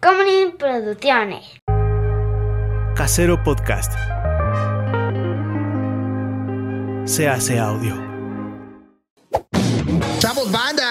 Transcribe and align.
Comedy 0.00 0.52
Producciones. 0.58 1.58
Casero 2.94 3.42
Podcast. 3.44 3.92
Se 7.04 7.28
hace 7.28 7.58
audio. 7.58 7.94
¡Chavos, 10.18 10.50
banda! 10.50 10.84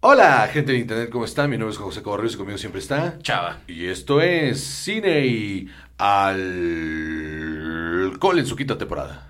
Hola, 0.00 0.48
gente 0.52 0.72
de 0.72 0.78
internet, 0.78 1.10
¿cómo 1.10 1.24
están? 1.24 1.50
Mi 1.50 1.58
nombre 1.58 1.72
es 1.72 1.78
José 1.78 2.02
Correos 2.02 2.34
y 2.34 2.36
conmigo 2.36 2.58
siempre 2.58 2.80
está 2.80 3.18
Chava. 3.20 3.58
Y 3.66 3.86
esto 3.86 4.20
es 4.20 4.62
Cine 4.62 5.26
y 5.26 5.68
Alcohol 5.98 6.38
en 8.38 8.46
su 8.46 8.54
quinta 8.54 8.78
temporada. 8.78 9.26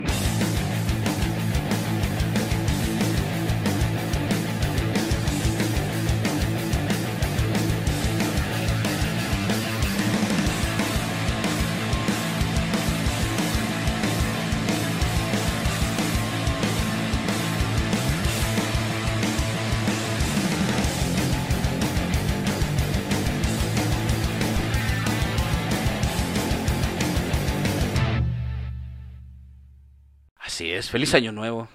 Así 30.87 30.91
es, 30.91 30.91
feliz 30.91 31.15
año 31.15 31.33
nuevo. 31.33 31.69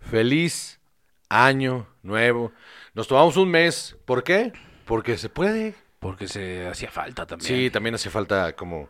Feliz 0.00 0.80
año 1.28 1.86
nuevo. 2.02 2.52
Nos 2.94 3.06
tomamos 3.06 3.36
un 3.36 3.48
mes. 3.50 3.96
¿Por 4.04 4.24
qué? 4.24 4.52
Porque 4.84 5.16
se 5.18 5.28
puede. 5.28 5.74
Porque 6.00 6.26
se 6.28 6.66
hacía 6.66 6.90
falta 6.90 7.26
también. 7.26 7.46
Sí, 7.48 7.70
también 7.70 7.94
hace 7.94 8.10
falta 8.10 8.54
como 8.54 8.88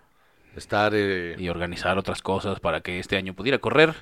estar 0.56 0.92
eh, 0.94 1.36
Y 1.38 1.48
organizar 1.50 1.98
otras 1.98 2.22
cosas 2.22 2.58
para 2.60 2.80
que 2.80 2.98
este 2.98 3.16
año 3.16 3.34
pudiera 3.34 3.58
correr. 3.58 3.94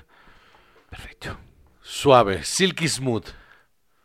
Perfecto. 0.89 1.37
suave, 1.81 2.43
silky 2.43 2.87
smooth. 2.87 3.27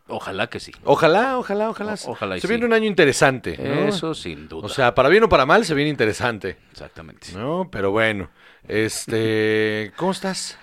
Ojalá 0.08 0.48
que 0.48 0.58
sí. 0.58 0.72
Ojalá, 0.82 1.38
ojalá, 1.38 1.70
ojalá. 1.70 1.94
O- 2.04 2.10
ojalá 2.10 2.36
y 2.36 2.40
se 2.40 2.48
sí. 2.48 2.52
viene 2.52 2.66
un 2.66 2.72
año 2.72 2.86
interesante. 2.86 3.56
¿no? 3.56 3.86
Eso 3.88 4.12
sin 4.14 4.48
duda. 4.48 4.66
O 4.66 4.68
sea, 4.68 4.92
para 4.94 5.08
bien 5.08 5.22
o 5.22 5.28
para 5.28 5.46
mal, 5.46 5.64
se 5.64 5.74
viene 5.74 5.90
interesante. 5.90 6.56
Exactamente. 6.72 7.28
No, 7.32 7.68
pero 7.70 7.92
bueno. 7.92 8.28
Este, 8.66 9.92
¿cómo 9.96 10.10
estás? 10.10 10.58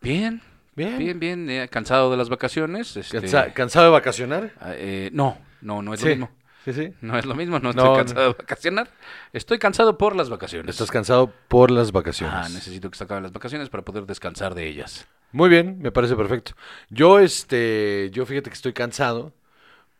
Bien. 0.00 0.40
Bien. 0.76 0.98
Bien, 0.98 1.20
bien. 1.20 1.50
eh, 1.50 1.68
cansado 1.70 2.10
de 2.10 2.16
las 2.16 2.28
vacaciones. 2.28 2.96
este, 2.96 3.18
¿Cansa- 3.20 3.52
¿Cansado 3.52 3.86
de 3.86 3.92
vacacionar? 3.92 4.52
ah, 4.60 4.72
eh, 4.74 5.10
no, 5.12 5.38
no, 5.60 5.82
no 5.82 5.94
es 5.94 6.00
Sí. 6.00 6.06
lo 6.06 6.10
mismo. 6.12 6.30
Sí, 6.64 6.72
sí. 6.74 6.92
No 7.00 7.18
es 7.18 7.24
lo 7.24 7.34
mismo, 7.34 7.58
no 7.58 7.72
No, 7.72 7.82
estoy 7.82 7.96
cansado 7.96 8.20
de 8.20 8.28
vacacionar. 8.38 8.90
Estoy 9.32 9.58
cansado 9.58 9.96
por 9.96 10.14
las 10.14 10.28
vacaciones. 10.28 10.70
Estás 10.74 10.90
cansado 10.90 11.32
por 11.48 11.70
las 11.70 11.90
vacaciones. 11.90 12.36
Ah, 12.38 12.48
necesito 12.50 12.90
que 12.90 12.98
se 12.98 13.04
acaben 13.04 13.22
las 13.22 13.32
vacaciones 13.32 13.70
para 13.70 13.82
poder 13.82 14.04
descansar 14.04 14.54
de 14.54 14.66
ellas. 14.66 15.06
Muy 15.32 15.48
bien, 15.48 15.78
me 15.80 15.90
parece 15.90 16.16
perfecto. 16.16 16.52
Yo, 16.90 17.18
este, 17.18 18.10
yo 18.12 18.26
fíjate 18.26 18.50
que 18.50 18.54
estoy 18.54 18.72
cansado 18.74 19.32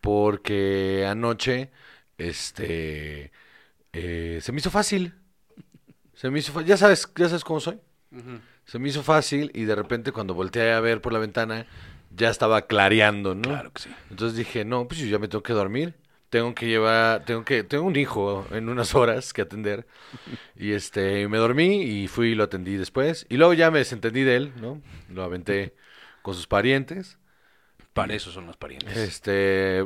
porque 0.03 1.07
anoche, 1.09 1.71
este, 2.19 3.33
eh, 3.93 4.39
se 4.43 4.53
me 4.53 4.59
hizo 4.59 4.71
fácil. 4.71 5.15
Se 6.15 6.31
me 6.31 6.39
hizo 6.41 6.53
fa- 6.53 6.63
ya 6.63 6.77
sabes, 6.77 7.11
ya 7.17 7.29
sabes 7.29 7.45
cómo 7.45 7.61
soy. 7.61 7.79
Se 8.65 8.79
me 8.79 8.89
hizo 8.89 9.03
fácil 9.03 9.51
y 9.55 9.65
de 9.65 9.75
repente 9.75 10.13
cuando 10.13 10.35
volteé 10.35 10.73
a 10.73 10.81
ver 10.81 11.01
por 11.01 11.13
la 11.13 11.19
ventana 11.19 11.67
ya 12.15 12.31
estaba 12.31 12.67
clareando, 12.67 13.35
¿no? 13.35 13.43
Claro 13.43 13.73
que 13.73 13.83
sí. 13.83 13.91
Entonces 14.11 14.37
dije, 14.37 14.65
no, 14.65 14.87
pues 14.87 15.01
yo 15.01 15.07
ya 15.07 15.19
me 15.19 15.29
tengo 15.29 15.43
que 15.43 15.53
dormir. 15.53 15.95
Tengo 16.29 16.55
que 16.55 16.67
llevar, 16.67 17.25
tengo 17.25 17.45
que, 17.45 17.65
tengo 17.65 17.85
un 17.85 17.97
hijo 17.97 18.47
en 18.53 18.69
unas 18.69 18.95
horas 18.95 19.33
que 19.33 19.43
atender. 19.43 19.87
Y 20.55 20.73
este, 20.73 21.27
me 21.27 21.39
dormí 21.39 21.83
y 21.83 22.07
fui 22.07 22.29
y 22.29 22.35
lo 22.37 22.45
atendí 22.45 22.77
después. 22.77 23.27
Y 23.29 23.37
luego 23.37 23.53
ya 23.53 23.71
me 23.73 23.79
desentendí 23.79 24.23
de 24.23 24.37
él, 24.37 24.53
¿no? 24.61 24.81
Lo 25.09 25.25
aventé 25.25 25.75
con 26.23 26.35
sus 26.35 26.47
parientes. 26.47 27.19
Para 27.93 28.15
eso 28.15 28.31
son 28.31 28.47
los 28.47 28.57
parientes. 28.57 28.97
Este, 28.97 29.85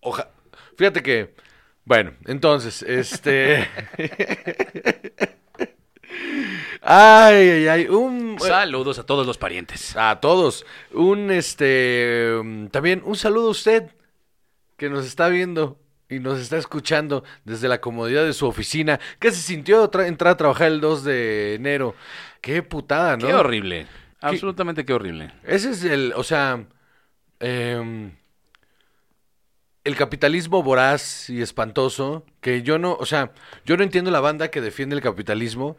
oja, 0.00 0.30
fíjate 0.78 1.02
que, 1.02 1.34
bueno, 1.84 2.14
entonces, 2.24 2.82
este, 2.82 3.68
ay, 6.82 7.48
ay, 7.48 7.68
ay, 7.68 7.86
un, 7.88 8.36
Saludos 8.40 8.98
a 8.98 9.06
todos 9.06 9.26
los 9.26 9.38
parientes. 9.38 9.96
a 9.96 10.20
todos. 10.20 10.66
Un 10.92 11.30
este 11.30 12.38
mm, 12.42 12.66
también 12.68 13.02
un 13.04 13.16
saludo 13.16 13.48
a 13.48 13.50
usted 13.50 13.90
que 14.76 14.88
nos 14.90 15.06
está 15.06 15.28
viendo 15.28 15.78
y 16.08 16.18
nos 16.18 16.40
está 16.40 16.58
escuchando 16.58 17.24
desde 17.44 17.68
la 17.68 17.80
comodidad 17.80 18.24
de 18.24 18.32
su 18.32 18.46
oficina. 18.46 19.00
¿Qué 19.18 19.30
se 19.30 19.40
sintió 19.40 19.90
tra- 19.90 20.06
entrar 20.06 20.34
a 20.34 20.36
trabajar 20.36 20.68
el 20.68 20.80
2 20.80 21.04
de 21.04 21.54
enero? 21.54 21.94
Qué 22.40 22.62
putada, 22.62 23.16
¿no? 23.16 23.26
Qué 23.26 23.34
horrible. 23.34 23.86
Absolutamente 24.20 24.84
qué 24.84 24.92
horrible. 24.92 25.32
Ese 25.44 25.70
es 25.70 25.84
el, 25.84 26.12
o 26.16 26.22
sea, 26.22 26.64
em, 27.40 28.12
el 29.84 29.96
capitalismo 29.96 30.62
voraz 30.62 31.28
y 31.28 31.42
espantoso, 31.42 32.24
que 32.40 32.62
yo 32.62 32.78
no, 32.78 32.94
o 32.94 33.06
sea, 33.06 33.32
yo 33.64 33.76
no 33.76 33.82
entiendo 33.82 34.10
la 34.10 34.20
banda 34.20 34.48
que 34.50 34.60
defiende 34.60 34.94
el 34.94 35.02
capitalismo 35.02 35.76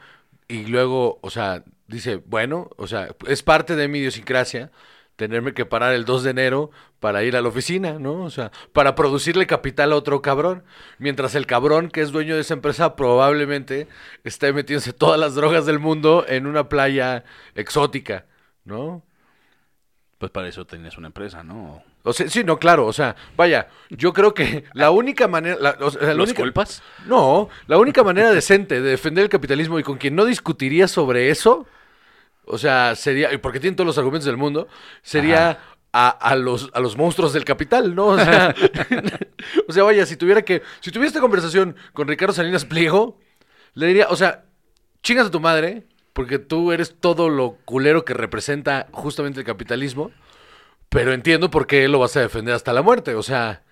y 0.47 0.65
luego, 0.65 1.19
o 1.21 1.29
sea, 1.29 1.63
dice, 1.87 2.17
bueno, 2.25 2.69
o 2.77 2.87
sea, 2.87 3.09
es 3.27 3.43
parte 3.43 3.75
de 3.75 3.87
mi 3.87 3.99
idiosincrasia 3.99 4.71
tenerme 5.15 5.53
que 5.53 5.65
parar 5.65 5.93
el 5.93 6.05
2 6.05 6.23
de 6.23 6.31
enero 6.31 6.71
para 6.99 7.23
ir 7.23 7.35
a 7.35 7.41
la 7.41 7.49
oficina, 7.49 7.99
¿no? 7.99 8.23
O 8.23 8.29
sea, 8.29 8.51
para 8.71 8.95
producirle 8.95 9.45
capital 9.47 9.91
a 9.91 9.95
otro 9.95 10.21
cabrón, 10.21 10.63
mientras 10.97 11.35
el 11.35 11.45
cabrón 11.45 11.89
que 11.89 12.01
es 12.01 12.11
dueño 12.11 12.35
de 12.35 12.41
esa 12.41 12.55
empresa 12.55 12.95
probablemente 12.95 13.87
esté 14.23 14.53
metiéndose 14.53 14.93
todas 14.93 15.19
las 15.19 15.35
drogas 15.35 15.65
del 15.65 15.79
mundo 15.79 16.25
en 16.27 16.47
una 16.47 16.69
playa 16.69 17.23
exótica, 17.55 18.25
¿no? 18.65 19.03
Pues 20.17 20.31
para 20.31 20.47
eso 20.47 20.65
tenías 20.65 20.97
una 20.97 21.07
empresa, 21.07 21.43
¿no? 21.43 21.83
O 22.05 22.11
sea, 22.13 22.27
sí, 22.29 22.43
no, 22.43 22.59
claro, 22.59 22.85
o 22.85 22.91
sea, 22.93 23.15
vaya, 23.37 23.69
yo 23.89 24.11
creo 24.11 24.33
que 24.33 24.65
la 24.73 24.91
única 24.91 25.27
manera... 25.29 25.55
La, 25.59 25.77
o 25.79 25.89
sea, 25.89 26.01
la 26.07 26.13
¿Los 26.13 26.29
única- 26.29 26.43
culpas? 26.43 26.83
No, 27.05 27.49
la 27.67 27.77
única 27.77 28.03
manera 28.03 28.31
decente 28.31 28.81
de 28.81 28.89
defender 28.89 29.23
el 29.23 29.29
capitalismo 29.29 29.79
y 29.79 29.83
con 29.83 29.97
quien 29.97 30.15
no 30.15 30.25
discutiría 30.25 30.87
sobre 30.89 31.29
eso, 31.29 31.65
o 32.45 32.57
sea, 32.57 32.95
sería, 32.95 33.33
y 33.33 33.37
porque 33.37 33.61
tienen 33.61 33.77
todos 33.77 33.87
los 33.87 33.97
argumentos 33.97 34.25
del 34.25 34.35
mundo, 34.35 34.67
sería 35.01 35.59
a, 35.93 36.09
a 36.09 36.35
los, 36.35 36.69
a 36.73 36.81
los 36.81 36.97
monstruos 36.97 37.31
del 37.31 37.45
capital, 37.45 37.95
¿no? 37.95 38.07
O 38.07 38.17
sea, 38.19 38.53
o 39.67 39.71
sea, 39.71 39.83
vaya, 39.83 40.05
si 40.05 40.17
tuviera 40.17 40.41
que, 40.41 40.61
si 40.81 40.91
tuviera 40.91 41.07
esta 41.07 41.21
conversación 41.21 41.75
con 41.93 42.07
Ricardo 42.09 42.33
Salinas 42.33 42.65
Pliego, 42.65 43.17
le 43.75 43.87
diría, 43.87 44.07
o 44.09 44.15
sea, 44.17 44.43
chingas 45.03 45.27
a 45.27 45.31
tu 45.31 45.39
madre, 45.39 45.83
porque 46.11 46.37
tú 46.37 46.71
eres 46.73 46.95
todo 46.99 47.29
lo 47.29 47.57
culero 47.63 48.03
que 48.05 48.13
representa 48.13 48.87
justamente 48.91 49.39
el 49.39 49.45
capitalismo, 49.45 50.11
pero 50.93 51.11
entiendo 51.11 51.49
por 51.49 51.67
qué 51.67 51.87
lo 51.87 51.99
vas 51.99 52.15
a 52.15 52.21
defender 52.21 52.53
hasta 52.53 52.73
la 52.73 52.81
muerte, 52.81 53.15
o 53.15 53.23
sea... 53.23 53.63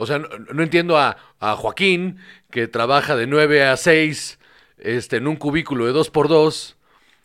O 0.00 0.06
sea, 0.06 0.20
no, 0.20 0.28
no 0.28 0.62
entiendo 0.62 0.96
a, 0.96 1.16
a 1.40 1.56
Joaquín, 1.56 2.18
que 2.52 2.68
trabaja 2.68 3.16
de 3.16 3.26
9 3.26 3.64
a 3.64 3.76
6 3.76 4.38
este, 4.78 5.16
en 5.16 5.26
un 5.26 5.34
cubículo 5.34 5.86
de 5.86 5.92
2x2, 5.92 6.76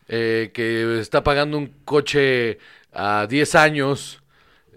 eh, 0.08 0.52
que 0.54 1.00
está 1.00 1.24
pagando 1.24 1.58
un 1.58 1.68
coche 1.86 2.58
a 2.92 3.28
10 3.28 3.56
años, 3.56 4.24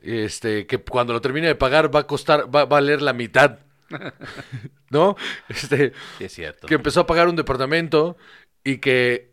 este, 0.03 0.67
que 0.67 0.79
cuando 0.79 1.13
lo 1.13 1.21
termine 1.21 1.47
de 1.47 1.55
pagar 1.55 1.95
va 1.95 2.01
a 2.01 2.07
costar, 2.07 2.55
va 2.55 2.63
a 2.63 2.67
valer 2.67 3.03
la 3.03 3.13
mitad. 3.13 3.61
¿No? 4.91 5.17
Este, 5.49 5.93
Sí, 6.19 6.25
es 6.25 6.33
cierto. 6.33 6.67
que 6.67 6.75
empezó 6.75 7.01
a 7.01 7.07
pagar 7.07 7.29
un 7.29 7.37
departamento 7.37 8.17
y 8.63 8.79
que 8.79 9.31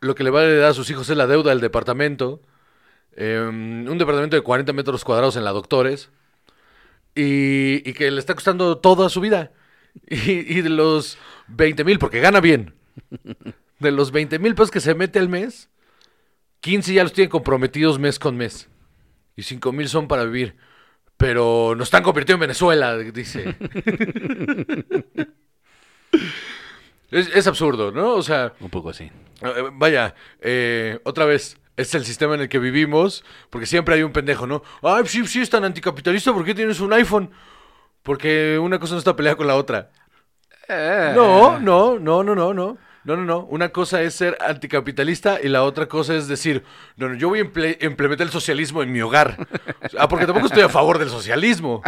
lo 0.00 0.14
que 0.14 0.24
le 0.24 0.30
va 0.30 0.40
a 0.40 0.44
heredar 0.44 0.70
a 0.70 0.74
sus 0.74 0.90
hijos 0.90 1.08
es 1.10 1.16
la 1.16 1.26
deuda 1.26 1.50
del 1.50 1.60
departamento. 1.60 2.42
Em, 3.16 3.88
un 3.88 3.98
departamento 3.98 4.36
de 4.36 4.42
40 4.42 4.72
metros 4.72 5.04
cuadrados 5.04 5.36
en 5.36 5.44
la 5.44 5.50
Doctores. 5.52 6.10
Y, 7.14 7.88
y 7.88 7.92
que 7.92 8.10
le 8.10 8.20
está 8.20 8.34
costando 8.34 8.78
toda 8.78 9.08
su 9.08 9.20
vida. 9.20 9.52
Y, 10.08 10.58
y 10.58 10.62
de 10.62 10.68
los 10.70 11.18
20 11.48 11.82
mil, 11.82 11.98
porque 11.98 12.20
gana 12.20 12.40
bien. 12.40 12.74
De 13.80 13.90
los 13.90 14.12
20 14.12 14.38
mil 14.38 14.54
pesos 14.54 14.70
que 14.70 14.78
se 14.78 14.94
mete 14.94 15.18
al 15.18 15.28
mes, 15.28 15.68
15 16.60 16.94
ya 16.94 17.02
los 17.02 17.12
tiene 17.12 17.28
comprometidos 17.28 17.98
mes 17.98 18.20
con 18.20 18.36
mes. 18.36 18.68
Y 19.34 19.42
5 19.42 19.72
mil 19.72 19.88
son 19.88 20.06
para 20.06 20.24
vivir. 20.24 20.54
Pero 21.16 21.74
nos 21.76 21.88
están 21.88 22.04
convirtiendo 22.04 22.36
en 22.44 22.48
Venezuela, 22.48 22.96
dice. 22.98 23.56
es, 27.10 27.28
es 27.34 27.46
absurdo, 27.46 27.90
¿no? 27.92 28.14
O 28.14 28.22
sea, 28.22 28.52
Un 28.60 28.70
poco 28.70 28.90
así. 28.90 29.10
eh, 29.42 29.70
Vaya, 29.72 30.14
eh, 30.40 31.00
otra 31.04 31.24
vez, 31.24 31.56
es 31.76 31.94
el 31.94 32.04
sistema 32.04 32.34
en 32.34 32.42
el 32.42 32.48
que 32.48 32.58
vivimos, 32.58 33.24
porque 33.50 33.66
siempre 33.66 33.94
hay 33.94 34.02
un 34.02 34.12
pendejo, 34.12 34.46
¿no? 34.46 34.62
Ay, 34.82 35.04
sí, 35.06 35.26
sí, 35.26 35.40
es 35.40 35.50
tan 35.50 35.64
anticapitalista, 35.64 36.32
¿por 36.32 36.44
qué 36.44 36.54
tienes 36.54 36.80
un 36.80 36.92
iPhone? 36.92 37.30
Porque 38.02 38.58
una 38.58 38.78
cosa 38.78 38.94
no 38.94 38.98
está 38.98 39.16
peleada 39.16 39.36
con 39.36 39.46
la 39.46 39.56
otra. 39.56 39.90
No, 40.68 41.58
no, 41.58 41.98
no, 41.98 42.22
no, 42.22 42.34
no, 42.34 42.54
no. 42.54 42.78
No, 43.02 43.16
no, 43.16 43.24
no. 43.24 43.40
Una 43.46 43.70
cosa 43.70 44.02
es 44.02 44.14
ser 44.14 44.36
anticapitalista 44.40 45.40
y 45.42 45.48
la 45.48 45.64
otra 45.64 45.86
cosa 45.86 46.14
es 46.14 46.28
decir, 46.28 46.64
no, 46.96 47.08
no, 47.08 47.14
yo 47.14 47.28
voy 47.30 47.38
a 47.38 47.42
implementar 47.86 48.26
el 48.26 48.32
socialismo 48.32 48.82
en 48.82 48.92
mi 48.92 49.00
hogar. 49.00 49.48
Ah, 49.98 50.06
porque 50.06 50.26
tampoco 50.26 50.46
estoy 50.46 50.62
a 50.62 50.68
favor 50.68 50.98
del 50.98 51.08
socialismo. 51.08 51.82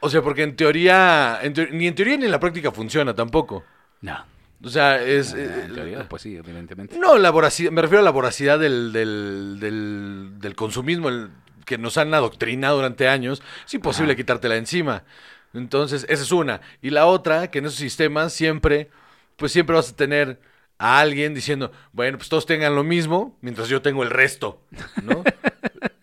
O 0.00 0.08
sea, 0.08 0.22
porque 0.22 0.42
en 0.42 0.56
teoría, 0.56 1.38
en 1.42 1.52
ni 1.72 1.86
en 1.86 1.94
teoría 1.94 2.16
ni 2.16 2.24
en 2.24 2.30
la 2.30 2.40
práctica 2.40 2.72
funciona 2.72 3.14
tampoco. 3.14 3.62
No. 4.00 4.24
O 4.62 4.68
sea, 4.68 5.02
es... 5.02 5.32
Eh, 5.32 5.44
eh, 5.44 5.62
en 5.66 5.74
teoría, 5.74 6.08
pues 6.08 6.22
sí, 6.22 6.36
evidentemente. 6.36 6.98
no, 6.98 7.16
la 7.16 7.30
voracidad, 7.30 7.70
me 7.70 7.80
refiero 7.82 8.00
a 8.00 8.04
la 8.04 8.10
voracidad 8.10 8.58
del, 8.58 8.92
del, 8.92 9.58
del, 9.58 10.32
del 10.38 10.56
consumismo 10.56 11.08
el 11.08 11.30
que 11.64 11.78
nos 11.78 11.96
han 11.96 12.12
adoctrinado 12.12 12.76
durante 12.76 13.08
años. 13.08 13.42
Es 13.64 13.74
imposible 13.74 14.16
quitártela 14.16 14.56
encima. 14.56 15.04
Entonces, 15.54 16.04
esa 16.08 16.22
es 16.22 16.32
una. 16.32 16.60
Y 16.82 16.90
la 16.90 17.06
otra, 17.06 17.50
que 17.50 17.58
en 17.58 17.66
esos 17.66 17.78
sistemas 17.78 18.32
siempre, 18.32 18.90
pues 19.36 19.52
siempre 19.52 19.76
vas 19.76 19.90
a 19.90 19.96
tener 19.96 20.40
a 20.78 21.00
alguien 21.00 21.34
diciendo, 21.34 21.72
bueno, 21.92 22.18
pues 22.18 22.28
todos 22.28 22.46
tengan 22.46 22.74
lo 22.74 22.84
mismo, 22.84 23.36
mientras 23.40 23.68
yo 23.68 23.82
tengo 23.82 24.02
el 24.02 24.10
resto, 24.10 24.62
¿no? 25.02 25.22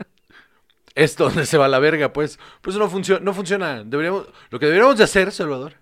es 0.96 1.16
donde 1.18 1.46
se 1.46 1.58
va 1.58 1.68
la 1.68 1.80
verga, 1.80 2.14
pues. 2.14 2.40
Pues 2.62 2.76
no 2.78 2.90
funciona, 2.90 3.24
no 3.24 3.34
funciona. 3.34 3.84
Deberíamos, 3.84 4.28
lo 4.50 4.60
que 4.60 4.66
deberíamos 4.66 4.98
de 4.98 5.04
hacer, 5.04 5.32
Salvador, 5.32 5.74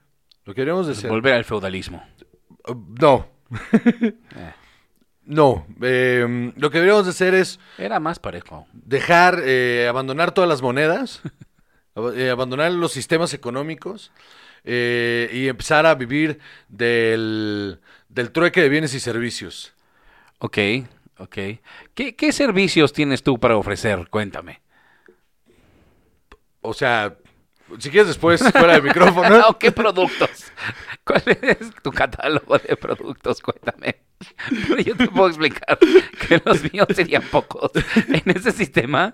lo 0.46 0.54
que 0.54 0.62
deberíamos 0.62 0.88
de 0.88 0.94
hacer... 0.94 1.10
Volver 1.10 1.34
al 1.34 1.46
feudalismo. 1.46 2.04
Uh, 2.68 2.74
No. 3.00 3.28
no. 5.26 5.66
eh, 5.82 6.52
lo 6.56 6.70
que 6.70 6.78
deberíamos 6.80 7.06
de 7.06 7.12
hacer 7.12 7.34
es 7.34 7.60
Era 7.78 8.00
más 8.00 8.20
parejo. 8.20 8.68
dejar, 8.74 9.42
eh, 9.44 9.88
abandonar 9.90 10.32
todas 10.34 10.50
las 10.50 10.62
monedas, 10.62 11.22
eh, 12.16 12.30
abandonar 12.30 12.72
los 12.72 12.92
sistemas 12.92 13.34
económicos 13.34 14.12
eh, 14.64 15.30
y 15.34 15.48
empezar 15.48 15.86
a 15.86 15.96
vivir 15.96 16.40
del, 16.70 17.80
del 18.10 18.32
trueque 18.32 18.62
de 18.62 18.70
bienes 18.70 18.94
y 18.94 19.00
servicios. 19.00 19.74
Ok, 20.40 20.58
ok. 21.18 21.38
¿Qué, 21.94 22.16
qué 22.16 22.32
servicios 22.32 22.94
tienes 22.94 23.24
tú 23.24 23.40
para 23.40 23.58
ofrecer? 23.58 24.08
Cuéntame. 24.10 24.62
O 26.62 26.74
sea, 26.74 27.16
si 27.80 27.90
quieres 27.90 28.08
después, 28.10 28.42
fuera 28.52 28.74
de 28.76 28.82
micrófono. 28.82 29.44
¿O 29.50 29.58
qué 29.60 29.72
productos? 29.72 30.52
¿Cuál 31.04 31.24
es 31.42 31.58
tu 31.84 31.92
catálogo 31.92 32.58
de 32.58 32.76
productos? 32.78 33.42
Cuéntame. 33.42 33.98
Pero 34.68 34.82
yo 34.82 34.96
te 34.96 35.08
puedo 35.08 35.28
explicar 35.28 35.78
que 36.28 36.42
los 36.46 36.72
míos 36.72 36.88
serían 36.96 37.22
pocos. 37.24 37.72
En 38.08 38.24
ese 38.36 38.52
sistema 38.52 39.14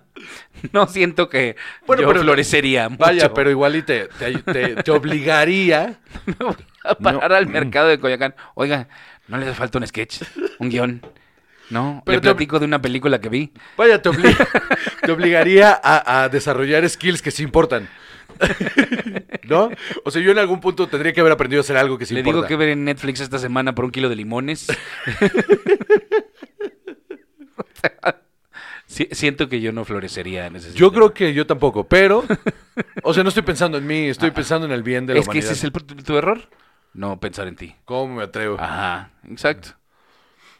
no 0.71 0.87
siento 0.87 1.27
que 1.27 1.55
Bueno, 1.87 2.03
yo 2.03 2.07
pero- 2.09 2.21
florecería 2.21 2.87
mucho. 2.87 3.03
Vaya, 3.03 3.33
pero 3.33 3.49
igual 3.49 3.75
y 3.75 3.81
te, 3.81 4.07
te, 4.19 4.37
te- 4.39 4.75
te 4.83 4.91
obligaría. 4.91 5.99
Me 6.25 6.33
voy 6.39 6.55
a 6.83 6.95
parar 6.95 7.33
al 7.33 7.47
mercado 7.47 7.87
de 7.87 7.99
Coyacán. 7.99 8.35
Oiga, 8.53 8.87
¿no 9.27 9.37
le 9.37 9.45
hace 9.47 9.55
falta 9.55 9.79
un 9.79 9.87
sketch? 9.87 10.21
¿Un 10.59 10.69
guion? 10.69 11.01
No, 11.71 12.03
Pero 12.05 12.17
le 12.17 12.21
te- 12.21 12.27
platico 12.29 12.59
de 12.59 12.65
una 12.65 12.81
película 12.81 13.19
que 13.19 13.29
vi. 13.29 13.51
Vaya, 13.77 14.01
te 14.01 15.11
obligaría 15.11 15.79
a, 15.83 16.23
a 16.23 16.29
desarrollar 16.29 16.87
skills 16.89 17.21
que 17.21 17.31
sí 17.31 17.43
importan. 17.43 17.89
¿No? 19.43 19.69
O 20.05 20.11
sea, 20.11 20.21
yo 20.21 20.31
en 20.31 20.39
algún 20.39 20.59
punto 20.61 20.87
tendría 20.87 21.13
que 21.13 21.19
haber 21.21 21.33
aprendido 21.33 21.59
a 21.59 21.63
hacer 21.63 21.77
algo 21.77 21.97
que 21.97 22.05
sí 22.05 22.13
Le 22.13 22.21
importa. 22.21 22.37
digo 22.37 22.47
que 22.47 22.55
ver 22.55 22.69
en 22.69 22.85
Netflix 22.85 23.19
esta 23.19 23.39
semana 23.39 23.73
por 23.75 23.85
un 23.85 23.91
kilo 23.91 24.07
de 24.09 24.15
limones. 24.15 24.67
O 27.57 27.63
sea, 27.81 28.21
si- 28.85 29.07
siento 29.11 29.49
que 29.49 29.61
yo 29.61 29.71
no 29.71 29.85
florecería 29.85 30.47
en 30.47 30.55
ese 30.55 30.67
Yo 30.69 30.71
sistema. 30.87 30.91
creo 30.93 31.13
que 31.13 31.33
yo 31.33 31.45
tampoco, 31.47 31.85
pero. 31.87 32.23
O 33.03 33.13
sea, 33.13 33.23
no 33.23 33.29
estoy 33.29 33.43
pensando 33.43 33.77
en 33.77 33.85
mí, 33.87 34.07
estoy 34.07 34.31
pensando 34.31 34.65
en 34.65 34.71
el 34.71 34.83
bien 34.83 35.05
de 35.05 35.13
la 35.13 35.19
Es 35.19 35.25
que 35.25 35.31
humanidad. 35.31 35.51
ese 35.51 35.59
es 35.59 35.63
el, 35.63 35.71
tu, 35.71 35.95
tu 35.95 36.17
error. 36.17 36.41
No 36.93 37.19
pensar 37.19 37.47
en 37.47 37.55
ti. 37.55 37.75
¿Cómo 37.85 38.15
me 38.15 38.23
atrevo? 38.23 38.57
Ajá, 38.59 39.11
exacto. 39.29 39.69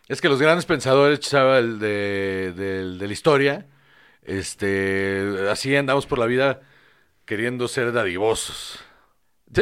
Es 0.08 0.22
que 0.22 0.30
los 0.30 0.42
grandes 0.42 0.66
pensadores, 0.66 1.20
chaval, 1.20 1.80
de, 1.80 2.54
de- 2.56 2.98
de 2.98 3.08
la 3.08 3.14
historia, 3.14 3.66
este, 4.24 5.48
así 5.50 5.76
andamos 5.76 6.06
por 6.06 6.20
la 6.20 6.26
vida 6.26 6.62
queriendo 7.32 7.70
ser 7.70 7.94
dadivosos. 7.94 8.78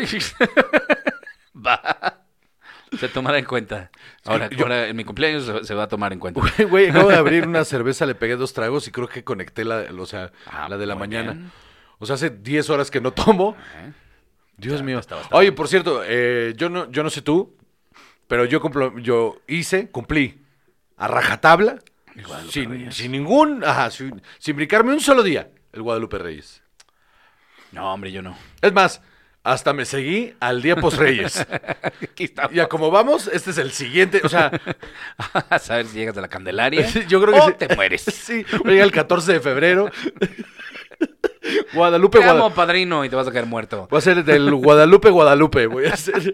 Va. 1.55 2.23
Se 2.99 3.07
tomará 3.09 3.37
en 3.37 3.45
cuenta. 3.45 3.91
Ahora, 4.25 4.49
yo- 4.49 4.63
ahora 4.63 4.87
en 4.87 4.95
mi 4.95 5.03
cumpleaños 5.03 5.45
se, 5.45 5.63
se 5.63 5.73
va 5.75 5.83
a 5.83 5.87
tomar 5.87 6.11
en 6.11 6.17
cuenta. 6.19 6.41
Güey, 6.67 6.89
acabo 6.89 7.09
de 7.09 7.15
abrir 7.17 7.45
una 7.47 7.63
cerveza, 7.65 8.07
le 8.07 8.15
pegué 8.15 8.35
dos 8.37 8.53
tragos 8.53 8.87
y 8.87 8.91
creo 8.91 9.07
que 9.07 9.23
conecté 9.23 9.63
la, 9.65 9.85
o 9.95 10.05
sea, 10.07 10.31
Ah, 10.47 10.67
la 10.67 10.77
de 10.79 10.87
la 10.87 10.95
mañana. 10.95 11.33
bien. 11.33 11.51
O 11.99 12.07
sea, 12.07 12.15
hace 12.15 12.31
10 12.31 12.71
horas 12.71 12.89
que 12.89 13.01
no 13.01 13.13
tomo. 13.13 13.55
¿Eh? 13.75 13.91
Dios 14.57 14.79
Ya, 14.79 14.83
mío. 14.85 14.99
Oye, 15.31 15.51
por 15.51 15.67
cierto, 15.67 16.01
eh, 16.03 16.53
yo 16.57 16.69
no, 16.69 16.89
yo 16.89 17.03
no 17.03 17.11
sé 17.11 17.21
tú, 17.21 17.55
pero 18.27 18.45
yo 18.45 18.59
cumplo- 18.63 18.99
yo 18.99 19.41
hice, 19.47 19.89
cumplí 19.91 20.41
a 20.97 21.07
rajatabla, 21.07 21.77
El 22.15 22.25
Guadalupe 22.25 22.51
sin, 22.51 22.69
Reyes. 22.71 22.95
sin 22.95 23.11
ningún, 23.11 23.63
ajá, 23.63 23.91
sin, 23.91 24.19
sin 24.39 24.55
brincarme 24.55 24.91
un 24.91 25.01
solo 25.01 25.21
día, 25.21 25.51
el 25.71 25.83
Guadalupe 25.83 26.17
Reyes. 26.17 26.58
No, 27.71 27.93
hombre, 27.93 28.11
yo 28.11 28.21
no. 28.21 28.35
Es 28.61 28.73
más, 28.73 29.01
hasta 29.43 29.73
me 29.73 29.85
seguí 29.85 30.33
al 30.39 30.61
día 30.61 30.75
post 30.75 30.97
Reyes. 30.97 31.45
Aquí 32.03 32.25
está. 32.25 32.49
y 32.51 32.59
a 32.59 32.67
como 32.67 32.91
vamos, 32.91 33.27
este 33.31 33.51
es 33.51 33.57
el 33.57 33.71
siguiente, 33.71 34.21
o 34.23 34.29
sea, 34.29 34.51
A 35.49 35.59
saber 35.59 35.85
si 35.87 35.97
llegas 35.97 36.17
a 36.17 36.21
la 36.21 36.27
Candelaria. 36.27 36.87
yo 37.07 37.21
creo 37.21 37.33
que 37.33 37.39
o 37.39 37.47
sí. 37.47 37.53
te 37.57 37.75
mueres. 37.75 38.01
sí, 38.13 38.45
llega 38.65 38.83
el 38.83 38.91
14 38.91 39.33
de 39.33 39.39
febrero. 39.39 39.91
Guadalupe, 41.73 42.17
amo, 42.19 42.27
Guadalupe. 42.27 42.55
padrino, 42.55 43.05
y 43.05 43.09
te 43.09 43.15
vas 43.15 43.27
a 43.27 43.31
caer 43.31 43.45
muerto. 43.45 43.87
Voy 43.89 43.97
a 43.97 44.01
ser 44.01 44.23
del 44.23 44.53
Guadalupe, 44.53 45.09
Guadalupe. 45.09 45.67
Voy 45.67 45.85
a 45.85 45.95
ser. 45.95 46.33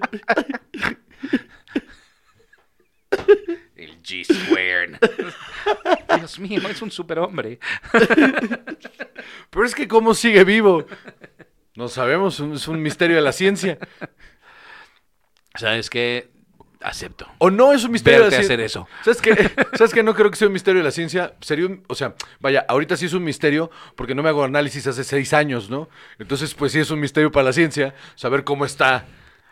El 3.76 4.02
G-Square. 4.02 5.00
Dios 6.18 6.40
mío, 6.40 6.62
es 6.70 6.82
un 6.82 6.92
superhombre. 6.92 7.60
Pero 9.50 9.66
es 9.66 9.76
que, 9.76 9.88
¿cómo 9.88 10.14
sigue 10.14 10.44
vivo? 10.44 10.86
No 11.76 11.88
sabemos, 11.88 12.40
es 12.40 12.68
un 12.68 12.82
misterio 12.82 13.16
de 13.18 13.22
la 13.22 13.32
ciencia. 13.32 13.78
¿Sabes 15.56 15.90
qué? 15.90 16.30
Acepto. 16.82 17.28
O 17.40 17.50
no 17.50 17.74
es 17.74 17.84
un 17.84 17.92
misterio 17.92 18.20
Verte 18.20 18.36
de 18.36 18.42
la 18.42 18.46
hacer 18.46 18.60
ciencia. 18.60 18.82
eso. 18.82 18.88
¿Sabes 19.04 19.22
qué? 19.22 19.66
¿Sabes 19.78 19.94
qué? 19.94 20.04
No 20.04 20.14
creo 20.14 20.30
que 20.30 20.38
sea 20.38 20.48
un 20.48 20.54
misterio 20.54 20.82
de 20.82 20.86
la 20.86 20.92
ciencia. 20.92 21.34
Sería 21.42 21.66
un, 21.66 21.84
o 21.88 21.96
sea, 21.96 22.14
vaya, 22.40 22.66
ahorita 22.68 22.96
sí 22.96 23.08
es 23.08 23.14
un 23.14 23.24
misterio 23.24 23.72
porque 23.96 24.14
no 24.14 24.22
me 24.22 24.30
hago 24.30 24.44
análisis 24.44 24.86
hace 24.86 25.04
seis 25.04 25.34
años, 25.34 25.70
¿no? 25.70 25.90
Entonces, 26.20 26.54
pues 26.54 26.74
sí 26.74 26.80
es 26.80 26.92
un 26.92 27.00
misterio 27.00 27.32
para 27.32 27.46
la 27.46 27.54
ciencia 27.54 27.96
saber 28.16 28.44
cómo 28.44 28.66
está 28.66 29.06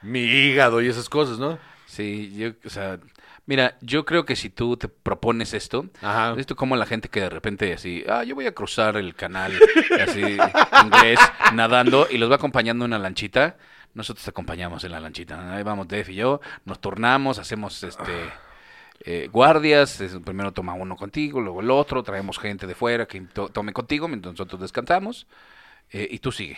mi 0.04 0.20
hígado 0.22 0.82
y 0.82 0.88
esas 0.88 1.10
cosas, 1.10 1.40
¿no? 1.40 1.58
Sí, 1.88 2.34
yo, 2.36 2.52
o 2.66 2.70
sea, 2.70 3.00
mira, 3.46 3.78
yo 3.82 4.06
creo 4.06 4.26
que 4.26 4.36
si 4.36 4.50
tú 4.50 4.78
te 4.78 4.88
propones 4.88 5.54
esto, 5.54 5.88
Ajá. 6.02 6.32
¿has 6.32 6.38
visto 6.38 6.56
como 6.56 6.76
la 6.76 6.86
gente 6.86 7.10
que 7.10 7.22
de 7.22 7.30
repente 7.30 7.74
así, 7.74 8.04
ah, 8.10 8.24
yo 8.24 8.36
voy 8.36 8.48
a 8.48 8.54
cruzar 8.54 8.98
el 8.98 9.16
canal, 9.16 9.54
así, 10.08 10.38
inglés, 10.84 11.20
nadando, 11.54 12.08
y 12.10 12.18
los 12.18 12.30
va 12.32 12.36
acompañando 12.36 12.86
en 12.86 12.92
una 12.92 13.00
lanchita? 13.00 13.58
Nosotros 13.94 14.24
te 14.24 14.32
acompañamos 14.32 14.84
en 14.86 14.92
la 14.92 15.00
lanchita. 15.00 15.56
Ahí 15.56 15.62
vamos 15.64 15.88
Def 15.88 16.10
y 16.10 16.16
yo, 16.16 16.42
nos 16.66 16.82
turnamos, 16.82 17.38
hacemos 17.38 17.84
este 17.84 18.12
eh, 19.06 19.30
guardias, 19.32 20.00
es- 20.02 20.18
primero 20.24 20.52
toma 20.52 20.74
uno 20.74 20.96
contigo, 20.96 21.42
luego 21.42 21.62
el 21.62 21.70
otro, 21.70 22.02
traemos 22.04 22.40
gente 22.40 22.66
de 22.68 22.74
fuera 22.76 23.06
que 23.06 23.22
to- 23.22 23.50
tome 23.50 23.74
contigo 23.74 24.08
mientras 24.08 24.34
nosotros 24.34 24.62
descansamos, 24.62 25.28
eh, 25.92 26.08
y 26.10 26.20
tú 26.20 26.32
sigue. 26.32 26.58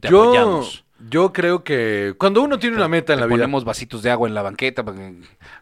Te 0.00 0.08
Yo, 0.08 0.22
apoyamos. 0.22 0.84
Yo 1.08 1.32
creo 1.32 1.64
que 1.64 2.14
cuando 2.18 2.42
uno 2.42 2.58
tiene 2.58 2.76
una 2.76 2.88
meta 2.88 3.12
en 3.12 3.20
la 3.20 3.26
vida, 3.26 3.36
ponemos 3.36 3.64
vasitos 3.64 4.02
de 4.02 4.10
agua 4.10 4.28
en 4.28 4.34
la 4.34 4.42
banqueta 4.42 4.84
para 4.84 4.96
que 4.98 5.14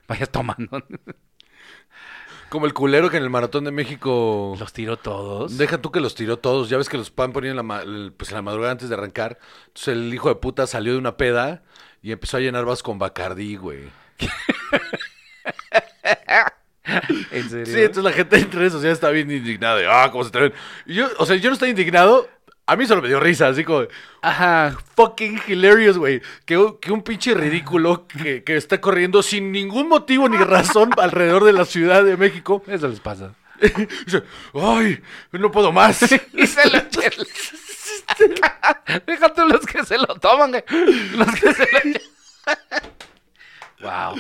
vayas 0.09 0.31
tomando. 0.31 0.83
como 2.49 2.67
el 2.67 2.75
culero 2.75 3.11
que 3.11 3.17
en 3.17 3.23
el 3.23 3.31
Maratón 3.31 3.65
de 3.65 3.71
México... 3.71 4.57
Los 4.59 4.73
tiró 4.73 4.97
todos. 4.97 5.57
Deja 5.57 5.79
tú 5.81 5.93
que 5.93 6.01
los 6.01 6.15
tiró 6.17 6.37
todos. 6.39 6.69
Ya 6.69 6.79
ves 6.79 6.89
que 6.89 6.99
los 6.99 7.11
pan 7.11 7.33
ponían 7.33 7.53
en 7.53 7.57
la, 7.59 7.63
ma- 7.63 7.83
el- 7.83 8.13
pues 8.17 8.31
en 8.31 8.37
la 8.37 8.43
madrugada 8.43 8.73
antes 8.73 8.89
de 8.89 8.95
arrancar. 8.97 9.39
Entonces 9.69 9.89
el 9.95 10.13
hijo 10.13 10.29
de 10.29 10.35
puta 10.35 10.67
salió 10.67 10.93
de 10.93 10.99
una 10.99 11.17
peda 11.17 11.63
y 12.03 12.11
empezó 12.13 12.39
a 12.39 12.41
llenar 12.41 12.65
vas 12.65 12.83
con 12.83 12.99
Bacardí, 12.99 13.55
güey. 13.57 13.85
¿En 17.31 17.49
serio? 17.51 17.67
Sí, 17.67 17.79
entonces 17.81 18.03
la 18.05 18.13
gente 18.13 18.37
en 18.37 18.51
redes 18.51 18.73
sociales 18.73 18.97
está 18.97 19.11
bien 19.11 19.31
indignada. 19.31 19.77
De, 19.77 19.87
ah, 19.87 20.09
¿cómo 20.11 20.25
se 20.25 20.29
atreven? 20.31 20.53
Y 20.87 20.95
yo, 20.95 21.09
o 21.19 21.27
sea, 21.27 21.37
yo 21.37 21.51
no 21.51 21.55
estoy 21.55 21.71
indignado. 21.71 22.29
A 22.71 22.77
mí 22.77 22.87
solo 22.87 23.03
me 23.03 23.09
dio 23.09 23.19
risa, 23.19 23.49
así 23.49 23.65
como, 23.65 23.87
Ajá. 24.23 24.77
fucking 24.95 25.41
hilarious, 25.49 25.99
güey. 25.99 26.23
Que, 26.45 26.57
un- 26.57 26.79
que 26.79 26.93
un 26.93 27.03
pinche 27.03 27.35
ridículo 27.35 28.07
que, 28.07 28.45
que 28.45 28.57
está 28.57 28.81
corriendo 28.81 29.25
sin 29.25 29.51
ningún 29.51 29.89
motivo 29.89 30.29
ni 30.29 30.37
razón 30.37 30.91
alrededor 30.99 31.43
de 31.45 31.53
la 31.53 31.65
Ciudad 31.65 32.05
de 32.05 32.17
México. 32.17 32.63
Eso 32.69 32.87
les 32.87 33.01
pasa. 33.01 33.35
Dice, 34.07 34.23
ay, 34.55 35.01
no 35.33 35.51
puedo 35.51 35.73
más. 35.73 36.01
Y 36.33 36.47
se 36.47 36.71
lo 36.71 36.81
Fíjate 39.07 39.45
los 39.47 39.67
que 39.67 39.85
se 39.85 39.99
lo 39.99 40.07
toman, 40.07 40.51
güey. 40.51 40.65
Los 41.17 41.29
que 41.35 41.53
se 41.55 41.69
lo 41.73 41.91
Wow. 43.83 44.15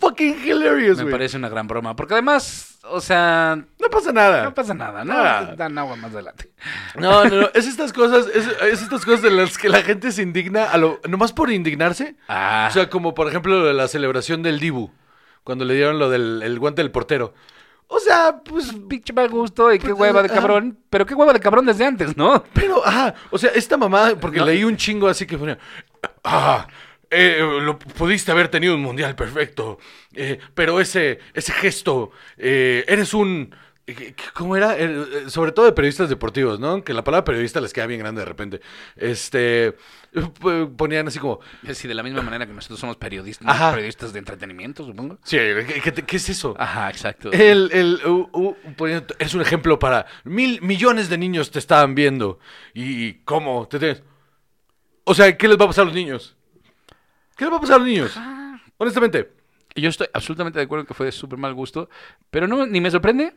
fucking 0.00 0.36
hilarious, 0.44 0.98
Me 0.98 1.04
güey. 1.04 1.12
parece 1.12 1.36
una 1.36 1.48
gran 1.48 1.66
broma. 1.66 1.96
Porque 1.96 2.14
además, 2.14 2.78
o 2.84 3.00
sea, 3.00 3.56
No 3.80 3.88
pasa 3.90 4.12
nada. 4.12 4.44
no 4.44 4.54
pasa 4.54 4.74
nada, 4.74 5.04
¿no? 5.04 5.12
Nada. 5.14 5.54
Dan 5.56 5.76
agua 5.78 5.96
más 5.96 6.12
adelante. 6.12 6.50
No, 6.96 7.24
no, 7.24 7.40
no. 7.42 7.50
Es 7.54 7.66
estas 7.66 7.92
cosas, 7.92 8.26
es, 8.32 8.46
es 8.46 8.82
estas 8.82 9.04
cosas 9.04 9.22
de 9.22 9.30
las 9.30 9.58
que 9.58 9.68
la 9.68 9.82
gente 9.82 10.12
se 10.12 10.22
indigna, 10.22 10.64
a 10.70 10.76
lo, 10.78 11.00
nomás 11.08 11.32
por 11.32 11.50
indignarse. 11.50 12.16
Ah. 12.28 12.66
O 12.70 12.72
sea, 12.72 12.88
como 12.88 13.14
por 13.14 13.28
ejemplo 13.28 13.58
lo 13.58 13.64
de 13.66 13.74
la 13.74 13.88
celebración 13.88 14.42
del 14.42 14.60
Dibu, 14.60 14.90
cuando 15.42 15.64
le 15.64 15.74
dieron 15.74 15.98
lo 15.98 16.08
del 16.10 16.42
el 16.42 16.58
guante 16.58 16.82
del 16.82 16.90
portero. 16.90 17.34
O 17.86 17.98
sea, 17.98 18.40
pues 18.42 18.72
Pinche 18.88 19.12
mal 19.12 19.28
gusto 19.28 19.70
y 19.72 19.78
qué 19.78 19.88
Pues, 19.88 20.00
hueva 20.00 20.22
de 20.22 20.28
ah. 20.30 20.34
cabrón. 20.34 20.78
Pero 20.90 21.04
qué 21.06 21.14
hueva 21.14 21.32
de 21.34 21.40
cabrón 21.40 21.66
desde 21.66 21.84
antes, 21.84 22.16
¿no? 22.16 22.42
Pero, 22.54 22.84
ajá, 22.86 23.14
o 23.30 23.36
sea, 23.38 23.50
esta 23.50 23.76
mamá, 23.76 24.12
porque 24.20 24.38
No. 24.38 24.46
leí 24.46 24.64
un 24.64 24.76
chingo 24.76 25.06
así 25.06 25.26
que 25.26 25.36
ponía, 25.36 25.58
ah, 26.24 26.66
eh, 27.14 27.38
lo 27.62 27.78
pudiste 27.78 28.32
haber 28.32 28.48
tenido 28.48 28.74
un 28.74 28.82
mundial 28.82 29.14
perfecto, 29.14 29.78
eh, 30.14 30.38
pero 30.54 30.80
ese, 30.80 31.18
ese 31.34 31.52
gesto, 31.52 32.10
eh, 32.36 32.84
eres 32.88 33.14
un, 33.14 33.54
eh, 33.86 34.14
¿cómo 34.32 34.56
era? 34.56 34.78
Eh, 34.78 34.84
eh, 35.26 35.30
sobre 35.30 35.52
todo 35.52 35.66
de 35.66 35.72
periodistas 35.72 36.08
deportivos, 36.08 36.58
¿no? 36.60 36.82
Que 36.84 36.94
la 36.94 37.04
palabra 37.04 37.24
periodista 37.24 37.60
les 37.60 37.72
queda 37.72 37.86
bien 37.86 38.00
grande 38.00 38.20
de 38.20 38.24
repente. 38.24 38.60
Este, 38.96 39.74
ponían 40.76 41.08
así 41.08 41.18
como, 41.18 41.40
Sí, 41.72 41.88
de 41.88 41.94
la 41.94 42.02
misma 42.02 42.22
manera 42.22 42.46
que 42.46 42.52
nosotros 42.52 42.78
somos 42.80 42.96
periodistas, 42.96 43.46
Ajá. 43.48 43.72
periodistas 43.72 44.12
de 44.12 44.20
entretenimiento, 44.20 44.84
supongo. 44.84 45.18
sí, 45.24 45.36
¿qué, 45.82 45.92
qué 46.06 46.16
es 46.16 46.28
eso? 46.28 46.54
Ajá, 46.58 46.88
exacto. 46.88 47.30
El, 47.32 47.70
el, 47.72 48.00
uh, 48.06 48.28
uh, 48.32 48.56
es 49.18 49.34
un 49.34 49.40
ejemplo 49.42 49.78
para 49.78 50.06
mil 50.24 50.62
millones 50.62 51.08
de 51.08 51.18
niños 51.18 51.50
te 51.50 51.58
estaban 51.58 51.94
viendo. 51.94 52.38
¿Y 52.74 53.14
cómo? 53.24 53.66
Te 53.68 53.78
tienes- 53.78 54.02
O 55.04 55.14
sea, 55.14 55.36
¿qué 55.36 55.46
les 55.48 55.58
va 55.58 55.64
a 55.64 55.68
pasar 55.68 55.82
a 55.82 55.86
los 55.86 55.94
niños? 55.94 56.36
¿Qué 57.36 57.44
les 57.44 57.52
va 57.52 57.58
a 57.58 57.60
pasar 57.60 57.76
a 57.76 57.78
los 57.78 57.88
niños? 57.88 58.18
Honestamente. 58.78 59.32
Yo 59.76 59.88
estoy 59.88 60.06
absolutamente 60.12 60.58
de 60.60 60.66
acuerdo 60.66 60.82
en 60.82 60.86
que 60.86 60.94
fue 60.94 61.06
de 61.06 61.12
súper 61.12 61.36
mal 61.36 61.52
gusto, 61.52 61.88
pero 62.30 62.46
no, 62.46 62.64
ni 62.64 62.80
me 62.80 62.92
sorprende, 62.92 63.34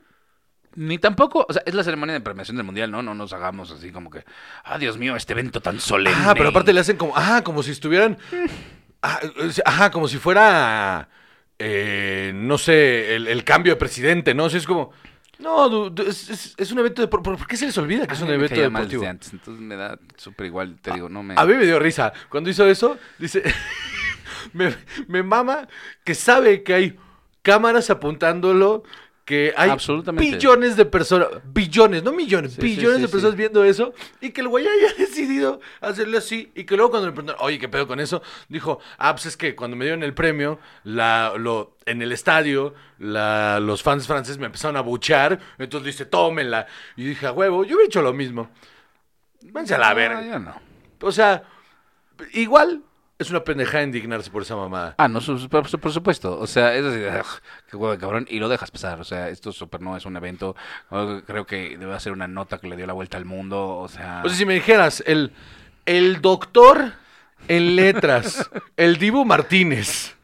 ni 0.76 1.00
tampoco, 1.00 1.44
o 1.50 1.52
sea, 1.52 1.64
es 1.66 1.74
la 1.74 1.84
ceremonia 1.84 2.14
de 2.14 2.22
premiación 2.22 2.58
del 2.58 2.66
mundial, 2.66 2.92
¿no? 2.92 3.02
No 3.02 3.16
nos 3.16 3.34
hagamos 3.34 3.72
así 3.72 3.92
como 3.92 4.12
que, 4.12 4.24
ah, 4.64 4.78
Dios 4.78 5.00
mío, 5.00 5.16
este 5.16 5.34
evento 5.34 5.62
tan 5.62 5.80
solemne. 5.80 6.22
Ah, 6.24 6.36
pero 6.38 6.50
aparte 6.50 6.74
le 6.74 6.82
hacen 6.82 6.96
como, 6.98 7.14
ah, 7.16 7.42
como 7.44 7.64
si 7.64 7.72
estuvieran, 7.72 8.20
ah, 9.02 9.20
ajá, 9.66 9.90
como 9.90 10.08
si 10.08 10.20
fuera, 10.20 11.10
eh, 11.58 12.32
no 12.36 12.60
sé, 12.60 13.16
el, 13.16 13.28
el 13.28 13.44
cambio 13.44 13.74
de 13.74 13.78
presidente, 13.78 14.36
¿no? 14.36 14.44
O 14.44 14.50
sea, 14.52 14.60
es 14.60 14.68
como, 14.68 14.92
no, 15.40 15.88
es, 16.08 16.30
es- 16.30 16.56
es 16.58 16.72
un 16.72 16.80
evento 16.80 17.02
de, 17.02 17.08
¿por, 17.08 17.48
qué 17.48 17.58
se 17.58 17.66
les 17.68 17.78
olvida 17.78 18.08
que 18.08 18.14
es 18.14 18.22
un 18.22 18.30
evento 18.30 18.56
mal 18.70 18.84
deportivo? 18.84 19.06
antes, 19.06 19.34
entonces 19.34 19.62
me 19.62 19.76
da 19.76 20.00
súper 20.16 20.48
igual, 20.48 20.78
te 20.82 20.92
digo, 20.94 21.10
no 21.10 21.24
me... 21.24 21.36
A 21.38 21.46
mí 21.46 21.54
me 21.54 21.66
dio 21.66 21.80
risa. 21.80 22.12
Cuando 22.30 22.50
hizo 22.50 22.66
eso, 22.68 22.98
dice, 23.20 23.44
me, 24.54 24.74
me 25.08 25.24
mama 25.24 25.68
que 26.04 26.16
sabe 26.16 26.64
que 26.64 26.74
hay 26.74 27.00
cámaras 27.42 27.90
apuntándolo, 27.90 28.84
que 29.28 29.54
hay 29.58 29.70
billones 30.14 30.78
de 30.78 30.86
personas, 30.86 31.28
billones, 31.44 32.02
no 32.02 32.14
millones, 32.14 32.54
Sí, 32.54 32.62
billones 32.62 32.96
sí, 32.96 33.02
de 33.02 33.08
personas 33.10 33.36
viendo 33.36 33.62
eso, 33.66 33.94
y 34.22 34.30
que 34.30 34.40
el 34.40 34.48
güey 34.48 34.66
haya 34.66 34.94
decidido 34.98 35.60
hacerle 35.82 36.20
así, 36.20 36.50
y 36.56 36.64
que 36.64 36.78
luego 36.78 36.92
cuando 36.92 37.08
le 37.08 37.12
preguntaron, 37.12 37.42
oye, 37.44 37.60
¿qué 37.60 37.68
pedo 37.68 37.86
con 37.88 38.00
eso? 38.00 38.22
Dijo, 38.48 38.80
ah, 38.98 39.14
pues 39.14 39.26
es 39.26 39.36
que 39.36 39.54
cuando 39.54 39.76
me 39.76 39.84
dieron 39.84 40.02
el 40.02 40.14
premio, 40.14 40.62
la, 40.86 41.34
lo, 41.36 41.76
en 41.86 42.02
el 42.02 42.14
estadio, 42.14 42.74
la, 43.00 43.60
los 43.60 43.84
fans 43.84 44.08
franceses 44.08 44.38
me 44.38 44.46
empezaron 44.46 44.78
a 44.78 44.82
buchar, 44.82 45.38
entonces 45.58 45.88
dice, 45.88 46.06
tómenla, 46.06 46.66
y 46.96 47.04
dije, 47.04 47.28
a 47.28 47.34
huevo, 47.34 47.66
yo 47.66 47.76
hubiera 47.76 47.88
hecho 47.88 48.02
lo 48.02 48.14
mismo. 48.14 48.50
Váyanse 49.42 49.76
a 49.76 49.78
la 49.80 49.94
verga. 49.94 50.40
no. 50.40 50.56
O 51.02 51.12
sea, 51.12 51.44
igual 52.32 52.82
es 53.20 53.30
una 53.32 53.44
pendejada 53.44 53.84
indignarse 53.84 54.30
por 54.30 54.42
esa 54.44 54.56
mamada. 54.56 54.94
Ah, 54.98 55.08
no, 55.08 55.22
su- 55.22 55.40
su- 55.40 55.50
por, 55.50 55.68
por 55.80 55.92
supuesto. 55.92 56.38
O 56.40 56.46
sea, 56.48 56.76
es 56.76 56.86
así, 56.86 57.00
"Ugh, 57.00 57.42
qué 57.70 57.76
huevo 57.78 57.92
de 57.92 57.98
cabrón. 57.98 58.28
Y 58.30 58.40
lo 58.40 58.48
dejas 58.50 58.70
pasar. 58.72 59.00
O 59.00 59.04
sea, 59.04 59.30
esto 59.30 59.52
súper 59.52 59.82
no 59.82 59.98
es 59.98 60.06
un 60.06 60.16
evento. 60.18 60.56
Creo 61.26 61.46
que 61.46 61.78
debe 61.78 62.00
ser 62.00 62.12
una 62.14 62.28
nota 62.28 62.60
que 62.60 62.68
le 62.68 62.76
dio 62.76 62.86
la 62.88 62.94
vuelta 62.94 63.18
al 63.18 63.26
mundo. 63.26 63.78
O 63.78 63.88
sea, 63.88 64.22
O 64.24 64.30
sea, 64.30 64.38
si 64.38 64.46
me 64.46 64.54
dijeras, 64.54 65.04
el, 65.08 65.32
el 65.86 66.22
doctor 66.22 66.94
en 67.48 67.76
letras, 67.76 68.50
el 68.78 68.98
Dibu 68.98 69.26
Martínez, 69.26 70.16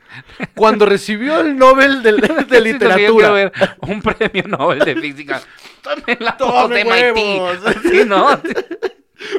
cuando 0.56 0.86
recibió 0.86 1.40
el 1.42 1.58
Nobel 1.58 2.04
de, 2.04 2.14
de 2.14 2.58
Sí, 2.58 2.64
literatura. 2.64 3.32
ver 3.32 3.52
un 3.82 4.02
premio 4.02 4.44
Nobel 4.48 4.80
de 4.80 4.96
física. 4.96 5.42
Tomen 5.82 6.18
la 6.20 6.32
voz 6.40 6.64
Tome 6.70 6.84
de 6.84 7.12
huevos. 7.12 7.58
MIT. 7.64 7.78
Sí, 7.92 8.02
¿no? 8.06 8.40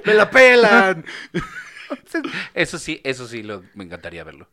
Me 0.04 0.14
la 0.14 0.28
pelan. 0.28 1.04
Eso 2.54 2.78
sí, 2.78 3.00
eso 3.04 3.26
sí 3.26 3.42
lo, 3.42 3.62
me 3.74 3.84
encantaría 3.84 4.24
verlo. 4.24 4.48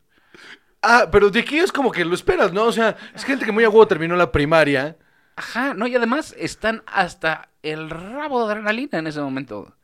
Ah, 0.82 1.10
pero 1.12 1.30
de 1.30 1.42
aquí 1.42 1.60
es 1.60 1.72
como 1.72 1.92
que 1.92 2.04
lo 2.06 2.16
esperas, 2.16 2.52
¿no? 2.54 2.64
O 2.66 2.72
sea, 2.72 2.98
es 3.14 3.24
gente 3.24 3.46
que 3.46 3.52
muy 3.52 3.64
a 3.64 3.70
huevo 3.70 3.88
terminó 3.88 4.16
la 4.16 4.32
primaria. 4.32 4.98
Ajá, 5.36 5.74
no, 5.74 5.88
y 5.88 5.96
además 5.96 6.36
están 6.38 6.84
hasta 6.88 7.50
el 7.64 7.90
rabo 7.90 8.46
de 8.46 8.52
adrenalina 8.54 9.00
en 9.00 9.08
ese 9.08 9.22
momento. 9.22 9.76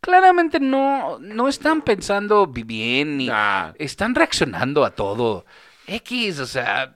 Claramente 0.00 0.60
no, 0.60 1.18
no 1.18 1.48
están 1.48 1.82
pensando 1.82 2.46
bien 2.46 3.16
ni 3.16 3.28
Nah. 3.28 3.72
están 3.78 4.14
reaccionando 4.14 4.84
a 4.84 4.90
todo. 4.94 5.46
X, 5.86 6.38
o 6.40 6.46
sea, 6.46 6.94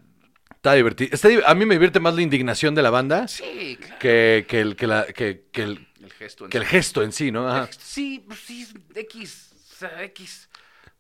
Está 0.57 0.75
divertido. 0.75 1.11
Está 1.15 1.29
a 1.47 1.55
mí 1.55 1.65
me 1.67 1.75
divierte 1.77 2.01
más 2.01 2.15
la 2.15 2.23
indignación 2.23 2.75
de 2.75 2.83
la 2.83 2.91
banda 2.91 3.29
sí, 3.29 3.79
claro. 3.81 3.97
que, 4.01 4.45
que, 4.49 4.61
el, 4.61 4.77
que, 4.77 4.87
la, 4.87 5.07
que, 5.07 5.47
que 5.53 5.63
el, 5.63 5.89
El 6.03 6.13
gesto. 6.13 6.45
en 6.45 6.51
que 6.51 6.59
el 6.59 6.65
sí. 6.65 6.71
gesto 6.71 7.03
en 7.03 7.13
sí, 7.13 7.31
¿no? 7.31 7.49
Ajá. 7.49 7.69
Sí, 7.79 8.25
pues 8.27 8.41
sí, 8.41 8.67
X, 8.95 9.48
sea, 9.79 10.03
X. 10.05 10.49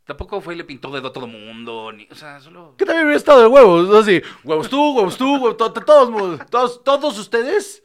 Tampoco 0.05 0.41
fue 0.41 0.55
y 0.55 0.57
le 0.57 0.65
pintó 0.65 0.91
dedo 0.91 1.09
a 1.09 1.13
todo 1.13 1.27
mundo, 1.27 1.93
ni, 1.93 2.09
o 2.11 2.15
sea, 2.15 2.41
solo... 2.41 2.75
Que 2.79 2.87
también 2.87 3.05
hubiera 3.05 3.19
estado 3.19 3.43
de 3.43 3.47
huevos. 3.47 3.95
Así, 3.95 4.23
huevos 4.43 4.71
tú, 4.71 4.97
huevos 4.97 5.19
tú, 5.19 5.35
huevos, 5.35 5.57
to- 5.59 5.71
to- 5.73 5.85
todos, 5.85 6.47
todos, 6.49 6.83
todos 6.85 7.19
ustedes 7.19 7.83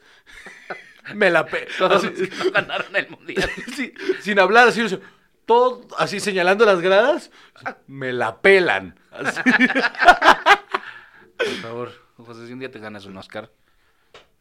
me 1.14 1.28
la 1.30 1.44
pe... 1.44 1.68
Todos 1.76 2.02
así, 2.02 2.06
los 2.06 2.28
que 2.30 2.44
no 2.44 2.50
ganaron 2.50 2.96
el 2.96 3.10
mundial. 3.10 3.50
sin 4.22 4.38
hablar, 4.38 4.68
así, 4.68 4.80
así, 4.80 4.98
todo, 5.44 5.86
así 5.98 6.18
señalando 6.18 6.64
las 6.64 6.80
gradas, 6.80 7.30
me 7.86 8.10
la 8.14 8.40
pelan. 8.40 8.98
Así. 9.10 9.40
Por 11.36 11.46
favor, 11.60 11.92
José, 12.16 12.46
si 12.46 12.54
un 12.54 12.60
día 12.60 12.70
te 12.70 12.78
ganas 12.78 13.04
un 13.04 13.18
Oscar, 13.18 13.50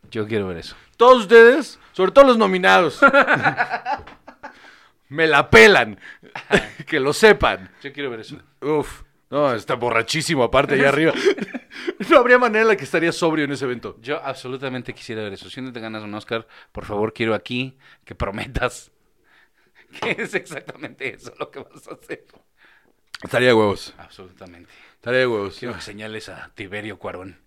yo 0.09 0.25
quiero 0.25 0.47
ver 0.47 0.59
eso. 0.59 0.77
Todos 0.95 1.23
ustedes, 1.23 1.77
sobre 1.91 2.13
todo 2.13 2.27
los 2.27 2.37
nominados, 2.37 3.01
me 5.09 5.27
la 5.27 5.49
pelan. 5.49 5.99
que 6.87 6.99
lo 6.99 7.13
sepan. 7.13 7.69
Yo 7.81 7.91
quiero 7.93 8.09
ver 8.09 8.21
eso. 8.21 8.37
Uf, 8.61 9.01
no, 9.29 9.53
está 9.53 9.75
borrachísimo 9.75 10.43
aparte 10.43 10.75
allá 10.75 10.89
arriba. 10.89 11.13
No 12.09 12.19
habría 12.19 12.37
manera 12.37 12.61
en 12.61 12.67
la 12.67 12.75
que 12.75 12.83
estaría 12.83 13.11
sobrio 13.11 13.45
en 13.45 13.51
ese 13.51 13.65
evento. 13.65 13.97
Yo 14.01 14.21
absolutamente 14.23 14.93
quisiera 14.93 15.23
ver 15.23 15.33
eso. 15.33 15.49
Si 15.49 15.59
día 15.61 15.71
te 15.73 15.79
ganas 15.79 16.03
un 16.03 16.13
Oscar, 16.13 16.47
por 16.71 16.85
favor, 16.85 17.13
quiero 17.13 17.33
aquí 17.33 17.77
que 18.05 18.13
prometas 18.13 18.91
que 20.01 20.11
es 20.21 20.33
exactamente 20.35 21.13
eso 21.13 21.33
lo 21.39 21.49
que 21.49 21.59
vas 21.59 21.87
a 21.87 21.93
hacer. 21.95 22.25
Estaría 23.23 23.49
de 23.49 23.53
huevos. 23.53 23.93
Absolutamente. 23.97 24.69
Estaría 24.95 25.21
de 25.21 25.27
huevos. 25.27 25.57
Quiero 25.57 25.73
que 25.73 25.81
señales 25.81 26.29
a 26.29 26.51
Tiberio 26.53 26.99
Cuarón. 26.99 27.39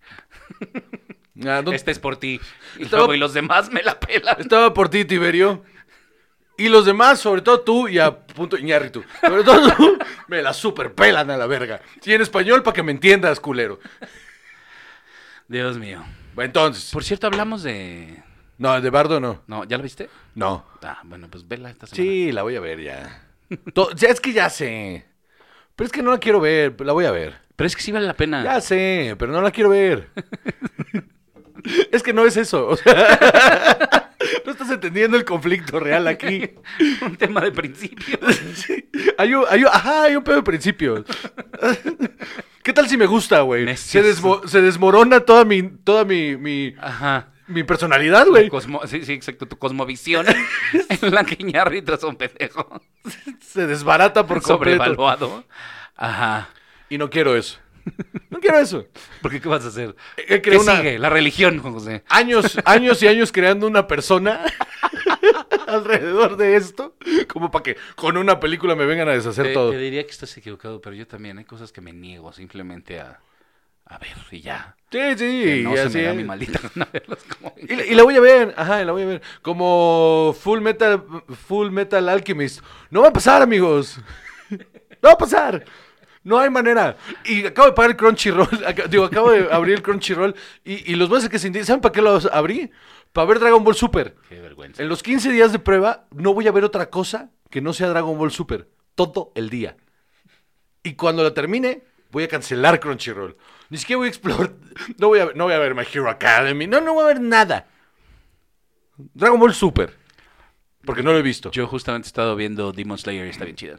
Ah, 1.44 1.62
no- 1.64 1.72
Este 1.72 1.90
es 1.90 1.98
por 1.98 2.16
ti. 2.16 2.40
Y 2.78 2.84
Estaba- 2.84 3.00
luego, 3.02 3.14
y 3.14 3.18
los 3.18 3.34
demás 3.34 3.70
me 3.70 3.82
la 3.82 4.00
pelan. 4.00 4.36
Estaba 4.40 4.72
por 4.74 4.88
ti, 4.88 5.04
Tiberio. 5.04 5.62
Y 6.58 6.68
los 6.68 6.86
demás, 6.86 7.18
sobre 7.20 7.42
todo 7.42 7.60
tú 7.60 7.86
y 7.88 7.98
a 7.98 8.16
punto 8.18 8.56
Iñárritu. 8.56 9.04
Sobre 9.20 9.44
todo 9.44 9.74
tú, 9.74 9.98
me 10.28 10.40
la 10.42 10.52
super 10.54 10.94
pelan 10.94 11.30
a 11.30 11.36
la 11.36 11.46
verga. 11.46 11.80
Y 12.04 12.12
en 12.14 12.22
español 12.22 12.62
para 12.62 12.74
que 12.74 12.82
me 12.82 12.92
entiendas, 12.92 13.40
culero. 13.40 13.78
Dios 15.48 15.78
mío. 15.78 16.02
Bueno, 16.34 16.46
Entonces, 16.46 16.90
Por 16.92 17.04
cierto, 17.04 17.26
hablamos 17.26 17.62
de... 17.62 18.22
no, 18.58 18.80
de 18.80 18.90
Bardo 18.90 19.20
no. 19.20 19.42
No, 19.46 19.64
¿ya 19.64 19.76
lo 19.76 19.82
viste? 19.82 20.08
No. 20.34 20.64
Ah, 20.82 21.00
bueno, 21.04 21.28
pues 21.30 21.46
vela 21.46 21.70
esta 21.70 21.86
semana. 21.86 22.02
Sí, 22.10 22.32
la 22.32 22.42
voy 22.42 22.56
a 22.56 22.60
ver 22.60 22.80
ya. 22.80 23.22
To- 23.74 23.90
ya 23.94 24.08
es 24.08 24.20
que 24.20 24.32
ya 24.32 24.50
sé. 24.50 25.06
Pero 25.76 25.86
es 25.86 25.92
que 25.92 26.02
no 26.02 26.10
la 26.10 26.18
quiero 26.18 26.40
ver, 26.40 26.74
la 26.80 26.92
voy 26.92 27.04
a 27.04 27.10
ver. 27.10 27.34
Pero 27.54 27.66
es 27.66 27.76
que 27.76 27.82
sí 27.82 27.92
vale 27.92 28.06
la 28.06 28.14
pena. 28.14 28.42
Ya 28.42 28.60
sé, 28.60 29.14
pero 29.18 29.32
no 29.32 29.40
la 29.42 29.50
quiero 29.50 29.70
ver. 29.70 30.10
es 31.92 32.02
que 32.02 32.12
no 32.12 32.26
es 32.26 32.36
eso. 32.36 32.66
o 32.68 32.76
sea, 32.76 34.05
no 34.44 34.52
estás 34.52 34.70
entendiendo 34.70 35.16
el 35.16 35.24
conflicto 35.24 35.78
real 35.80 36.06
aquí. 36.08 36.50
un 37.02 37.16
tema 37.16 37.40
de 37.40 37.52
principio. 37.52 38.18
Sí, 38.54 38.88
hay 39.18 39.34
un, 39.34 39.44
hay 39.50 39.62
un- 39.62 39.68
ajá, 39.68 40.04
hay 40.04 40.16
un 40.16 40.24
pedo 40.24 40.36
de 40.36 40.42
principios. 40.42 41.04
¿Qué 42.62 42.72
tal 42.72 42.88
si 42.88 42.96
me 42.96 43.06
gusta, 43.06 43.40
güey? 43.42 43.62
Se, 43.62 43.66
Necios. 43.66 44.04
desmo- 44.22 44.46
se 44.46 44.60
desmorona 44.60 45.20
toda 45.20 45.44
mi, 45.44 45.62
toda 45.62 46.04
mi, 46.04 46.36
mi, 46.36 46.74
Ajá. 46.80 47.28
mi 47.46 47.62
personalidad, 47.62 48.26
güey. 48.26 48.50
Sí, 48.86 49.04
sí, 49.04 49.12
exacto. 49.12 49.46
Tu 49.46 49.56
cosmovisión 49.58 50.26
en 50.88 51.14
la 51.14 51.24
que 51.24 51.36
Iñárritu 51.38 51.92
es 51.94 52.02
un 52.02 52.16
pendejo. 52.16 52.80
Se 53.40 53.66
desbarata 53.66 54.26
por 54.26 54.42
completo. 54.42 54.78
Sobrevaluado. 54.84 55.44
Ajá. 55.96 56.48
Y 56.88 56.98
no 56.98 57.08
quiero 57.10 57.36
eso. 57.36 57.58
No 58.30 58.40
quiero 58.40 58.58
eso. 58.58 58.86
Porque 59.22 59.40
¿qué 59.40 59.48
vas 59.48 59.64
a 59.64 59.68
hacer? 59.68 59.94
He 60.16 60.24
¿Qué 60.26 60.42
creado 60.42 60.62
una- 60.64 60.76
sigue? 60.78 60.98
La 60.98 61.08
religión, 61.10 61.58
José. 61.60 62.02
años, 62.08 62.58
años 62.64 63.02
y 63.02 63.08
años 63.08 63.32
creando 63.32 63.66
una 63.66 63.86
persona 63.86 64.40
alrededor 65.66 66.36
de 66.36 66.56
esto, 66.56 66.96
como 67.28 67.50
para 67.50 67.62
que 67.62 67.76
con 67.94 68.16
una 68.16 68.40
película 68.40 68.74
me 68.74 68.86
vengan 68.86 69.08
a 69.08 69.12
deshacer 69.12 69.46
Te, 69.46 69.52
todo. 69.54 69.70
te 69.70 69.78
diría 69.78 70.04
que 70.04 70.10
estás 70.10 70.36
equivocado, 70.36 70.80
pero 70.80 70.94
yo 70.96 71.06
también. 71.06 71.38
Hay 71.38 71.44
cosas 71.44 71.72
que 71.72 71.80
me 71.80 71.92
niego 71.92 72.32
simplemente 72.32 73.00
a, 73.00 73.20
a 73.86 73.98
ver 73.98 74.16
y 74.30 74.40
ya. 74.40 74.76
Sí, 74.90 74.98
sí, 75.16 75.16
Que 75.44 75.60
no 75.64 75.72
y 75.72 75.76
se 75.76 75.82
así 75.82 75.98
me 75.98 76.02
da 76.04 76.14
mi 76.14 76.24
maldita 76.24 76.60
gana 76.74 76.88
verlas 76.92 77.18
como... 77.24 77.54
Y, 77.56 77.74
la- 77.76 77.84
y 77.86 77.94
la 77.94 78.02
voy 78.02 78.16
a 78.16 78.20
ver, 78.20 78.54
ajá, 78.56 78.84
la 78.84 78.92
voy 78.92 79.02
a 79.02 79.06
ver. 79.06 79.22
Como 79.42 80.34
Full 80.40 80.60
Metal, 80.60 81.02
Full 81.46 81.70
Metal 81.70 82.08
Alchemist. 82.08 82.60
No 82.90 83.02
va 83.02 83.08
a 83.08 83.12
pasar, 83.12 83.42
amigos. 83.42 83.98
No 84.50 85.08
va 85.08 85.12
a 85.12 85.18
pasar. 85.18 85.64
No 86.26 86.40
hay 86.40 86.50
manera. 86.50 86.96
Y 87.24 87.46
acabo 87.46 87.68
de 87.68 87.74
pagar 87.74 87.92
el 87.92 87.96
Crunchyroll. 87.96 88.48
Digo, 88.90 89.04
acabo 89.04 89.30
de 89.30 89.48
abrir 89.48 89.74
el 89.74 89.82
Crunchyroll. 89.82 90.34
Y, 90.64 90.92
y 90.92 90.96
los 90.96 91.08
voy 91.08 91.16
a 91.16 91.18
hacer 91.20 91.30
que 91.30 91.38
se 91.38 91.46
indignen. 91.46 91.66
¿Saben 91.66 91.80
para 91.80 91.92
qué 91.92 92.02
los 92.02 92.26
abrí? 92.26 92.68
Para 93.12 93.28
ver 93.28 93.38
Dragon 93.38 93.62
Ball 93.62 93.76
Super. 93.76 94.16
Qué 94.28 94.40
vergüenza. 94.40 94.82
En 94.82 94.88
los 94.88 95.04
15 95.04 95.30
días 95.30 95.52
de 95.52 95.60
prueba 95.60 96.08
no 96.10 96.34
voy 96.34 96.48
a 96.48 96.50
ver 96.50 96.64
otra 96.64 96.90
cosa 96.90 97.30
que 97.48 97.60
no 97.60 97.72
sea 97.72 97.90
Dragon 97.90 98.18
Ball 98.18 98.32
Super. 98.32 98.68
Todo 98.96 99.30
el 99.36 99.50
día. 99.50 99.76
Y 100.82 100.94
cuando 100.94 101.22
la 101.22 101.32
termine, 101.32 101.84
voy 102.10 102.24
a 102.24 102.28
cancelar 102.28 102.80
Crunchyroll. 102.80 103.36
Ni 103.70 103.78
siquiera 103.78 103.98
voy 103.98 104.06
a 104.06 104.10
explorar. 104.10 104.52
No 104.98 105.06
voy 105.06 105.20
a, 105.20 105.26
no 105.32 105.44
voy 105.44 105.54
a 105.54 105.58
ver 105.58 105.76
My 105.76 105.84
Hero 105.84 106.10
Academy. 106.10 106.66
No, 106.66 106.80
no 106.80 106.94
voy 106.94 107.04
a 107.04 107.06
ver 107.06 107.20
nada. 107.20 107.68
Dragon 109.14 109.38
Ball 109.38 109.54
Super. 109.54 109.94
Porque 110.84 111.04
no 111.04 111.12
lo 111.12 111.18
he 111.18 111.22
visto. 111.22 111.52
Yo 111.52 111.68
justamente 111.68 112.06
he 112.06 112.08
estado 112.08 112.34
viendo 112.34 112.72
Demon 112.72 112.98
Slayer 112.98 113.26
y 113.26 113.30
está 113.30 113.44
bien 113.44 113.56
chida. 113.56 113.78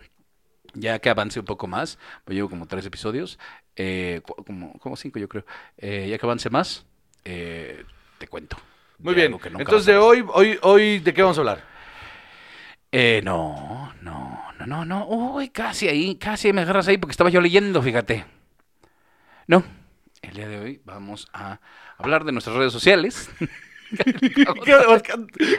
Ya 0.73 0.99
que 0.99 1.09
avance 1.09 1.39
un 1.39 1.45
poco 1.45 1.67
más, 1.67 1.97
pues 2.23 2.35
llevo 2.35 2.49
como 2.49 2.65
tres 2.65 2.85
episodios, 2.85 3.39
eh, 3.75 4.21
como, 4.45 4.73
como 4.79 4.95
cinco 4.95 5.19
yo 5.19 5.27
creo. 5.27 5.45
Eh, 5.77 6.07
ya 6.09 6.17
que 6.17 6.25
avance 6.25 6.49
más, 6.49 6.85
eh, 7.25 7.83
te 8.17 8.27
cuento. 8.27 8.57
Muy 8.99 9.13
bien. 9.13 9.37
Entonces, 9.57 9.85
de 9.85 9.97
hoy, 9.97 10.25
hoy, 10.33 10.57
hoy, 10.61 10.99
¿de 10.99 11.13
qué 11.13 11.21
vamos 11.21 11.37
a 11.37 11.41
hablar? 11.41 11.63
No, 13.23 13.93
no, 14.01 14.43
no, 14.59 14.65
no, 14.65 14.85
no. 14.85 15.07
Uy, 15.07 15.49
casi 15.49 15.87
ahí, 15.87 16.15
casi 16.15 16.51
me 16.51 16.61
agarras 16.61 16.87
ahí 16.87 16.97
porque 16.97 17.11
estaba 17.11 17.29
yo 17.29 17.41
leyendo, 17.41 17.81
fíjate. 17.81 18.25
No, 19.45 19.63
el 20.21 20.33
día 20.33 20.47
de 20.47 20.59
hoy 20.59 20.81
vamos 20.83 21.27
a 21.31 21.59
hablar 21.97 22.25
de 22.25 22.31
nuestras 22.31 22.55
redes 22.55 22.73
sociales. 22.73 23.29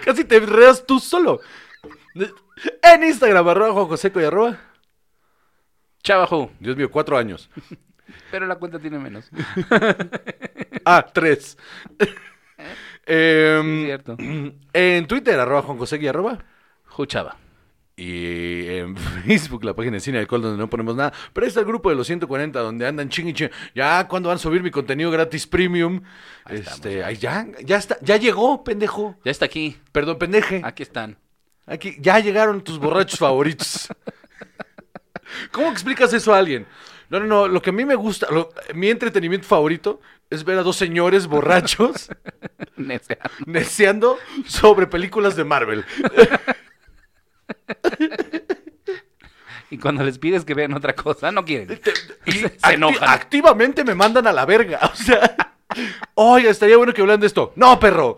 Casi 0.05 0.25
te 0.25 0.37
enredas 0.37 0.85
tú 0.87 1.01
solo. 1.01 1.41
En 2.83 3.05
Instagram, 3.05 3.49
arroba 3.49 3.73
Juan 3.73 3.87
Joseco 3.87 4.21
y 4.21 4.25
arroba. 4.25 4.59
Chavajo, 6.09 6.51
Dios 6.59 6.75
mío, 6.75 6.91
cuatro 6.91 7.19
años. 7.19 7.51
pero 8.31 8.47
la 8.47 8.55
cuenta 8.57 8.79
tiene 8.79 8.99
menos. 8.99 9.31
Ah, 10.85 11.07
tres. 11.13 11.59
Es 13.05 13.63
cierto. 13.85 14.17
en 14.73 15.07
Twitter, 15.07 15.39
arroba 15.39 15.63
Juan 15.63 15.77
Joseco 15.77 16.05
y 16.05 16.09
arroba. 16.09 16.39
Juchava. 16.87 17.37
Y 17.95 18.67
en 18.69 18.97
Facebook, 18.97 19.65
la 19.65 19.75
página 19.75 19.95
de 19.95 20.01
Cine 20.01 20.19
Alcohol, 20.19 20.43
donde 20.43 20.59
no 20.59 20.71
ponemos 20.71 20.97
nada. 20.97 21.13
Pero 21.33 21.45
ahí 21.45 21.49
está 21.49 21.61
el 21.61 21.67
grupo 21.67 21.91
de 21.91 21.97
los 21.97 22.07
140, 22.07 22.59
donde 22.59 22.87
andan 22.87 23.11
ching 23.11 23.29
y 23.29 23.35
ching. 23.35 23.51
Ya, 23.75 24.09
¿cuándo 24.09 24.31
van 24.31 24.37
a 24.37 24.39
subir 24.39 24.63
mi 24.63 24.71
contenido 24.71 25.11
gratis 25.11 25.47
premium? 25.47 26.03
Ahí 26.45 26.59
este, 26.59 27.05
ahí 27.05 27.17
ya, 27.17 27.47
ya 27.65 27.77
está, 27.77 27.99
ya 28.01 28.17
llegó, 28.17 28.65
pendejo. 28.65 29.17
Ya 29.25 29.31
está 29.31 29.45
aquí. 29.45 29.77
Perdón, 29.93 30.19
pendeje. 30.19 30.63
Aquí 30.65 30.83
están. 30.83 31.19
Aquí, 31.67 31.97
ya 32.01 32.19
llegaron 32.19 32.63
tus 32.63 32.79
borrachos 32.79 33.19
favoritos. 33.19 33.89
¿Cómo 35.53 35.71
explicas 35.71 36.13
eso 36.13 36.35
a 36.35 36.39
alguien? 36.39 36.67
No, 37.11 37.21
no, 37.21 37.27
no. 37.27 37.49
Lo 37.49 37.63
que 37.63 37.71
a 37.71 37.73
mí 37.73 37.85
me 37.85 37.95
gusta, 37.95 38.27
lo- 38.31 38.51
mi 38.75 38.91
entretenimiento 38.91 39.47
favorito 39.49 40.01
es 40.31 40.45
ver 40.45 40.59
a 40.59 40.63
dos 40.63 40.77
señores 40.77 41.27
borrachos 41.27 42.11
neceando 43.47 44.19
sobre 44.47 44.87
películas 44.87 45.37
de 45.37 45.45
Marvel. 45.45 45.85
Y 49.71 49.77
cuando 49.77 50.03
les 50.03 50.19
pides 50.19 50.47
que 50.47 50.55
vean 50.55 50.73
otra 50.73 50.95
cosa, 50.95 51.31
no 51.31 51.45
quieren. 51.45 51.79
Y 52.25 52.33
Se 52.33 52.47
acti- 52.59 52.73
enojan. 52.75 53.07
activamente 53.09 53.85
me 53.85 53.95
mandan 53.95 54.27
a 54.27 54.33
la 54.33 54.47
verga. 54.47 54.81
O 54.93 54.97
sea, 54.97 55.37
oiga, 56.15 56.49
estaría 56.51 56.79
bueno 56.79 56.95
que 56.95 57.03
hablan 57.03 57.21
de 57.21 57.27
esto. 57.27 57.53
No, 57.55 57.79
perro. 57.79 58.17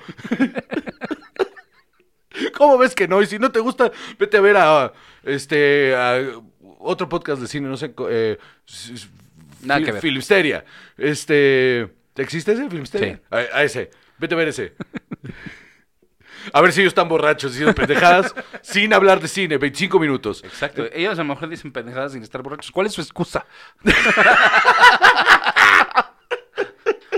¿Cómo 2.56 2.78
ves 2.78 2.94
que 2.94 3.08
no? 3.08 3.20
Y 3.20 3.26
si 3.26 3.40
no 3.40 3.50
te 3.50 3.58
gusta, 3.58 3.90
vete 4.16 4.36
a 4.36 4.40
ver 4.40 4.56
a 4.56 4.92
este 5.24 5.96
a 5.96 6.20
otro 6.80 7.08
podcast 7.08 7.40
de 7.42 7.48
cine, 7.48 7.68
no 7.68 7.76
sé, 7.76 7.94
eh, 8.10 8.38
Nada 9.62 9.80
Fil- 9.80 9.84
que 9.84 9.92
ver. 9.92 10.00
Filmsteria. 10.02 10.64
Este, 10.96 11.88
¿existe 12.16 12.52
ese 12.52 12.68
Filmsteria? 12.70 13.16
Sí. 13.16 13.22
A, 13.30 13.36
a 13.58 13.62
ese. 13.62 13.90
Vete 14.18 14.34
a 14.34 14.38
ver 14.38 14.48
ese. 14.48 14.74
A 16.54 16.62
ver 16.62 16.72
si 16.72 16.80
ellos 16.80 16.92
están 16.92 17.06
borrachos 17.06 17.52
diciendo 17.52 17.74
pendejadas 17.74 18.34
sin 18.62 18.94
hablar 18.94 19.20
de 19.20 19.28
cine, 19.28 19.58
25 19.58 19.98
minutos. 20.00 20.42
Exacto. 20.42 20.86
Ellos 20.90 21.18
a 21.18 21.22
lo 21.22 21.28
mejor 21.34 21.50
dicen 21.50 21.70
pendejadas 21.70 22.12
sin 22.12 22.22
estar 22.22 22.40
borrachos. 22.42 22.70
¿Cuál 22.70 22.86
es 22.86 22.94
su 22.94 23.02
excusa? 23.02 23.44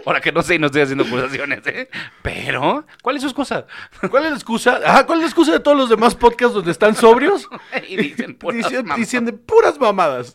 Ahora 0.06 0.20
que 0.20 0.32
no 0.32 0.42
sé 0.42 0.56
y 0.56 0.58
no 0.58 0.66
estoy 0.66 0.82
haciendo 0.82 1.04
acusaciones, 1.04 1.66
¿eh? 1.66 1.88
Pero, 2.22 2.84
¿cuál 3.02 3.16
es 3.16 3.22
su 3.22 3.28
excusa? 3.28 3.66
¿Cuál 4.10 4.24
es 4.24 4.30
la 4.30 4.36
excusa? 4.36 4.80
Ajá, 4.84 5.06
¿cuál 5.06 5.18
es 5.18 5.22
la 5.24 5.28
excusa 5.28 5.52
de 5.52 5.60
todos 5.60 5.76
los 5.76 5.88
demás 5.88 6.14
podcasts 6.14 6.54
donde 6.54 6.70
están 6.72 6.94
sobrios? 6.96 7.48
y 7.88 7.96
dicen 7.96 8.34
puras 8.34 8.56
Dicen, 8.58 8.82
mamadas. 8.84 8.98
dicen 8.98 9.24
de 9.26 9.32
puras 9.32 9.78
mamadas. 9.78 10.34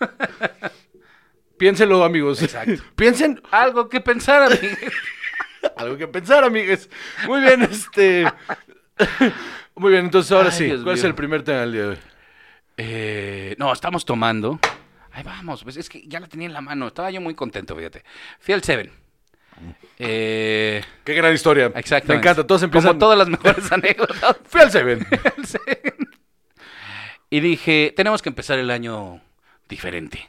Piénsenlo, 1.58 2.02
amigos. 2.04 2.42
Exacto. 2.42 2.82
Piensen 2.96 3.40
Algo 3.50 3.88
que 3.88 4.00
pensar, 4.00 4.42
amigos. 4.42 4.78
algo 5.76 5.96
que 5.96 6.08
pensar, 6.08 6.44
amigues. 6.44 6.90
Muy 7.26 7.40
bien, 7.40 7.62
este. 7.62 8.24
Muy 9.76 9.92
bien, 9.92 10.06
entonces 10.06 10.32
ahora 10.32 10.50
Ay, 10.50 10.58
sí. 10.58 10.64
Dios 10.66 10.82
¿Cuál 10.82 10.96
es 10.96 11.04
el 11.04 11.14
primer 11.14 11.42
tema 11.42 11.60
del 11.60 11.72
día 11.72 11.82
de 11.82 11.88
hoy? 11.88 11.98
Eh, 12.76 13.54
no, 13.58 13.72
estamos 13.72 14.04
tomando. 14.04 14.58
Ahí 15.14 15.22
vamos, 15.22 15.62
pues 15.62 15.76
es 15.76 15.88
que 15.88 16.02
ya 16.06 16.18
la 16.20 16.26
tenía 16.26 16.46
en 16.48 16.52
la 16.52 16.60
mano. 16.60 16.88
Estaba 16.88 17.10
yo 17.10 17.20
muy 17.20 17.34
contento, 17.34 17.74
fíjate. 17.76 18.02
Fui 18.40 18.52
al 18.52 18.62
Seven. 18.62 18.90
Eh, 19.98 20.82
Qué 21.04 21.14
gran 21.14 21.32
historia. 21.32 21.66
exacto. 21.76 22.12
Me 22.12 22.18
encanta. 22.18 22.44
Todos 22.44 22.64
empiezan. 22.64 22.88
Como 22.90 22.98
todas 22.98 23.16
las 23.18 23.28
mejores 23.28 23.70
anécdotas. 23.72 24.36
Fui 24.44 24.60
al 24.60 24.70
Seven. 24.72 25.06
Y 27.30 27.40
dije, 27.40 27.92
tenemos 27.96 28.22
que 28.22 28.28
empezar 28.28 28.58
el 28.58 28.70
año 28.70 29.20
diferente. 29.68 30.28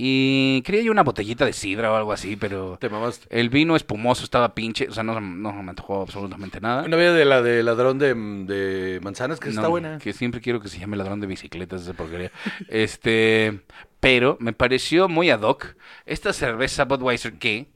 Y 0.00 0.62
quería 0.62 0.82
yo 0.82 0.92
una 0.92 1.02
botellita 1.02 1.44
de 1.44 1.52
sidra 1.52 1.90
o 1.92 1.96
algo 1.96 2.12
así, 2.12 2.36
pero 2.36 2.78
Te 2.80 2.88
mamaste. 2.88 3.26
el 3.30 3.48
vino 3.48 3.74
espumoso 3.74 4.22
estaba 4.22 4.54
pinche, 4.54 4.86
o 4.88 4.92
sea, 4.92 5.02
no, 5.02 5.20
no 5.20 5.52
me 5.52 5.70
antojó 5.70 6.02
absolutamente 6.02 6.60
nada. 6.60 6.84
Una 6.84 6.96
vida 6.96 7.12
de 7.12 7.24
la 7.24 7.42
de 7.42 7.64
ladrón 7.64 7.98
de, 7.98 8.14
de 8.14 9.00
manzanas 9.02 9.40
que 9.40 9.48
está 9.48 9.62
No, 9.62 9.70
buena. 9.70 9.98
Que 9.98 10.12
siempre 10.12 10.40
quiero 10.40 10.60
que 10.60 10.68
se 10.68 10.78
llame 10.78 10.96
ladrón 10.96 11.18
de 11.20 11.26
bicicletas, 11.26 11.82
esa 11.82 11.94
porquería. 11.94 12.30
este, 12.68 13.60
pero 13.98 14.36
me 14.38 14.52
pareció 14.52 15.08
muy 15.08 15.30
ad 15.30 15.40
hoc 15.42 15.74
esta 16.06 16.32
cerveza 16.32 16.84
Budweiser 16.84 17.32
que 17.32 17.66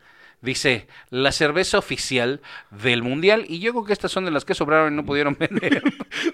dice 0.41 0.87
la 1.11 1.33
cerveza 1.33 1.79
oficial 1.79 2.41
del 2.71 3.03
mundial 3.03 3.45
y 3.49 3.59
yo 3.59 3.73
creo 3.73 3.85
que 3.85 3.93
estas 3.93 4.13
son 4.13 4.25
de 4.25 4.31
las 4.31 4.45
que 4.45 4.55
sobraron 4.55 4.93
y 4.93 4.97
no 4.97 5.05
pudieron 5.05 5.37
vender. 5.41 5.83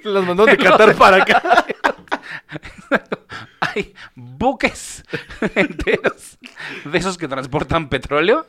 Las 0.04 0.26
mandó 0.26 0.44
de 0.44 0.58
Qatar 0.58 0.94
para 0.96 1.22
acá. 1.22 1.64
Hay 3.60 3.94
buques 4.14 5.04
enteros 5.54 6.38
de 6.84 6.98
esos 6.98 7.18
que 7.18 7.28
transportan 7.28 7.88
petróleo, 7.88 8.46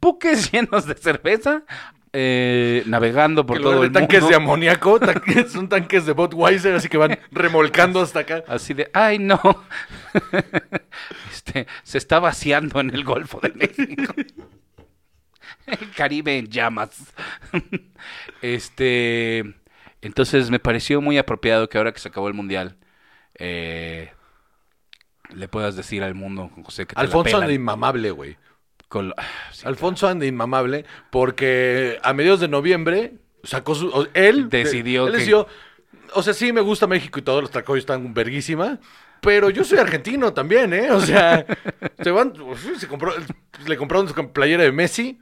buques 0.00 0.50
llenos 0.52 0.86
de 0.86 0.94
cerveza, 0.94 1.62
eh, 2.12 2.82
navegando 2.86 3.46
por 3.46 3.60
todo 3.60 3.82
el 3.84 3.92
de 3.92 3.98
tanques 4.00 4.20
mundo. 4.20 4.30
de 4.30 4.36
amoníaco, 4.36 5.00
tanques- 5.00 5.48
son 5.48 5.68
tanques 5.68 6.04
de 6.06 6.12
Budweiser, 6.12 6.74
así 6.74 6.88
que 6.88 6.98
van 6.98 7.18
remolcando 7.30 8.00
hasta 8.00 8.20
acá. 8.20 8.44
Así 8.48 8.74
de, 8.74 8.90
ay 8.92 9.18
no, 9.18 9.40
este, 11.32 11.66
se 11.82 11.98
está 11.98 12.18
vaciando 12.20 12.80
en 12.80 12.90
el 12.90 13.04
Golfo 13.04 13.40
de 13.40 13.50
México. 13.50 14.14
El 15.66 15.90
Caribe 15.96 16.36
en 16.38 16.48
llamas. 16.48 17.12
Este, 18.42 19.44
entonces 20.00 20.50
me 20.50 20.58
pareció 20.58 21.00
muy 21.00 21.18
apropiado 21.18 21.68
que 21.68 21.78
ahora 21.78 21.92
que 21.92 22.00
se 22.00 22.08
acabó 22.08 22.28
el 22.28 22.34
mundial, 22.34 22.76
eh, 23.38 24.12
le 25.34 25.48
puedas 25.48 25.76
decir 25.76 26.02
al 26.02 26.14
mundo, 26.14 26.50
José, 26.64 26.86
que 26.86 26.94
te 26.94 27.00
la 27.00 27.02
Alfonso 27.06 27.36
anda 27.36 27.46
pelan 27.46 27.60
inmamable, 27.60 28.10
güey. 28.10 28.36
con 28.88 29.08
lo- 29.08 29.14
sí, 29.52 29.66
Alfonso 29.66 30.08
anda 30.08 30.26
inmamable 30.26 30.84
porque 31.10 31.98
a 32.02 32.12
mediados 32.12 32.40
de 32.40 32.48
noviembre 32.48 33.14
sacó 33.44 33.74
su. 33.74 34.08
Él 34.14 34.48
Decidió 34.48 35.06
él 35.06 35.12
que- 35.12 35.18
decidió. 35.18 35.46
O 36.14 36.22
sea, 36.22 36.34
sí 36.34 36.52
me 36.52 36.60
gusta 36.60 36.86
México 36.86 37.18
y 37.18 37.22
todos 37.22 37.40
los 37.42 37.50
tacos 37.50 37.78
están 37.78 38.12
verguísima. 38.12 38.78
Pero 39.22 39.50
yo 39.50 39.62
soy 39.64 39.78
argentino 39.78 40.32
también, 40.34 40.72
¿eh? 40.74 40.90
O 40.90 41.00
sea, 41.00 41.46
se 42.02 42.10
van, 42.10 42.34
se 42.76 42.88
compró, 42.88 43.14
le 43.66 43.76
compraron 43.76 44.08
su 44.08 44.32
playera 44.32 44.64
de 44.64 44.72
Messi 44.72 45.20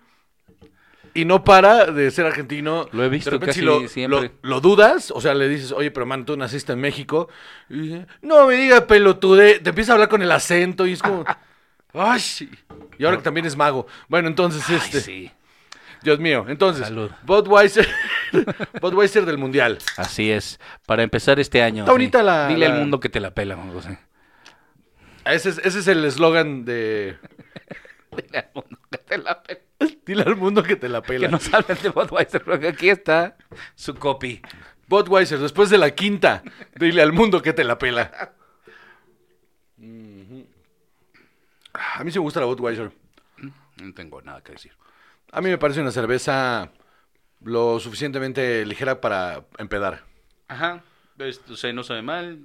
y 1.15 1.25
no 1.25 1.43
para 1.45 1.87
de 1.87 2.11
ser 2.11 2.27
argentino. 2.27 2.87
Lo 2.93 3.05
he 3.05 3.09
visto 3.09 3.39
De 3.39 3.47
casi 3.47 3.61
si 3.61 3.65
lo, 3.67 3.87
siempre. 3.89 4.33
Lo, 4.43 4.49
lo 4.51 4.61
dudas, 4.61 5.11
o 5.11 5.21
sea, 5.21 5.35
le 5.35 5.49
dices, 5.49 5.73
oye, 5.73 5.91
pero 5.91 6.07
man, 6.07 6.25
tú 6.25 6.37
naciste 6.37 6.73
en 6.73 6.81
México. 6.81 7.29
Y 7.69 7.81
dice, 7.81 8.07
no 8.23 8.47
me 8.47 8.55
diga 8.55 8.87
pelotude. 8.87 9.59
Te 9.61 9.71
empieza 9.71 9.93
a 9.93 9.95
hablar 9.95 10.09
con 10.09 10.23
el 10.23 10.31
acento 10.33 10.87
y 10.87 10.93
es 10.93 11.03
como, 11.03 11.25
ay. 11.95 12.21
Y 12.99 13.05
ahora 13.05 13.17
que 13.17 13.23
también 13.23 13.47
es 13.47 13.57
mago. 13.57 13.87
Bueno, 14.09 14.29
entonces, 14.29 14.63
Ay, 14.69 14.77
este, 14.77 15.01
sí, 15.01 15.31
Dios 16.03 16.19
mío. 16.21 16.45
Entonces, 16.49 16.87
Salud. 16.87 17.11
Budweiser, 17.25 17.89
Budweiser 18.81 19.25
del 19.27 19.39
Mundial. 19.39 19.79
así 19.97 20.31
es. 20.31 20.61
Para 20.87 21.03
empezar 21.03 21.41
este 21.41 21.63
año. 21.63 21.83
Está 21.85 21.93
sí. 21.93 21.95
bonita 21.95 22.23
la- 22.23 22.49
Dile 22.49 22.69
la- 22.69 22.75
al 22.75 22.81
mundo 22.81 23.01
que 23.01 23.09
te 23.09 23.21
la 23.21 23.33
pela, 23.35 23.57
José. 23.73 23.99
Ese 25.25 25.51
es, 25.51 25.59
ese 25.59 25.79
es 25.81 25.89
el 25.89 26.05
eslogan 26.05 26.65
de... 26.65 27.17
Dile 28.17 28.39
al 28.39 28.49
mundo 28.55 28.79
te 29.11 29.19
la 29.19 29.43
pela. 29.43 29.61
Dile 30.07 30.23
al 30.23 30.37
mundo 30.37 30.63
que 30.63 30.77
te 30.77 30.89
la 30.89 31.03
Que 31.03 31.09
pela. 31.09 31.29
no 31.29 31.39
salgan 31.39 31.79
de 31.83 31.89
Budweiser, 31.91 32.45
porque 32.45 32.69
aquí 32.69 32.89
está 32.89 33.37
su 33.75 33.95
copy. 33.95 34.41
Budweiser, 34.87 35.39
después 35.39 35.71
de 35.71 35.79
la 35.79 35.91
quinta, 35.95 36.43
dile 36.75 37.03
al 37.03 37.13
mundo 37.13 37.41
que 37.43 37.53
te 37.53 37.63
la 37.63 37.79
pela. 37.79 38.33
A 41.73 42.05
mí 42.05 42.11
sí 42.11 42.19
me 42.19 42.23
gusta 42.23 42.41
la 42.41 42.47
Budweiser. 42.47 42.91
No 43.81 43.95
tengo 43.95 44.21
nada 44.23 44.43
que 44.43 44.53
decir. 44.53 44.73
A 45.33 45.41
mí 45.41 45.49
me 45.49 45.59
parece 45.59 45.81
una 45.81 45.93
cerveza 45.93 46.73
lo 47.43 47.79
suficientemente 47.79 48.67
ligera 48.67 49.01
para 49.01 49.45
empedar. 49.59 50.05
Ajá. 50.49 50.83
O 51.51 51.57
sea, 51.57 51.73
no 51.73 51.85
sabe 51.85 52.03
mal, 52.03 52.41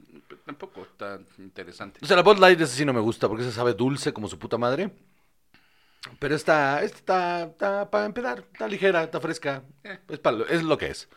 tampoco 0.45 0.84
está 0.84 1.19
interesante. 1.39 1.99
O 2.04 2.06
sea, 2.06 2.17
la 2.17 2.23
Bud 2.23 2.38
Light 2.39 2.60
esa 2.60 2.75
sí 2.75 2.86
no 2.86 2.93
me 2.93 2.99
gusta 2.99 3.28
porque 3.28 3.43
esa 3.43 3.54
sabe 3.54 3.73
dulce 3.73 4.13
como 4.13 4.28
su 4.28 4.38
puta 4.38 4.58
madre. 4.58 4.91
Pero 6.20 6.36
esta, 6.36 6.84
esta 6.84 6.98
está, 6.98 7.44
está 7.46 7.89
para 7.91 8.06
empedar, 8.06 8.44
está 8.54 8.68
ligera, 8.68 9.04
está 9.04 9.20
fresca. 9.20 9.63
Es, 10.08 10.20
pa- 10.20 10.36
es 10.50 10.63
lo 10.63 10.78
que 10.78 10.88
es. 10.88 11.10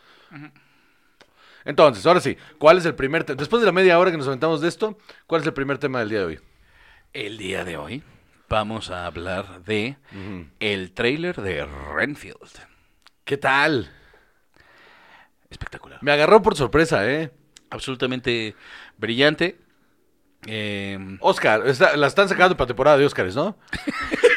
Entonces, 1.64 2.06
ahora 2.06 2.20
sí, 2.20 2.36
¿cuál 2.58 2.78
es 2.78 2.86
el 2.86 2.94
primer 2.94 3.24
tema? 3.24 3.36
Después 3.38 3.60
de 3.60 3.66
la 3.66 3.72
media 3.72 3.98
hora 3.98 4.10
que 4.10 4.16
nos 4.16 4.26
aventamos 4.26 4.60
de 4.60 4.68
esto, 4.68 4.98
¿cuál 5.26 5.42
es 5.42 5.46
el 5.46 5.52
primer 5.52 5.78
tema 5.78 5.98
del 6.00 6.08
día 6.08 6.20
de 6.20 6.24
hoy? 6.24 6.40
El 7.12 7.36
día 7.36 7.64
de 7.64 7.76
hoy 7.76 8.02
vamos 8.48 8.90
a 8.90 9.04
hablar 9.06 9.62
de 9.64 9.96
el 10.60 10.92
tráiler 10.92 11.36
de 11.42 11.66
Renfield. 11.94 12.38
¿Qué 13.24 13.36
tal? 13.36 13.90
Espectacular. 15.50 15.98
Me 16.02 16.12
agarró 16.12 16.40
por 16.42 16.56
sorpresa, 16.56 17.06
¿eh? 17.10 17.30
Absolutamente 17.70 18.54
brillante. 18.96 19.58
Eh, 20.46 20.98
Oscar, 21.20 21.66
está- 21.66 21.96
la 21.96 22.06
están 22.06 22.28
sacando 22.28 22.56
para 22.56 22.68
temporada 22.68 22.96
de 22.96 23.04
Oscars, 23.04 23.34
¿no? 23.34 23.58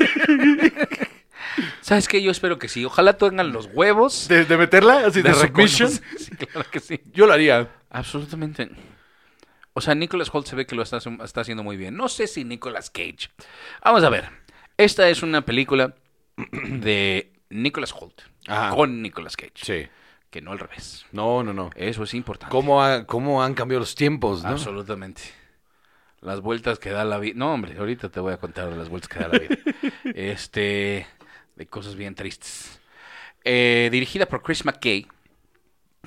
¿Sabes 1.81 2.07
qué? 2.07 2.21
Yo 2.21 2.31
espero 2.31 2.57
que 2.59 2.67
sí. 2.67 2.85
Ojalá 2.85 3.17
tengan 3.17 3.51
los 3.51 3.67
huevos. 3.73 4.27
¿De, 4.27 4.45
de 4.45 4.57
meterla? 4.57 5.05
Así 5.07 5.21
de, 5.21 5.31
cono. 5.51 5.67
Sí, 5.67 5.99
claro 6.37 6.69
que 6.71 6.79
sí. 6.79 7.01
Yo 7.13 7.25
lo 7.27 7.33
haría. 7.33 7.69
Absolutamente. 7.89 8.69
O 9.73 9.81
sea, 9.81 9.95
Nicholas 9.95 10.29
Holt 10.33 10.47
se 10.47 10.55
ve 10.55 10.65
que 10.65 10.75
lo 10.75 10.83
está, 10.83 10.97
está 11.23 11.41
haciendo 11.41 11.63
muy 11.63 11.77
bien. 11.77 11.95
No 11.95 12.07
sé 12.09 12.27
si 12.27 12.43
Nicolas 12.43 12.89
Cage. 12.89 13.29
Vamos 13.83 14.03
a 14.03 14.09
ver. 14.09 14.29
Esta 14.77 15.09
es 15.09 15.23
una 15.23 15.41
película 15.45 15.95
de 16.51 17.31
Nicholas 17.49 17.93
Holt 17.97 18.21
Ajá. 18.47 18.75
con 18.75 19.01
Nicolas 19.01 19.35
Cage. 19.37 19.51
Sí. 19.55 19.87
Que 20.29 20.41
no 20.41 20.51
al 20.51 20.59
revés. 20.59 21.05
No, 21.11 21.43
no, 21.43 21.53
no. 21.53 21.69
Eso 21.75 22.03
es 22.03 22.13
importante. 22.13 22.51
¿Cómo, 22.51 22.83
ha- 22.83 23.05
cómo 23.05 23.43
han 23.43 23.53
cambiado 23.53 23.79
los 23.81 23.95
tiempos, 23.95 24.43
no? 24.43 24.49
Absolutamente. 24.49 25.21
Las 26.21 26.39
vueltas 26.41 26.77
que 26.79 26.89
da 26.91 27.03
la 27.03 27.17
vida. 27.17 27.33
No, 27.35 27.53
hombre, 27.53 27.75
ahorita 27.77 28.09
te 28.09 28.19
voy 28.19 28.33
a 28.33 28.37
contar 28.37 28.69
de 28.69 28.75
las 28.77 28.87
vueltas 28.89 29.09
que 29.09 29.19
da 29.19 29.27
la 29.27 29.39
vida. 29.39 29.57
este. 30.15 31.07
De 31.55 31.65
cosas 31.65 31.95
bien 31.95 32.15
tristes. 32.15 32.79
Eh, 33.43 33.89
dirigida 33.91 34.25
por 34.25 34.41
Chris 34.43 34.65
McKay, 34.65 35.07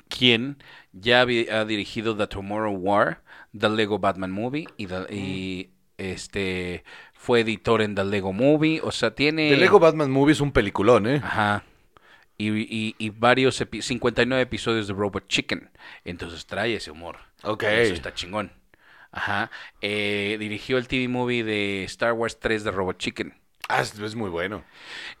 quien 0.09 0.57
ya 0.93 1.21
ha 1.21 1.65
dirigido 1.65 2.15
The 2.15 2.27
Tomorrow 2.27 2.73
War, 2.75 3.21
The 3.57 3.69
Lego 3.69 3.99
Batman 3.99 4.31
Movie 4.31 4.67
y, 4.77 4.87
the- 4.87 5.13
y, 5.13 5.69
este 5.97 6.83
fue 7.13 7.41
editor 7.41 7.81
en 7.81 7.95
The 7.95 8.03
Lego 8.05 8.33
Movie. 8.33 8.81
O 8.83 8.91
sea, 8.91 9.11
tiene. 9.15 9.49
The 9.49 9.57
Lego 9.57 9.79
Batman 9.79 10.11
Movie 10.11 10.33
es 10.33 10.41
un 10.41 10.51
peliculón, 10.51 11.07
¿eh? 11.07 11.21
Ajá. 11.23 11.63
Y, 12.37 12.49
y- 12.51 12.95
y 12.97 13.09
varios 13.11 13.61
epi- 13.61 13.81
59 13.81 14.41
episodios 14.43 14.87
de 14.87 14.93
Robot 14.93 15.27
Chicken. 15.27 15.69
Entonces 16.03 16.45
trae 16.45 16.75
ese 16.75 16.91
humor. 16.91 17.17
Ok. 17.43 17.63
Eso 17.63 17.93
está 17.93 18.13
chingón. 18.13 18.51
Ajá. 19.11 19.49
Eh, 19.79 20.35
dirigió 20.39 20.77
el 20.77 20.87
TV 20.89 21.07
movie 21.07 21.45
de 21.45 21.85
Star 21.85 22.11
Wars 22.11 22.37
3 22.39 22.65
de 22.65 22.71
Robot 22.71 22.97
Chicken. 22.97 23.33
Ah, 23.67 23.81
es, 23.81 24.15
muy 24.15 24.29
bueno. 24.29 24.63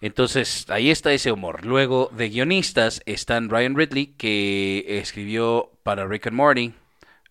Entonces, 0.01 0.69
ahí 0.69 0.91
está 0.91 1.11
ese 1.13 1.31
humor. 1.31 1.65
Luego, 1.65 2.11
de 2.15 2.29
guionistas 2.29 3.01
están 3.05 3.49
Ryan 3.49 3.75
Ridley, 3.75 4.07
que 4.17 4.99
escribió 4.99 5.71
para 5.83 6.05
Rick 6.05 6.27
and 6.27 6.35
Morty, 6.35 6.73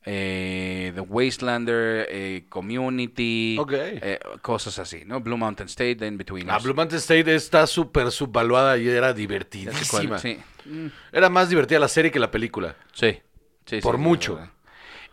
eh, 0.04 0.92
The 0.94 1.00
Wastelander, 1.00 2.06
eh, 2.10 2.44
Community, 2.48 3.56
eh, 3.70 4.18
cosas 4.42 4.78
así, 4.80 5.04
¿no? 5.06 5.20
Blue 5.20 5.36
Mountain 5.36 5.68
State, 5.68 5.96
The 5.96 6.06
In-Betweeners. 6.08 6.48
La 6.48 6.58
Blue 6.58 6.74
Mountain 6.74 6.98
State 6.98 7.34
está 7.34 7.66
súper 7.66 8.10
subvaluada 8.10 8.76
y 8.76 8.88
era 8.88 9.12
divertidísima. 9.12 10.18
Sí. 10.18 10.38
Mm, 10.64 10.86
Era 11.12 11.28
más 11.30 11.48
divertida 11.48 11.78
la 11.78 11.88
serie 11.88 12.10
que 12.10 12.18
la 12.18 12.30
película. 12.30 12.74
sí. 12.92 13.18
sí, 13.66 13.80
Por 13.80 13.96
sí, 13.96 14.00
mucho. 14.02 14.50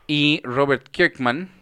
Y 0.07 0.41
Robert 0.43 0.89
Kirkman, 0.89 1.60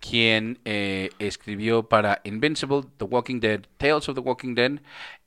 quien 0.00 0.58
eh, 0.64 1.10
escribió 1.18 1.88
para 1.88 2.20
Invincible, 2.24 2.82
The 2.96 3.04
Walking 3.04 3.40
Dead, 3.40 3.62
Tales 3.76 4.08
of 4.08 4.14
the 4.14 4.20
Walking 4.20 4.54
Dead 4.54 4.80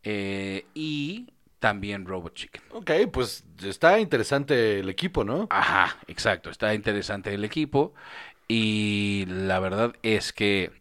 eh, 0.04 0.66
y 0.74 1.28
también 1.60 2.06
Robot 2.06 2.34
Chicken. 2.34 2.62
Ok, 2.72 2.92
pues 3.12 3.44
está 3.64 4.00
interesante 4.00 4.80
el 4.80 4.90
equipo, 4.90 5.24
¿no? 5.24 5.48
Ajá, 5.50 5.98
exacto. 6.08 6.50
Está 6.50 6.74
interesante 6.74 7.34
el 7.34 7.44
equipo. 7.44 7.94
Y 8.48 9.26
la 9.28 9.60
verdad 9.60 9.96
es 10.02 10.34
que 10.34 10.72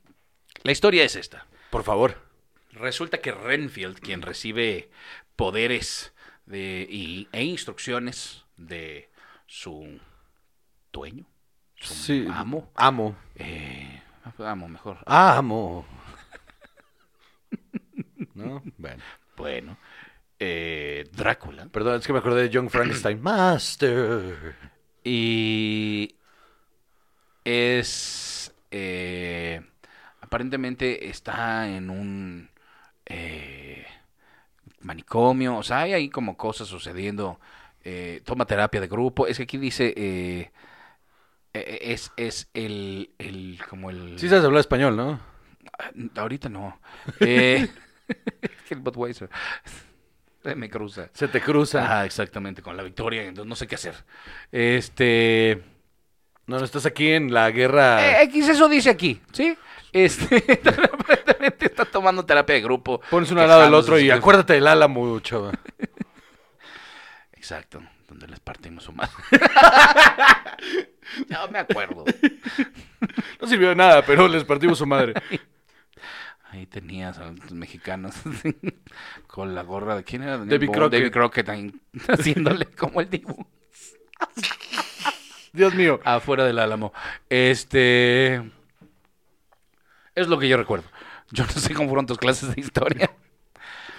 la 0.62 0.72
historia 0.72 1.04
es 1.04 1.16
esta. 1.16 1.46
Por 1.70 1.82
favor. 1.82 2.16
Resulta 2.72 3.18
que 3.18 3.32
Renfield, 3.32 3.98
quien 3.98 4.22
recibe 4.22 4.88
poderes 5.36 6.12
de, 6.46 6.86
y, 6.88 7.28
e 7.32 7.44
instrucciones 7.44 8.44
de 8.56 9.10
su 9.46 10.00
dueño, 10.92 11.26
Sí. 11.80 12.26
amo, 12.32 12.70
Amo. 12.74 13.16
eh, 13.36 14.02
amo 14.38 14.68
mejor. 14.68 14.98
Amo. 15.06 15.86
¿No? 18.34 18.62
Bueno. 18.76 19.02
Bueno, 19.36 19.78
eh, 20.38 21.08
Drácula. 21.12 21.66
Perdón, 21.66 22.00
es 22.00 22.06
que 22.06 22.12
me 22.12 22.18
acordé 22.18 22.42
de 22.42 22.50
Young 22.50 22.70
Frankenstein. 22.70 23.22
Master. 23.22 24.56
Y 25.04 26.16
es 27.44 28.52
eh, 28.70 29.62
aparentemente 30.20 31.08
está 31.08 31.68
en 31.68 31.88
un 31.90 32.50
eh, 33.06 33.86
manicomio, 34.80 35.56
o 35.56 35.62
sea, 35.62 35.80
hay 35.82 35.92
ahí 35.92 36.10
como 36.10 36.36
cosas 36.36 36.66
sucediendo. 36.68 37.38
toma 38.24 38.44
terapia 38.44 38.80
de 38.80 38.88
grupo. 38.88 39.26
Es 39.28 39.36
que 39.36 39.44
aquí 39.44 39.56
dice 39.56 40.50
es 41.52 42.12
es 42.16 42.48
el 42.54 43.10
el 43.18 43.60
como 43.68 43.90
el 43.90 44.18
Sí 44.18 44.28
sabes 44.28 44.44
hablar 44.44 44.60
español, 44.60 44.96
¿no? 44.96 45.20
Ah, 45.78 45.90
Ahorita 46.16 46.48
no. 46.48 46.80
Eh, 47.20 47.68
el 48.70 48.78
Budweiser 48.80 49.28
se 50.42 50.54
me 50.54 50.70
cruza. 50.70 51.10
Se 51.12 51.28
te 51.28 51.40
cruza. 51.40 51.84
Ajá, 51.84 52.04
exactamente, 52.04 52.62
con 52.62 52.76
la 52.76 52.82
victoria, 52.82 53.22
entonces 53.22 53.48
no 53.48 53.56
sé 53.56 53.66
qué 53.66 53.74
hacer. 53.74 53.94
Este. 54.52 55.62
No, 56.46 56.58
no 56.58 56.64
estás 56.64 56.86
aquí 56.86 57.10
en 57.10 57.32
la 57.32 57.50
guerra. 57.50 58.20
Eh, 58.20 58.24
X, 58.24 58.48
eso 58.48 58.68
dice 58.68 58.90
aquí, 58.90 59.20
¿sí? 59.32 59.56
Este. 59.92 60.60
aparentemente 60.92 61.66
está 61.66 61.84
tomando 61.84 62.24
terapia 62.24 62.54
de 62.54 62.62
grupo. 62.62 63.00
Pones 63.10 63.30
uno 63.30 63.42
al 63.42 63.48
lado 63.48 63.62
del 63.62 63.74
otro 63.74 63.98
y 63.98 64.10
acuérdate 64.10 64.54
del 64.54 64.66
álamo, 64.66 65.20
chava. 65.20 65.52
Exacto, 67.32 67.82
donde 68.08 68.28
les 68.28 68.40
partimos 68.40 68.84
su 68.84 68.92
madre. 68.92 69.12
no 71.28 71.48
me 71.48 71.58
acuerdo. 71.58 72.04
No 73.40 73.46
sirvió 73.46 73.70
de 73.70 73.76
nada, 73.76 74.04
pero 74.04 74.28
les 74.28 74.44
partimos 74.44 74.78
su 74.78 74.86
madre. 74.86 75.14
Ahí 76.50 76.66
tenías 76.66 77.18
a 77.18 77.30
los 77.30 77.52
mexicanos 77.52 78.14
con 79.26 79.54
la 79.54 79.62
gorra 79.62 79.96
de 79.96 80.04
quién 80.04 80.22
era? 80.22 80.38
David 80.38 80.70
Crockett. 80.70 80.98
David 80.98 81.12
Crockett 81.12 81.48
ahí, 81.50 81.74
haciéndole 82.08 82.64
como 82.64 83.02
el 83.02 83.10
dibujo. 83.10 83.46
Dios 85.52 85.74
mío. 85.74 86.00
afuera 86.04 86.46
del 86.46 86.58
álamo. 86.58 86.94
Este. 87.28 88.36
Es 90.14 90.26
lo 90.26 90.38
que 90.38 90.48
yo 90.48 90.56
recuerdo. 90.56 90.88
Yo 91.32 91.44
no 91.44 91.52
sé 91.52 91.74
cómo 91.74 91.90
fueron 91.90 92.06
tus 92.06 92.16
clases 92.16 92.54
de 92.54 92.62
historia. 92.62 93.10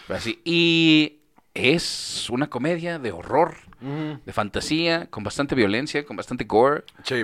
Pero 0.08 0.18
así. 0.18 0.42
Y 0.44 1.20
es 1.54 2.32
una 2.32 2.50
comedia 2.50 2.98
de 2.98 3.12
horror, 3.12 3.58
de 3.82 4.34
fantasía, 4.34 5.08
con 5.08 5.24
bastante 5.24 5.56
violencia, 5.56 6.06
con 6.06 6.16
bastante 6.18 6.44
gore. 6.46 6.84
Sí. 7.04 7.24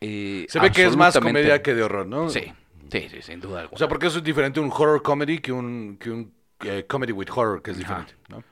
eh, 0.00 0.46
Se 0.48 0.58
ve 0.60 0.70
que 0.72 0.84
es 0.86 0.96
más 0.96 1.16
comedia 1.18 1.62
que 1.62 1.74
de 1.74 1.82
horror, 1.82 2.06
¿no? 2.06 2.28
Sí, 2.28 2.52
sí, 2.90 3.08
sí, 3.08 3.22
sin 3.22 3.40
duda 3.40 3.60
alguna. 3.60 3.76
O 3.76 3.78
sea, 3.78 3.88
porque 3.88 4.06
eso 4.06 4.18
es 4.18 4.24
diferente 4.24 4.60
un 4.60 4.70
horror 4.72 5.02
comedy 5.02 5.38
que 5.38 5.52
un, 5.52 5.96
que 5.98 6.10
un 6.10 6.34
eh, 6.60 6.84
comedy 6.88 7.12
with 7.12 7.28
horror, 7.34 7.62
que 7.62 7.70
es 7.72 7.78
diferente, 7.78 8.14
¿no? 8.28 8.42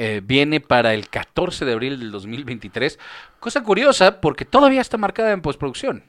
Eh, 0.00 0.20
viene 0.24 0.60
para 0.60 0.94
el 0.94 1.08
14 1.08 1.64
de 1.64 1.72
abril 1.72 1.98
del 1.98 2.12
2023. 2.12 2.98
Cosa 3.40 3.64
curiosa, 3.64 4.20
porque 4.20 4.44
todavía 4.44 4.80
está 4.80 4.96
marcada 4.96 5.32
en 5.32 5.42
postproducción. 5.42 6.04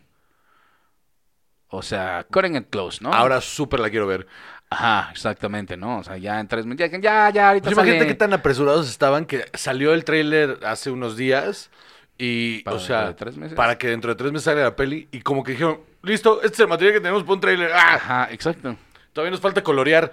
O 1.70 1.82
sea, 1.82 2.26
cutting 2.32 2.56
it 2.56 2.70
close, 2.70 3.04
¿no? 3.04 3.12
Ahora 3.12 3.42
súper 3.42 3.80
la 3.80 3.90
quiero 3.90 4.08
ver. 4.08 4.28
Ajá, 4.72 5.10
exactamente, 5.12 5.76
¿no? 5.78 6.00
O 6.00 6.04
sea, 6.04 6.18
ya 6.18 6.40
en 6.40 6.48
tres 6.48 6.66
meses. 6.66 6.92
Ya, 6.92 7.00
ya, 7.00 7.30
ya, 7.32 7.48
ahorita 7.50 7.66
Pues 7.66 7.74
imagínate 7.74 8.08
qué 8.08 8.14
tan 8.14 8.34
apresurados 8.34 8.90
estaban 8.90 9.26
que 9.26 9.46
salió 9.54 9.94
el 9.94 10.04
tráiler 10.04 10.60
hace 10.64 10.92
unos 10.92 11.18
días 11.18 11.72
y, 12.18 12.62
Para 12.64 12.78
o 12.78 12.80
sea, 12.80 13.16
tres 13.16 13.36
meses. 13.38 13.56
para 13.56 13.78
que 13.78 13.88
dentro 13.88 14.12
de 14.12 14.16
tres 14.16 14.32
meses 14.32 14.46
salga 14.46 14.64
la 14.64 14.76
peli 14.76 15.08
y 15.12 15.22
como 15.22 15.44
que 15.44 15.54
dijeron, 15.54 15.80
listo, 16.04 16.42
este 16.44 16.54
es 16.54 16.60
el 16.60 16.68
material 16.68 16.94
que 16.94 17.00
tenemos 17.02 17.24
para 17.24 17.34
un 17.34 17.40
tráiler. 17.42 17.72
¡Ah! 17.74 17.96
Ajá, 17.96 18.28
exacto. 18.32 18.76
Todavía 19.14 19.32
nos 19.32 19.40
falta 19.42 19.64
colorear 19.64 20.12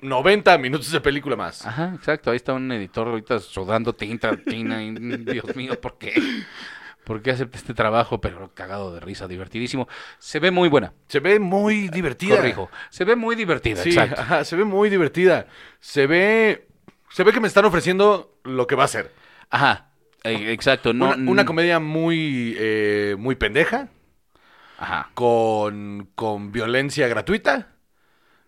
90 0.00 0.58
minutos 0.58 0.90
de 0.90 1.00
película 1.00 1.36
más. 1.36 1.64
Ajá, 1.64 1.92
exacto. 1.94 2.30
Ahí 2.30 2.36
está 2.36 2.54
un 2.54 2.70
editor 2.72 3.08
ahorita 3.08 3.38
sudando 3.38 3.92
tinta, 3.92 4.36
tina. 4.36 4.82
y, 4.82 4.90
Dios 5.24 5.54
mío, 5.54 5.80
¿por 5.80 5.98
qué? 5.98 6.14
Por 7.08 7.22
qué 7.22 7.32
acepté 7.32 7.56
este 7.58 7.74
trabajo, 7.74 8.20
pero 8.20 8.52
cagado 8.54 8.94
de 8.94 9.00
risa, 9.00 9.26
divertidísimo. 9.26 9.88
Se 10.20 10.38
ve 10.38 10.52
muy 10.52 10.68
buena. 10.68 10.92
Se 11.08 11.18
ve 11.18 11.40
muy 11.40 11.88
divertida. 11.88 12.36
Corrijo. 12.36 12.70
Se 12.90 13.04
ve 13.04 13.16
muy 13.16 13.34
divertida, 13.34 13.82
Sí, 13.82 13.88
exacto. 13.88 14.20
ajá, 14.20 14.44
se 14.44 14.54
ve 14.54 14.62
muy 14.64 14.90
divertida. 14.90 15.46
Se 15.80 16.06
ve. 16.06 16.68
Se 17.10 17.24
ve 17.24 17.32
que 17.32 17.40
me 17.40 17.48
están 17.48 17.64
ofreciendo 17.64 18.38
lo 18.44 18.66
que 18.68 18.76
va 18.76 18.84
a 18.84 18.88
ser. 18.88 19.12
Ajá. 19.50 19.88
eh, 20.22 20.52
exacto. 20.52 20.92
No, 20.92 21.06
una, 21.14 21.30
una 21.30 21.44
comedia 21.44 21.80
muy, 21.80 22.54
eh, 22.58 23.16
muy 23.18 23.34
pendeja, 23.34 23.88
Ajá. 24.78 25.10
con, 25.14 26.10
con 26.14 26.52
violencia 26.52 27.08
gratuita. 27.08 27.68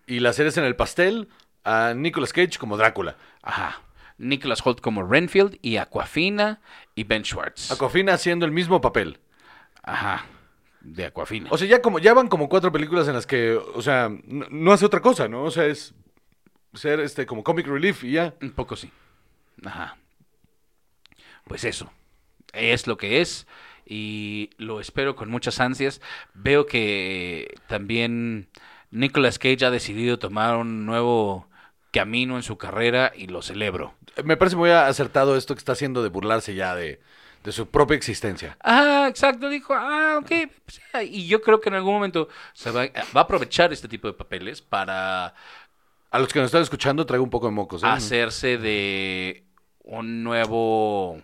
Y 0.07 0.19
las 0.19 0.35
series 0.35 0.57
en 0.57 0.63
el 0.65 0.75
pastel 0.75 1.29
a 1.63 1.93
Nicolas 1.95 2.33
Cage 2.33 2.57
como 2.59 2.77
Drácula. 2.77 3.17
Ajá. 3.41 3.81
Nicholas 4.21 4.65
Holt 4.65 4.81
como 4.81 5.03
Renfield 5.03 5.57
y 5.61 5.77
Aquafina 5.77 6.61
y 6.95 7.03
Ben 7.03 7.23
Schwartz. 7.23 7.71
Aquafina 7.71 8.13
haciendo 8.13 8.45
el 8.45 8.51
mismo 8.51 8.79
papel. 8.79 9.19
Ajá. 9.83 10.25
De 10.81 11.05
Aquafina. 11.05 11.49
O 11.51 11.57
sea, 11.57 11.67
ya, 11.67 11.81
como, 11.81 11.99
ya 11.99 12.13
van 12.13 12.27
como 12.27 12.47
cuatro 12.47 12.71
películas 12.71 13.07
en 13.07 13.15
las 13.15 13.25
que, 13.25 13.55
o 13.55 13.81
sea, 13.81 14.09
no, 14.25 14.45
no 14.49 14.71
hace 14.71 14.85
otra 14.85 15.01
cosa, 15.01 15.27
¿no? 15.27 15.43
O 15.43 15.51
sea, 15.51 15.65
es 15.65 15.93
ser 16.73 16.99
este 16.99 17.25
como 17.25 17.43
comic 17.43 17.67
relief 17.67 18.03
y 18.03 18.11
ya. 18.11 18.35
Un 18.41 18.51
poco 18.51 18.75
sí. 18.75 18.91
Ajá. 19.65 19.97
Pues 21.45 21.63
eso. 21.63 21.91
Es 22.53 22.85
lo 22.87 22.97
que 22.97 23.21
es. 23.21 23.47
Y 23.85 24.51
lo 24.57 24.79
espero 24.79 25.15
con 25.15 25.29
muchas 25.29 25.59
ansias. 25.59 25.99
Veo 26.33 26.67
que 26.67 27.55
también 27.67 28.49
Nicolas 28.91 29.39
Cage 29.39 29.65
ha 29.65 29.71
decidido 29.71 30.19
tomar 30.19 30.57
un 30.57 30.85
nuevo 30.85 31.47
camino 31.91 32.37
en 32.37 32.43
su 32.43 32.57
carrera 32.57 33.11
y 33.15 33.27
lo 33.27 33.41
celebro. 33.41 33.95
Me 34.23 34.37
parece 34.37 34.55
muy 34.55 34.69
acertado 34.69 35.35
esto 35.37 35.55
que 35.55 35.59
está 35.59 35.71
haciendo 35.71 36.03
de 36.03 36.09
burlarse 36.09 36.53
ya 36.53 36.75
de, 36.75 36.99
de 37.43 37.51
su 37.51 37.67
propia 37.69 37.95
existencia. 37.95 38.57
Ah, 38.61 39.07
exacto, 39.09 39.49
dijo, 39.49 39.73
ah, 39.75 40.17
ok. 40.21 40.29
pues, 40.65 40.81
ah, 40.93 41.03
y 41.03 41.27
yo 41.27 41.41
creo 41.41 41.61
que 41.61 41.69
en 41.69 41.75
algún 41.75 41.93
momento 41.93 42.27
se 42.53 42.71
va, 42.71 42.85
va 43.15 43.21
a 43.21 43.23
aprovechar 43.23 43.71
este 43.73 43.87
tipo 43.87 44.07
de 44.07 44.13
papeles 44.13 44.61
para 44.61 45.33
A 46.11 46.19
los 46.19 46.31
que 46.33 46.39
nos 46.39 46.47
están 46.47 46.61
escuchando 46.61 47.05
traigo 47.05 47.23
un 47.23 47.29
poco 47.29 47.45
de 47.47 47.53
mocos. 47.53 47.83
¿eh? 47.83 47.87
hacerse 47.87 48.57
de 48.57 49.43
un 49.83 50.23
nuevo, 50.23 51.21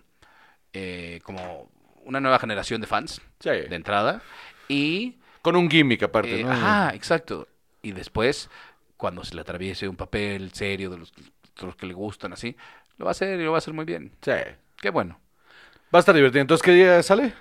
eh, 0.74 1.20
como 1.24 1.70
una 2.06 2.20
nueva 2.22 2.40
generación 2.40 2.80
de 2.82 2.88
fans 2.88 3.22
Sí. 3.40 3.50
de 3.50 3.76
entrada. 3.76 4.22
Y, 4.70 5.18
Con 5.42 5.56
un 5.56 5.70
gimmick 5.70 6.04
aparte, 6.04 6.40
eh, 6.40 6.44
¿no? 6.44 6.52
ajá, 6.52 6.96
exacto. 6.96 7.48
Y 7.82 7.92
después, 7.92 8.50
cuando 8.96 9.24
se 9.24 9.36
le 9.36 9.42
atraviese 9.42 9.88
un 9.88 9.96
papel 9.96 10.52
serio 10.54 10.90
de 10.90 10.98
los, 10.98 11.14
los 11.66 11.76
que 11.76 11.86
le 11.86 11.94
gustan, 11.94 12.34
así, 12.34 12.56
lo 12.98 13.06
va 13.06 13.12
a 13.12 13.14
hacer 13.14 13.40
y 13.40 13.44
lo 13.44 13.52
va 13.52 13.58
a 13.58 13.60
hacer 13.60 13.74
muy 13.74 13.86
bien. 13.86 14.12
Sí. 14.22 14.32
Qué 14.78 14.90
bueno. 14.90 15.20
Va 15.94 16.00
a 16.00 16.02
estar 16.02 16.16
divertido. 16.16 16.42
Entonces, 16.42 16.64
¿qué 16.64 16.72
día 16.72 17.02
sale? 17.02 17.34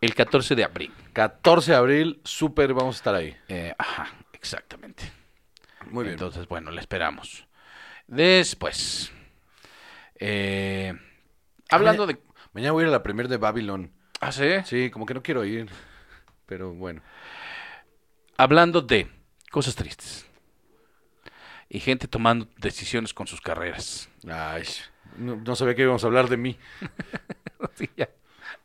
El 0.00 0.14
14 0.14 0.54
de 0.54 0.64
abril. 0.64 0.92
14 1.12 1.72
de 1.72 1.76
abril, 1.76 2.20
súper, 2.24 2.74
vamos 2.74 2.96
a 2.96 2.98
estar 2.98 3.14
ahí. 3.14 3.36
Eh, 3.48 3.74
ajá, 3.78 4.08
exactamente. 4.32 5.10
Muy 5.90 6.04
bien. 6.04 6.14
Entonces, 6.14 6.46
bueno, 6.46 6.70
le 6.70 6.80
esperamos. 6.80 7.46
Después, 8.06 9.12
eh, 10.16 10.92
hablando 11.70 12.06
de... 12.06 12.20
Mañana 12.52 12.72
voy 12.72 12.82
a 12.82 12.86
ir 12.86 12.88
a 12.88 12.92
la 12.92 13.02
premier 13.02 13.28
de 13.28 13.38
Babylon. 13.38 13.92
¿Ah, 14.20 14.30
sí? 14.30 14.48
Sí, 14.64 14.90
como 14.90 15.06
que 15.06 15.14
no 15.14 15.22
quiero 15.22 15.44
ir. 15.44 15.68
Pero 16.46 16.74
bueno. 16.74 17.02
Hablando 18.36 18.82
de 18.82 19.08
cosas 19.50 19.74
tristes. 19.74 20.26
Y 21.74 21.80
gente 21.80 22.06
tomando 22.06 22.46
decisiones 22.56 23.12
con 23.12 23.26
sus 23.26 23.40
carreras. 23.40 24.08
Ay, 24.30 24.62
no, 25.18 25.34
no 25.34 25.56
sabía 25.56 25.74
que 25.74 25.82
íbamos 25.82 26.04
a 26.04 26.06
hablar 26.06 26.28
de 26.28 26.36
mí. 26.36 26.56
Sí, 27.74 27.88
ya. 27.96 28.08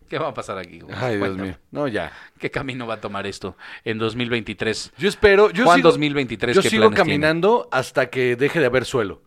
¿Qué 0.10 0.20
va 0.20 0.28
a 0.28 0.34
pasar 0.34 0.58
aquí? 0.60 0.82
güey? 0.82 0.94
Ay, 0.96 1.16
Dios 1.16 1.20
Cuéntame. 1.30 1.48
mío. 1.50 1.58
No, 1.72 1.88
ya. 1.88 2.12
¿Qué 2.38 2.52
camino 2.52 2.86
va 2.86 2.96
a 2.96 3.02
tomar 3.02 3.26
esto 3.26 3.56
en 3.86 3.98
2023? 3.98 4.92
Yo 4.98 5.10
espero. 5.10 5.50
Yo 5.50 5.64
Juan 5.64 5.78
sigo, 5.78 5.90
2023, 5.90 6.56
Yo 6.56 6.62
¿qué 6.62 6.70
sigo 6.70 6.82
planes 6.84 6.98
caminando 6.98 7.70
hasta 7.72 8.10
que 8.12 8.36
deje 8.36 8.60
de 8.60 8.66
haber 8.68 8.86
suelo. 8.86 9.24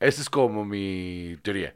Esa 0.00 0.22
es 0.22 0.30
como 0.30 0.64
mi 0.64 1.36
teoría. 1.42 1.74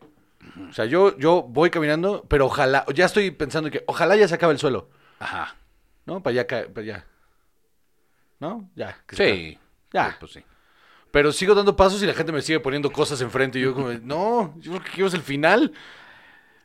O 0.69 0.73
sea, 0.73 0.87
yo, 0.87 1.17
yo 1.19 1.43
voy 1.43 1.71
caminando, 1.71 2.25
pero 2.27 2.47
ojalá. 2.47 2.85
Ya 2.95 3.05
estoy 3.05 3.31
pensando 3.31 3.71
que 3.71 3.85
ojalá 3.87 4.17
ya 4.17 4.27
se 4.27 4.35
acabe 4.35 4.55
el 4.55 4.59
suelo. 4.59 4.89
Ajá. 5.21 5.55
¿No? 6.07 6.23
Para 6.23 6.45
caer. 6.47 6.73
Para 6.73 6.87
ya. 6.87 7.07
¿No? 8.41 8.69
Ya. 8.75 8.97
que. 9.07 9.17
Sí. 9.17 9.59
Ya. 9.93 10.17
Pues 10.19 10.33
sí. 10.33 10.43
Pero 11.17 11.33
sigo 11.33 11.55
dando 11.55 11.77
pasos 11.77 12.03
y 12.03 12.07
la 12.07 12.13
gente 12.13 12.31
me 12.31 12.43
sigue 12.43 12.61
poniendo 12.61 12.93
cosas 12.93 13.23
enfrente. 13.23 13.59
Y 13.59 13.63
yo, 13.63 13.73
como, 13.73 13.91
no, 13.91 14.55
yo 14.59 14.73
creo 14.73 14.85
que 14.85 14.91
quiero 14.91 15.07
es 15.07 15.15
el 15.15 15.23
final. 15.23 15.73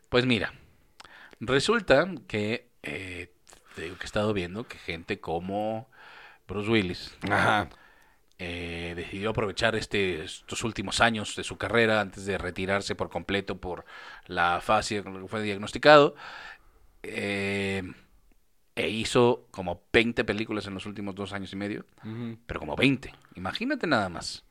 Pues 0.09 0.25
mira, 0.25 0.51
resulta 1.39 2.05
que, 2.27 2.67
eh, 2.83 3.31
te 3.75 3.83
digo 3.83 3.95
que 3.95 4.03
he 4.03 4.05
estado 4.05 4.33
viendo 4.33 4.65
que 4.67 4.77
gente 4.77 5.21
como 5.21 5.89
Bruce 6.49 6.69
Willis 6.69 7.17
Ajá. 7.29 7.69
eh, 8.39 8.91
decidió 8.93 9.29
aprovechar 9.29 9.77
este, 9.77 10.25
estos 10.25 10.65
últimos 10.65 10.99
años 10.99 11.33
de 11.37 11.45
su 11.45 11.57
carrera 11.57 12.01
antes 12.01 12.25
de 12.25 12.37
retirarse 12.37 12.93
por 12.93 13.09
completo 13.09 13.61
por 13.61 13.85
la 14.27 14.59
fascia 14.59 15.01
con 15.01 15.13
lo 15.13 15.21
que 15.21 15.27
fue 15.29 15.43
diagnosticado. 15.43 16.13
eh, 17.03 17.83
e 18.75 18.89
hizo 18.89 19.47
como 19.51 19.83
20 19.91 20.23
películas 20.23 20.65
en 20.67 20.73
los 20.73 20.85
últimos 20.85 21.15
dos 21.15 21.33
años 21.33 21.51
y 21.53 21.55
medio. 21.55 21.85
Pero 22.45 22.59
como 22.59 22.75
20. 22.75 23.13
Imagínate 23.35 23.87
nada 23.87 24.09
más. 24.09 24.43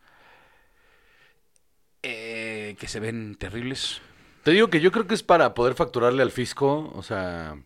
Eh, 2.03 2.77
que 2.79 2.89
se 2.89 3.01
ven 3.01 3.35
terribles. 3.37 4.01
Te 4.43 4.53
digo 4.53 4.69
que 4.69 4.81
yo 4.81 4.91
creo 4.91 5.07
que 5.07 5.15
es 5.15 5.23
para 5.23 5.55
poder 5.55 5.75
facturarle 5.75 6.23
al 6.23 6.31
fisco, 6.31 6.91
o 6.95 7.03
sea... 7.03 7.59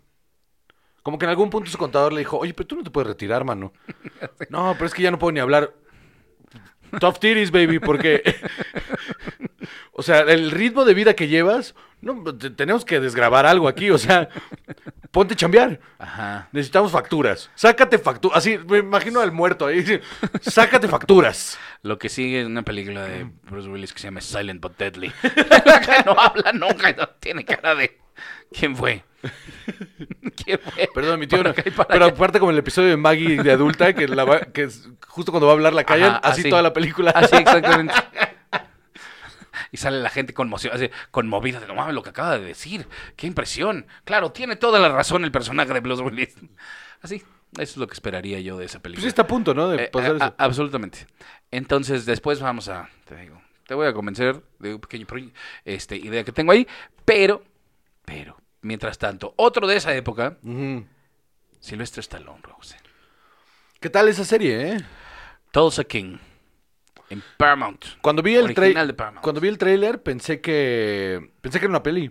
Como 1.03 1.19
que 1.19 1.27
en 1.27 1.31
algún 1.31 1.51
punto 1.51 1.71
su 1.71 1.77
contador 1.77 2.13
le 2.15 2.21
dijo, 2.21 2.39
oye, 2.39 2.55
pero 2.55 2.67
tú 2.67 2.77
no 2.77 2.83
te 2.83 2.91
puedes 2.91 3.09
retirar, 3.09 3.45
mano. 3.45 3.73
No, 4.49 4.73
pero 4.75 4.87
es 4.87 4.95
que 4.95 5.03
ya 5.03 5.11
no 5.11 5.19
puedo 5.19 5.33
ni 5.33 5.41
hablar. 5.41 5.75
Tough 6.99 7.19
titties, 7.19 7.51
baby, 7.51 7.79
porque... 7.79 8.23
o 9.95 10.03
sea, 10.03 10.21
el 10.21 10.51
ritmo 10.51 10.85
de 10.85 10.93
vida 10.95 11.15
que 11.15 11.29
llevas, 11.29 11.75
no, 12.01 12.23
te- 12.37 12.51
tenemos 12.51 12.85
que 12.85 13.01
desgrabar 13.01 13.47
algo 13.47 13.69
aquí, 13.69 13.91
o 13.91 13.97
sea, 13.99 14.29
ponte 15.11 15.35
a 15.35 15.37
chambear. 15.37 15.81
Ajá. 15.99 16.49
Necesitamos 16.53 16.93
facturas. 16.93 17.51
Sácate 17.55 17.99
facturas. 17.99 18.37
Así, 18.39 18.59
me 18.69 18.79
imagino 18.79 19.21
al 19.21 19.33
muerto 19.33 19.67
ahí. 19.67 20.01
Sácate 20.43 20.89
facturas. 20.89 21.59
Lo 21.83 21.99
que 21.99 22.09
sigue 22.09 22.41
es 22.43 22.47
una 22.47 22.63
película 22.63 23.05
de 23.05 23.31
Bruce 23.45 23.69
Willis 23.69 23.93
que 23.93 24.01
se 24.01 24.09
llama 24.09 24.21
Silent 24.21 24.61
but 24.61 24.77
Deadly. 24.77 25.11
que 25.23 25.31
no 26.07 26.13
habla 26.19 26.53
nunca 26.53 26.91
y 26.91 26.95
no 26.95 27.09
tiene 27.21 27.45
cara 27.45 27.75
de. 27.75 27.99
¿Quién 28.53 28.77
fue? 28.77 29.03
¿Quién 30.45 30.59
fue? 30.63 30.89
Perdón, 30.95 31.19
mi 31.21 31.27
tío. 31.27 31.39
Para 31.39 31.51
no- 31.51 31.53
acá 31.53 31.63
y 31.67 31.71
para 31.71 31.89
pero 31.89 32.05
allá. 32.05 32.15
aparte 32.15 32.39
como 32.39 32.51
el 32.53 32.59
episodio 32.59 32.91
de 32.91 32.97
Maggie 32.97 33.43
de 33.43 33.51
adulta, 33.53 33.93
que, 33.95 34.07
la 34.09 34.25
va- 34.25 34.41
que 34.41 34.65
es 34.65 34.89
justo 35.09 35.33
cuando 35.33 35.47
va 35.47 35.53
a 35.53 35.57
hablar 35.57 35.73
la 35.73 35.85
callan, 35.85 36.11
Ajá, 36.11 36.19
así, 36.23 36.41
así. 36.43 36.51
toda 36.51 36.63
la 36.63 36.73
película. 36.73 37.11
Así, 37.11 37.35
exactamente. 37.37 37.95
Y 39.75 39.77
sale 39.77 40.01
la 40.01 40.09
gente 40.09 40.33
conmocio- 40.33 40.73
así, 40.73 40.89
conmovida 41.11 41.59
de 41.59 41.67
no 41.67 41.75
mames 41.75 41.97
lo 41.97 42.03
que 42.05 42.11
acaba 42.11 42.39
de 42.39 42.45
decir. 42.45 42.87
¡Qué 43.17 43.27
impresión! 43.27 43.89
Claro, 44.05 44.31
tiene 44.31 44.55
toda 44.55 44.79
la 44.79 44.89
razón 44.89 45.25
el 45.25 45.33
personaje 45.33 45.73
de 45.73 45.81
Bruce 45.81 46.01
Willis. 46.01 46.37
Así, 47.03 47.17
eso 47.17 47.27
es 47.73 47.77
lo 47.79 47.89
que 47.89 47.95
esperaría 47.95 48.39
yo 48.39 48.57
de 48.57 48.67
esa 48.67 48.79
película. 48.79 49.03
Pues 49.03 49.09
está 49.09 49.23
a 49.23 49.27
punto, 49.27 49.53
¿no? 49.53 49.69
De 49.71 49.87
Eh, 49.87 49.89
pasar 49.93 50.13
a- 50.13 50.17
eso. 50.17 50.25
a- 50.27 50.35
absolutamente. 50.39 51.09
Entonces, 51.51 52.07
después 52.07 52.39
vamos 52.41 52.69
a, 52.69 52.89
te 53.05 53.17
digo, 53.17 53.43
te 53.67 53.75
voy 53.75 53.89
a 53.89 53.93
convencer 53.93 54.41
de 54.61 54.75
un 54.75 54.81
pequeño 54.81 55.07
este, 55.65 55.97
idea 55.97 56.23
que 56.23 56.31
tengo 56.31 56.53
ahí, 56.53 56.69
pero, 57.05 57.43
pero, 58.05 58.37
mientras 58.61 58.97
tanto, 58.97 59.35
otro 59.37 59.67
de 59.67 59.75
esa 59.75 59.93
época, 59.93 60.39
Ujú. 60.45 60.87
Silvestre 61.59 61.99
Stallone, 62.01 62.41
Rose. 62.45 62.77
¿Qué 63.81 63.91
tal 63.91 64.09
esa 64.09 64.25
serie, 64.25 64.69
eh? 64.75 64.77
Tulsa 65.51 65.83
King, 65.83 66.19
en 67.15 67.23
Paramount. 67.37 67.85
Cuando 68.01 68.23
vi 68.23 68.37
el 68.37 68.55
trailer, 68.55 68.95
cuando 69.23 69.41
vi 69.41 69.49
el 69.49 69.59
trailer 69.59 70.03
pensé 70.03 70.41
que 70.41 71.33
pensé 71.41 71.59
que 71.59 71.67
era 71.67 71.71
una 71.71 71.83
peli. 71.83 72.11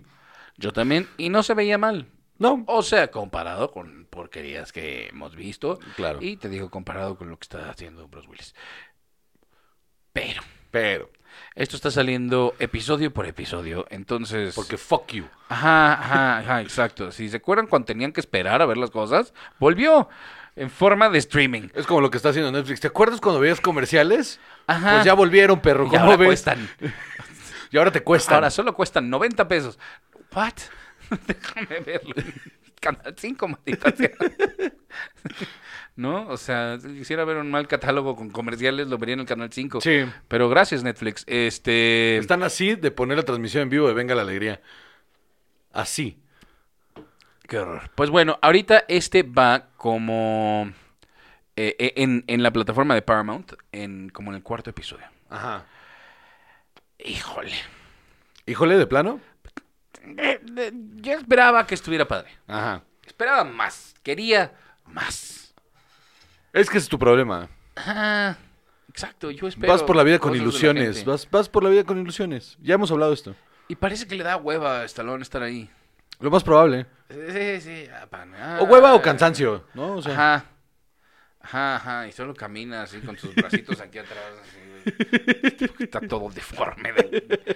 Yo 0.57 0.71
también, 0.71 1.07
y 1.17 1.29
no 1.29 1.43
se 1.43 1.53
veía 1.53 1.77
mal. 1.77 2.07
No. 2.37 2.63
O 2.67 2.83
sea, 2.83 3.09
comparado 3.09 3.71
con 3.71 4.05
porquerías 4.09 4.71
que 4.71 5.07
hemos 5.07 5.35
visto. 5.35 5.79
Claro. 5.95 6.19
Y 6.21 6.37
te 6.37 6.49
digo, 6.49 6.69
comparado 6.69 7.17
con 7.17 7.29
lo 7.29 7.37
que 7.37 7.43
está 7.43 7.69
haciendo 7.69 8.07
Bruce 8.07 8.27
Willis. 8.27 8.55
Pero, 10.11 10.41
Pero 10.69 11.09
esto 11.55 11.75
está 11.75 11.89
saliendo 11.89 12.55
episodio 12.59 13.13
por 13.13 13.25
episodio, 13.25 13.85
entonces... 13.89 14.53
porque 14.53 14.77
fuck 14.77 15.11
you. 15.11 15.25
Ajá, 15.49 15.93
ajá, 15.93 16.37
ajá, 16.39 16.61
exacto. 16.61 17.11
Si 17.11 17.29
se 17.29 17.37
acuerdan 17.37 17.67
cuando 17.67 17.87
tenían 17.87 18.11
que 18.11 18.19
esperar 18.19 18.61
a 18.61 18.65
ver 18.65 18.77
las 18.77 18.91
cosas, 18.91 19.33
volvió 19.59 20.09
en 20.55 20.69
forma 20.69 21.09
de 21.09 21.17
streaming. 21.19 21.69
Es 21.73 21.85
como 21.85 22.01
lo 22.01 22.09
que 22.09 22.17
está 22.17 22.29
haciendo 22.29 22.51
Netflix. 22.51 22.79
¿Te 22.79 22.87
acuerdas 22.87 23.19
cuando 23.19 23.39
veías 23.39 23.61
comerciales? 23.61 24.39
Ajá. 24.67 24.93
Pues 24.93 25.05
ya 25.05 25.13
volvieron, 25.13 25.59
perro. 25.59 25.85
Y 25.87 25.89
¿Cómo 25.89 26.03
ahora 26.03 26.17
ves? 26.17 26.27
cuestan. 26.27 26.69
Y 27.71 27.77
ahora 27.77 27.91
te 27.91 28.03
cuestan. 28.03 28.35
Ahora 28.35 28.51
solo 28.51 28.75
cuestan 28.75 29.09
90 29.09 29.47
pesos. 29.47 29.79
¿What? 30.35 30.53
Déjame 31.27 31.79
verlo. 31.79 32.13
Canal 32.79 33.15
5, 33.17 33.47
maldita 33.47 33.91
sea. 33.95 34.11
¿No? 35.95 36.27
O 36.27 36.37
sea, 36.37 36.79
si 36.79 36.89
quisiera 36.89 37.25
ver 37.25 37.37
un 37.37 37.49
mal 37.49 37.67
catálogo 37.67 38.15
con 38.15 38.29
comerciales, 38.29 38.87
lo 38.87 38.99
vería 38.99 39.13
en 39.13 39.21
el 39.21 39.25
Canal 39.25 39.51
5. 39.51 39.81
Sí. 39.81 40.05
Pero 40.27 40.49
gracias, 40.49 40.83
Netflix. 40.83 41.23
Este. 41.25 42.17
Están 42.17 42.43
así 42.43 42.75
de 42.75 42.91
poner 42.91 43.17
la 43.17 43.23
transmisión 43.23 43.63
en 43.63 43.69
vivo 43.69 43.87
de 43.87 43.95
Venga 43.95 44.13
la 44.13 44.21
Alegría. 44.21 44.61
Así. 45.71 46.22
Qué 47.47 47.59
horror. 47.59 47.89
Pues 47.95 48.09
bueno, 48.09 48.39
ahorita 48.41 48.85
este 48.87 49.23
va 49.23 49.67
como 49.77 50.71
eh, 51.55 51.75
eh, 51.77 51.93
en, 51.97 52.23
en 52.27 52.43
la 52.43 52.51
plataforma 52.51 52.95
de 52.95 53.01
Paramount, 53.01 53.53
en 53.71 54.09
como 54.09 54.31
en 54.31 54.37
el 54.37 54.43
cuarto 54.43 54.69
episodio. 54.69 55.05
Ajá. 55.29 55.65
Híjole. 56.99 57.55
Híjole, 58.45 58.77
de 58.77 58.87
plano. 58.87 59.19
Eh, 60.17 60.39
eh, 60.57 60.71
yo 60.95 61.13
esperaba 61.13 61.65
que 61.65 61.75
estuviera 61.75 62.07
padre. 62.07 62.29
Ajá. 62.47 62.83
Esperaba 63.05 63.43
más. 63.43 63.93
Quería 64.03 64.53
más. 64.85 65.53
Es 66.51 66.69
que 66.69 66.77
ese 66.77 66.85
es 66.85 66.89
tu 66.89 66.99
problema. 66.99 67.49
Ah, 67.75 68.35
exacto, 68.89 69.31
yo 69.31 69.47
espero. 69.47 69.71
vas 69.71 69.81
por 69.81 69.95
la 69.95 70.03
vida 70.03 70.19
con 70.19 70.35
ilusiones. 70.35 71.03
Vas, 71.03 71.29
vas 71.29 71.49
por 71.49 71.63
la 71.63 71.69
vida 71.69 71.83
con 71.83 71.97
ilusiones. 71.99 72.57
Ya 72.61 72.75
hemos 72.75 72.91
hablado 72.91 73.11
de 73.11 73.15
esto. 73.15 73.35
Y 73.67 73.75
parece 73.75 74.07
que 74.07 74.15
le 74.15 74.23
da 74.23 74.37
hueva 74.37 74.81
a 74.81 74.85
Stallone 74.85 75.23
estar 75.23 75.41
ahí. 75.41 75.69
Lo 76.19 76.31
más 76.31 76.43
probable. 76.43 76.85
Sí, 77.09 77.61
sí. 77.61 77.87
ah, 77.91 78.57
O 78.61 78.65
hueva 78.65 78.93
o 78.95 79.01
cansancio, 79.01 79.65
¿no? 79.73 79.95
O 79.97 80.01
sea, 80.01 80.13
Ajá. 80.13 80.45
Ajá, 81.41 81.75
ajá. 81.75 82.07
Y 82.07 82.11
solo 82.13 82.33
camina 82.33 82.83
así 82.83 82.99
con 82.99 83.17
sus 83.17 83.35
bracitos 83.35 83.79
aquí 83.81 83.99
atrás. 83.99 84.17
así. 84.41 85.65
Está 85.79 85.99
todo 86.01 86.29
deforme. 86.29 86.93
de- 86.93 87.55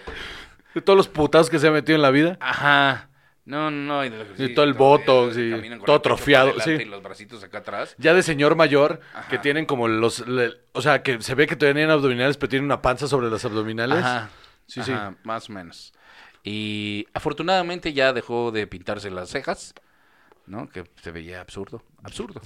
de 0.74 0.82
todos 0.82 0.98
los 0.98 1.08
putazos 1.08 1.50
que 1.50 1.58
se 1.58 1.68
ha 1.68 1.72
metido 1.72 1.96
en 1.96 2.02
la 2.02 2.12
vida. 2.12 2.38
Ajá. 2.40 3.10
No, 3.46 3.72
no. 3.72 4.04
Y, 4.06 4.10
todo 4.54 4.66
el 4.66 4.76
todo, 4.76 5.30
caminan 5.30 5.80
con 5.80 5.86
todo 5.86 5.96
atrofiado, 5.96 6.60
sí. 6.60 6.72
Y 6.72 6.86
los 6.86 7.02
bracitos 7.02 7.42
acá 7.44 7.60
atrás. 7.60 7.96
Ya 7.98 8.14
de 8.14 8.22
señor 8.22 8.56
mayor, 8.58 9.00
Ajá. 9.14 9.30
que 9.30 9.38
tienen 9.40 9.66
como 9.66 9.88
los... 9.88 10.28
le- 10.28 10.54
o 10.74 10.82
sea, 10.82 11.02
que 11.02 11.22
se 11.22 11.34
ve 11.34 11.48
que 11.48 11.56
tenían 11.56 11.90
abdominales, 11.90 12.36
pero 12.36 12.50
tienen 12.50 12.66
una 12.66 12.82
panza 12.82 13.08
sobre 13.08 13.30
las 13.30 13.46
abdominales. 13.46 14.00
Ajá. 14.04 14.30
Sí, 14.68 14.84
sí. 14.84 14.94
Más 15.24 15.50
o 15.50 15.54
menos. 15.54 15.94
Y 16.50 17.06
afortunadamente 17.14 17.92
ya 17.92 18.14
dejó 18.14 18.52
de 18.54 18.68
pintarse 18.68 19.12
las 19.12 19.30
cejas, 19.30 19.74
¿no? 20.46 20.70
Que 20.70 20.86
se 21.02 21.12
veía 21.12 21.42
absurdo. 21.42 21.84
Absurdo. 22.04 22.40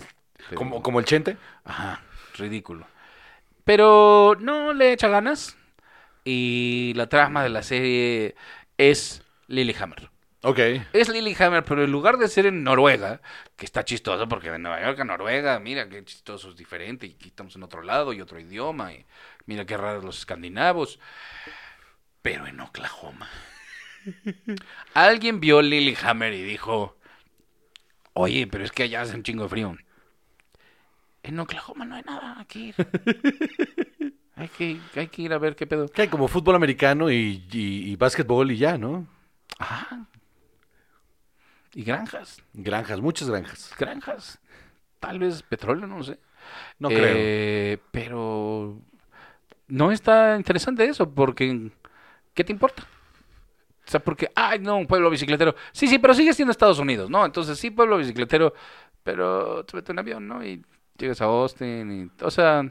Pero- 0.50 0.56
Como, 0.56 0.82
como 0.82 0.98
el 1.00 1.06
chente. 1.06 1.38
Ajá, 1.64 2.02
ridículo. 2.36 2.88
Pero 3.64 4.36
no 4.40 4.74
le 4.74 4.92
echa 4.92 5.08
ganas. 5.08 5.56
Y 6.24 6.94
la 6.96 7.10
trama 7.10 7.44
de 7.44 7.50
la 7.50 7.62
serie 7.62 8.34
es 8.80 9.22
Lilyhammer. 9.48 10.10
Ok. 10.42 10.58
Es 10.94 11.08
Lilyhammer, 11.08 11.64
pero 11.64 11.84
en 11.84 11.92
lugar 11.92 12.18
de 12.18 12.28
ser 12.28 12.48
en 12.48 12.64
Noruega, 12.64 13.22
que 13.56 13.66
está 13.66 13.86
chistoso 13.86 14.28
porque 14.28 14.50
de 14.50 14.58
Nueva 14.58 14.82
York 14.82 15.00
a 15.00 15.04
Noruega, 15.04 15.60
mira 15.60 15.88
qué 15.90 16.04
chistoso 16.04 16.50
es 16.50 16.56
diferente, 16.56 17.06
y 17.06 17.12
aquí 17.14 17.28
estamos 17.28 17.56
en 17.56 17.62
otro 17.62 17.84
lado 17.84 18.14
y 18.14 18.22
otro 18.22 18.40
idioma, 18.40 18.94
y 18.94 19.06
mira 19.46 19.66
qué 19.66 19.78
raros 19.78 20.04
los 20.04 20.18
escandinavos. 20.18 21.00
Pero 22.24 22.48
en 22.48 22.60
Oklahoma. 22.60 23.30
Alguien 24.94 25.40
vio 25.40 25.62
Lilyhammer 25.62 26.34
y 26.34 26.44
dijo, 26.44 26.98
oye, 28.14 28.48
pero 28.48 28.64
es 28.64 28.72
que 28.72 28.84
allá 28.84 29.02
hace 29.02 29.16
un 29.16 29.24
chingo 29.24 29.44
de 29.44 29.50
frío. 29.50 29.76
En 31.24 31.40
Oklahoma 31.40 31.86
no 31.86 31.96
hay 31.96 32.04
nada, 32.04 32.36
hay 32.40 32.46
que 32.46 32.60
ir. 32.60 32.76
Hay 34.34 34.48
que, 34.48 34.80
hay 34.96 35.08
que 35.08 35.22
ir 35.22 35.34
a 35.34 35.38
ver 35.38 35.56
qué 35.56 35.68
pedo. 35.68 35.88
Que 35.88 36.02
hay 36.04 36.08
como 36.08 36.28
fútbol 36.28 36.56
americano 36.56 37.12
y, 37.12 37.46
y, 37.52 37.92
y 37.92 37.96
básquetbol 37.96 38.50
y 38.50 38.58
ya, 38.58 38.76
¿no? 38.76 39.06
Ajá. 39.60 40.08
Y 41.76 41.84
granjas. 41.84 42.42
Granjas, 42.54 43.02
muchas 43.02 43.30
granjas. 43.30 43.72
granjas. 43.78 44.40
Tal 45.00 45.20
vez 45.20 45.44
petróleo, 45.44 45.86
no 45.86 46.00
lo 46.00 46.04
sé. 46.04 46.18
No 46.80 46.90
creo. 46.90 47.14
Eh, 47.16 47.78
Pero 47.92 48.80
no 49.68 49.92
está 49.92 50.36
interesante 50.38 50.86
eso, 50.86 51.08
porque 51.14 51.70
¿qué 52.34 52.44
te 52.44 52.52
importa? 52.52 52.88
O 53.86 53.90
sea, 53.92 54.00
porque, 54.00 54.30
ay, 54.36 54.60
no, 54.60 54.78
un 54.78 54.88
pueblo 54.88 55.10
bicicletero. 55.10 55.56
Sí, 55.72 55.88
sí, 55.88 56.00
pero 56.00 56.14
sigue 56.14 56.34
siendo 56.34 56.52
Estados 56.52 56.80
Unidos, 56.80 57.10
¿no? 57.10 57.26
Entonces, 57.26 57.58
sí, 57.58 57.72
pueblo 57.72 57.98
bicicletero, 57.98 58.54
pero 59.04 59.64
te 59.66 59.76
metes 59.76 59.90
en 59.90 60.00
avión, 60.00 60.28
¿no? 60.28 60.46
Y 60.46 60.64
llegas 60.98 61.20
a 61.22 61.26
Austin, 61.26 62.12
y, 62.20 62.24
o 62.24 62.30
sea, 62.32 62.64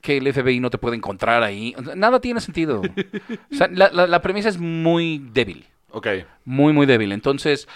que 0.00 0.16
el 0.16 0.26
FBI 0.26 0.58
no 0.60 0.68
te 0.70 0.78
puede 0.78 0.96
encontrar 0.96 1.42
ahí. 1.42 1.74
Nada 1.94 2.20
tiene 2.20 2.40
sentido. 2.40 2.82
O 2.82 3.54
sea, 3.54 3.68
la, 3.72 3.88
la- 3.92 4.06
la 4.06 4.20
premisa 4.20 4.48
es 4.48 4.58
muy 4.58 5.18
débil 5.32 5.64
Ok. 5.90 6.08
muy, 6.44 6.72
muy 6.72 6.86
débil. 6.86 7.12
Entonces, 7.12 7.68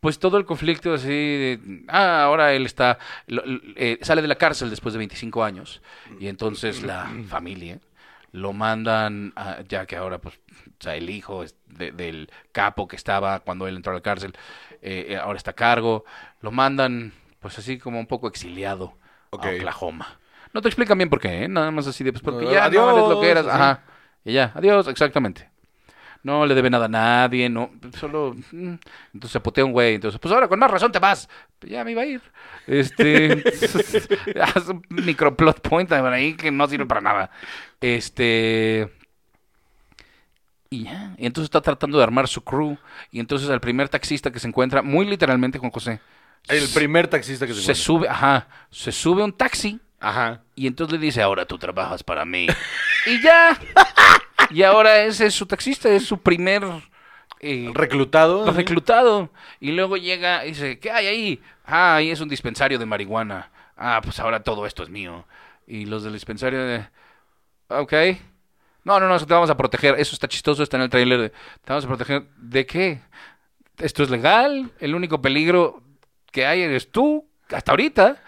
pues 0.00 0.18
todo 0.18 0.36
el 0.38 0.44
conflicto 0.46 0.92
así 0.94 1.08
de, 1.08 1.60
ah, 1.88 2.24
ahora 2.24 2.54
él 2.54 2.66
está, 2.66 2.98
lo- 3.28 3.42
eh, 3.76 3.98
sale 4.02 4.20
de 4.22 4.28
la 4.28 4.34
cárcel 4.34 4.68
después 4.70 4.94
de 4.94 4.98
25 4.98 5.44
años 5.44 5.80
y 6.18 6.26
entonces 6.26 6.82
la 6.82 7.08
familia 7.28 7.78
lo 8.32 8.52
mandan, 8.52 9.32
a- 9.36 9.62
ya 9.68 9.86
que 9.86 9.96
ahora, 9.96 10.18
pues, 10.20 10.36
o 10.36 10.82
sea, 10.82 10.94
el 10.96 11.10
hijo 11.10 11.44
de- 11.66 11.92
del 11.92 12.30
capo 12.52 12.88
que 12.88 12.96
estaba 12.96 13.40
cuando 13.40 13.66
él 13.68 13.76
entró 13.76 13.92
a 13.92 13.96
la 13.96 14.00
cárcel, 14.02 14.32
eh, 14.82 15.06
eh, 15.10 15.16
ahora 15.16 15.36
está 15.36 15.52
a 15.52 15.54
cargo, 15.54 16.04
lo 16.40 16.50
mandan, 16.52 17.12
pues 17.40 17.58
así 17.58 17.78
como 17.78 17.98
un 18.00 18.06
poco 18.06 18.28
exiliado 18.28 18.94
a 19.32 19.48
Oklahoma. 19.50 20.18
No 20.52 20.62
te 20.62 20.68
explican 20.68 20.98
bien 20.98 21.10
por 21.10 21.20
qué, 21.20 21.44
¿eh? 21.44 21.48
Nada 21.48 21.70
más 21.70 21.86
así 21.86 22.02
de, 22.04 22.12
pues 22.12 22.22
porque 22.22 22.44
No, 22.44 22.52
ya 22.52 22.68
no 22.68 22.90
eres 22.90 23.06
lo 23.06 23.18
que 23.18 23.30
eras, 23.30 23.46
adiós, 23.46 23.54
ajá, 23.62 23.82
y 24.24 24.32
ya, 24.32 24.52
adiós, 24.54 24.88
exactamente. 24.88 25.48
No 26.22 26.44
le 26.44 26.54
debe 26.54 26.68
nada 26.68 26.84
a 26.84 26.88
nadie, 26.88 27.48
no, 27.48 27.70
solo, 27.98 28.34
mm, 28.52 28.74
entonces 29.14 29.32
se 29.32 29.40
putea 29.40 29.64
un 29.64 29.72
güey, 29.72 29.94
entonces, 29.94 30.20
pues 30.20 30.32
ahora 30.34 30.48
con 30.48 30.58
más 30.58 30.70
razón 30.70 30.92
te 30.92 30.98
vas. 30.98 31.28
Ya 31.62 31.82
me 31.82 31.92
iba 31.92 32.02
a 32.02 32.06
ir. 32.06 32.20
Este, 32.66 33.42
haz 34.42 34.68
un 34.68 34.82
microplot 34.90 35.60
point 35.66 35.88
por 35.88 36.12
ahí 36.12 36.34
que 36.34 36.50
no 36.50 36.68
sirve 36.68 36.84
para 36.86 37.00
nada. 37.00 37.30
Este, 37.80 38.90
y 40.68 40.84
ya, 40.84 41.14
y 41.16 41.26
entonces 41.26 41.46
está 41.46 41.60
tratando 41.62 41.96
de 41.98 42.04
armar 42.04 42.28
su 42.28 42.42
crew, 42.44 42.76
y 43.10 43.18
entonces 43.18 43.48
al 43.50 43.60
primer 43.60 43.88
taxista 43.88 44.30
que 44.30 44.38
se 44.38 44.46
encuentra, 44.48 44.82
muy 44.82 45.06
literalmente 45.06 45.58
Juan 45.58 45.72
José, 45.72 46.00
El 46.48 46.68
primer 46.68 47.08
taxista 47.08 47.46
que 47.46 47.54
se, 47.54 47.60
se 47.62 47.72
encuentra. 47.72 47.84
sube, 47.84 48.08
ajá, 48.08 48.48
se 48.70 48.92
sube 48.92 49.22
un 49.24 49.32
taxi, 49.32 49.80
Ajá. 49.98 50.42
y 50.54 50.66
entonces 50.66 50.98
le 50.98 51.04
dice, 51.04 51.22
ahora 51.22 51.46
tú 51.46 51.58
trabajas 51.58 52.02
para 52.04 52.24
mí. 52.24 52.46
y 53.06 53.20
ya. 53.22 53.58
Y 54.54 54.62
ahora 54.62 55.02
ese 55.04 55.26
es 55.26 55.34
su 55.34 55.46
taxista, 55.46 55.88
es 55.88 56.04
su 56.04 56.18
primer 56.18 56.62
eh, 57.40 57.70
Reclutado. 57.72 58.50
reclutado. 58.52 59.30
Y 59.60 59.72
luego 59.72 59.96
llega 59.96 60.44
y 60.44 60.48
dice, 60.50 60.78
¿qué 60.78 60.90
hay 60.90 61.06
ahí? 61.06 61.42
Ah, 61.64 61.96
ahí 61.96 62.10
es 62.10 62.20
un 62.20 62.28
dispensario 62.28 62.78
de 62.78 62.86
marihuana. 62.86 63.50
Ah, 63.76 64.00
pues 64.02 64.18
ahora 64.20 64.42
todo 64.42 64.66
esto 64.66 64.82
es 64.82 64.90
mío. 64.90 65.24
Y 65.66 65.86
los 65.86 66.02
del 66.02 66.12
dispensario 66.12 66.64
de... 66.64 66.86
Ok. 67.68 67.92
No, 68.84 68.98
no, 68.98 69.08
no, 69.08 69.18
te 69.18 69.32
vamos 69.32 69.50
a 69.50 69.56
proteger. 69.56 69.94
Eso 69.98 70.14
está 70.14 70.26
chistoso, 70.28 70.62
está 70.62 70.76
en 70.76 70.82
el 70.82 70.90
trailer. 70.90 71.20
de, 71.20 71.28
Te 71.30 71.36
vamos 71.68 71.84
a 71.84 71.88
proteger. 71.88 72.24
¿De 72.36 72.66
qué? 72.66 73.00
¿Esto 73.78 74.02
es 74.02 74.10
legal? 74.10 74.72
¿El 74.80 74.94
único 74.94 75.22
peligro 75.22 75.82
que 76.32 76.44
hay 76.44 76.62
eres 76.62 76.90
tú? 76.90 77.26
Hasta 77.50 77.72
ahorita. 77.72 78.22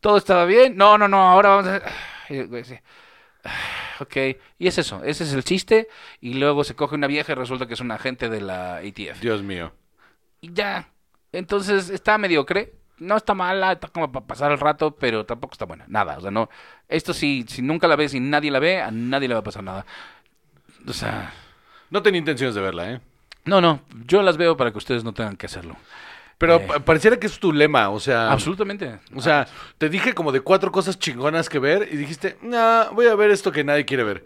¿Todo 0.00 0.16
estaba 0.18 0.44
bien? 0.44 0.76
No, 0.76 0.98
no, 0.98 1.08
no, 1.08 1.22
ahora 1.28 1.48
vamos 1.50 1.66
a... 1.68 1.82
Ok, 4.00 4.16
y 4.60 4.68
es 4.68 4.78
eso, 4.78 5.02
ese 5.02 5.24
es 5.24 5.32
el 5.32 5.42
chiste. 5.42 5.88
Y 6.20 6.34
luego 6.34 6.62
se 6.62 6.76
coge 6.76 6.94
una 6.94 7.08
vieja 7.08 7.32
y 7.32 7.34
resulta 7.34 7.66
que 7.66 7.74
es 7.74 7.80
un 7.80 7.90
agente 7.90 8.28
de 8.28 8.40
la 8.40 8.76
ATF. 8.76 9.20
Dios 9.20 9.42
mío. 9.42 9.72
Y 10.40 10.52
ya. 10.52 10.88
Entonces 11.32 11.90
está 11.90 12.16
mediocre. 12.16 12.74
No 12.98 13.16
está 13.16 13.34
mala, 13.34 13.72
está 13.72 13.88
como 13.88 14.10
para 14.10 14.26
pasar 14.26 14.52
el 14.52 14.58
rato, 14.58 14.94
pero 14.94 15.26
tampoco 15.26 15.52
está 15.54 15.64
buena. 15.66 15.84
Nada, 15.88 16.18
o 16.18 16.20
sea, 16.20 16.30
no. 16.30 16.48
Esto 16.88 17.12
sí, 17.12 17.44
si 17.48 17.62
nunca 17.62 17.88
la 17.88 17.96
ves 17.96 18.14
y 18.14 18.20
nadie 18.20 18.50
la 18.50 18.58
ve, 18.60 18.80
a 18.80 18.90
nadie 18.90 19.28
le 19.28 19.34
va 19.34 19.40
a 19.40 19.44
pasar 19.44 19.62
nada. 19.64 19.84
O 20.86 20.92
sea, 20.92 21.32
No 21.90 22.02
tenía 22.02 22.18
intenciones 22.18 22.54
de 22.54 22.60
verla, 22.60 22.92
¿eh? 22.92 23.00
no, 23.44 23.60
no, 23.60 23.80
yo 24.04 24.22
las 24.22 24.36
veo 24.36 24.56
para 24.56 24.72
que 24.72 24.78
ustedes 24.78 25.04
no 25.04 25.12
tengan 25.14 25.36
que 25.36 25.46
hacerlo. 25.46 25.76
Pero 26.38 26.56
Eh. 26.56 26.66
pa- 26.68 26.78
pareciera 26.80 27.18
que 27.18 27.26
es 27.26 27.38
tu 27.40 27.52
lema, 27.52 27.90
o 27.90 27.98
sea... 28.00 28.30
Absolutamente. 28.30 28.98
O 29.14 29.20
sea, 29.20 29.46
te 29.76 29.88
dije 29.88 30.14
como 30.14 30.30
de 30.32 30.40
cuatro 30.40 30.70
cosas 30.72 30.98
chingonas 30.98 31.48
que 31.48 31.58
ver 31.58 31.88
y 31.90 31.96
dijiste, 31.96 32.38
nah, 32.42 32.90
voy 32.90 33.06
a 33.06 33.14
ver 33.16 33.30
esto 33.30 33.50
que 33.52 33.64
nadie 33.64 33.84
quiere 33.84 34.04
ver. 34.04 34.24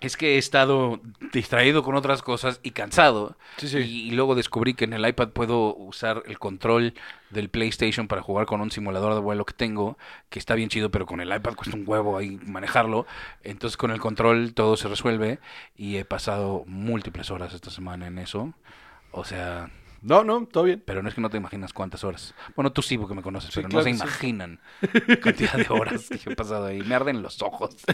Es 0.00 0.16
que 0.16 0.36
he 0.36 0.38
estado 0.38 1.00
distraído 1.32 1.82
con 1.82 1.96
otras 1.96 2.22
cosas 2.22 2.60
y 2.62 2.70
cansado. 2.70 3.36
Sí, 3.56 3.66
sí. 3.66 3.78
Y, 3.78 4.08
y 4.08 4.10
luego 4.12 4.36
descubrí 4.36 4.74
que 4.74 4.84
en 4.84 4.92
el 4.92 5.04
iPad 5.06 5.30
puedo 5.30 5.74
usar 5.74 6.22
el 6.26 6.38
control 6.38 6.94
del 7.30 7.48
PlayStation 7.48 8.06
para 8.06 8.22
jugar 8.22 8.46
con 8.46 8.60
un 8.60 8.70
simulador 8.70 9.14
de 9.14 9.20
vuelo 9.20 9.44
que 9.44 9.54
tengo, 9.54 9.98
que 10.30 10.38
está 10.38 10.54
bien 10.54 10.68
chido, 10.68 10.90
pero 10.92 11.04
con 11.04 11.20
el 11.20 11.34
iPad 11.34 11.54
cuesta 11.54 11.74
un 11.76 11.82
huevo 11.84 12.16
ahí 12.16 12.38
manejarlo. 12.46 13.06
Entonces 13.42 13.76
con 13.76 13.90
el 13.90 13.98
control 13.98 14.54
todo 14.54 14.76
se 14.76 14.86
resuelve 14.86 15.40
y 15.76 15.96
he 15.96 16.04
pasado 16.04 16.62
múltiples 16.66 17.32
horas 17.32 17.52
esta 17.52 17.70
semana 17.70 18.06
en 18.06 18.20
eso. 18.20 18.54
O 19.10 19.24
sea, 19.24 19.68
No, 20.00 20.22
no, 20.24 20.46
todo 20.46 20.64
bien. 20.64 20.82
pero 20.84 21.02
no 21.02 21.08
es 21.08 21.14
que 21.14 21.20
no 21.20 21.30
te 21.30 21.36
imaginas 21.36 21.72
cuántas 21.72 22.04
horas. 22.04 22.34
Bueno, 22.54 22.72
tú 22.72 22.82
sí 22.82 22.96
porque 22.98 23.14
me 23.14 23.22
conoces, 23.22 23.50
Sí, 23.52 23.56
pero 23.56 23.68
claro 23.68 23.84
no 23.84 23.84
se 23.84 23.90
sí. 23.90 23.96
imaginan 23.96 24.60
la 25.06 25.16
cantidad 25.20 25.54
de 25.54 25.66
horas 25.70 26.08
que 26.08 26.18
yo 26.18 26.30
he 26.30 26.36
pasado 26.36 26.66
ahí. 26.66 26.80
Me 26.82 26.94
arden 26.94 27.22
los 27.22 27.42
ojos. 27.42 27.76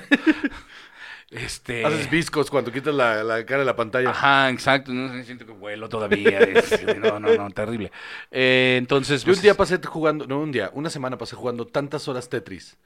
Este... 1.31 1.85
Haces 1.85 2.11
viscos 2.11 2.51
cuando 2.51 2.71
quitas 2.71 2.95
la, 2.95 3.25
la 3.25 3.45
cara 3.45 3.61
de 3.61 3.65
la 3.65 3.75
pantalla. 3.75 4.11
Ajá, 4.11 4.51
exacto. 4.51 4.93
No 4.93 5.13
sé, 5.13 5.25
siento 5.25 5.47
que 5.47 5.53
vuelo 5.53 5.89
todavía. 5.89 6.39
es- 6.41 6.85
no, 6.99 7.19
no, 7.19 7.35
no, 7.35 7.51
terrible. 7.51 7.91
Eh, 8.31 8.77
entonces, 8.79 9.23
Yo 9.23 9.27
pues, 9.27 9.39
un 9.39 9.43
día 9.43 9.55
pasé 9.57 9.79
jugando, 9.85 10.27
no 10.27 10.41
un 10.41 10.53
día, 10.53 10.71
una 10.75 10.91
semana 10.91 11.19
pasé 11.19 11.35
jugando 11.35 11.67
tantas 11.67 12.07
horas 12.09 12.29
Tetris. 12.29 12.77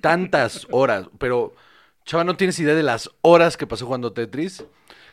Tantas 0.00 0.66
horas. 0.70 1.08
Pero, 1.18 1.54
chava, 2.04 2.24
no 2.24 2.36
tienes 2.36 2.58
idea 2.60 2.74
de 2.74 2.82
las 2.82 3.10
horas 3.22 3.56
que 3.56 3.66
pasé 3.66 3.84
jugando 3.84 4.12
Tetris. 4.12 4.64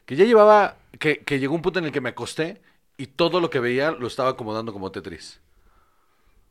Que 0.06 0.16
ya 0.16 0.24
llevaba, 0.24 0.78
que, 1.00 1.20
que 1.20 1.40
llegó 1.40 1.56
un 1.56 1.62
punto 1.62 1.80
en 1.80 1.86
el 1.86 1.92
que 1.92 2.00
me 2.02 2.10
acosté 2.10 2.62
y 2.98 3.08
todo 3.08 3.40
lo 3.40 3.50
que 3.50 3.60
veía 3.60 3.92
lo 3.92 4.08
estaba 4.08 4.30
acomodando 4.32 4.74
como 4.74 4.92
Tetris. 4.92 5.40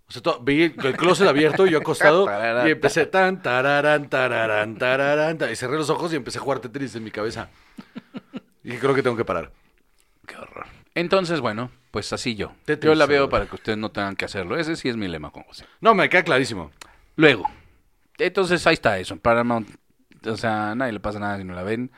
O 0.09 0.13
sea, 0.13 0.23
todo- 0.23 0.41
veía 0.43 0.67
el 0.67 0.97
closet 0.97 1.27
abierto 1.27 1.67
y 1.67 1.71
yo 1.71 1.79
acostado 1.79 2.27
y 2.67 2.71
empecé 2.71 3.07
tan, 3.07 3.43
tararán, 3.43 4.09
tararán, 4.09 4.77
tararán, 4.77 5.39
ta- 5.39 5.51
y 5.51 5.57
cerré 5.57 5.77
los 5.77 5.91
ojos 5.91 6.13
y 6.13 6.17
empecé 6.17 6.39
a 6.39 6.43
jugar 6.43 6.61
Tetris 6.61 6.95
en 6.95 7.03
mi 7.05 7.11
cabeza. 7.11 7.49
Y 8.63 8.77
creo 8.77 8.95
que 8.95 9.03
tengo 9.03 9.17
que 9.17 9.25
parar. 9.25 9.51
Qué 10.27 10.37
horror. 10.37 10.67
Entonces, 10.95 11.41
bueno, 11.41 11.71
pues 11.91 12.13
así 12.13 12.37
yo. 12.37 12.53
Tetris, 12.65 12.89
yo 12.91 12.95
la 12.95 13.07
veo 13.07 13.29
para 13.29 13.47
que 13.47 13.57
ustedes 13.57 13.79
no 13.79 13.91
tengan 13.91 14.17
que 14.17 14.25
hacerlo. 14.25 14.57
Ese 14.57 14.77
sí 14.77 14.89
es 14.89 14.97
mi 14.97 15.09
lema 15.09 15.31
con 15.31 15.43
José. 15.43 15.65
No, 15.81 15.95
me 15.95 16.09
queda 16.09 16.23
clarísimo. 16.23 16.71
Luego, 17.17 17.45
entonces 18.19 18.65
ahí 18.67 18.75
está 18.75 18.99
eso. 18.99 19.17
Paramount, 19.17 19.69
o 20.25 20.37
sea, 20.37 20.75
nadie 20.75 20.93
le 20.93 21.01
pasa 21.01 21.19
nada 21.19 21.37
si 21.39 21.45
no 21.45 21.55
la 21.55 21.63
ven. 21.65 21.91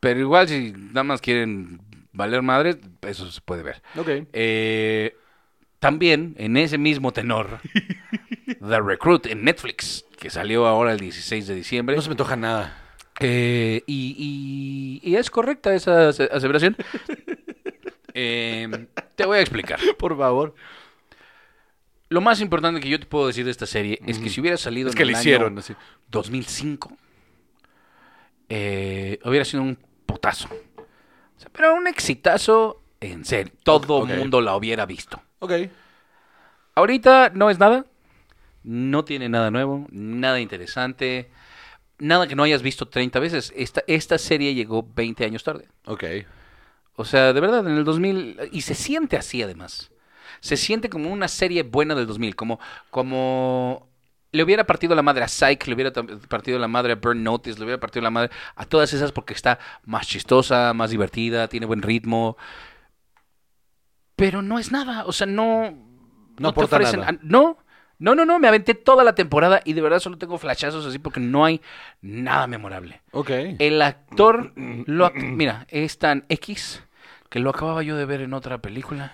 Pero 0.00 0.20
igual, 0.20 0.48
si 0.48 0.72
nada 0.76 1.04
más 1.04 1.20
quieren 1.20 1.80
valer 2.14 2.40
madre, 2.42 2.76
eso 3.02 3.30
se 3.30 3.40
puede 3.42 3.62
ver. 3.62 3.82
Ok. 3.96 4.08
Eh, 4.32 5.14
también, 5.78 6.34
en 6.38 6.56
ese 6.56 6.78
mismo 6.78 7.12
tenor, 7.12 7.60
The 8.66 8.80
Recruit 8.80 9.26
en 9.26 9.44
Netflix, 9.44 10.06
que 10.18 10.30
salió 10.30 10.66
ahora 10.66 10.92
el 10.92 11.00
16 11.00 11.46
de 11.46 11.54
diciembre. 11.54 11.94
No 11.96 12.00
se 12.02 12.08
me 12.08 12.12
antoja 12.14 12.36
nada. 12.36 12.80
Eh, 13.20 13.82
y, 13.86 15.00
y- 15.04 15.08
y 15.10 15.16
es 15.16 15.28
correcta 15.30 15.74
esa 15.74 16.08
ase- 16.08 16.30
aseveración. 16.32 16.76
Eh, 18.16 18.86
te 19.16 19.26
voy 19.26 19.38
a 19.38 19.40
explicar. 19.40 19.80
Por 19.98 20.16
favor. 20.16 20.54
Lo 22.10 22.20
más 22.20 22.40
importante 22.40 22.78
que 22.80 22.88
yo 22.88 23.00
te 23.00 23.06
puedo 23.06 23.26
decir 23.26 23.44
de 23.44 23.50
esta 23.50 23.66
serie 23.66 23.98
es 24.06 24.20
que 24.20 24.30
si 24.30 24.40
hubiera 24.40 24.56
salido 24.56 24.88
Es 24.88 24.94
en 24.94 24.96
que 24.98 25.02
el 25.02 25.08
le 25.08 25.14
año 25.14 25.20
hicieron 25.20 25.58
así. 25.58 25.74
2005, 26.12 26.96
eh, 28.48 29.18
hubiera 29.24 29.44
sido 29.44 29.64
un 29.64 29.76
putazo. 30.06 30.48
Sea, 31.36 31.48
pero 31.52 31.74
un 31.74 31.86
exitazo 31.86 32.82
en 33.00 33.24
serio. 33.24 33.52
Todo 33.62 34.06
el 34.06 34.18
mundo 34.18 34.40
la 34.40 34.56
hubiera 34.56 34.86
visto. 34.86 35.22
Ok. 35.40 35.52
Ahorita 36.74 37.30
no 37.34 37.50
es 37.50 37.58
nada. 37.58 37.86
No 38.62 39.04
tiene 39.04 39.28
nada 39.28 39.50
nuevo, 39.50 39.86
nada 39.90 40.40
interesante, 40.40 41.30
nada 41.98 42.26
que 42.26 42.34
no 42.34 42.44
hayas 42.44 42.62
visto 42.62 42.88
30 42.88 43.20
veces. 43.20 43.52
Esta, 43.54 43.82
esta 43.86 44.16
serie 44.16 44.54
llegó 44.54 44.88
20 44.94 45.24
años 45.24 45.44
tarde. 45.44 45.68
Ok. 45.84 46.04
O 46.96 47.04
sea, 47.04 47.34
de 47.34 47.40
verdad, 47.40 47.66
en 47.66 47.76
el 47.76 47.84
2000, 47.84 48.48
y 48.52 48.62
se 48.62 48.74
siente 48.74 49.18
así 49.18 49.42
además. 49.42 49.90
Se 50.40 50.56
siente 50.56 50.88
como 50.88 51.12
una 51.12 51.28
serie 51.28 51.62
buena 51.62 51.94
del 51.94 52.06
2000, 52.06 52.36
como, 52.36 52.58
como 52.90 53.88
le 54.34 54.42
hubiera 54.42 54.64
partido 54.64 54.94
la 54.96 55.02
madre 55.02 55.22
a 55.24 55.28
Psych, 55.28 55.66
le 55.68 55.74
hubiera 55.74 55.92
partido 56.28 56.58
la 56.58 56.66
madre 56.66 56.92
a 56.92 56.96
Burn 56.96 57.22
Notice, 57.22 57.56
le 57.58 57.64
hubiera 57.64 57.78
partido 57.80 58.02
la 58.02 58.10
madre 58.10 58.30
a 58.56 58.66
todas 58.66 58.92
esas 58.92 59.12
porque 59.12 59.32
está 59.32 59.60
más 59.84 60.08
chistosa, 60.08 60.74
más 60.74 60.90
divertida, 60.90 61.46
tiene 61.48 61.66
buen 61.66 61.82
ritmo. 61.82 62.36
Pero 64.16 64.42
no 64.42 64.58
es 64.58 64.72
nada, 64.72 65.04
o 65.06 65.12
sea, 65.12 65.26
no... 65.26 65.70
No 66.38 66.52
te 66.52 66.60
aporta 66.60 66.78
ofrecen- 66.78 66.98
nada. 66.98 67.18
No, 67.22 67.58
no, 68.00 68.16
no, 68.16 68.24
no, 68.24 68.40
me 68.40 68.48
aventé 68.48 68.74
toda 68.74 69.04
la 69.04 69.14
temporada 69.14 69.60
y 69.64 69.72
de 69.72 69.80
verdad 69.80 70.00
solo 70.00 70.18
tengo 70.18 70.36
flashazos 70.36 70.84
así 70.84 70.98
porque 70.98 71.20
no 71.20 71.44
hay 71.44 71.60
nada 72.02 72.48
memorable. 72.48 73.02
Ok. 73.12 73.30
El 73.60 73.80
actor, 73.80 74.52
lo 74.56 75.12
mira, 75.14 75.66
es 75.68 75.98
tan 75.98 76.24
X 76.28 76.82
que 77.30 77.38
lo 77.38 77.50
acababa 77.50 77.84
yo 77.84 77.96
de 77.96 78.04
ver 78.04 78.20
en 78.20 78.34
otra 78.34 78.58
película 78.58 79.12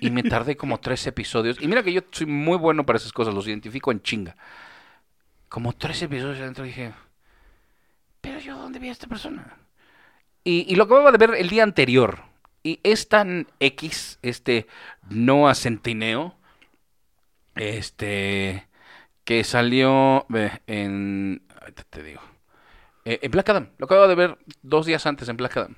y 0.00 0.10
me 0.10 0.22
tardé 0.22 0.56
como 0.56 0.78
tres 0.80 1.06
episodios. 1.06 1.60
Y 1.60 1.68
mira 1.68 1.82
que 1.82 1.92
yo 1.92 2.02
soy 2.10 2.26
muy 2.26 2.58
bueno 2.58 2.84
para 2.86 2.98
esas 2.98 3.12
cosas, 3.12 3.34
los 3.34 3.46
identifico 3.46 3.92
en 3.92 4.02
chinga. 4.02 4.36
Como 5.48 5.72
tres 5.72 6.02
episodios 6.02 6.40
adentro 6.40 6.64
dije, 6.64 6.92
pero 8.20 8.38
yo, 8.38 8.56
¿dónde 8.56 8.78
vi 8.78 8.88
a 8.88 8.92
esta 8.92 9.06
persona? 9.06 9.58
Y, 10.42 10.66
y 10.68 10.76
lo 10.76 10.84
acababa 10.84 11.12
de 11.12 11.18
ver 11.18 11.34
el 11.34 11.48
día 11.48 11.62
anterior. 11.62 12.22
Y 12.62 12.80
es 12.82 13.08
tan 13.08 13.46
X, 13.60 14.18
este 14.22 14.66
no 15.10 15.54
Centineo, 15.54 16.34
este, 17.54 18.66
que 19.24 19.44
salió 19.44 20.26
en, 20.66 21.42
te 21.90 22.02
digo, 22.02 22.20
eh, 23.04 23.18
en 23.22 23.30
Black 23.30 23.50
Adam. 23.50 23.68
Lo 23.78 23.86
acabo 23.86 24.08
de 24.08 24.14
ver 24.14 24.38
dos 24.62 24.86
días 24.86 25.06
antes 25.06 25.28
en 25.28 25.36
Black 25.36 25.56
Adam. 25.56 25.76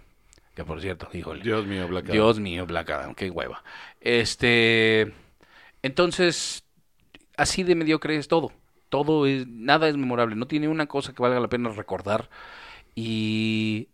Que 0.56 0.64
por 0.64 0.80
cierto, 0.80 1.06
híjole. 1.12 1.42
Dios 1.42 1.66
mío, 1.66 1.86
Black 1.86 2.06
Adam. 2.06 2.12
Dios 2.14 2.40
mío, 2.40 2.66
Black 2.66 2.88
Adam, 2.88 3.14
qué 3.14 3.30
hueva. 3.30 3.62
Este, 4.00 5.12
entonces, 5.82 6.64
así 7.36 7.62
de 7.62 7.74
mediocre 7.74 8.16
es 8.16 8.26
todo. 8.26 8.52
Todo 8.88 9.26
es, 9.26 9.46
nada 9.46 9.86
es 9.86 9.98
memorable. 9.98 10.34
No 10.34 10.46
tiene 10.46 10.68
una 10.68 10.86
cosa 10.86 11.12
que 11.12 11.22
valga 11.22 11.40
la 11.40 11.48
pena 11.48 11.68
recordar. 11.68 12.30
Y 12.94 13.88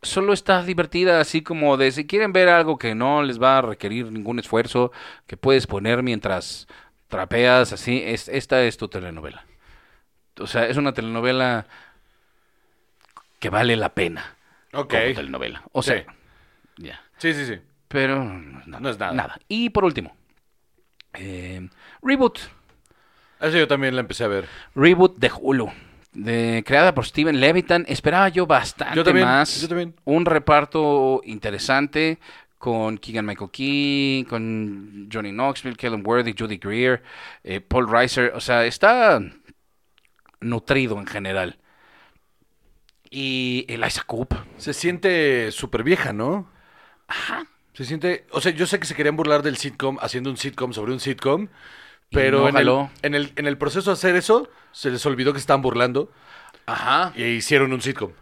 solo 0.00 0.32
está 0.32 0.62
divertida, 0.62 1.20
así 1.20 1.42
como 1.42 1.76
de 1.76 1.92
si 1.92 2.06
quieren 2.06 2.32
ver 2.32 2.48
algo 2.48 2.78
que 2.78 2.94
no 2.94 3.22
les 3.22 3.40
va 3.40 3.58
a 3.58 3.62
requerir 3.62 4.10
ningún 4.10 4.38
esfuerzo, 4.38 4.92
que 5.26 5.36
puedes 5.36 5.66
poner 5.66 6.02
mientras 6.02 6.68
trapeas, 7.08 7.74
así, 7.74 8.02
es, 8.02 8.28
esta 8.28 8.62
es 8.62 8.78
tu 8.78 8.88
telenovela. 8.88 9.44
O 10.38 10.46
sea, 10.46 10.66
es 10.66 10.78
una 10.78 10.94
telenovela 10.94 11.66
que 13.40 13.50
vale 13.50 13.76
la 13.76 13.90
pena. 13.90 14.36
Ok. 14.72 14.90
Como 14.92 15.14
telenovela. 15.14 15.62
O 15.72 15.82
Sí. 15.82 15.90
sea, 15.90 16.06
ya. 16.76 17.00
Sí, 17.18 17.32
sí, 17.34 17.46
sí. 17.46 17.58
Pero 17.88 18.24
no, 18.24 18.80
No 18.80 18.88
es 18.90 18.98
nada. 18.98 19.38
Y 19.48 19.70
por 19.70 19.84
último, 19.84 20.14
eh, 21.14 21.68
Reboot. 22.02 22.38
Eso 23.40 23.56
yo 23.58 23.66
también 23.66 23.94
la 23.94 24.02
empecé 24.02 24.24
a 24.24 24.28
ver. 24.28 24.46
Reboot 24.74 25.16
de 25.18 25.30
Hulu. 25.40 25.70
De, 26.12 26.62
creada 26.66 26.94
por 26.94 27.06
Steven 27.06 27.40
Levitan. 27.40 27.84
Esperaba 27.88 28.28
yo 28.28 28.46
bastante 28.46 28.96
Yo 28.96 29.04
también, 29.04 29.26
más. 29.26 29.60
yo 29.60 29.68
también. 29.68 29.94
Un 30.04 30.26
reparto 30.26 31.20
interesante 31.24 32.18
con 32.58 32.98
Keegan 32.98 33.24
Michael 33.24 33.50
Key, 33.50 34.26
con 34.28 35.08
Johnny 35.10 35.30
Knoxville, 35.32 35.76
Kellen 35.76 36.02
Worthy, 36.06 36.34
Judy 36.38 36.58
Greer, 36.58 37.02
eh, 37.42 37.60
Paul 37.60 37.88
Reiser. 37.90 38.32
O 38.34 38.40
sea, 38.40 38.66
está 38.66 39.20
nutrido 40.40 40.98
en 40.98 41.06
general. 41.06 41.56
Y 43.10 43.66
Eliza 43.68 44.04
Coop. 44.04 44.32
Se 44.56 44.72
siente 44.72 45.50
súper 45.50 45.82
vieja, 45.82 46.12
¿no? 46.12 46.48
Ajá. 47.08 47.44
Se 47.74 47.84
siente, 47.84 48.26
o 48.30 48.40
sea, 48.40 48.52
yo 48.52 48.66
sé 48.66 48.78
que 48.78 48.86
se 48.86 48.94
querían 48.94 49.16
burlar 49.16 49.42
del 49.42 49.56
sitcom 49.56 49.98
haciendo 50.00 50.30
un 50.30 50.36
sitcom 50.36 50.72
sobre 50.72 50.92
un 50.92 51.00
sitcom, 51.00 51.48
pero 52.10 52.42
no 52.42 52.48
en, 52.48 52.56
el, 52.56 52.68
en, 53.02 53.14
el, 53.14 53.32
en 53.36 53.46
el 53.46 53.58
proceso 53.58 53.90
de 53.90 53.94
hacer 53.94 54.16
eso, 54.16 54.48
se 54.72 54.90
les 54.90 55.04
olvidó 55.06 55.32
que 55.32 55.38
estaban 55.38 55.62
burlando 55.62 56.10
Ajá. 56.66 57.12
y 57.16 57.24
hicieron 57.24 57.72
un 57.72 57.80
sitcom. 57.80 58.12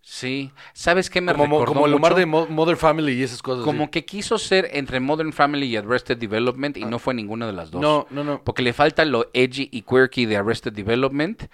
Sí. 0.00 0.50
¿Sabes 0.72 1.10
qué 1.10 1.20
me 1.20 1.32
Como, 1.32 1.46
mo- 1.46 1.58
recordó 1.60 1.80
como 1.82 1.94
Omar 1.94 2.12
mucho? 2.12 2.14
de 2.20 2.26
Mo- 2.26 2.46
Mother 2.46 2.76
Family 2.76 3.12
y 3.12 3.22
esas 3.22 3.42
cosas. 3.42 3.64
Como 3.64 3.90
que 3.90 4.04
quiso 4.06 4.38
ser 4.38 4.70
entre 4.72 5.00
Modern 5.00 5.32
Family 5.32 5.66
y 5.66 5.76
Arrested 5.76 6.16
Development 6.16 6.76
y 6.78 6.84
no 6.86 6.98
fue 6.98 7.12
ninguna 7.14 7.46
de 7.46 7.52
las 7.52 7.70
dos. 7.70 7.82
No, 7.82 8.06
no, 8.10 8.24
no. 8.24 8.42
Porque 8.42 8.62
le 8.62 8.72
falta 8.72 9.04
lo 9.04 9.28
edgy 9.34 9.68
y 9.70 9.82
quirky 9.82 10.24
de 10.24 10.36
Arrested 10.38 10.72
Development 10.72 11.44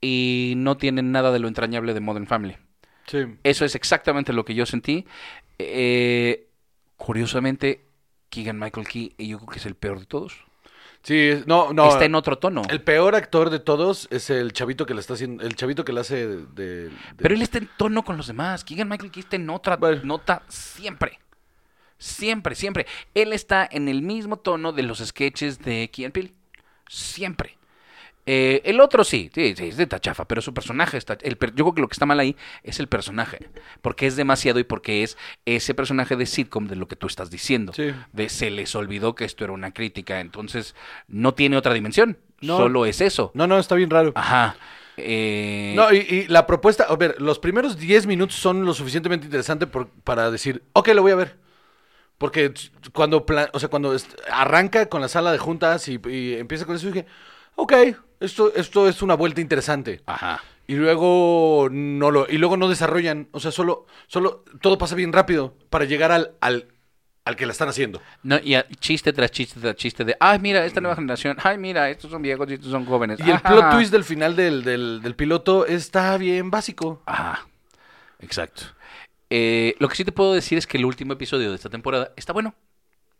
y 0.00 0.54
no 0.56 0.76
tiene 0.78 1.02
nada 1.02 1.32
de 1.32 1.38
lo 1.38 1.48
entrañable 1.48 1.92
de 1.92 2.00
Modern 2.00 2.26
Family. 2.26 2.56
Sí. 3.06 3.18
Eso 3.42 3.64
es 3.64 3.74
exactamente 3.74 4.32
lo 4.32 4.44
que 4.44 4.54
yo 4.54 4.64
sentí. 4.64 5.04
Eh, 5.58 6.46
curiosamente, 6.96 7.84
Keegan 8.30 8.58
Michael 8.58 8.86
Key, 8.86 9.14
yo 9.18 9.38
creo 9.38 9.48
que 9.50 9.58
es 9.58 9.66
el 9.66 9.74
peor 9.74 10.00
de 10.00 10.06
todos. 10.06 10.44
Sí, 11.08 11.16
es- 11.30 11.46
no, 11.46 11.72
no. 11.72 11.88
Está 11.88 12.04
en 12.04 12.14
otro 12.14 12.36
tono. 12.36 12.60
El 12.68 12.82
peor 12.82 13.14
actor 13.14 13.48
de 13.48 13.60
todos 13.60 14.08
es 14.10 14.28
el 14.28 14.52
chavito 14.52 14.84
que 14.84 14.92
le 14.92 15.00
está 15.00 15.14
haciendo, 15.14 15.42
el 15.42 15.54
chavito 15.56 15.82
que 15.82 15.94
le 15.94 16.00
hace 16.00 16.26
de, 16.26 16.36
de- 16.54 16.88
de- 16.90 16.92
Pero 17.16 17.34
él 17.34 17.40
está 17.40 17.56
en 17.56 17.70
tono 17.78 18.04
con 18.04 18.18
los 18.18 18.26
demás. 18.26 18.62
Keegan 18.62 18.90
Michael 18.90 19.10
Key 19.10 19.20
está 19.22 19.36
en 19.36 19.48
otra 19.48 19.76
Bueno. 19.78 20.02
nota 20.04 20.42
siempre. 20.48 21.18
Siempre, 21.96 22.54
siempre. 22.54 22.86
Él 23.14 23.32
está 23.32 23.66
en 23.70 23.88
el 23.88 24.02
mismo 24.02 24.36
tono 24.36 24.72
de 24.72 24.82
los 24.82 24.98
sketches 24.98 25.58
de 25.60 25.88
Key 25.90 26.04
and 26.04 26.12
Peele. 26.12 26.34
Siempre. 26.88 27.56
Eh, 28.30 28.60
el 28.66 28.78
otro 28.80 29.04
sí, 29.04 29.30
sí, 29.34 29.54
sí, 29.56 29.68
es 29.68 29.76
de 29.78 29.86
tachafa, 29.86 30.26
pero 30.28 30.42
su 30.42 30.52
personaje 30.52 30.98
está... 30.98 31.16
El, 31.22 31.38
yo 31.54 31.64
creo 31.64 31.74
que 31.74 31.80
lo 31.80 31.88
que 31.88 31.94
está 31.94 32.04
mal 32.04 32.20
ahí 32.20 32.36
es 32.62 32.78
el 32.78 32.86
personaje. 32.86 33.38
Porque 33.80 34.06
es 34.06 34.16
demasiado 34.16 34.58
y 34.58 34.64
porque 34.64 35.02
es 35.02 35.16
ese 35.46 35.72
personaje 35.72 36.14
de 36.14 36.26
sitcom 36.26 36.66
de 36.66 36.76
lo 36.76 36.88
que 36.88 36.96
tú 36.96 37.06
estás 37.06 37.30
diciendo. 37.30 37.72
Sí. 37.72 37.90
De 38.12 38.28
se 38.28 38.50
les 38.50 38.74
olvidó 38.74 39.14
que 39.14 39.24
esto 39.24 39.44
era 39.44 39.54
una 39.54 39.72
crítica. 39.72 40.20
Entonces, 40.20 40.74
no 41.06 41.32
tiene 41.32 41.56
otra 41.56 41.72
dimensión. 41.72 42.18
No. 42.42 42.58
Solo 42.58 42.84
es 42.84 43.00
eso. 43.00 43.30
No, 43.32 43.46
no, 43.46 43.58
está 43.58 43.74
bien 43.76 43.88
raro. 43.88 44.12
Ajá. 44.14 44.56
Eh, 44.98 45.72
No, 45.76 45.92
y, 45.92 45.98
y 45.98 46.26
la 46.26 46.46
propuesta, 46.46 46.84
a 46.84 46.96
ver, 46.96 47.20
los 47.22 47.38
primeros 47.38 47.78
10 47.78 48.06
minutos 48.06 48.36
son 48.36 48.64
lo 48.66 48.74
suficientemente 48.74 49.24
interesante 49.26 49.66
por- 49.66 49.88
para 49.88 50.30
decir, 50.30 50.62
ok, 50.74 50.88
lo 50.88 51.02
voy 51.02 51.12
a 51.12 51.16
ver. 51.16 51.36
Porque 52.18 52.52
cuando, 52.92 53.24
o 53.52 53.58
sea, 53.60 53.68
cuando 53.68 53.96
arranca 54.30 54.86
con 54.88 55.00
la 55.00 55.08
sala 55.08 55.30
de 55.32 55.38
juntas 55.38 55.88
y, 55.88 56.00
y 56.10 56.34
empieza 56.34 56.66
con 56.66 56.74
eso, 56.76 56.88
dije, 56.88 57.06
ok, 57.54 57.72
esto, 58.20 58.52
esto 58.54 58.88
es 58.88 59.02
una 59.02 59.14
vuelta 59.14 59.40
interesante. 59.40 60.00
Ajá. 60.06 60.42
Y 60.66 60.74
luego 60.74 61.68
no 61.70 62.10
lo, 62.10 62.26
y 62.28 62.36
luego 62.38 62.56
no 62.56 62.68
desarrollan, 62.68 63.28
o 63.32 63.40
sea, 63.40 63.50
solo, 63.50 63.86
solo, 64.06 64.44
todo 64.60 64.76
pasa 64.76 64.94
bien 64.94 65.12
rápido 65.12 65.54
para 65.70 65.86
llegar 65.86 66.12
al, 66.12 66.32
al, 66.42 66.68
al 67.24 67.36
que 67.36 67.46
la 67.46 67.52
están 67.52 67.68
haciendo. 67.70 68.02
No, 68.22 68.38
y 68.42 68.54
a- 68.54 68.66
chiste 68.78 69.14
tras 69.14 69.30
chiste 69.30 69.58
tras 69.60 69.76
chiste 69.76 70.04
de, 70.04 70.14
ay, 70.20 70.38
mira, 70.40 70.66
esta 70.66 70.82
nueva 70.82 70.94
generación, 70.96 71.38
ay, 71.42 71.56
mira, 71.56 71.88
estos 71.88 72.10
son 72.10 72.20
viejos 72.20 72.50
y 72.50 72.54
estos 72.54 72.70
son 72.70 72.84
jóvenes. 72.84 73.18
Y 73.20 73.30
el 73.30 73.40
plot 73.40 73.70
twist 73.70 73.90
del 73.92 74.04
final 74.04 74.36
del, 74.36 74.62
del, 74.62 75.00
del 75.02 75.14
piloto 75.14 75.64
está 75.64 76.18
bien 76.18 76.50
básico. 76.50 77.02
Ajá, 77.06 77.46
exacto. 78.20 78.64
Eh, 79.30 79.74
lo 79.78 79.88
que 79.88 79.96
sí 79.96 80.04
te 80.04 80.12
puedo 80.12 80.34
decir 80.34 80.58
es 80.58 80.66
que 80.66 80.76
el 80.78 80.84
último 80.84 81.14
episodio 81.14 81.48
de 81.50 81.56
esta 81.56 81.70
temporada 81.70 82.12
está 82.16 82.32
bueno. 82.34 82.54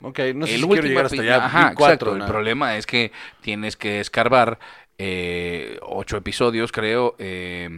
Ok, 0.00 0.20
no 0.34 0.46
sé 0.46 0.54
el 0.54 0.60
si 0.60 0.68
quiero 0.68 0.86
llegar 0.86 1.06
hasta 1.06 1.20
allá. 1.22 1.44
Ajá, 1.46 1.68
Vi 1.70 1.74
cuatro, 1.74 1.94
exacto. 1.94 2.12
El 2.12 2.18
nada. 2.18 2.30
problema 2.30 2.76
es 2.76 2.86
que 2.86 3.10
tienes 3.40 3.76
que 3.76 4.00
escarbar 4.00 4.58
eh, 4.98 5.78
ocho 5.82 6.16
episodios, 6.16 6.72
creo, 6.72 7.14
eh, 7.18 7.68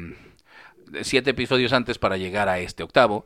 siete 1.02 1.30
episodios 1.30 1.72
antes 1.72 1.98
para 1.98 2.16
llegar 2.16 2.48
a 2.48 2.58
este 2.58 2.82
octavo, 2.82 3.24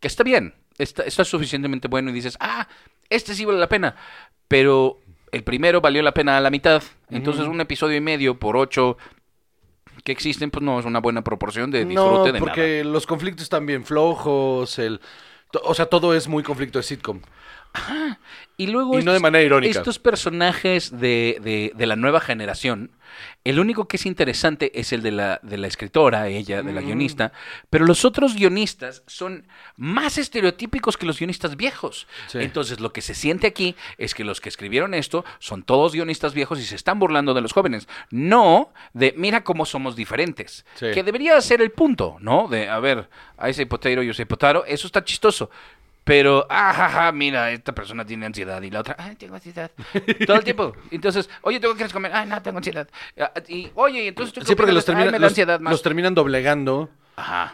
que 0.00 0.08
está 0.08 0.24
bien, 0.24 0.54
está, 0.78 1.02
está 1.04 1.24
suficientemente 1.24 1.88
bueno 1.88 2.10
y 2.10 2.14
dices, 2.14 2.36
ah, 2.40 2.66
este 3.10 3.34
sí 3.34 3.44
vale 3.44 3.58
la 3.58 3.68
pena, 3.68 3.94
pero 4.48 4.98
el 5.32 5.44
primero 5.44 5.80
valió 5.80 6.02
la 6.02 6.14
pena 6.14 6.38
a 6.38 6.40
la 6.40 6.50
mitad, 6.50 6.82
entonces 7.10 7.46
un 7.46 7.60
episodio 7.60 7.96
y 7.96 8.00
medio 8.00 8.38
por 8.38 8.56
ocho 8.56 8.96
que 10.04 10.12
existen, 10.12 10.50
pues 10.50 10.62
no 10.62 10.78
es 10.78 10.86
una 10.86 11.00
buena 11.00 11.22
proporción 11.22 11.70
de 11.70 11.84
disfrute 11.84 12.28
No, 12.28 12.32
de 12.32 12.38
porque 12.38 12.84
los 12.84 13.06
conflictos 13.06 13.44
están 13.44 13.66
bien 13.66 13.84
flojos, 13.84 14.78
el... 14.78 15.00
O 15.62 15.74
sea, 15.74 15.86
todo 15.86 16.14
es 16.14 16.28
muy 16.28 16.42
conflicto 16.42 16.78
de 16.78 16.82
sitcom. 16.82 17.20
Y 18.58 18.68
luego 18.68 18.98
Y 18.98 19.04
no 19.04 19.12
de 19.12 19.20
manera 19.20 19.44
irónica. 19.44 19.78
Estos 19.78 19.98
personajes 19.98 20.90
de, 20.98 21.38
de- 21.42 21.72
de 21.74 21.86
la 21.86 21.94
nueva 21.96 22.20
generación, 22.20 22.90
el 23.44 23.60
único 23.60 23.86
que 23.86 23.96
es 23.98 24.06
interesante 24.06 24.78
es 24.80 24.92
el 24.94 25.02
de 25.02 25.10
la, 25.12 25.40
de 25.42 25.58
la 25.58 25.66
escritora, 25.66 26.28
ella, 26.28 26.62
de 26.62 26.72
la 26.72 26.80
Mm. 26.80 26.84
guionista, 26.86 27.32
pero 27.68 27.84
los 27.84 28.04
otros 28.06 28.34
guionistas 28.34 29.02
son 29.06 29.46
más 29.76 30.16
estereotípicos 30.16 30.96
que 30.96 31.04
los 31.06 31.18
guionistas 31.18 31.56
viejos. 31.56 32.06
Sí. 32.28 32.38
Entonces 32.40 32.80
lo 32.80 32.92
que 32.94 33.02
se 33.02 33.14
siente 33.14 33.46
aquí 33.46 33.76
es 33.98 34.14
que 34.14 34.24
los 34.24 34.40
que 34.40 34.48
escribieron 34.48 34.94
esto 34.94 35.24
son 35.38 35.62
todos 35.62 35.92
guionistas 35.92 36.32
viejos 36.32 36.58
y 36.58 36.64
se 36.64 36.76
están 36.76 36.98
burlando 36.98 37.34
de 37.34 37.42
los 37.42 37.52
jóvenes. 37.52 37.86
No 38.10 38.72
de, 38.94 39.12
mira 39.18 39.44
cómo 39.44 39.66
somos 39.66 39.96
diferentes. 39.96 40.64
Sí. 40.76 40.86
Que 40.94 41.02
debería 41.02 41.38
ser 41.42 41.60
el 41.60 41.72
punto, 41.72 42.16
¿no? 42.20 42.48
De, 42.48 42.68
a 42.70 42.78
ver, 42.80 43.08
I 43.46 43.52
say 43.52 43.66
potato, 43.66 44.02
yo 44.02 44.14
say 44.14 44.24
potato, 44.24 44.64
eso 44.66 44.86
está 44.86 45.04
chistoso. 45.04 45.50
Pero, 46.06 46.46
ah, 46.48 46.72
ja, 46.72 46.88
ja, 46.88 47.10
mira, 47.12 47.50
esta 47.50 47.74
persona 47.74 48.06
tiene 48.06 48.26
ansiedad 48.26 48.62
y 48.62 48.70
la 48.70 48.78
otra, 48.78 48.94
ay, 48.96 49.16
tengo 49.16 49.34
ansiedad. 49.34 49.72
Todo 50.24 50.36
el 50.36 50.44
tiempo. 50.44 50.72
Entonces, 50.92 51.28
oye, 51.42 51.58
¿tengo 51.58 51.74
que 51.74 51.88
comer? 51.88 52.12
Ay, 52.14 52.28
no, 52.28 52.40
tengo 52.40 52.58
ansiedad. 52.58 52.88
Ah, 53.18 53.32
Y, 53.48 53.72
oye, 53.74 54.06
entonces 54.06 54.32
tú 54.32 54.40
qué 54.40 54.46
Sí, 54.46 54.54
porque 54.54 54.70
los? 54.70 54.88
Ay, 54.88 54.94
termina- 54.94 55.10
da 55.10 55.18
los- 55.18 55.30
ansiedad 55.32 55.58
más. 55.58 55.72
los 55.72 55.82
terminan 55.82 56.14
doblegando 56.14 56.90
Ajá. 57.16 57.52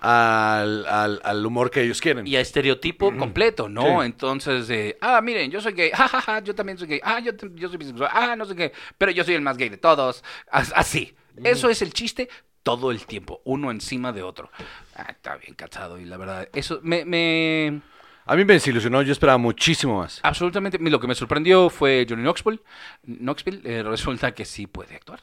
al, 0.61 0.84
al- 0.84 1.20
al 1.24 1.46
humor 1.46 1.70
que 1.70 1.80
ellos 1.80 1.98
quieren. 2.03 2.26
Y 2.26 2.36
a 2.36 2.40
estereotipo 2.40 3.16
completo, 3.16 3.70
¿no? 3.70 4.00
Sí. 4.00 4.07
Entonces, 4.07 4.68
eh, 4.68 4.98
ah, 5.00 5.22
miren, 5.22 5.50
yo 5.50 5.62
soy 5.62 5.72
gay, 5.72 5.90
ja, 5.94 6.07
ja, 6.09 6.20
ja, 6.20 6.40
yo 6.40 6.55
también 6.55 6.76
soy 6.76 6.88
gay, 6.88 7.00
ah, 7.03 7.20
yo, 7.20 7.32
yo 7.55 7.68
soy 7.70 7.78
bisexual, 7.78 8.11
ah, 8.12 8.36
no 8.36 8.44
sé 8.44 8.55
qué, 8.55 8.72
pero 8.98 9.12
yo 9.12 9.24
soy 9.24 9.32
el 9.34 9.40
más 9.40 9.57
gay 9.57 9.70
de 9.70 9.78
todos, 9.78 10.22
As- 10.50 10.74
así. 10.76 11.16
Eso 11.42 11.70
es 11.70 11.80
el 11.80 11.94
chiste 11.94 12.28
todo 12.62 12.90
el 12.90 13.07
tiempo, 13.07 13.40
uno 13.44 13.70
encima 13.70 14.12
de 14.12 14.22
otro. 14.22 14.50
Ah, 14.94 15.07
está 15.09 15.36
bien 15.36 15.55
cansado 15.55 15.98
y 15.98 16.05
la 16.05 16.18
verdad, 16.18 16.48
eso 16.53 16.80
me, 16.82 17.05
me, 17.07 17.80
A 18.26 18.36
mí 18.36 18.44
me 18.44 18.54
desilusionó, 18.54 19.02
yo 19.02 19.12
esperaba 19.12 19.38
muchísimo 19.38 19.98
más. 19.98 20.20
absolutamente, 20.22 20.78
lo 20.78 21.00
que 21.00 21.06
me 21.08 21.14
sorprendió 21.14 21.68
fue 21.70 22.06
Johnny 22.08 22.22
Knoxville, 22.22 22.60
Knoxville, 23.04 23.60
eh, 23.64 23.82
resulta 23.82 24.32
que 24.32 24.44
sí 24.44 24.66
puede 24.66 24.94
actuar. 24.96 25.20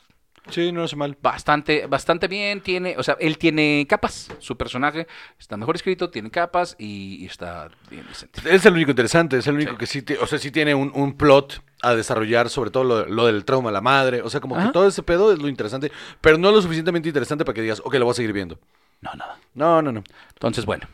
Sí, 0.49 0.71
no 0.71 0.81
lo 0.81 0.87
sé 0.87 0.95
mal. 0.95 1.15
Bastante, 1.21 1.85
bastante 1.85 2.27
bien, 2.27 2.61
tiene, 2.61 2.95
o 2.97 3.03
sea, 3.03 3.15
él 3.19 3.37
tiene 3.37 3.85
capas, 3.87 4.31
su 4.39 4.57
personaje 4.57 5.05
está 5.37 5.57
mejor 5.57 5.75
escrito, 5.75 6.09
tiene 6.09 6.31
capas 6.31 6.75
y, 6.79 7.17
y 7.23 7.25
está 7.27 7.69
bien 7.91 8.05
decente. 8.07 8.41
Es 8.45 8.65
el 8.65 8.73
único 8.73 8.89
interesante, 8.89 9.37
es 9.37 9.45
el 9.47 9.55
único 9.55 9.71
Sí. 9.73 9.77
que 9.77 9.85
sí, 9.85 10.03
o 10.19 10.25
sea, 10.25 10.39
sí 10.39 10.49
tiene 10.49 10.73
un, 10.73 10.91
un 10.95 11.13
plot 11.15 11.61
a 11.83 11.93
desarrollar, 11.93 12.49
sobre 12.49 12.71
todo 12.71 12.83
lo, 12.83 13.05
lo 13.05 13.27
del 13.27 13.45
trauma 13.45 13.69
a 13.69 13.73
la 13.73 13.81
madre. 13.81 14.23
O 14.23 14.29
sea, 14.31 14.39
como 14.41 14.55
Ajá. 14.57 14.67
que 14.67 14.73
todo 14.73 14.87
ese 14.87 15.03
pedo 15.03 15.31
es 15.31 15.39
lo 15.39 15.47
interesante, 15.49 15.91
pero 16.19 16.37
no 16.39 16.51
lo 16.51 16.61
suficientemente 16.63 17.07
interesante 17.09 17.45
para 17.45 17.53
que 17.53 17.61
digas, 17.61 17.81
ok, 17.85 17.93
lo 17.95 18.05
voy 18.05 18.11
a 18.11 18.15
seguir 18.15 18.33
viendo. 18.33 18.57
No, 19.01 19.13
nada. 19.13 19.37
No, 19.53 19.81
no, 19.83 19.91
no. 19.91 20.03
Entonces, 20.33 20.65
bueno, 20.65 20.87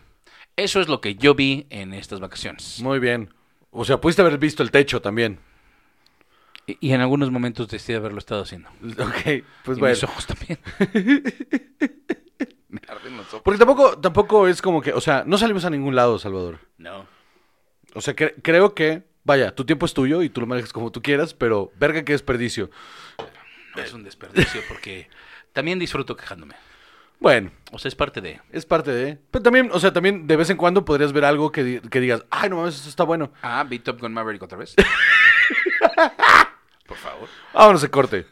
eso 0.57 0.81
es 0.81 0.87
lo 0.87 1.01
que 1.01 1.15
yo 1.15 1.35
vi 1.35 1.67
en 1.69 1.93
estas 1.93 2.19
vacaciones. 2.19 2.79
Muy 2.81 2.99
bien. 2.99 3.33
O 3.71 3.83
sea, 3.85 3.99
pudiste 3.99 4.21
haber 4.21 4.37
visto 4.37 4.63
el 4.63 4.71
techo 4.71 5.01
también. 5.01 5.39
Y, 6.67 6.77
y 6.79 6.91
en 6.93 7.01
algunos 7.01 7.29
momentos 7.31 7.67
decidí 7.67 7.95
haberlo 7.95 8.19
estado 8.19 8.41
haciendo. 8.43 8.69
Ok, 8.99 9.43
pues 9.63 9.77
y 9.77 9.81
bueno. 9.81 9.87
mis 9.95 10.03
ojos 10.03 10.25
también. 10.25 10.59
Me 12.69 12.81
arden 12.87 13.17
los 13.17 13.27
ojos. 13.27 13.41
Porque 13.43 13.57
tampoco, 13.57 13.97
tampoco 13.99 14.47
es 14.47 14.61
como 14.61 14.81
que, 14.81 14.93
o 14.93 15.01
sea, 15.01 15.23
no 15.25 15.37
salimos 15.37 15.65
a 15.65 15.69
ningún 15.69 15.95
lado, 15.95 16.17
Salvador. 16.19 16.59
No. 16.77 17.05
O 17.93 18.01
sea, 18.01 18.15
cre- 18.15 18.35
creo 18.41 18.73
que, 18.75 19.03
vaya, 19.23 19.53
tu 19.55 19.65
tiempo 19.65 19.85
es 19.85 19.93
tuyo 19.93 20.21
y 20.23 20.29
tú 20.29 20.41
lo 20.41 20.47
manejas 20.47 20.73
como 20.73 20.91
tú 20.91 21.01
quieras, 21.01 21.33
pero 21.33 21.71
verga 21.79 22.03
qué 22.03 22.11
desperdicio. 22.13 22.69
No 23.75 23.81
es 23.81 23.93
un 23.93 24.03
desperdicio 24.03 24.61
porque 24.67 25.09
también 25.53 25.79
disfruto 25.79 26.15
quejándome. 26.17 26.55
Bueno, 27.19 27.51
O 27.71 27.79
sea, 27.79 27.89
es 27.89 27.95
parte 27.95 28.21
de... 28.21 28.39
es 28.51 28.65
parte 28.65 28.91
de... 28.91 29.17
Pero 29.31 29.43
también, 29.43 29.69
o 29.73 29.79
sea, 29.79 29.91
también 29.91 30.27
de 30.27 30.35
vez 30.35 30.49
en 30.49 30.57
cuando 30.57 30.85
podrías 30.85 31.11
ver 31.13 31.25
algo 31.25 31.51
que, 31.51 31.63
di- 31.63 31.79
que 31.79 31.99
digas, 31.99 32.23
ay, 32.29 32.49
no 32.49 32.57
mames, 32.57 32.75
esto 32.75 32.89
está 32.89 33.03
bueno. 33.03 33.31
Ah, 33.41 33.65
vi 33.67 33.79
Top 33.79 33.99
Gun 33.99 34.13
Maverick 34.13 34.43
otra 34.43 34.57
vez. 34.57 34.75
Por 36.85 36.97
favor. 36.97 37.27
Vámonos 37.53 37.83
a 37.83 37.89
corte. 37.89 38.25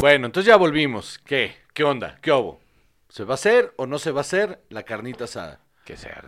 Bueno, 0.00 0.26
entonces 0.26 0.46
ya 0.48 0.56
volvimos. 0.56 1.20
¿Qué? 1.24 1.56
¿Qué 1.74 1.84
onda? 1.84 2.18
¿Qué 2.20 2.32
hubo? 2.32 2.60
¿Se 3.08 3.24
va 3.24 3.32
a 3.32 3.34
hacer 3.34 3.72
o 3.76 3.86
no 3.86 3.98
se 3.98 4.10
va 4.10 4.20
a 4.20 4.22
hacer 4.22 4.60
la 4.68 4.82
carnita 4.82 5.24
asada? 5.24 5.60
Que 5.84 5.96
sea. 5.96 6.24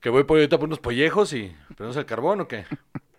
Que 0.00 0.10
voy 0.10 0.24
por 0.24 0.36
ahorita 0.38 0.58
por 0.58 0.66
unos 0.68 0.78
pollejos 0.78 1.32
y 1.32 1.54
prendemos 1.68 1.96
el 1.96 2.06
carbón 2.06 2.40
o 2.42 2.48
qué? 2.48 2.64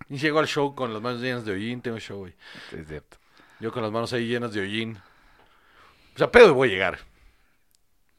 Y 0.10 0.18
llego 0.18 0.40
al 0.40 0.48
show 0.48 0.74
con 0.76 0.94
las 0.94 1.02
manos 1.02 1.22
llenas 1.22 1.46
de 1.46 1.52
hollín, 1.52 1.82
tengo 1.82 2.00
show 2.00 2.22
hoy. 2.24 2.34
Es 2.72 2.88
cierto. 2.88 3.18
Yo 3.60 3.72
con 3.72 3.84
las 3.84 3.92
manos 3.92 4.12
ahí 4.14 4.28
llenas 4.28 4.54
de 4.54 4.62
hollín. 4.62 4.98
O 6.16 6.18
sea, 6.18 6.32
pedo 6.32 6.54
voy 6.54 6.70
a 6.70 6.72
llegar. 6.72 7.00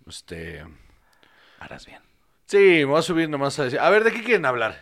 Este. 0.07 0.65
Harás 1.59 1.87
bien. 1.87 2.01
Sí, 2.47 2.57
me 2.59 2.85
voy 2.87 2.99
a 2.99 3.03
subir 3.03 3.29
nomás 3.29 3.59
a 3.59 3.65
decir. 3.65 3.79
A 3.81 3.91
ver, 3.91 4.05
¿de 4.05 4.13
qué 4.13 4.23
quieren 4.23 4.45
hablar? 4.45 4.81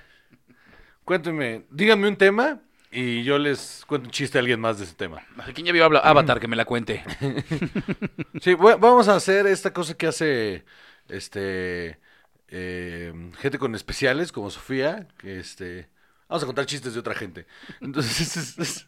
Cuéntenme, 1.05 1.65
díganme 1.71 2.09
un 2.09 2.17
tema 2.17 2.61
y 2.91 3.23
yo 3.25 3.39
les 3.39 3.85
cuento 3.87 4.07
un 4.09 4.11
chiste 4.13 4.39
a 4.39 4.41
alguien 4.41 4.61
más 4.61 4.79
de 4.79 4.85
ese 4.85 4.95
tema. 4.95 5.23
¿Quién 5.55 5.67
ya 5.67 5.73
vio 5.73 5.85
Habla- 5.85 6.01
Avatar? 6.01 6.41
Que 6.41 6.49
me 6.49 6.57
la 6.57 6.65
cuente. 6.65 7.03
Sí, 8.43 8.55
vamos 8.55 9.09
a 9.09 9.17
hacer 9.17 9.47
esta 9.47 9.73
cosa 9.73 9.95
que 9.95 10.07
hace 10.07 10.65
este 11.09 11.99
eh, 12.49 13.13
gente 13.39 13.59
con 13.59 13.75
especiales 13.75 14.33
como 14.33 14.51
Sofía, 14.51 15.07
que 15.19 15.39
este 15.39 15.89
vamos 16.29 16.43
a 16.43 16.47
contar 16.47 16.67
chistes 16.67 16.95
de 16.95 17.01
otra 17.01 17.15
gente. 17.15 17.47
Entonces 17.81 18.37
es- 18.37 18.59
es- 18.59 18.87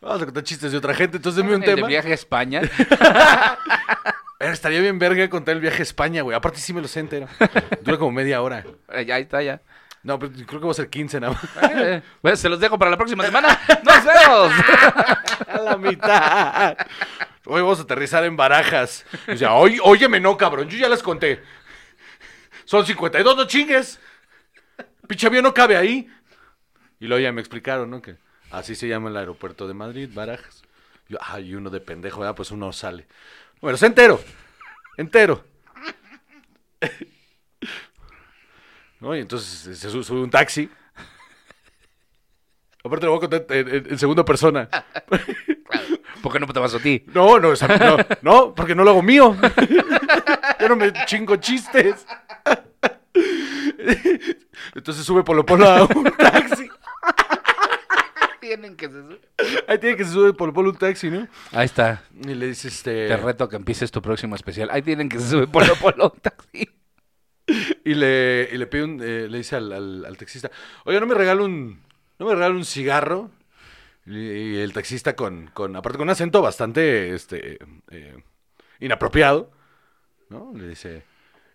vamos 0.00 0.22
a 0.22 0.24
contar 0.26 0.42
chistes 0.42 0.72
de 0.72 0.78
otra 0.78 0.94
gente. 0.94 1.16
Entonces 1.18 1.42
dime 1.42 1.54
un 1.56 1.62
El 1.62 1.68
de 1.68 1.74
tema. 1.76 1.88
viaje 1.88 2.10
a 2.10 2.14
España. 2.14 2.62
Eh, 4.40 4.50
estaría 4.52 4.80
bien 4.80 5.00
verga 5.00 5.28
contar 5.28 5.56
el 5.56 5.60
viaje 5.60 5.80
a 5.80 5.82
España, 5.82 6.22
güey. 6.22 6.36
Aparte 6.36 6.60
sí 6.60 6.72
me 6.72 6.80
lo 6.80 6.86
sé 6.86 7.00
entero. 7.00 7.26
Dura 7.82 7.98
como 7.98 8.12
media 8.12 8.40
hora. 8.40 8.64
Eh, 8.92 9.04
ya 9.04 9.18
está, 9.18 9.42
ya. 9.42 9.60
No, 10.04 10.16
pero 10.16 10.30
creo 10.46 10.60
que 10.60 10.66
va 10.66 10.70
a 10.70 10.74
ser 10.74 10.88
15 10.88 11.18
nada 11.18 11.32
más. 11.32 11.72
Eh, 11.74 12.02
pues 12.22 12.38
se 12.38 12.48
los 12.48 12.60
dejo 12.60 12.78
para 12.78 12.88
la 12.88 12.96
próxima 12.96 13.24
semana. 13.26 13.58
¡Nos 13.84 14.04
vemos! 14.04 14.52
A 15.48 15.58
la 15.60 15.76
mitad. 15.76 16.76
Hoy 17.46 17.62
vamos 17.62 17.80
a 17.80 17.82
aterrizar 17.82 18.22
en 18.22 18.36
barajas. 18.36 19.04
O 19.26 19.36
sea, 19.36 19.54
óyeme, 19.54 20.20
no, 20.20 20.36
cabrón. 20.36 20.68
Yo 20.68 20.78
ya 20.78 20.88
les 20.88 21.02
conté. 21.02 21.42
Son 22.68 22.84
52, 22.84 23.34
no 23.34 23.46
chingues. 23.46 23.98
Pinche 25.08 25.26
avión 25.26 25.42
no 25.42 25.54
cabe 25.54 25.78
ahí. 25.78 26.06
Y 27.00 27.06
luego 27.06 27.22
ya 27.22 27.32
me 27.32 27.40
explicaron, 27.40 27.88
¿no? 27.88 28.02
Que 28.02 28.16
así 28.50 28.74
se 28.74 28.86
llama 28.86 29.08
el 29.08 29.16
aeropuerto 29.16 29.66
de 29.66 29.72
Madrid, 29.72 30.10
barajas. 30.12 30.60
Yo, 31.08 31.16
ay, 31.22 31.54
uno 31.54 31.70
de 31.70 31.80
pendejo, 31.80 32.20
¿verdad? 32.20 32.34
Pues 32.34 32.50
uno 32.50 32.70
sale. 32.74 33.06
Bueno, 33.62 33.76
es 33.76 33.82
entero. 33.82 34.20
Entero. 34.98 35.42
¿No? 39.00 39.16
Y 39.16 39.20
entonces 39.20 39.78
se 39.78 39.90
su- 39.90 40.04
sube 40.04 40.20
un 40.20 40.28
taxi. 40.30 40.68
Aparte 42.84 43.06
lo 43.06 43.12
voy 43.12 43.18
a 43.24 43.28
contar 43.30 43.46
en, 43.56 43.68
en- 43.76 43.92
en 43.92 43.98
segunda 43.98 44.26
persona. 44.26 44.68
¿Por 46.22 46.32
qué 46.34 46.38
no 46.38 46.46
te 46.48 46.60
vas 46.60 46.74
a 46.74 46.80
ti? 46.80 47.02
No, 47.14 47.38
no, 47.38 47.54
no, 47.54 47.96
no, 48.20 48.54
porque 48.54 48.74
no 48.74 48.84
lo 48.84 48.90
hago 48.90 49.02
mío. 49.02 49.34
Yo 50.60 50.68
no 50.68 50.76
me 50.76 50.92
chingo 51.06 51.36
chistes. 51.36 52.06
Entonces 54.74 55.04
sube 55.04 55.22
Polo 55.24 55.44
Polo 55.46 55.66
a 55.66 55.84
un 55.84 56.04
taxi. 56.16 56.68
Tienen 58.40 58.76
que 58.76 58.88
se- 58.88 59.20
Ahí 59.66 59.78
tiene 59.78 59.96
que 59.96 60.04
se 60.04 60.12
sube 60.12 60.32
Polo 60.32 60.52
Polo 60.52 60.68
a 60.70 60.72
un 60.72 60.78
taxi, 60.78 61.10
¿no? 61.10 61.28
Ahí 61.52 61.66
está. 61.66 62.02
Y 62.14 62.34
le 62.34 62.46
dice 62.46 62.68
este. 62.68 63.08
Te 63.08 63.16
reto 63.16 63.48
que 63.48 63.56
empieces 63.56 63.90
tu 63.90 64.00
próximo 64.02 64.34
especial. 64.34 64.68
Ahí 64.70 64.82
tienen 64.82 65.08
que 65.08 65.18
se 65.18 65.28
sube 65.28 65.46
Polo 65.46 65.74
Polo 65.76 66.12
un 66.14 66.20
taxi. 66.20 66.68
Y 67.84 67.94
le, 67.94 68.48
y 68.52 68.58
le 68.58 68.66
pide 68.66 68.84
un, 68.84 69.00
eh, 69.02 69.26
le 69.28 69.38
dice 69.38 69.56
al, 69.56 69.72
al- 69.72 70.04
al 70.04 70.16
taxista, 70.18 70.50
oye, 70.84 71.00
¿no 71.00 71.06
me 71.06 71.14
regala 71.14 71.42
un, 71.42 71.80
no 72.18 72.26
me 72.26 72.34
regala 72.34 72.54
un 72.54 72.64
cigarro? 72.66 73.30
Y, 74.04 74.18
y 74.18 74.56
el 74.60 74.72
taxista 74.74 75.16
con, 75.16 75.48
con, 75.54 75.74
aparte 75.76 75.96
con 75.98 76.06
un 76.08 76.10
acento 76.12 76.42
bastante, 76.42 77.14
este, 77.14 77.58
eh, 77.90 78.22
inapropiado, 78.80 79.50
¿no? 80.28 80.52
Le 80.54 80.68
dice, 80.68 81.04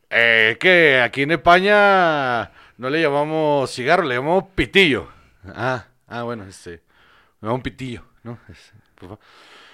eh, 0.10 0.58
que 0.60 1.02
aquí 1.02 1.24
en 1.24 1.32
España 1.32 2.52
no 2.78 2.90
le 2.90 3.02
llamamos 3.02 3.72
cigarro, 3.74 4.04
le 4.04 4.16
llamamos 4.16 4.46
pitillo. 4.56 5.10
Ah, 5.48 5.88
Ah, 6.08 6.22
bueno, 6.24 6.44
este. 6.46 6.84
Me 7.42 7.50
un 7.52 7.62
pitillo, 7.64 8.06
¿no? 8.22 8.38
Este, 8.48 8.74
por 8.94 9.10
favor. 9.10 9.20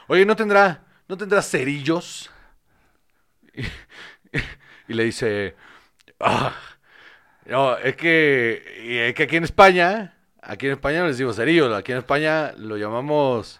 Oye, 0.08 0.26
¿no 0.26 0.36
tendrá, 0.38 0.84
¿no 1.08 1.18
tendrá 1.18 1.42
cerillos? 1.42 2.32
Y, 3.54 3.64
y 4.88 4.94
le 4.94 5.04
dice. 5.04 5.56
"Ah, 6.20 6.56
no, 7.46 7.78
es 7.78 7.96
que, 7.98 9.08
es 9.10 9.14
que 9.16 9.24
aquí 9.24 9.36
en 9.36 9.44
España, 9.44 10.16
aquí 10.42 10.68
en 10.68 10.74
España 10.74 11.00
no 11.00 11.08
les 11.08 11.18
decimos 11.18 11.36
cerillos, 11.36 11.74
aquí 11.76 11.92
en 11.92 11.98
España 11.98 12.54
lo 12.58 12.78
llamamos. 12.78 13.60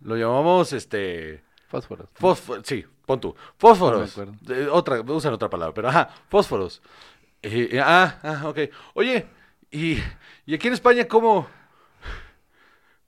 Lo 0.00 0.16
llamamos 0.16 0.72
este. 0.72 1.44
Fósforos. 1.68 2.08
Fósforo, 2.14 2.62
sí, 2.64 2.84
pon 3.06 3.20
tú. 3.20 3.34
Fósforos. 3.56 4.18
No. 4.18 4.54
Eh, 4.54 4.68
otra, 4.70 5.00
usan 5.00 5.32
otra 5.32 5.48
palabra, 5.48 5.72
pero 5.72 5.88
ajá, 5.88 6.10
fósforos. 6.28 6.82
Eh, 7.42 7.68
eh, 7.72 7.80
ah, 7.80 8.18
ah, 8.22 8.42
ok. 8.48 8.58
Oye, 8.94 9.26
y, 9.70 9.98
y 10.44 10.54
aquí 10.54 10.66
en 10.66 10.74
España, 10.74 11.06
¿cómo, 11.06 11.48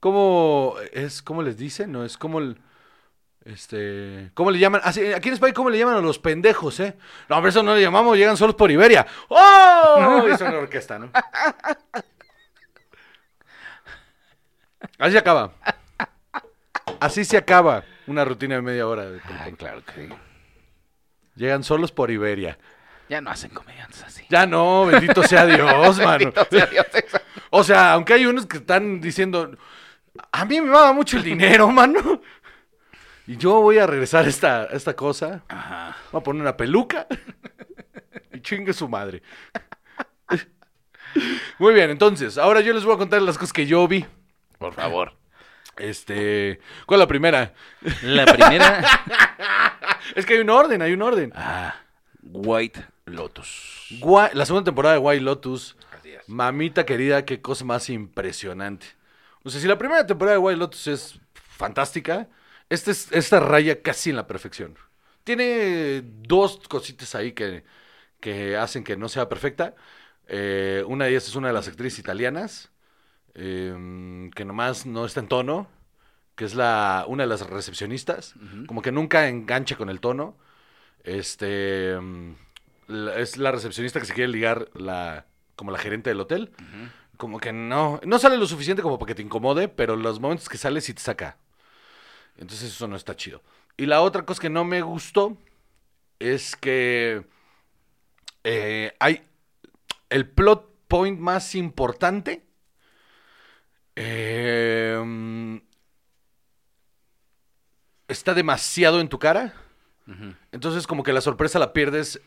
cómo 0.00 0.76
es, 0.92 1.20
cómo 1.20 1.42
les 1.42 1.58
dicen? 1.58 1.92
No, 1.92 2.04
es 2.04 2.16
como 2.16 2.38
el, 2.38 2.60
este, 3.44 4.30
¿cómo 4.34 4.50
le 4.50 4.58
llaman? 4.58 4.80
Ah, 4.84 4.92
sí, 4.92 5.12
aquí 5.12 5.28
en 5.28 5.34
España, 5.34 5.52
¿cómo 5.52 5.70
le 5.70 5.78
llaman 5.78 5.96
a 5.96 6.00
los 6.00 6.18
pendejos, 6.18 6.78
eh? 6.80 6.96
No, 7.28 7.36
hombre, 7.36 7.50
eso 7.50 7.62
no 7.62 7.74
le 7.74 7.82
llamamos, 7.82 8.16
llegan 8.16 8.36
solos 8.36 8.54
por 8.54 8.70
Iberia. 8.70 9.06
¡Oh! 9.28 10.26
Hizo 10.32 10.44
una 10.44 10.58
orquesta, 10.58 10.98
¿no? 10.98 11.10
Así 14.98 15.12
se 15.12 15.18
acaba. 15.18 15.52
Así 17.00 17.24
se 17.24 17.36
acaba 17.36 17.84
una 18.08 18.24
rutina 18.24 18.56
de 18.56 18.62
media 18.62 18.86
hora. 18.86 19.10
de 19.10 19.20
Ay, 19.40 19.52
claro 19.52 19.84
que 19.84 19.92
sí. 19.92 20.14
Llegan 21.36 21.62
solos 21.62 21.92
por 21.92 22.10
Iberia. 22.10 22.58
Ya 23.08 23.20
no 23.20 23.30
hacen 23.30 23.50
comediantes 23.50 24.02
así. 24.02 24.24
Ya 24.28 24.46
no, 24.46 24.86
bendito 24.86 25.22
sea 25.22 25.46
Dios, 25.46 25.98
mano. 25.98 26.18
Bendito 26.18 26.46
sea 26.50 26.66
Dios, 26.66 26.86
exacto. 26.92 27.28
O 27.50 27.64
sea, 27.64 27.92
aunque 27.92 28.14
hay 28.14 28.26
unos 28.26 28.46
que 28.46 28.58
están 28.58 29.00
diciendo, 29.00 29.56
a 30.32 30.44
mí 30.44 30.60
me 30.60 30.70
va 30.70 30.92
mucho 30.92 31.16
el 31.16 31.22
dinero, 31.22 31.68
mano. 31.72 32.20
Y 33.26 33.36
yo 33.36 33.60
voy 33.60 33.78
a 33.78 33.86
regresar 33.86 34.26
esta, 34.26 34.62
a 34.62 34.66
esta 34.66 34.94
cosa. 34.94 35.44
Ajá. 35.48 35.96
Voy 36.12 36.20
a 36.20 36.24
poner 36.24 36.42
una 36.42 36.56
peluca. 36.56 37.06
Y 38.30 38.40
chingue 38.40 38.72
su 38.72 38.88
madre. 38.88 39.22
Muy 41.58 41.74
bien, 41.74 41.90
entonces, 41.90 42.38
ahora 42.38 42.60
yo 42.60 42.72
les 42.72 42.84
voy 42.84 42.94
a 42.94 42.98
contar 42.98 43.22
las 43.22 43.36
cosas 43.38 43.52
que 43.52 43.66
yo 43.66 43.88
vi. 43.88 44.04
Por 44.58 44.74
favor. 44.74 45.14
Este, 45.78 46.60
¿cuál 46.86 47.00
es 47.00 47.02
la 47.04 47.08
primera? 47.08 47.54
La 48.02 48.26
primera. 48.26 48.84
Es 50.14 50.24
que 50.24 50.34
hay 50.34 50.40
un 50.40 50.48
orden, 50.50 50.80
hay 50.80 50.92
un 50.94 51.02
orden. 51.02 51.32
ah, 51.34 51.74
White 52.22 52.82
Lotus. 53.06 53.86
Gua- 54.00 54.32
la 54.32 54.46
segunda 54.46 54.64
temporada 54.64 54.94
de 54.94 55.00
White 55.00 55.22
Lotus. 55.22 55.76
Así 55.98 56.10
es. 56.12 56.26
Mamita 56.28 56.86
querida, 56.86 57.24
qué 57.26 57.42
cosa 57.42 57.64
más 57.64 57.90
impresionante. 57.90 58.86
O 59.44 59.50
sea, 59.50 59.60
si 59.60 59.66
la 59.66 59.76
primera 59.78 60.06
temporada 60.06 60.36
de 60.36 60.42
White 60.42 60.58
Lotus 60.58 60.86
es 60.86 61.20
fantástica, 61.32 62.28
esta, 62.70 62.90
es, 62.90 63.12
esta 63.12 63.38
raya 63.40 63.82
casi 63.82 64.10
en 64.10 64.16
la 64.16 64.26
perfección. 64.26 64.76
Tiene 65.24 66.02
dos 66.04 66.58
cositas 66.68 67.14
ahí 67.14 67.32
que, 67.32 67.64
que 68.20 68.56
hacen 68.56 68.84
que 68.84 68.96
no 68.96 69.08
sea 69.10 69.28
perfecta. 69.28 69.74
Eh, 70.26 70.82
una 70.86 71.04
de 71.04 71.10
ellas 71.12 71.28
es 71.28 71.36
una 71.36 71.48
de 71.48 71.54
las 71.54 71.68
actrices 71.68 71.98
italianas, 71.98 72.70
eh, 73.40 74.30
que 74.34 74.44
nomás 74.44 74.84
no 74.84 75.04
está 75.06 75.20
en 75.20 75.28
tono, 75.28 75.68
que 76.34 76.44
es 76.44 76.54
la, 76.54 77.04
una 77.06 77.22
de 77.22 77.28
las 77.28 77.46
recepcionistas, 77.48 78.34
como 78.66 78.82
que 78.82 78.90
nunca 78.92 79.28
engancha 79.28 79.76
con 79.76 79.88
el 79.90 80.00
tono. 80.00 80.36
Este 81.04 81.96
la- 82.88 83.16
es 83.18 83.36
la 83.36 83.52
recepcionista 83.52 84.00
que 84.00 84.06
se 84.06 84.14
quiere 84.14 84.32
ligar 84.32 84.68
la, 84.74 85.26
como 85.56 85.70
la 85.70 85.78
gerente 85.78 86.10
del 86.10 86.20
hotel. 86.20 86.50
Como 87.16 87.38
que 87.40 87.52
no, 87.52 88.00
no 88.04 88.18
sale 88.18 88.36
lo 88.36 88.46
suficiente 88.46 88.82
como 88.82 88.98
para 88.98 89.08
que 89.08 89.14
te 89.14 89.22
incomode, 89.22 89.68
pero 89.68 89.96
los 89.96 90.20
momentos 90.20 90.48
que 90.48 90.58
sale 90.58 90.80
sí 90.80 90.94
te 90.94 91.00
saca. 91.02 91.36
Entonces 92.36 92.70
eso 92.72 92.86
no 92.88 92.96
está 92.96 93.16
chido. 93.16 93.42
Y 93.76 93.86
la 93.86 94.00
otra 94.02 94.24
cosa 94.24 94.40
que 94.40 94.50
no 94.50 94.64
me 94.64 94.82
gustó 94.82 95.36
es 96.20 96.54
que 96.56 97.24
eh, 98.44 98.94
hay 99.00 99.24
el 100.10 100.28
plot 100.28 100.68
point 100.88 101.18
más 101.18 101.54
importante. 101.54 102.44
Eh, 104.00 105.02
mm, 105.04 105.56
está 108.06 108.34
demasiado 108.34 109.00
en 109.00 109.08
tu 109.08 109.18
cara. 109.18 109.54
Entonces 110.52 110.86
como 110.86 111.02
que 111.02 111.12
la 111.12 111.20
sorpresa 111.20 111.58
la 111.58 111.72
pierdes. 111.72 112.20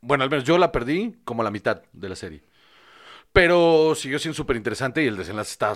Bueno, 0.00 0.24
al 0.24 0.30
menos 0.30 0.44
yo 0.44 0.58
la 0.58 0.72
perdí 0.72 1.16
como 1.24 1.42
la 1.42 1.50
mitad 1.50 1.82
de 1.92 2.08
la 2.08 2.16
serie. 2.16 2.42
Pero 3.32 3.94
siguió 3.94 4.18
siendo 4.18 4.34
súper 4.34 4.56
interesante 4.56 5.04
y 5.04 5.06
el 5.06 5.16
desenlace 5.16 5.52
está 5.52 5.74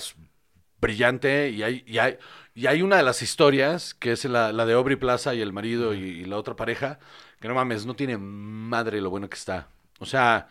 brillante. 0.81 1.51
Y 1.51 1.63
hay, 1.63 1.85
y, 1.87 1.99
hay, 1.99 2.19
y 2.55 2.67
hay 2.67 2.83
una 2.83 2.97
de 2.97 3.03
las 3.03 3.23
historias, 3.23 3.95
que 3.95 4.13
es 4.13 4.25
la, 4.25 4.53
la 4.53 4.67
de 4.67 4.73
Aubrey 4.75 4.97
Plaza 4.97 5.35
y 5.35 5.41
el 5.41 5.53
marido 5.53 5.95
y, 5.95 5.99
y 5.99 6.25
la 6.25 6.39
otra 6.39 6.57
pareja, 6.57 6.99
que 7.41 7.49
no 7.49 7.55
mames, 7.55 7.87
no 7.87 7.95
tiene 7.95 8.17
madre 8.19 9.01
lo 9.01 9.11
bueno 9.11 9.29
que 9.29 9.37
está. 9.37 9.69
O 10.01 10.07
sea, 10.07 10.49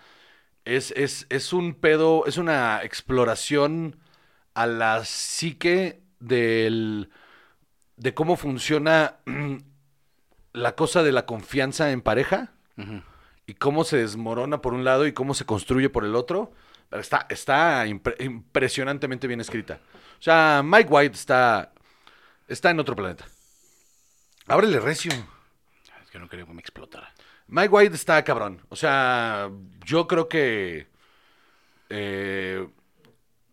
es, 0.66 0.92
es, 0.92 1.28
es 1.30 1.52
un 1.52 1.74
pedo, 1.74 2.26
es 2.28 2.38
una 2.38 2.84
exploración 2.84 3.98
a 4.58 4.66
la 4.66 5.06
psique 5.06 6.02
del, 6.20 7.10
de 7.96 8.14
cómo 8.14 8.36
funciona 8.38 9.18
la 10.54 10.76
cosa 10.76 11.04
de 11.04 11.12
la 11.12 11.26
confianza 11.28 11.92
en 11.92 12.02
pareja 12.02 12.54
y 13.46 13.54
cómo 13.54 13.84
se 13.84 13.98
desmorona 13.98 14.62
por 14.62 14.74
un 14.74 14.84
lado 14.84 15.06
y 15.06 15.14
cómo 15.14 15.34
se 15.34 15.46
construye 15.46 15.90
por 15.90 16.04
el 16.06 16.16
otro. 16.16 16.52
Pero 16.90 17.02
está, 17.02 17.28
está 17.30 17.86
impre- 17.86 18.16
impresionantemente 18.24 19.28
bien 19.28 19.42
escrita. 19.42 19.80
O 20.20 20.22
sea, 20.24 20.62
Mike 20.64 20.90
White 20.90 21.16
está, 21.16 21.72
está 22.48 22.72
en 22.72 22.80
otro 22.80 22.96
planeta. 22.96 23.26
Ábrele 24.48 24.80
recio. 24.80 25.12
Es 26.04 26.10
que 26.10 26.18
no 26.18 26.28
quería 26.30 26.46
que 26.46 26.54
me 26.54 26.62
explotara. 26.62 27.14
Mike 27.48 27.70
White 27.70 27.96
está 27.96 28.24
cabrón. 28.24 28.62
O 28.70 28.76
sea, 28.76 29.50
yo 29.86 30.08
creo 30.08 30.28
que 30.30 30.88
eh, 31.90 32.68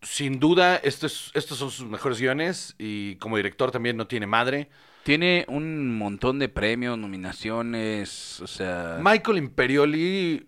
sin 0.05 0.39
duda 0.39 0.77
estos, 0.77 1.31
estos 1.33 1.57
son 1.57 1.71
sus 1.71 1.85
mejores 1.87 2.19
guiones 2.19 2.75
y 2.77 3.15
como 3.17 3.37
director 3.37 3.71
también 3.71 3.97
no 3.97 4.07
tiene 4.07 4.27
madre. 4.27 4.69
Tiene 5.03 5.45
un 5.49 5.97
montón 5.97 6.39
de 6.39 6.47
premios, 6.49 6.97
nominaciones, 6.97 8.39
o 8.41 8.47
sea... 8.47 8.97
Michael 9.01 9.37
Imperioli 9.37 10.47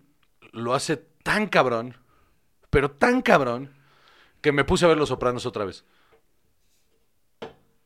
lo 0.52 0.74
hace 0.74 0.96
tan 0.96 1.46
cabrón, 1.46 1.96
pero 2.70 2.90
tan 2.90 3.20
cabrón, 3.22 3.72
que 4.40 4.50
me 4.52 4.64
puse 4.64 4.84
a 4.84 4.88
ver 4.88 4.96
Los 4.98 5.10
Sopranos 5.10 5.46
otra 5.46 5.64
vez. 5.64 5.84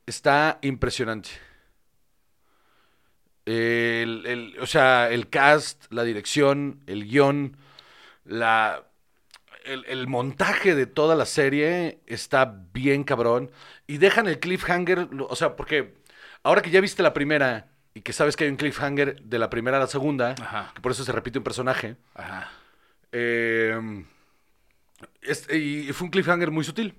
Está 0.07 0.59
impresionante. 0.63 1.31
El, 3.45 4.25
el- 4.27 4.57
o 4.61 4.67
sea, 4.67 5.11
el 5.11 5.29
cast, 5.29 5.93
la 5.93 6.05
dirección, 6.05 6.81
el 6.87 7.05
guion, 7.07 7.57
la, 8.25 8.85
el, 9.65 9.85
el 9.87 10.07
montaje 10.09 10.75
de 10.75 10.87
toda 10.87 11.15
la 11.17 11.27
serie 11.27 12.01
está 12.07 12.45
bien 12.73 13.05
cabrón. 13.05 13.51
Y 13.87 13.99
dejan 13.99 14.27
el 14.29 14.39
cliffhanger, 14.39 15.09
o 15.29 15.37
sea, 15.37 15.57
porque 15.57 15.95
ahora 16.43 16.63
que 16.63 16.71
ya 16.71 16.81
viste 16.81 17.03
la 17.03 17.13
primera 17.15 17.69
y 17.95 18.01
que 18.01 18.13
sabes 18.13 18.37
que 18.37 18.45
hay 18.45 18.51
un 18.51 18.57
cliffhanger 18.57 19.23
de 19.23 19.39
la 19.39 19.51
primera 19.51 19.77
a 19.77 19.81
la 19.81 19.87
segunda, 19.87 20.35
Ajá. 20.41 20.73
que 20.75 20.81
por 20.81 20.93
eso 20.93 21.05
se 21.05 21.13
repite 21.13 21.39
un 21.39 21.45
personaje, 21.45 21.97
Ajá. 22.15 22.51
eh, 23.13 24.05
es- 25.21 25.49
y 25.53 25.93
fue 25.93 26.07
un 26.07 26.11
cliffhanger 26.11 26.51
muy 26.51 26.65
sutil. 26.65 26.99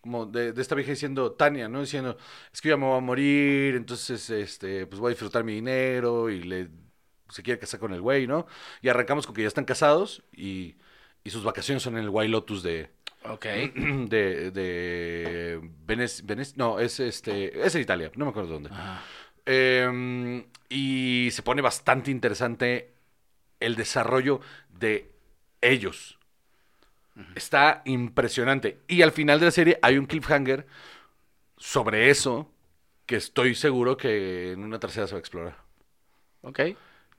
Como 0.00 0.26
de, 0.26 0.52
de 0.52 0.62
esta 0.62 0.74
vieja 0.76 0.92
diciendo, 0.92 1.32
Tania, 1.32 1.68
¿no? 1.68 1.80
Diciendo, 1.80 2.16
es 2.52 2.60
que 2.60 2.68
yo 2.68 2.74
ya 2.76 2.78
me 2.80 2.86
voy 2.86 2.98
a 2.98 3.00
morir, 3.00 3.74
entonces, 3.74 4.30
este, 4.30 4.86
pues 4.86 5.00
voy 5.00 5.08
a 5.08 5.10
disfrutar 5.10 5.42
mi 5.44 5.54
dinero 5.54 6.30
y 6.30 6.42
le, 6.44 6.68
se 7.28 7.42
quiere 7.42 7.58
casar 7.58 7.80
con 7.80 7.92
el 7.92 8.00
güey, 8.00 8.26
¿no? 8.26 8.46
Y 8.80 8.88
arrancamos 8.88 9.26
con 9.26 9.34
que 9.34 9.42
ya 9.42 9.48
están 9.48 9.64
casados 9.64 10.22
y, 10.32 10.76
y 11.28 11.30
sus 11.30 11.44
vacaciones 11.44 11.82
son 11.82 11.96
en 11.98 12.04
el 12.04 12.08
White 12.10 12.30
Lotus 12.30 12.62
de, 12.62 12.88
Ok. 13.24 13.44
de, 13.76 14.50
de 14.50 15.60
Venez- 15.86 16.24
Venez- 16.24 16.54
no, 16.56 16.78
es 16.80 16.98
este, 17.00 17.64
es 17.64 17.74
en 17.74 17.82
Italia, 17.82 18.10
no 18.16 18.24
me 18.24 18.30
acuerdo 18.30 18.54
dónde. 18.54 18.70
Ajá. 18.70 19.02
Eh, 19.46 20.44
y 20.68 21.28
se 21.32 21.42
pone 21.42 21.62
bastante 21.62 22.10
interesante 22.10 22.92
el 23.60 23.76
desarrollo 23.76 24.40
de 24.78 25.10
ellos. 25.60 26.18
Está 27.34 27.82
impresionante. 27.84 28.78
Y 28.86 29.02
al 29.02 29.10
final 29.12 29.40
de 29.40 29.46
la 29.46 29.50
serie 29.50 29.78
hay 29.82 29.98
un 29.98 30.06
cliffhanger 30.06 30.66
sobre 31.56 32.10
eso 32.10 32.50
que 33.06 33.16
estoy 33.16 33.54
seguro 33.56 33.96
que 33.96 34.52
en 34.52 34.62
una 34.62 34.78
tercera 34.78 35.06
se 35.06 35.14
va 35.14 35.18
a 35.18 35.20
explorar. 35.20 35.56
Ok. 36.42 36.60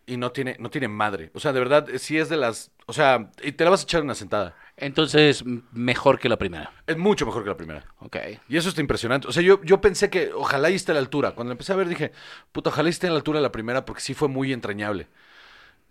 Y 0.09 0.17
no 0.17 0.31
tiene, 0.31 0.55
no 0.57 0.71
tiene 0.71 0.87
madre. 0.87 1.29
O 1.35 1.39
sea, 1.39 1.53
de 1.53 1.59
verdad, 1.59 1.87
sí 1.99 2.17
es 2.17 2.29
de 2.29 2.37
las... 2.37 2.71
O 2.87 2.93
sea, 2.93 3.29
y 3.43 3.51
te 3.51 3.63
la 3.63 3.69
vas 3.69 3.81
a 3.81 3.83
echar 3.83 4.01
una 4.01 4.15
sentada. 4.15 4.55
Entonces, 4.75 5.43
mejor 5.71 6.17
que 6.17 6.27
la 6.27 6.37
primera. 6.37 6.73
Es 6.87 6.97
mucho 6.97 7.27
mejor 7.27 7.43
que 7.43 7.49
la 7.49 7.57
primera. 7.57 7.85
Ok. 7.99 8.17
Y 8.47 8.57
eso 8.57 8.69
está 8.69 8.81
impresionante. 8.81 9.27
O 9.27 9.31
sea, 9.31 9.43
yo, 9.43 9.63
yo 9.63 9.81
pensé 9.81 10.09
que 10.09 10.31
ojalá 10.33 10.71
y 10.71 10.75
esté 10.75 10.93
a 10.93 10.95
la 10.95 10.99
altura. 10.99 11.35
Cuando 11.35 11.49
la 11.49 11.53
empecé 11.53 11.73
a 11.73 11.75
ver 11.75 11.87
dije, 11.87 12.11
puta, 12.51 12.71
ojalá 12.71 12.89
y 12.89 12.91
esté 12.91 13.05
a 13.05 13.11
la 13.11 13.17
altura 13.17 13.37
de 13.37 13.43
la 13.43 13.51
primera 13.51 13.85
porque 13.85 14.01
sí 14.01 14.15
fue 14.15 14.27
muy 14.27 14.51
entrañable. 14.51 15.07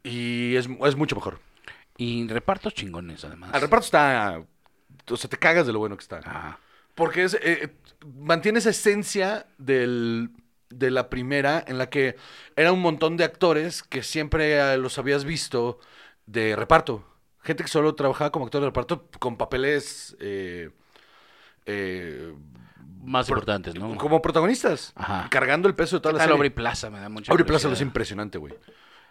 Y 0.03 0.57
es, 0.57 0.69
es 0.85 0.97
mucho 0.97 1.15
mejor. 1.15 1.39
Y 1.97 2.27
repartos 2.27 2.75
chingones, 2.75 3.25
además. 3.25 3.51
El 3.55 3.61
reparto 3.61 3.85
está... 3.85 4.43
O 5.09 5.17
sea, 5.17 5.31
te 5.31 5.37
cagas 5.37 5.65
de 5.65 5.73
lo 5.73 5.79
bueno 5.79 5.97
que 5.97 6.03
está. 6.03 6.19
Ajá. 6.19 6.59
Porque 6.97 7.23
es, 7.23 7.39
eh, 7.41 7.71
mantiene 8.17 8.59
esa 8.59 8.71
esencia 8.71 9.47
del, 9.59 10.31
de 10.71 10.91
la 10.91 11.09
primera, 11.11 11.65
en 11.67 11.79
la 11.79 11.89
que 11.91 12.17
era 12.57 12.73
un 12.73 12.81
montón 12.81 13.17
de 13.17 13.25
actores 13.25 13.83
que 13.83 14.03
siempre 14.03 14.59
eh, 14.59 14.77
los 14.79 14.99
habías 14.99 15.25
visto 15.25 15.79
de 16.27 16.57
reparto. 16.57 17.05
Gente 17.43 17.63
que 17.65 17.69
solo 17.71 17.95
trabajaba 17.95 18.31
como 18.31 18.45
actor 18.45 18.61
de 18.61 18.67
reparto 18.69 19.07
con 19.19 19.37
papeles 19.37 20.17
eh, 20.21 20.71
eh, 21.67 22.35
Más 23.03 23.27
Pro- 23.27 23.37
importantes, 23.37 23.75
¿no? 23.75 23.97
como 23.97 24.21
protagonistas. 24.21 24.93
Ajá. 24.97 25.29
Cargando 25.31 25.69
el 25.69 25.75
peso 25.75 25.97
de 25.97 26.01
toda 26.01 26.13
la 26.15 26.19
Tal 26.19 26.27
serie. 26.27 26.37
Aubrey 26.37 26.51
Plaza 26.51 26.91
me 26.91 27.01
da 27.01 27.09
mucha 27.09 27.33
Aubrey 27.33 27.47
Plaza 27.47 27.69
lo 27.69 27.75
es 27.75 27.81
impresionante, 27.81 28.39
güey. 28.39 28.55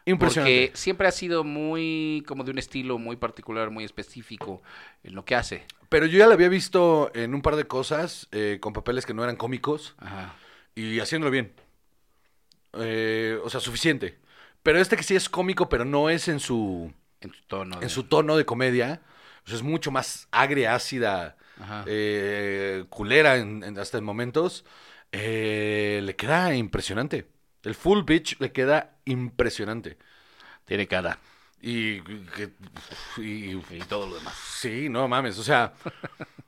Impresionante. 0.06 0.68
Porque 0.68 0.78
siempre 0.78 1.08
ha 1.08 1.12
sido 1.12 1.44
muy, 1.44 2.24
como 2.28 2.44
de 2.44 2.52
un 2.52 2.58
estilo 2.60 2.98
muy 2.98 3.16
particular, 3.18 3.72
muy 3.72 3.84
específico 3.84 4.62
en 5.04 5.16
lo 5.16 5.26
que 5.26 5.36
hace. 5.36 5.66
Pero 5.90 6.06
yo 6.06 6.18
ya 6.20 6.28
la 6.28 6.34
había 6.36 6.50
visto 6.50 7.12
en 7.14 7.34
un 7.34 7.42
par 7.42 7.56
de 7.56 7.66
cosas, 7.66 8.28
eh, 8.32 8.58
con 8.62 8.72
papeles 8.74 9.06
que 9.06 9.14
no 9.14 9.24
eran 9.24 9.36
cómicos. 9.36 9.96
Ajá. 10.00 10.34
Y 10.82 11.00
haciéndolo 11.00 11.32
bien. 11.32 11.54
Eh, 12.74 13.40
o 13.44 13.50
sea, 13.50 13.60
suficiente. 13.60 14.18
Pero 14.64 14.80
este 14.80 14.98
que 14.98 15.04
sí 15.04 15.16
es 15.16 15.30
cómico, 15.30 15.70
pero 15.70 15.86
no 15.86 16.10
es 16.10 16.28
en 16.28 16.40
su, 16.40 16.94
En 17.22 17.34
su 17.34 17.42
tono. 17.48 17.76
en 17.76 17.82
de- 17.82 17.90
su 17.90 18.04
tono 18.04 18.36
de 18.38 18.46
comedia. 18.46 19.02
O 19.46 19.48
sea, 19.50 19.56
es 19.58 19.64
mucho 19.64 19.92
más 19.92 20.28
agria, 20.32 20.76
ácida, 20.76 21.38
eh, 21.86 22.86
culera 22.90 23.38
en, 23.38 23.64
en- 23.64 23.80
hasta 23.80 23.98
en 23.98 24.04
momentos. 24.04 24.66
Eh, 25.12 26.02
le 26.04 26.16
queda 26.16 26.54
impresionante. 26.56 27.30
El 27.64 27.76
full 27.76 28.04
bitch 28.04 28.40
le 28.40 28.52
queda 28.52 28.98
impresionante. 29.06 29.98
Tiene 30.66 30.88
cara. 30.88 31.18
Y, 31.62 32.02
y- 33.18 33.62
Y 33.72 33.80
todo 33.88 34.08
lo 34.08 34.16
demás. 34.16 34.36
sí, 34.60 34.90
no 34.90 35.08
mames, 35.08 35.38
o 35.40 35.44
sea, 35.44 35.74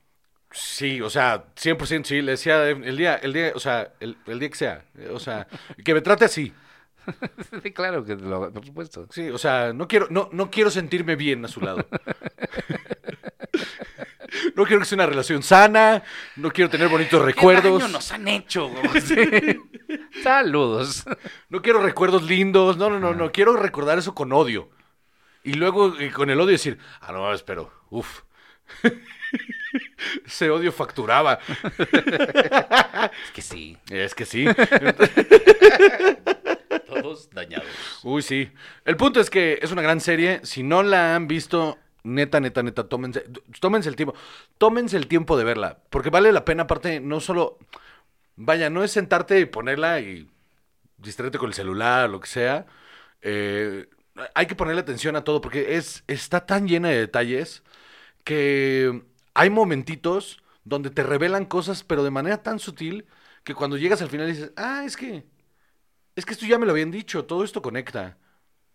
sí, 0.51 1.01
o 1.01 1.09
sea, 1.09 1.45
100% 1.55 2.05
sí, 2.07 2.21
le 2.21 2.31
decía 2.31 2.67
el 2.69 2.97
día, 2.97 3.15
el 3.15 3.33
día, 3.33 3.51
o 3.55 3.59
sea, 3.59 3.93
el, 3.99 4.17
el 4.27 4.39
día 4.39 4.49
que 4.49 4.55
sea, 4.55 4.85
o 5.11 5.19
sea, 5.19 5.47
que 5.83 5.93
me 5.93 6.01
trate 6.01 6.25
así. 6.25 6.53
Sí, 7.63 7.71
claro, 7.71 8.05
que 8.05 8.15
lo- 8.15 8.51
por 8.51 8.65
supuesto. 8.65 9.07
Sí, 9.09 9.29
o 9.29 9.37
sea, 9.37 9.73
no 9.73 9.87
quiero, 9.87 10.07
no, 10.11 10.29
no 10.31 10.51
quiero 10.51 10.69
sentirme 10.69 11.15
bien 11.15 11.43
a 11.45 11.47
su 11.47 11.61
lado. 11.61 11.85
No 14.55 14.63
quiero 14.65 14.79
que 14.81 14.85
sea 14.85 14.95
una 14.97 15.05
relación 15.07 15.41
sana, 15.41 16.03
no 16.35 16.51
quiero 16.51 16.69
tener 16.69 16.87
bonitos 16.87 17.19
¿Qué 17.19 17.25
recuerdos, 17.25 17.81
daño 17.81 17.91
nos 17.91 18.11
han 18.11 18.27
hecho? 18.27 18.69
Saludos. 20.23 21.05
no 21.49 21.61
quiero 21.61 21.81
recuerdos 21.81 22.23
lindos, 22.23 22.77
no, 22.77 22.89
no, 22.89 22.99
no, 22.99 23.13
no, 23.13 23.31
quiero 23.31 23.55
recordar 23.55 23.97
eso 23.97 24.13
con 24.13 24.31
odio. 24.31 24.69
Y 25.43 25.53
luego 25.53 25.97
eh, 25.99 26.11
con 26.11 26.29
el 26.29 26.39
odio 26.39 26.51
decir, 26.51 26.77
ah, 27.01 27.11
no, 27.11 27.33
espero, 27.33 27.71
uff. 27.89 28.21
Ese 30.25 30.49
odio 30.49 30.71
facturaba. 30.71 31.39
Es 33.23 33.31
que 33.33 33.41
sí, 33.41 33.77
Es 33.89 34.15
que 34.15 34.25
sí. 34.25 34.45
todos 36.87 37.29
dañados. 37.31 37.67
Uy, 38.03 38.21
sí. 38.21 38.51
El 38.85 38.97
punto 38.97 39.19
es 39.19 39.29
que 39.29 39.59
es 39.61 39.71
una 39.71 39.81
gran 39.81 40.01
serie. 40.01 40.41
Si 40.43 40.63
no 40.63 40.83
la 40.83 41.15
han 41.15 41.27
visto, 41.27 41.77
neta, 42.03 42.39
neta, 42.39 42.63
neta, 42.63 42.87
tómense, 42.87 43.25
tómense 43.59 43.89
el 43.89 43.95
tiempo. 43.95 44.15
Tómense 44.57 44.97
el 44.97 45.07
tiempo 45.07 45.37
de 45.37 45.43
verla. 45.43 45.79
Porque 45.89 46.09
vale 46.09 46.31
la 46.31 46.45
pena, 46.45 46.63
aparte, 46.63 46.99
no 46.99 47.19
solo. 47.19 47.57
Vaya, 48.35 48.69
no 48.69 48.83
es 48.83 48.91
sentarte 48.91 49.39
y 49.39 49.45
ponerla 49.45 49.99
y 49.99 50.27
distraerte 50.97 51.37
con 51.37 51.49
el 51.49 51.53
celular, 51.53 52.09
lo 52.09 52.19
que 52.19 52.27
sea. 52.27 52.65
Eh, 53.21 53.87
hay 54.33 54.45
que 54.45 54.55
ponerle 54.55 54.81
atención 54.81 55.15
a 55.15 55.23
todo 55.23 55.41
porque 55.41 55.75
es, 55.77 56.03
está 56.07 56.45
tan 56.45 56.67
llena 56.67 56.89
de 56.89 56.99
detalles 56.99 57.63
que 58.29 59.03
hay 59.33 59.49
momentitos 59.49 60.41
donde 60.63 60.91
te 60.91 61.03
revelan 61.03 61.45
cosas, 61.45 61.83
pero 61.83 62.03
de 62.03 62.11
manera 62.11 62.43
tan 62.43 62.59
sutil 62.59 63.07
que 63.43 63.55
cuando 63.55 63.77
llegas 63.77 64.01
al 64.03 64.09
final 64.09 64.27
dices, 64.27 64.51
ah, 64.57 64.83
es 64.85 64.97
que 64.97 65.25
es 66.15 66.25
que 66.25 66.33
esto 66.33 66.45
ya 66.45 66.59
me 66.59 66.65
lo 66.65 66.73
habían 66.73 66.91
dicho, 66.91 67.25
todo 67.25 67.43
esto 67.43 67.61
conecta. 67.61 68.17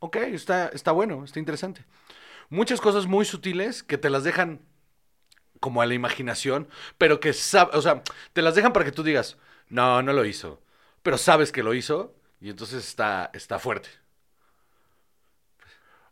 Ok, 0.00 0.16
está, 0.16 0.68
está 0.68 0.92
bueno, 0.92 1.24
está 1.24 1.38
interesante. 1.40 1.84
Muchas 2.50 2.80
cosas 2.80 3.06
muy 3.06 3.24
sutiles 3.26 3.82
que 3.84 3.98
te 3.98 4.10
las 4.10 4.24
dejan 4.24 4.60
como 5.60 5.82
a 5.82 5.86
la 5.86 5.94
imaginación, 5.94 6.68
pero 6.98 7.20
que 7.20 7.30
sab- 7.30 7.70
o 7.74 7.82
sea, 7.82 8.02
te 8.32 8.42
las 8.42 8.54
dejan 8.54 8.72
para 8.72 8.84
que 8.84 8.92
tú 8.92 9.02
digas, 9.02 9.38
no, 9.68 10.02
no 10.02 10.12
lo 10.12 10.24
hizo, 10.24 10.62
pero 11.02 11.18
sabes 11.18 11.52
que 11.52 11.62
lo 11.62 11.74
hizo 11.74 12.14
y 12.40 12.50
entonces 12.50 12.86
está, 12.86 13.30
está 13.34 13.58
fuerte. 13.58 13.88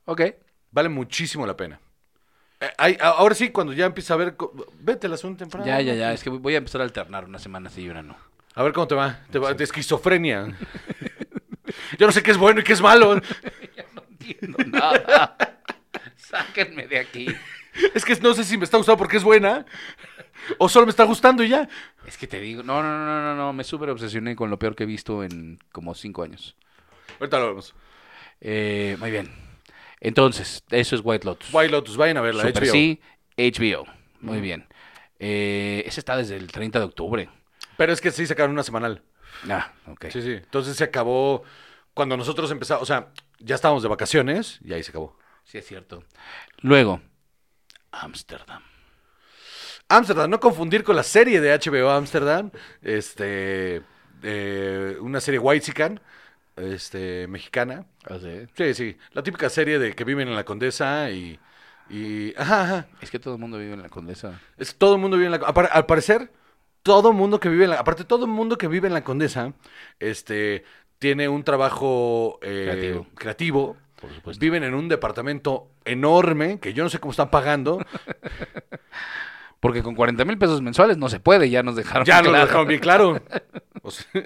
Ok. 0.04 0.22
Vale 0.70 0.88
muchísimo 0.88 1.46
la 1.46 1.56
pena. 1.56 1.80
Eh, 2.62 2.70
hay- 2.78 2.98
ahora 3.00 3.34
sí, 3.34 3.50
cuando 3.50 3.72
ya 3.72 3.86
empieza 3.86 4.14
a 4.14 4.16
ver, 4.16 4.36
vete 4.80 5.08
la 5.08 5.16
segunda 5.16 5.38
temporada. 5.40 5.68
Ya, 5.68 5.80
ya, 5.80 5.94
ya. 5.94 6.12
Es 6.12 6.22
que 6.22 6.30
voy 6.30 6.54
a 6.54 6.58
empezar 6.58 6.80
a 6.80 6.84
alternar 6.84 7.24
una 7.24 7.38
semana 7.38 7.68
sí 7.70 7.82
y 7.82 7.88
una 7.88 8.02
no. 8.02 8.16
A 8.54 8.62
ver 8.62 8.72
cómo 8.72 8.86
te 8.86 8.94
va. 8.94 9.18
Te 9.30 9.38
va 9.38 9.52
de 9.52 9.64
esquizofrenia. 9.64 10.46
Yo 11.98 12.06
no 12.06 12.12
sé 12.12 12.22
qué 12.22 12.30
es 12.30 12.38
bueno 12.38 12.60
y 12.60 12.64
qué 12.64 12.72
es 12.72 12.80
malo. 12.80 13.20
No 13.94 14.02
entiendo 14.08 14.58
nada. 14.66 15.36
Sáquenme 16.16 16.86
de 16.86 17.00
aquí. 17.00 17.26
Es 17.92 18.04
que 18.04 18.14
no 18.16 18.34
sé 18.34 18.44
si 18.44 18.56
me 18.56 18.64
está 18.64 18.76
gustando 18.76 18.96
porque 18.96 19.16
es 19.16 19.24
buena 19.24 19.66
o 20.58 20.68
solo 20.68 20.86
me 20.86 20.90
está 20.90 21.02
gustando 21.04 21.42
y 21.42 21.48
ya. 21.48 21.68
Es 22.06 22.16
que 22.16 22.28
te 22.28 22.38
digo, 22.40 22.62
no, 22.62 22.82
no, 22.82 22.98
no, 23.04 23.20
no, 23.22 23.34
no, 23.34 23.52
me 23.52 23.64
súper 23.64 23.90
obsesioné 23.90 24.36
con 24.36 24.48
lo 24.48 24.58
peor 24.60 24.76
que 24.76 24.84
he 24.84 24.86
visto 24.86 25.24
en 25.24 25.58
como 25.72 25.94
cinco 25.94 26.22
años. 26.22 26.54
Ahorita 27.18 27.40
lo 27.40 27.48
vemos. 27.48 27.74
Eh, 28.40 28.96
muy 29.00 29.10
bien. 29.10 29.28
Entonces, 30.04 30.64
eso 30.70 30.96
es 30.96 31.02
White 31.04 31.24
Lotus. 31.24 31.54
White 31.54 31.70
Lotus, 31.70 31.96
vayan 31.96 32.16
a 32.16 32.22
verla. 32.22 32.42
Super 32.42 32.64
HBO. 32.64 32.72
sí, 32.72 33.00
HBO. 33.36 33.86
Muy 34.20 34.40
bien. 34.40 34.66
Eh, 35.20 35.84
ese 35.86 36.00
está 36.00 36.16
desde 36.16 36.36
el 36.36 36.50
30 36.50 36.80
de 36.80 36.84
octubre. 36.84 37.28
Pero 37.76 37.92
es 37.92 38.00
que 38.00 38.10
sí 38.10 38.26
sacaron 38.26 38.50
una 38.50 38.64
semanal. 38.64 39.02
Ah, 39.48 39.72
ok. 39.86 40.06
Sí, 40.10 40.20
sí. 40.20 40.32
Entonces 40.32 40.76
se 40.76 40.82
acabó 40.82 41.44
cuando 41.94 42.16
nosotros 42.16 42.50
empezamos, 42.50 42.82
o 42.82 42.86
sea, 42.86 43.12
ya 43.38 43.54
estábamos 43.54 43.84
de 43.84 43.88
vacaciones 43.88 44.58
y 44.64 44.72
ahí 44.72 44.82
se 44.82 44.90
acabó. 44.90 45.16
Sí, 45.44 45.58
es 45.58 45.66
cierto. 45.66 46.02
Luego, 46.62 47.00
Ámsterdam. 47.92 48.62
Amsterdam, 49.88 50.30
no 50.30 50.40
confundir 50.40 50.82
con 50.82 50.96
la 50.96 51.04
serie 51.04 51.40
de 51.40 51.56
HBO 51.56 51.90
Amsterdam, 51.90 52.50
este, 52.80 53.82
eh, 54.24 54.96
una 55.00 55.20
serie 55.20 55.38
White 55.38 55.66
este, 56.56 57.26
mexicana. 57.28 57.86
Ah, 58.04 58.18
sí. 58.20 58.46
Sí, 58.56 58.74
sí, 58.74 58.96
la 59.12 59.22
típica 59.22 59.48
serie 59.48 59.78
de 59.78 59.94
que 59.94 60.04
viven 60.04 60.28
en 60.28 60.34
la 60.34 60.44
Condesa 60.44 61.10
y, 61.10 61.38
y 61.90 62.34
ajá, 62.36 62.62
ajá. 62.62 62.86
Es 63.00 63.10
que 63.10 63.18
todo 63.18 63.34
el 63.34 63.40
mundo 63.40 63.58
vive 63.58 63.74
en 63.74 63.82
la 63.82 63.88
Condesa. 63.88 64.40
Es, 64.56 64.76
todo 64.76 64.94
el 64.94 65.00
mundo 65.00 65.16
vive 65.16 65.26
en 65.26 65.32
la 65.32 65.40
apar- 65.40 65.70
Al 65.72 65.86
parecer, 65.86 66.30
todo 66.82 67.10
el 67.10 67.16
mundo 67.16 67.40
que 67.40 67.48
vive 67.48 67.64
en 67.64 67.70
la... 67.70 67.76
Aparte, 67.80 68.04
todo 68.04 68.24
el 68.26 68.30
mundo 68.30 68.58
que 68.58 68.68
vive 68.68 68.88
en 68.88 68.94
la 68.94 69.04
Condesa, 69.04 69.52
este, 70.00 70.64
tiene 70.98 71.28
un 71.28 71.44
trabajo 71.44 72.38
eh, 72.42 72.68
Creativo. 72.72 73.06
creativo. 73.14 73.76
Por 74.00 74.12
supuesto. 74.12 74.40
Viven 74.40 74.64
en 74.64 74.74
un 74.74 74.88
departamento 74.88 75.70
enorme, 75.84 76.58
que 76.58 76.72
yo 76.74 76.82
no 76.82 76.90
sé 76.90 76.98
cómo 76.98 77.12
están 77.12 77.30
pagando. 77.30 77.78
Porque 79.60 79.82
con 79.82 79.94
40 79.94 80.24
mil 80.24 80.38
pesos 80.38 80.60
mensuales 80.60 80.98
no 80.98 81.08
se 81.08 81.20
puede, 81.20 81.48
ya 81.48 81.62
nos 81.62 81.76
dejaron 81.76 82.04
ya 82.04 82.20
nos 82.20 82.30
claro. 82.30 82.46
dejaron 82.46 82.68
bien 82.68 82.80
claro. 82.80 83.22
O 83.84 83.90
sea, 83.90 84.06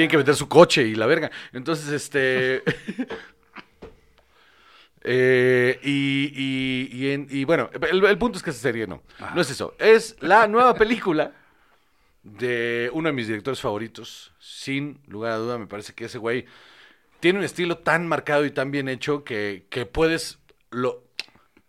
tienen 0.00 0.10
que 0.10 0.16
vender 0.16 0.34
su 0.34 0.48
coche 0.48 0.82
y 0.82 0.94
la 0.94 1.04
verga. 1.04 1.30
Entonces, 1.52 1.92
este... 1.92 2.62
eh, 5.02 5.78
y, 5.82 6.32
y, 6.34 6.88
y 6.96 7.10
en- 7.12 7.26
y 7.30 7.44
bueno, 7.44 7.68
el, 7.90 8.02
el 8.04 8.18
punto 8.18 8.38
es 8.38 8.42
que 8.42 8.50
esa 8.50 8.60
serie 8.60 8.86
no. 8.86 9.02
Ajá. 9.18 9.34
No 9.34 9.40
es 9.42 9.50
eso. 9.50 9.74
Es 9.78 10.16
la 10.20 10.46
nueva 10.48 10.74
película 10.74 11.32
de 12.22 12.90
uno 12.94 13.08
de 13.08 13.12
mis 13.12 13.26
directores 13.26 13.60
favoritos. 13.60 14.32
Sin 14.38 15.00
lugar 15.06 15.32
a 15.32 15.36
duda, 15.36 15.58
me 15.58 15.66
parece 15.66 15.92
que 15.94 16.06
ese 16.06 16.16
güey 16.18 16.46
tiene 17.20 17.38
un 17.38 17.44
estilo 17.44 17.78
tan 17.78 18.06
marcado 18.08 18.44
y 18.46 18.50
tan 18.50 18.70
bien 18.70 18.88
hecho 18.88 19.22
que, 19.24 19.66
que 19.70 19.84
puedes... 19.86 20.38
Lo, 20.70 21.04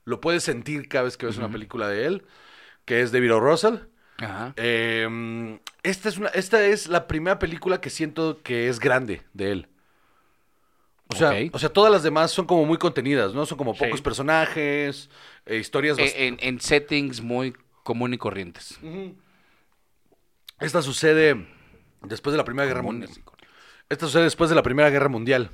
lo 0.06 0.22
puedes 0.22 0.44
sentir 0.44 0.88
cada 0.88 1.06
vez 1.06 1.18
que 1.18 1.26
ves 1.26 1.38
una 1.38 1.50
película 1.52 1.88
de 1.88 2.06
él, 2.06 2.26
que 2.86 3.02
es 3.02 3.12
David 3.12 3.34
O. 3.36 3.40
Russell. 3.40 3.76
Ajá. 4.22 4.54
Eh, 4.56 5.60
esta, 5.84 6.10
es 6.10 6.18
una, 6.18 6.30
esta 6.30 6.64
es 6.66 6.88
la 6.88 7.08
primera 7.08 7.40
película 7.40 7.82
que 7.82 7.90
siento 7.90 8.42
que 8.44 8.70
es 8.70 8.80
grande 8.80 9.22
de 9.34 9.52
él. 9.52 9.68
O 11.08 11.16
sea, 11.16 11.34
o 11.52 11.60
sea, 11.60 11.68
todas 11.68 11.92
las 11.92 12.04
demás 12.04 12.32
son 12.32 12.46
como 12.46 12.64
muy 12.66 12.78
contenidas, 12.78 13.34
¿no? 13.34 13.46
Son 13.46 13.58
como 13.58 13.74
Sí. 13.74 13.84
pocos 13.84 14.02
personajes, 14.02 15.10
eh, 15.46 15.58
historias 15.58 15.98
Eh, 16.00 16.28
en, 16.28 16.38
en 16.40 16.62
settings 16.62 17.20
muy 17.22 17.54
común 17.84 18.14
y 18.14 18.18
corrientes. 18.18 18.80
Esta 20.60 20.82
sucede 20.82 21.48
después 22.04 22.32
de 22.32 22.38
la 22.38 22.46
Primera 22.46 22.66
Guerra 22.66 22.82
Mundial. 22.82 23.12
Esta 23.90 24.06
sucede 24.06 24.24
después 24.24 24.50
de 24.50 24.56
la 24.56 24.64
Primera 24.64 24.90
Guerra 24.90 25.10
Mundial. 25.10 25.50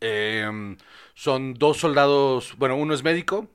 Eh, 0.00 0.76
son 1.14 1.54
dos 1.54 1.78
soldados, 1.78 2.54
bueno, 2.58 2.76
uno 2.76 2.94
es 2.94 3.02
médico, 3.02 3.48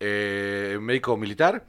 eh, 0.00 0.78
médico 0.80 1.16
militar, 1.16 1.64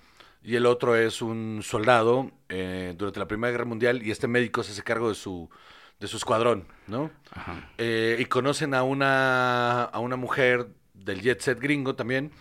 y 0.47 0.55
el 0.55 0.65
otro 0.65 0.95
es 0.95 1.21
un 1.21 1.59
soldado 1.61 2.31
eh, 2.47 2.95
durante 2.97 3.19
la 3.19 3.27
Primera 3.27 3.51
Guerra 3.51 3.65
Mundial, 3.65 4.01
y 4.01 4.11
este 4.11 4.29
médico 4.29 4.63
se 4.63 4.71
hace 4.71 4.81
cargo 4.81 5.09
de 5.09 5.15
su, 5.15 5.49
de 5.99 6.07
su 6.07 6.15
escuadrón, 6.15 6.65
¿no? 6.87 7.11
Ajá. 7.31 7.69
Eh, 7.77 8.15
y 8.17 8.23
conocen 8.27 8.73
a 8.73 8.83
una, 8.83 9.83
a 9.83 9.99
una 9.99 10.15
mujer 10.15 10.69
del 10.93 11.21
jet 11.21 11.41
set 11.41 11.59
gringo 11.59 11.95
también 11.95 12.31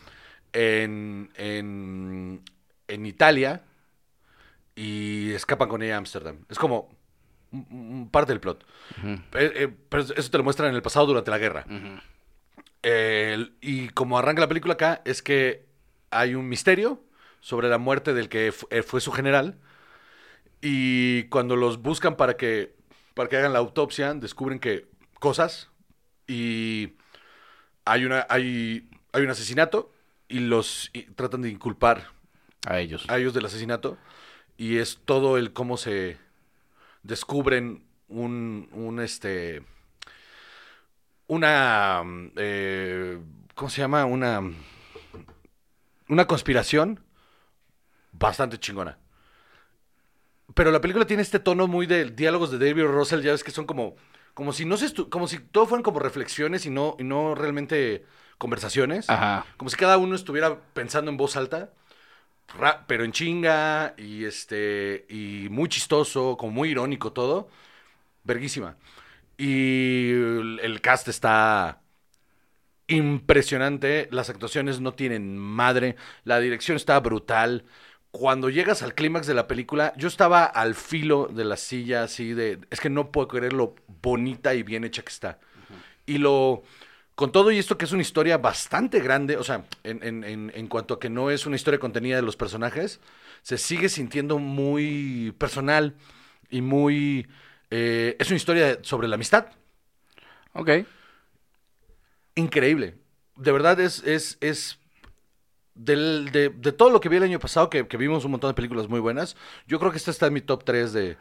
en, 0.53 1.31
en, 1.35 2.43
en 2.87 3.07
Italia, 3.07 3.65
y 4.77 5.33
escapan 5.33 5.69
con 5.69 5.83
ella 5.83 5.97
a 5.97 5.99
Ámsterdam. 5.99 6.45
Es 6.49 6.61
como 6.61 6.89
parte 8.13 8.31
del 8.31 8.39
plot. 8.39 8.65
Eh, 9.03 9.19
eh, 9.33 9.77
pero 9.89 10.05
eso 10.05 10.31
te 10.31 10.39
lo 10.39 10.45
muestran 10.45 10.69
en 10.69 10.77
el 10.77 10.83
pasado 10.83 11.07
durante 11.07 11.33
la 11.33 11.39
guerra. 11.39 11.67
y 13.61 13.89
como 13.89 14.17
arranca 14.17 14.43
la 14.43 14.49
película 14.49 14.75
acá, 14.75 15.03
es 15.05 15.23
que 15.23 15.67
hay 16.13 16.37
un 16.37 16.49
misterio 16.49 17.03
sobre 17.47 17.69
la 17.69 17.79
muerte 17.79 18.13
del 18.13 18.29
que 18.29 18.53
eh, 18.71 18.83
fue 18.83 19.01
su 19.01 19.13
general. 19.13 19.57
Y 20.61 21.29
cuando 21.29 21.55
los 21.55 21.81
buscan 21.81 22.17
para 22.17 22.37
que, 22.37 22.75
para 23.15 23.29
que 23.29 23.37
hagan 23.37 23.53
la 23.53 23.61
autopsia, 23.61 24.15
descubren 24.15 24.59
que 24.59 24.89
cosas. 25.21 25.71
Y 26.27 26.95
hay, 27.85 28.05
una, 28.05 28.27
hay, 28.29 28.91
hay 29.13 29.23
un 29.23 29.31
asesinato 29.31 29.93
y 30.27 30.41
los 30.41 30.91
y 30.93 31.03
tratan 31.03 31.43
de 31.43 31.51
inculpar 31.51 32.11
A 32.67 32.81
ellos. 32.81 33.05
a 33.07 33.17
ellos 33.17 33.33
del 33.33 33.47
asesinato. 33.47 33.97
Y 34.57 34.79
es 34.79 34.99
todo 35.05 35.39
el 35.39 35.53
cómo 35.53 35.77
se 35.77 36.17
descubren 37.05 37.85
un, 38.09 38.69
un 38.73 38.99
este, 38.99 39.63
una, 41.29 42.03
eh, 42.35 43.21
¿cómo 43.55 43.71
se 43.71 43.83
llama? 43.83 44.05
Una, 44.05 44.43
una 46.09 46.27
conspiración 46.27 47.06
bastante 48.19 48.59
chingona. 48.59 48.99
Pero 50.55 50.71
la 50.71 50.81
película 50.81 51.07
tiene 51.07 51.23
este 51.23 51.41
tono 51.41 51.67
muy 51.67 51.87
de 51.87 52.11
diálogos 52.11 52.51
de 52.51 52.59
David 52.59 52.85
Russell, 52.85 53.21
ya 53.21 53.33
ves 53.33 53.43
que 53.43 53.51
son 53.51 53.67
como, 53.67 53.97
como 54.33 54.53
si 54.53 54.65
no 54.65 54.77
se 54.77 54.93
como 55.09 55.27
si 55.27 55.39
todo 55.39 55.67
fueran 55.67 55.83
como 55.83 55.99
reflexiones 55.99 56.67
y 56.67 56.71
no, 56.71 56.97
y 56.99 57.05
no 57.05 57.35
realmente 57.35 58.05
conversaciones. 58.39 59.11
Ajá. 59.11 59.45
Como 59.57 59.71
si 59.71 59.77
cada 59.77 59.99
uno 59.99 60.15
estuviera 60.15 60.61
pensando 60.73 61.11
en 61.11 61.17
voz 61.17 61.37
alta, 61.37 61.73
ra- 62.57 62.85
pero 62.87 63.05
en 63.05 63.13
chinga 63.13 63.95
y 63.99 64.25
este 64.25 65.07
y 65.09 65.49
muy 65.51 65.69
chistoso, 65.69 66.37
como 66.37 66.53
muy 66.53 66.71
irónico 66.71 67.13
todo. 67.13 67.49
Verguísima. 68.25 68.77
Y 69.37 70.11
el, 70.11 70.61
el 70.63 70.81
cast 70.81 71.09
está 71.09 71.81
impresionante, 72.89 74.09
las 74.13 74.31
actuaciones 74.31 74.81
no 74.81 74.95
tienen 74.95 75.37
madre, 75.37 75.97
la 76.25 76.39
dirección 76.39 76.77
está 76.77 76.99
brutal. 77.01 77.65
Cuando 78.19 78.49
llegas 78.49 78.83
al 78.83 78.95
clímax 78.95 79.27
de 79.27 79.35
la 79.35 79.47
película, 79.47 79.93
yo 79.97 80.09
estaba 80.09 80.45
al 80.47 80.75
filo 80.75 81.29
de 81.31 81.45
la 81.45 81.59
silla 81.59 82.03
así 82.05 82.33
de, 82.33 82.59
es 82.71 82.81
que 82.81 82.89
no 82.89 83.13
puedo 83.13 83.29
creer 83.29 83.53
lo 83.53 83.75
bonita 84.01 84.55
y 84.55 84.63
bien 84.63 84.85
hecha 84.85 85.03
que 85.03 85.11
está. 85.11 85.39
Y 86.07 86.17
lo, 86.17 86.63
con 87.15 87.31
todo 87.31 87.51
y 87.51 87.59
esto 87.59 87.77
que 87.77 87.85
es 87.85 87.93
una 87.93 88.01
historia 88.01 88.39
bastante 88.39 89.01
grande, 89.01 89.37
o 89.37 89.45
sea, 89.45 89.67
en, 89.85 90.03
en- 90.03 90.25
en- 90.25 90.51
en 90.55 90.67
cuanto 90.67 90.95
a 90.95 90.99
que 91.01 91.11
no 91.11 91.31
es 91.31 91.45
una 91.45 91.57
historia 91.57 91.79
contenida 91.79 92.17
de 92.17 92.23
los 92.23 92.37
personajes, 92.37 93.01
se 93.43 93.59
sigue 93.59 93.91
sintiendo 93.91 94.39
muy 94.39 95.35
personal 95.37 95.95
y 96.49 96.63
muy... 96.63 97.29
eh, 97.71 98.17
es 98.19 98.29
una 98.29 98.37
historia 98.37 98.79
sobre 98.83 99.09
la 99.09 99.17
amistad. 99.17 99.49
Ok. 100.55 100.71
Increíble. 102.35 102.95
De 103.37 103.53
verdad 103.53 103.79
es... 103.81 104.03
es, 104.05 104.39
es 104.41 104.79
del- 105.77 106.31
de, 106.33 106.49
de 106.49 106.73
todo 106.73 106.91
lo 106.91 107.01
que 107.01 107.09
vi 107.09 107.17
el 107.19 107.23
año 107.23 107.39
pasado, 107.39 107.71
que, 107.71 107.87
que 107.87 107.97
vimos 107.97 108.25
un 108.25 108.33
montón 108.33 108.51
de 108.51 108.55
películas 108.55 108.89
muy 108.89 109.01
buenas, 109.01 109.37
yo 109.67 109.79
creo 109.79 109.91
que 109.93 109.99
esta 109.99 110.11
está 110.11 110.27
en 110.27 110.33
mi 110.33 110.41
top 110.41 110.65
3 110.65 110.93
de, 110.93 111.17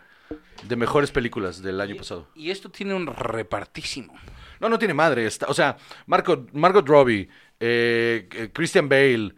de 0.63 0.75
mejores 0.75 1.11
películas 1.11 1.61
del 1.61 1.79
año 1.81 1.95
pasado. 1.95 2.27
Y 2.35 2.49
esto 2.51 2.69
tiene 2.69 2.93
un 2.93 3.07
repartísimo. 3.07 4.13
No, 4.59 4.69
no 4.69 4.79
tiene 4.79 4.93
madre. 4.93 5.25
Está, 5.25 5.47
o 5.47 5.53
sea, 5.53 5.77
Marco, 6.07 6.45
Margot 6.53 6.87
Robbie, 6.87 7.27
eh, 7.59 8.27
eh, 8.31 8.49
Christian 8.53 8.87
Bale, 8.89 9.33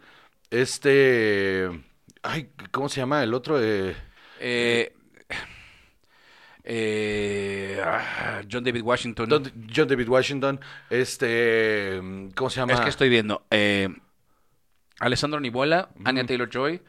este... 0.50 1.68
Ay, 2.22 2.50
¿cómo 2.70 2.88
se 2.88 3.00
llama 3.00 3.22
el 3.22 3.34
otro? 3.34 3.58
Eh, 3.62 3.94
Eh, 4.40 4.92
eh, 6.64 7.80
John 8.50 8.62
David 8.64 8.82
Washington. 8.82 9.28
Don- 9.28 9.52
John 9.74 9.88
David 9.88 10.08
Washington, 10.08 10.60
este... 10.90 12.00
¿Cómo 12.34 12.50
se 12.50 12.60
llama? 12.60 12.74
Es 12.74 12.80
que 12.80 12.88
estoy 12.90 13.08
viendo. 13.08 13.42
eh, 13.50 13.88
Alessandro 15.00 15.40
Nibola, 15.40 15.90
Anya 16.04 16.24
Taylor-Joy, 16.24 16.82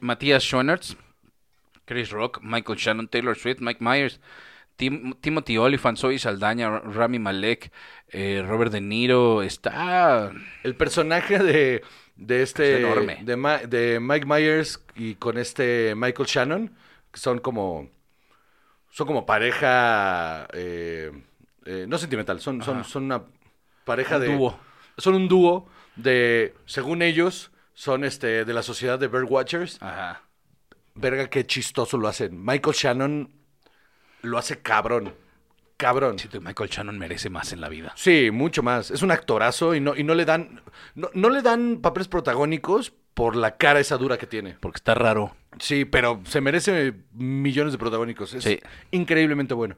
Matías 0.00 0.42
Schoenertz, 0.42 0.96
Chris 1.84 2.10
Rock, 2.10 2.40
Michael 2.42 2.78
Shannon, 2.78 3.08
Taylor 3.08 3.36
Swift, 3.36 3.60
Mike 3.60 3.78
Myers, 3.80 4.20
Tim- 4.76 5.14
Timothy 5.20 5.56
Olyphant, 5.58 5.98
Zoe 5.98 6.18
Saldaña, 6.18 6.80
Rami 6.80 7.18
Malek, 7.18 7.70
eh, 8.08 8.42
Robert 8.44 8.72
De 8.72 8.80
Niro. 8.80 9.42
Está... 9.42 10.32
El 10.64 10.74
personaje 10.74 11.38
de, 11.38 11.84
de 12.16 12.42
este... 12.42 12.74
Es 12.74 12.80
enorme. 12.80 13.18
De, 13.22 13.36
Ma- 13.36 13.58
de 13.58 14.00
Mike 14.00 14.26
Myers 14.26 14.82
y 14.96 15.14
con 15.14 15.38
este 15.38 15.94
Michael 15.94 16.26
Shannon, 16.26 16.74
que 17.12 17.20
son 17.20 17.38
como... 17.38 17.88
Son 18.90 19.06
como 19.06 19.26
pareja... 19.26 20.48
eh, 20.52 21.12
eh, 21.66 21.86
no 21.88 21.98
sentimental, 21.98 22.40
son, 22.40 22.62
son, 22.62 22.78
Ajá. 22.78 22.88
son 22.88 23.04
una 23.04 23.22
pareja 23.84 24.16
Un 24.16 24.22
de... 24.22 24.36
dúo. 24.36 24.58
Son 24.96 25.14
un 25.14 25.28
dúo 25.28 25.68
de... 25.96 26.54
Según 26.66 27.02
ellos, 27.02 27.50
son 27.74 28.04
este 28.04 28.44
de 28.44 28.52
la 28.54 28.62
sociedad 28.62 28.98
de 28.98 29.08
Birdwatchers. 29.08 29.82
Ajá. 29.82 30.22
Verga, 30.94 31.28
qué 31.28 31.46
chistoso 31.46 31.98
lo 31.98 32.08
hacen. 32.08 32.44
Michael 32.44 32.76
Shannon 32.76 33.30
lo 34.22 34.38
hace 34.38 34.60
cabrón. 34.60 35.14
Cabrón. 35.76 36.16
Que 36.16 36.38
Michael 36.40 36.70
Shannon 36.70 36.98
merece 36.98 37.30
más 37.30 37.52
en 37.52 37.60
la 37.60 37.68
vida. 37.68 37.92
Sí, 37.96 38.30
mucho 38.30 38.62
más. 38.62 38.90
Es 38.92 39.02
un 39.02 39.10
actorazo 39.10 39.74
y 39.74 39.80
no, 39.80 39.96
y 39.96 40.04
no 40.04 40.14
le 40.14 40.24
dan. 40.24 40.62
No, 40.94 41.10
no 41.14 41.30
le 41.30 41.42
dan 41.42 41.80
papeles 41.82 42.06
protagónicos 42.06 42.92
por 43.14 43.34
la 43.34 43.56
cara 43.56 43.80
esa 43.80 43.96
dura 43.96 44.16
que 44.16 44.26
tiene. 44.26 44.56
Porque 44.60 44.76
está 44.76 44.94
raro. 44.94 45.34
Sí, 45.58 45.84
pero 45.84 46.20
se 46.26 46.40
merece 46.40 46.94
millones 47.12 47.72
de 47.72 47.78
protagónicos. 47.78 48.34
Es 48.34 48.44
Sí. 48.44 48.60
increíblemente 48.92 49.54
bueno. 49.54 49.76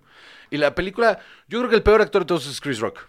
Y 0.51 0.59
la 0.59 0.75
película, 0.75 1.19
yo 1.49 1.59
creo 1.61 1.71
que 1.71 1.77
el 1.77 1.83
peor 1.83 2.03
actor 2.03 2.23
de 2.23 2.27
todos 2.27 2.47
es 2.47 2.61
Chris 2.61 2.79
Rock. 2.79 3.01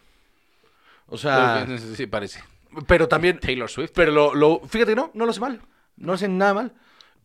O 1.07 1.17
sea, 1.17 1.65
sí, 1.95 2.07
parece. 2.07 2.43
Pero 2.87 3.07
también. 3.07 3.39
Taylor 3.39 3.69
Swift. 3.69 3.91
Pero 3.93 4.11
lo, 4.11 4.35
lo- 4.35 4.61
fíjate, 4.67 4.95
no, 4.95 5.11
no 5.13 5.25
lo 5.25 5.31
hace 5.31 5.39
mal. 5.39 5.61
No 5.95 6.13
hace 6.13 6.27
nada 6.27 6.53
mal. 6.53 6.73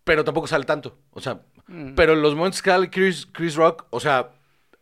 Pero 0.05 0.25
tampoco 0.25 0.47
sale 0.47 0.65
tanto. 0.65 0.99
O 1.13 1.21
sea, 1.21 1.43
Mm. 1.69 1.95
pero 1.95 2.17
los 2.17 2.35
momentos 2.35 2.61
que 2.61 2.71
sale 2.71 2.91
Chris, 2.91 3.27
Chris 3.33 3.55
Rock, 3.55 3.87
o 3.91 4.01
sea, 4.01 4.33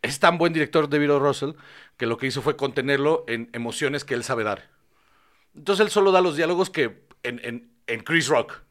es 0.01 0.19
tan 0.19 0.37
buen 0.39 0.51
director 0.51 0.89
David 0.89 1.11
O. 1.13 1.19
Russell 1.19 1.51
que 1.95 2.07
lo 2.07 2.17
que 2.17 2.25
hizo 2.25 2.41
fue 2.41 2.55
contenerlo 2.57 3.23
en 3.27 3.49
emociones 3.53 4.03
que 4.03 4.15
él 4.15 4.23
sabe 4.23 4.43
dar. 4.43 4.69
Entonces 5.55 5.85
él 5.85 5.91
solo 5.91 6.11
da 6.11 6.21
los 6.21 6.35
diálogos 6.37 6.69
que 6.71 7.03
en, 7.23 7.39
en- 7.43 7.71
en 7.85 7.99
Chris 8.01 8.27
Rock, 8.27 8.61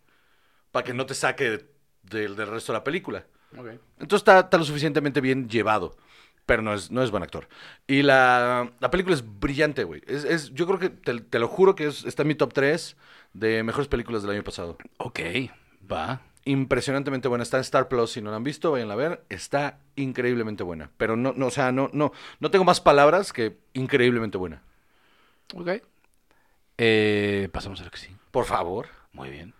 para 0.73 0.83
que 0.85 0.93
no 0.93 1.07
te 1.07 1.15
saque 1.15 1.51
de- 1.51 1.71
del- 2.03 2.35
del 2.35 2.49
resto 2.49 2.73
de 2.73 2.79
la 2.79 2.85
película. 2.85 3.27
Entonces 3.99 4.21
está, 4.23 4.41
está 4.41 4.59
lo 4.59 4.65
suficientemente 4.65 5.21
bien 5.21 5.49
llevado. 5.49 5.97
Pero 6.47 6.63
no 6.63 6.75
es, 6.75 6.91
no 6.91 7.03
es 7.03 7.11
buen 7.11 7.23
actor. 7.23 7.49
Y 7.87 8.03
la, 8.03 8.73
la 8.81 8.91
película 8.91 9.15
es 9.15 9.25
brillante, 9.41 9.85
güey. 9.85 10.03
Es, 10.07 10.25
es- 10.25 10.51
yo 10.53 10.67
creo 10.67 10.79
que, 10.79 10.91
te, 10.91 11.21
te 11.21 11.39
lo 11.39 11.49
juro 11.49 11.75
que 11.75 11.87
es- 11.87 12.05
está 12.05 12.23
en 12.23 12.29
mi 12.29 12.35
top 12.35 12.53
3 12.53 12.97
de 13.33 13.63
mejores 13.63 13.89
películas 13.89 14.23
del 14.23 14.33
año 14.33 14.43
pasado. 14.45 14.77
Ok, 14.99 15.21
va. 15.91 16.21
Impresionantemente 16.45 17.29
buena. 17.29 17.43
Está 17.45 17.59
en 17.59 17.63
Star 17.63 17.89
Plus. 17.89 18.13
Si 18.13 18.23
no 18.23 18.31
la 18.31 18.37
han 18.37 18.45
visto, 18.45 18.73
vayan 18.73 18.91
a 18.91 18.97
ver. 18.97 19.25
Está 19.29 19.79
increíblemente 19.97 20.63
buena. 20.65 20.91
Pero 20.97 21.15
no, 21.17 21.33
no, 21.37 21.47
o 21.47 21.51
sea, 21.51 21.71
no, 21.71 21.91
no, 21.93 22.13
no 22.41 22.51
tengo 22.51 22.65
más 22.65 22.81
palabras 22.81 23.33
que 23.33 23.59
increíblemente 23.75 24.39
buena. 24.39 24.63
Ok. 25.55 25.69
Eh, 26.79 27.49
pasamos 27.53 27.81
a 27.81 27.85
lo 27.85 27.91
que 27.91 27.99
sí. 27.99 28.17
Por 28.31 28.47
favor. 28.47 28.89
Muy 29.13 29.29
bien. 29.31 29.55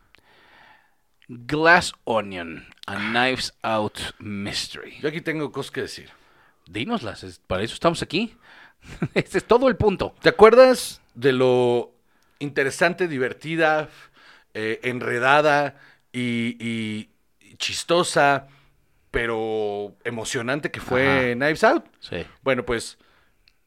Glass 1.29 1.93
Onion, 2.05 2.67
a 2.87 2.97
Knives 2.97 3.55
Out 3.63 3.99
Mystery. 4.19 4.99
Yo 5.01 5.09
aquí 5.11 5.21
tengo 5.21 5.53
cosas 5.53 5.71
que 5.71 5.83
decir. 5.83 6.11
Dínoslas, 6.73 7.25
es- 7.25 7.39
para 7.41 7.63
eso 7.63 7.75
estamos 7.75 8.03
aquí. 8.03 8.37
Ese 9.15 9.39
es 9.39 9.45
todo 9.45 9.69
el 9.69 9.77
punto. 9.77 10.15
¿Te 10.23 10.29
acuerdas 10.29 11.01
de 11.15 11.33
lo 11.33 11.93
interesante, 12.39 13.09
divertida, 13.09 13.89
eh, 14.55 14.81
enredada 14.85 15.77
y, 16.13 16.57
y- 16.65 17.11
y 17.41 17.57
chistosa, 17.57 18.47
pero 19.11 19.97
emocionante 20.05 20.71
que 20.71 20.81
fue 20.81 21.35
Knives 21.37 21.65
Out? 21.65 21.85
Sí. 21.99 22.25
Bueno, 22.43 22.65
pues 22.65 22.97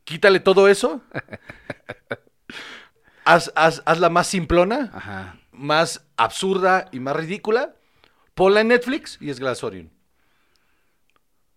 quítale 0.05 0.39
todo 0.39 0.67
eso. 0.67 1.01
haz, 3.25 3.51
haz- 3.55 3.81
hazla 3.85 4.09
más 4.09 4.27
simplona, 4.27 4.91
Ajá. 4.93 5.37
más 5.51 6.05
absurda 6.17 6.89
y 6.91 6.99
más 6.99 7.15
ridícula. 7.15 7.75
Ponla 8.33 8.61
en 8.61 8.69
Netflix 8.69 9.17
y 9.21 9.29
es 9.29 9.39
Glass 9.39 9.63
Onion. 9.63 9.91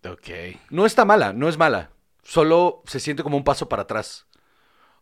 Ok. 0.05 0.29
No 0.69 0.85
está 0.85 1.05
mala, 1.05 1.33
no 1.33 1.49
es 1.49 1.57
mala. 1.57 1.89
Solo 2.23 2.83
se 2.85 2.99
siente 2.99 3.23
como 3.23 3.37
un 3.37 3.43
paso 3.43 3.69
para 3.69 3.83
atrás. 3.83 4.25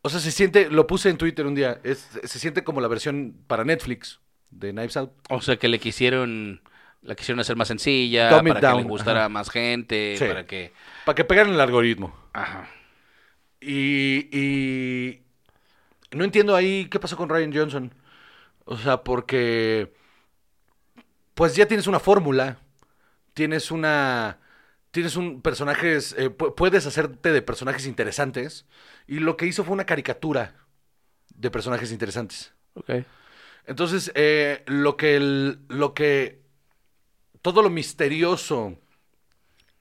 O 0.02 0.10
sea, 0.10 0.20
se 0.20 0.32
siente, 0.32 0.70
lo 0.70 0.86
puse 0.88 1.10
en 1.10 1.18
Twitter 1.18 1.46
un 1.48 1.56
día, 1.56 1.80
es- 1.84 2.08
se 2.24 2.40
siente 2.40 2.64
como 2.64 2.80
la 2.82 2.88
versión 2.88 3.36
para 3.48 3.64
Netflix 3.66 4.20
de 4.52 4.72
Knives 4.72 4.98
Out. 4.98 5.12
O 5.30 5.42
sea 5.42 5.58
que 5.58 5.68
le 5.68 5.80
quisieron, 5.80 6.62
la 7.02 7.16
quisieron 7.16 7.40
hacer 7.40 7.56
más 7.56 7.68
sencilla, 7.68 8.30
Dumb 8.30 8.48
para 8.50 8.60
que 8.60 8.66
down, 8.68 8.78
le 8.84 8.84
gustara 8.90 9.20
ajá. 9.22 9.26
a 9.26 9.30
más 9.30 9.50
gente, 9.50 10.16
Sí. 10.18 10.26
para 10.26 10.46
que... 10.46 10.74
Para 11.06 11.16
que 11.16 11.24
pegaran 11.26 11.54
el 11.54 11.60
algoritmo. 11.60 12.16
Ajá. 12.34 12.70
Y, 13.60 14.30
y 14.32 15.24
no 16.12 16.24
entiendo 16.24 16.56
ahí 16.56 16.86
qué 16.90 17.00
pasó 17.00 17.18
con 17.18 17.30
Ryan 17.30 17.52
Johnson. 17.54 17.94
O 18.66 18.78
sea, 18.78 19.04
porque 19.04 19.92
pues 21.34 21.56
ya 21.56 21.66
tienes 21.68 21.88
una 21.88 22.00
fórmula, 22.00 22.60
tienes 23.34 23.72
una, 23.72 24.38
tienes 24.96 25.16
un 25.18 25.42
personajes, 25.42 26.16
eh, 26.18 26.32
pu- 26.32 26.56
puedes 26.56 26.88
hacerte 26.88 27.32
de 27.34 27.42
personajes 27.44 27.86
interesantes 27.88 28.66
y 29.08 29.20
lo 29.20 29.38
que 29.38 29.46
hizo 29.48 29.64
fue 29.66 29.74
una 29.76 29.86
caricatura 29.86 30.56
de 31.36 31.52
personajes 31.52 31.92
interesantes. 31.92 32.54
Ok. 32.76 33.06
Entonces, 33.66 34.12
eh, 34.16 34.64
lo 34.68 34.96
que 34.98 35.16
el, 35.16 35.60
lo 35.70 35.94
que 35.94 36.42
todo 37.42 37.62
lo 37.62 37.70
misterioso 37.70 38.78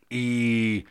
y, 0.09 0.85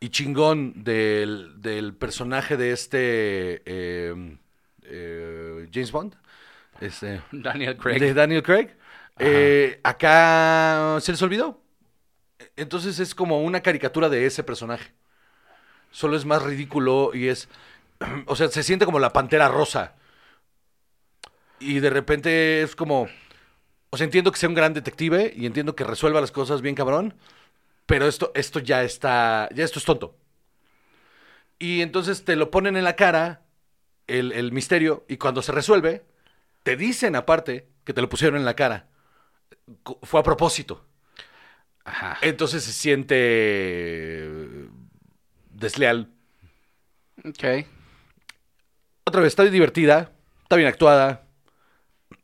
y 0.00 0.08
chingón 0.10 0.84
del, 0.84 1.60
del 1.60 1.94
personaje 1.94 2.56
de 2.56 2.72
este 2.72 3.62
eh, 3.66 4.38
eh, 4.84 5.68
James 5.72 5.92
Bond, 5.92 6.16
este, 6.80 7.22
Daniel 7.32 7.76
Craig. 7.76 7.98
de 8.00 8.14
Daniel 8.14 8.42
Craig, 8.42 8.70
acá 9.82 10.98
se 11.00 11.12
les 11.12 11.22
olvidó. 11.22 11.60
Entonces 12.60 12.98
es 12.98 13.14
como 13.14 13.40
una 13.40 13.62
caricatura 13.62 14.10
de 14.10 14.26
ese 14.26 14.44
personaje. 14.44 14.92
Solo 15.90 16.14
es 16.14 16.26
más 16.26 16.42
ridículo 16.42 17.12
y 17.14 17.28
es, 17.28 17.48
o 18.26 18.36
sea, 18.36 18.48
se 18.48 18.62
siente 18.62 18.84
como 18.84 18.98
la 18.98 19.14
pantera 19.14 19.48
rosa. 19.48 19.94
Y 21.58 21.80
de 21.80 21.88
repente 21.88 22.60
es 22.60 22.76
como, 22.76 23.08
o 23.88 23.96
sea, 23.96 24.04
entiendo 24.04 24.30
que 24.30 24.38
sea 24.38 24.50
un 24.50 24.54
gran 24.54 24.74
detective 24.74 25.32
y 25.34 25.46
entiendo 25.46 25.74
que 25.74 25.84
resuelva 25.84 26.20
las 26.20 26.32
cosas 26.32 26.60
bien 26.60 26.74
cabrón, 26.74 27.14
pero 27.86 28.06
esto, 28.06 28.30
esto 28.34 28.58
ya 28.60 28.82
está, 28.82 29.48
ya 29.54 29.64
esto 29.64 29.78
es 29.78 29.86
tonto. 29.86 30.14
Y 31.58 31.80
entonces 31.80 32.26
te 32.26 32.36
lo 32.36 32.50
ponen 32.50 32.76
en 32.76 32.84
la 32.84 32.94
cara, 32.96 33.42
el, 34.06 34.32
el 34.32 34.52
misterio, 34.52 35.06
y 35.08 35.16
cuando 35.16 35.40
se 35.40 35.52
resuelve, 35.52 36.04
te 36.62 36.76
dicen 36.76 37.16
aparte 37.16 37.68
que 37.84 37.94
te 37.94 38.02
lo 38.02 38.10
pusieron 38.10 38.38
en 38.38 38.44
la 38.44 38.54
cara. 38.54 38.88
Fue 40.02 40.20
a 40.20 40.22
propósito. 40.22 40.89
Ajá. 41.84 42.18
Entonces 42.22 42.62
se 42.64 42.72
siente 42.72 44.28
desleal. 45.50 46.08
Ok. 47.24 47.66
Otra 49.04 49.20
vez, 49.20 49.28
está 49.28 49.44
divertida, 49.44 50.12
está 50.42 50.56
bien 50.56 50.68
actuada, 50.68 51.26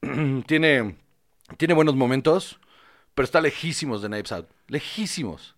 tiene, 0.47 0.97
tiene 1.57 1.75
buenos 1.75 1.97
momentos, 1.97 2.61
pero 3.15 3.25
está 3.25 3.41
lejísimos 3.41 4.03
de 4.03 4.09
Knives 4.09 4.33
Out. 4.33 4.47
Lejísimos. 4.69 5.55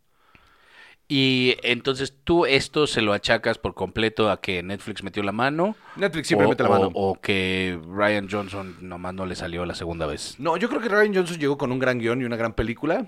Y 1.10 1.56
entonces 1.62 2.12
tú 2.24 2.44
esto 2.44 2.86
se 2.86 3.00
lo 3.00 3.14
achacas 3.14 3.56
por 3.56 3.74
completo 3.74 4.30
a 4.30 4.42
que 4.42 4.62
Netflix 4.62 5.02
metió 5.02 5.22
la 5.22 5.32
mano. 5.32 5.74
Netflix 5.96 6.28
siempre 6.28 6.46
o, 6.46 6.50
mete 6.50 6.62
la 6.62 6.68
o- 6.68 6.72
mano. 6.72 6.90
o 6.94 7.18
que 7.20 7.78
Ryan 7.88 8.28
Johnson 8.30 8.76
nomás 8.82 9.14
no 9.14 9.24
le 9.24 9.34
salió 9.34 9.64
la 9.64 9.74
segunda 9.74 10.06
vez. 10.06 10.38
No, 10.38 10.56
yo 10.58 10.68
creo 10.68 10.80
que 10.82 10.88
Ryan 10.90 11.14
Johnson 11.14 11.38
llegó 11.38 11.56
con 11.56 11.72
un 11.72 11.78
gran 11.78 11.98
guion 11.98 12.20
y 12.20 12.24
una 12.24 12.36
gran 12.36 12.52
película. 12.52 13.06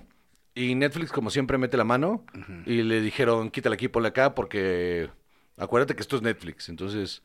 Y 0.55 0.75
Netflix, 0.75 1.13
como 1.13 1.31
siempre, 1.31 1.59
mete 1.59 1.77
la 1.77 1.85
mano. 1.85 2.25
Y 2.67 2.83
le 2.83 3.01
dijeron, 3.01 3.51
quítala 3.51 3.75
aquí, 3.75 3.89
ponla 3.89 4.09
acá, 4.09 4.35
porque 4.35 5.09
acuérdate 5.57 5.95
que 5.95 6.01
esto 6.03 6.17
es 6.17 6.23
Netflix. 6.23 6.69
Entonces, 6.69 7.23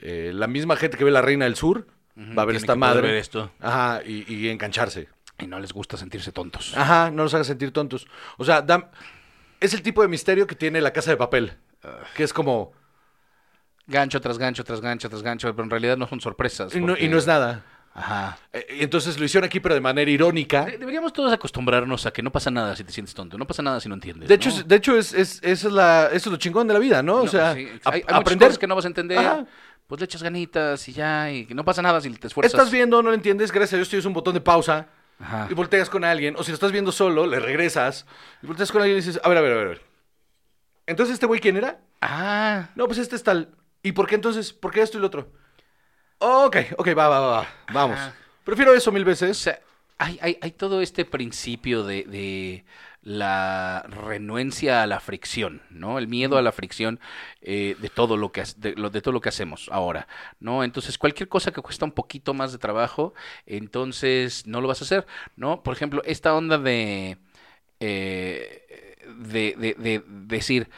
eh, 0.00 0.32
la 0.34 0.46
misma 0.46 0.76
gente 0.76 0.96
que 0.96 1.04
ve 1.04 1.10
La 1.10 1.22
Reina 1.22 1.44
del 1.44 1.54
Sur 1.56 1.86
va 2.18 2.42
a 2.42 2.44
ver 2.46 2.54
tiene 2.54 2.56
esta 2.58 2.72
que 2.74 2.78
madre. 2.78 3.02
ver 3.08 3.16
esto. 3.16 3.50
Ajá, 3.60 4.02
y, 4.04 4.24
y 4.32 4.48
engancharse. 4.48 5.08
Y 5.38 5.46
no 5.46 5.60
les 5.60 5.72
gusta 5.72 5.96
sentirse 5.96 6.32
tontos. 6.32 6.76
Ajá, 6.76 7.10
no 7.10 7.22
los 7.24 7.34
haga 7.34 7.44
sentir 7.44 7.70
tontos. 7.70 8.06
O 8.38 8.44
sea, 8.44 8.64
es 9.60 9.74
el 9.74 9.82
tipo 9.82 10.02
de 10.02 10.08
misterio 10.08 10.46
que 10.46 10.54
tiene 10.54 10.80
la 10.80 10.92
casa 10.92 11.10
de 11.10 11.16
papel. 11.18 11.52
Que 12.16 12.24
es 12.24 12.32
como. 12.32 12.72
Gancho 13.86 14.20
tras 14.20 14.38
gancho 14.38 14.64
tras 14.64 14.80
gancho 14.80 15.08
tras 15.08 15.22
gancho, 15.22 15.48
pero 15.54 15.62
en 15.62 15.70
realidad 15.70 15.96
no 15.96 16.08
son 16.08 16.20
sorpresas. 16.20 16.74
Y 16.74 16.80
no, 16.80 16.88
porque- 16.88 17.04
y 17.04 17.08
no 17.08 17.18
es 17.18 17.26
nada. 17.26 17.64
Ajá. 17.98 18.38
Eh, 18.52 18.76
y 18.78 18.82
entonces 18.82 19.18
lo 19.18 19.24
hicieron 19.24 19.46
aquí, 19.46 19.58
pero 19.58 19.74
de 19.74 19.80
manera 19.80 20.10
irónica. 20.10 20.66
De- 20.66 20.76
Deberíamos 20.76 21.12
todos 21.14 21.32
acostumbrarnos 21.32 22.04
a 22.04 22.12
que 22.12 22.22
no 22.22 22.30
pasa 22.30 22.50
nada 22.50 22.76
si 22.76 22.84
te 22.84 22.92
sientes 22.92 23.14
tonto, 23.14 23.38
no 23.38 23.46
pasa 23.46 23.62
nada 23.62 23.80
si 23.80 23.88
no 23.88 23.94
entiendes. 23.94 24.28
De 24.28 24.34
hecho, 24.34 24.50
¿no? 24.50 24.56
es, 24.56 24.68
de 24.68 24.76
hecho 24.76 24.98
es, 24.98 25.14
es- 25.14 25.40
eso, 25.42 25.68
es 25.68 25.74
la, 25.74 26.06
eso 26.08 26.16
es 26.16 26.26
lo 26.26 26.36
chingón 26.36 26.68
de 26.68 26.74
la 26.74 26.80
vida, 26.80 27.02
¿no? 27.02 27.16
o 27.22 27.28
sea, 27.28 27.54
sí, 27.54 27.66
hay, 27.84 27.94
hay 27.94 28.02
aprender. 28.08 28.48
cosas 28.48 28.58
que 28.58 28.66
no 28.66 28.74
vas 28.74 28.84
a 28.84 28.88
entender. 28.88 29.18
Ajá. 29.18 29.46
Pues 29.86 30.00
le 30.00 30.04
echas 30.04 30.22
ganitas 30.22 30.88
y 30.88 30.92
ya, 30.92 31.30
y 31.32 31.46
que 31.46 31.54
no 31.54 31.64
pasa 31.64 31.80
nada 31.80 32.00
si 32.00 32.10
te 32.10 32.26
esfuerzas. 32.26 32.52
Estás 32.52 32.70
viendo, 32.72 33.02
no 33.02 33.10
lo 33.10 33.14
entiendes, 33.14 33.50
gracias 33.52 33.74
a 33.74 33.76
Dios 33.76 33.88
tienes 33.88 34.04
un 34.04 34.12
botón 34.12 34.34
de 34.34 34.40
pausa 34.40 34.88
Ajá. 35.20 35.46
y 35.48 35.54
volteas 35.54 35.88
con 35.88 36.04
alguien. 36.04 36.34
O 36.36 36.42
si 36.42 36.50
lo 36.50 36.54
estás 36.54 36.72
viendo 36.72 36.90
solo, 36.92 37.24
le 37.26 37.38
regresas 37.40 38.04
y 38.42 38.46
volteas 38.46 38.72
con 38.72 38.82
alguien 38.82 38.98
y 38.98 39.00
dices, 39.00 39.20
a 39.22 39.28
ver, 39.28 39.38
a 39.38 39.40
ver, 39.40 39.52
a 39.52 39.54
ver. 39.56 39.64
a 39.66 39.68
ver. 39.70 39.82
Entonces, 40.86 41.14
¿este 41.14 41.26
güey 41.26 41.40
quién 41.40 41.56
era? 41.56 41.78
Ah, 42.00 42.68
No, 42.74 42.86
pues 42.86 42.98
este 42.98 43.16
es 43.16 43.22
tal. 43.22 43.48
¿Y 43.82 43.92
por 43.92 44.06
qué 44.06 44.16
entonces? 44.16 44.52
¿Por 44.52 44.72
qué 44.72 44.82
esto 44.82 44.98
y 44.98 45.00
lo 45.00 45.06
otro? 45.06 45.30
Ok, 46.18 46.56
ok, 46.78 46.88
va, 46.96 47.08
va, 47.08 47.20
va, 47.20 47.30
va. 47.42 47.46
Vamos. 47.72 47.98
Ajá. 47.98 48.14
Prefiero 48.44 48.74
eso 48.74 48.90
mil 48.92 49.02
o 49.02 49.06
veces. 49.06 49.36
sea, 49.38 49.60
hay, 49.98 50.18
hay, 50.22 50.38
hay 50.40 50.50
todo 50.52 50.80
este 50.80 51.04
principio 51.04 51.84
de, 51.84 52.04
de 52.04 52.64
la 53.02 53.84
renuencia 53.88 54.82
a 54.82 54.86
la 54.86 55.00
fricción, 55.00 55.62
¿no? 55.70 55.98
El 55.98 56.08
miedo 56.08 56.38
a 56.38 56.42
la 56.42 56.52
fricción 56.52 57.00
eh, 57.42 57.76
de 57.78 57.88
todo 57.90 58.16
lo 58.16 58.32
que 58.32 58.44
de, 58.56 58.74
de 58.74 59.00
todo 59.02 59.12
lo 59.12 59.20
que 59.20 59.28
hacemos 59.28 59.68
ahora, 59.72 60.08
¿no? 60.40 60.64
Entonces 60.64 60.98
cualquier 60.98 61.28
cosa 61.28 61.52
que 61.52 61.60
cuesta 61.62 61.84
un 61.84 61.92
poquito 61.92 62.34
más 62.34 62.52
de 62.52 62.58
trabajo, 62.58 63.14
entonces 63.46 64.46
no 64.46 64.60
lo 64.60 64.68
vas 64.68 64.80
a 64.82 64.84
hacer, 64.84 65.06
¿no? 65.36 65.62
Por 65.62 65.74
ejemplo, 65.74 66.02
esta 66.04 66.34
onda 66.34 66.58
de 66.58 67.18
eh, 67.80 68.96
de, 69.18 69.54
de- 69.58 69.74
de 69.74 70.04
decir 70.06 70.68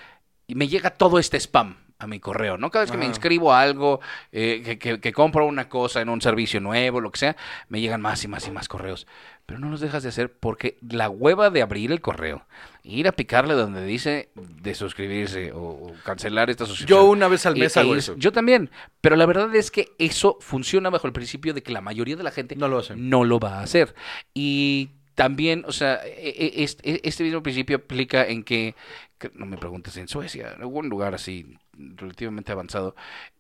me 0.49 0.69
llega 0.69 0.91
todo 0.91 1.19
este 1.19 1.37
spam 1.39 1.77
a 2.01 2.07
mi 2.07 2.21
correo, 2.21 2.59
¿no? 2.59 2.71
Cada 2.71 2.85
vez 2.85 2.93
que 2.93 2.97
me 2.99 3.07
inscribo 3.07 3.53
a 3.53 3.61
algo, 3.61 4.01
eh, 4.31 4.63
que, 4.65 4.79
que- 4.79 5.01
que 5.01 5.13
compro 5.13 5.47
una 5.47 5.69
cosa 5.69 6.01
en 6.01 6.09
un 6.09 6.21
servicio 6.21 6.61
nuevo, 6.61 7.01
lo 7.01 7.11
que 7.11 7.19
sea, 7.19 7.37
me 7.69 7.81
llegan 7.81 8.01
más 8.01 8.23
y 8.23 8.29
más 8.29 8.47
y 8.47 8.53
más 8.53 8.69
correos. 8.69 9.09
Pero 9.47 9.59
no 9.59 9.69
los 9.69 9.81
dejas 9.81 10.05
de 10.05 10.11
hacer 10.11 10.33
porque 10.33 10.79
la 10.89 11.09
hueva 11.11 11.51
de 11.51 11.61
abrir 11.61 11.91
el 11.91 12.01
correo, 12.01 12.47
ir 12.85 13.09
a 13.09 13.13
picarle 13.13 13.55
donde 13.55 13.85
dice 13.85 14.29
de 14.37 14.75
suscribirse 14.77 15.51
o, 15.53 15.59
o 15.61 15.93
cancelar 16.05 16.51
esta 16.51 16.67
suscripción. 16.67 17.01
Yo 17.01 17.05
una 17.07 17.27
vez 17.27 17.47
al 17.47 17.57
mes 17.57 17.77
e 17.77 17.81
hago 17.81 17.97
eso. 17.97 18.15
Yo 18.17 18.31
también, 18.31 18.71
pero 19.01 19.17
la 19.17 19.27
verdad 19.27 19.53
es 19.57 19.71
que 19.73 19.89
eso 19.99 20.37
funciona 20.41 20.91
bajo 20.91 21.07
el 21.09 21.13
principio 21.13 21.53
de 21.53 21.63
que 21.65 21.73
la 21.73 21.81
mayoría 21.81 22.15
de 22.15 22.23
la 22.23 22.31
gente 22.31 22.55
No 22.55 22.69
lo 22.69 22.79
hacen. 22.79 23.09
no 23.11 23.25
lo 23.25 23.41
va 23.41 23.59
a 23.59 23.63
hacer. 23.63 23.95
Y 24.35 24.91
también, 25.19 25.65
o 25.67 25.73
sea, 25.73 25.97
e- 26.07 26.31
e- 26.39 26.63
este, 26.65 27.07
este 27.09 27.25
mismo 27.25 27.43
principio 27.43 27.77
aplica 27.79 28.25
en 28.27 28.45
que, 28.45 28.77
que 29.19 29.31
no 29.35 29.47
me 29.47 29.59
preguntes, 29.59 29.97
en 29.97 30.07
Suecia, 30.09 30.53
en 30.55 30.61
algún 30.63 30.89
lugar 30.89 31.15
así 31.15 31.59
relativamente 31.77 32.53
avanzado, 32.53 32.95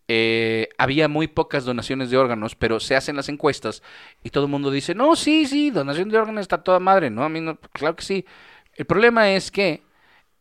eh, 0.09 0.69
había 0.79 1.09
muy 1.09 1.29
pocas 1.29 1.65
donaciones 1.65 2.11
de 2.11 2.17
órganos, 2.17 2.57
pero 2.57 2.81
se 2.81 2.97
hacen 2.97 3.17
las 3.17 3.29
encuestas 3.29 3.83
y 4.25 4.31
todo 4.31 4.45
el 4.47 4.51
mundo 4.51 4.71
dice, 4.73 4.95
no, 4.95 5.17
sí, 5.17 5.47
sí, 5.47 5.71
donación 5.71 6.09
de 6.11 6.19
órganos 6.19 6.43
está 6.43 6.65
toda 6.65 6.81
madre, 6.81 7.11
¿no? 7.11 7.25
A 7.25 7.29
mí 7.29 7.41
no, 7.41 7.57
claro 7.73 7.97
que 7.97 8.05
sí. 8.05 8.27
El 8.75 8.87
problema 8.87 9.31
es 9.33 9.51
que 9.53 9.83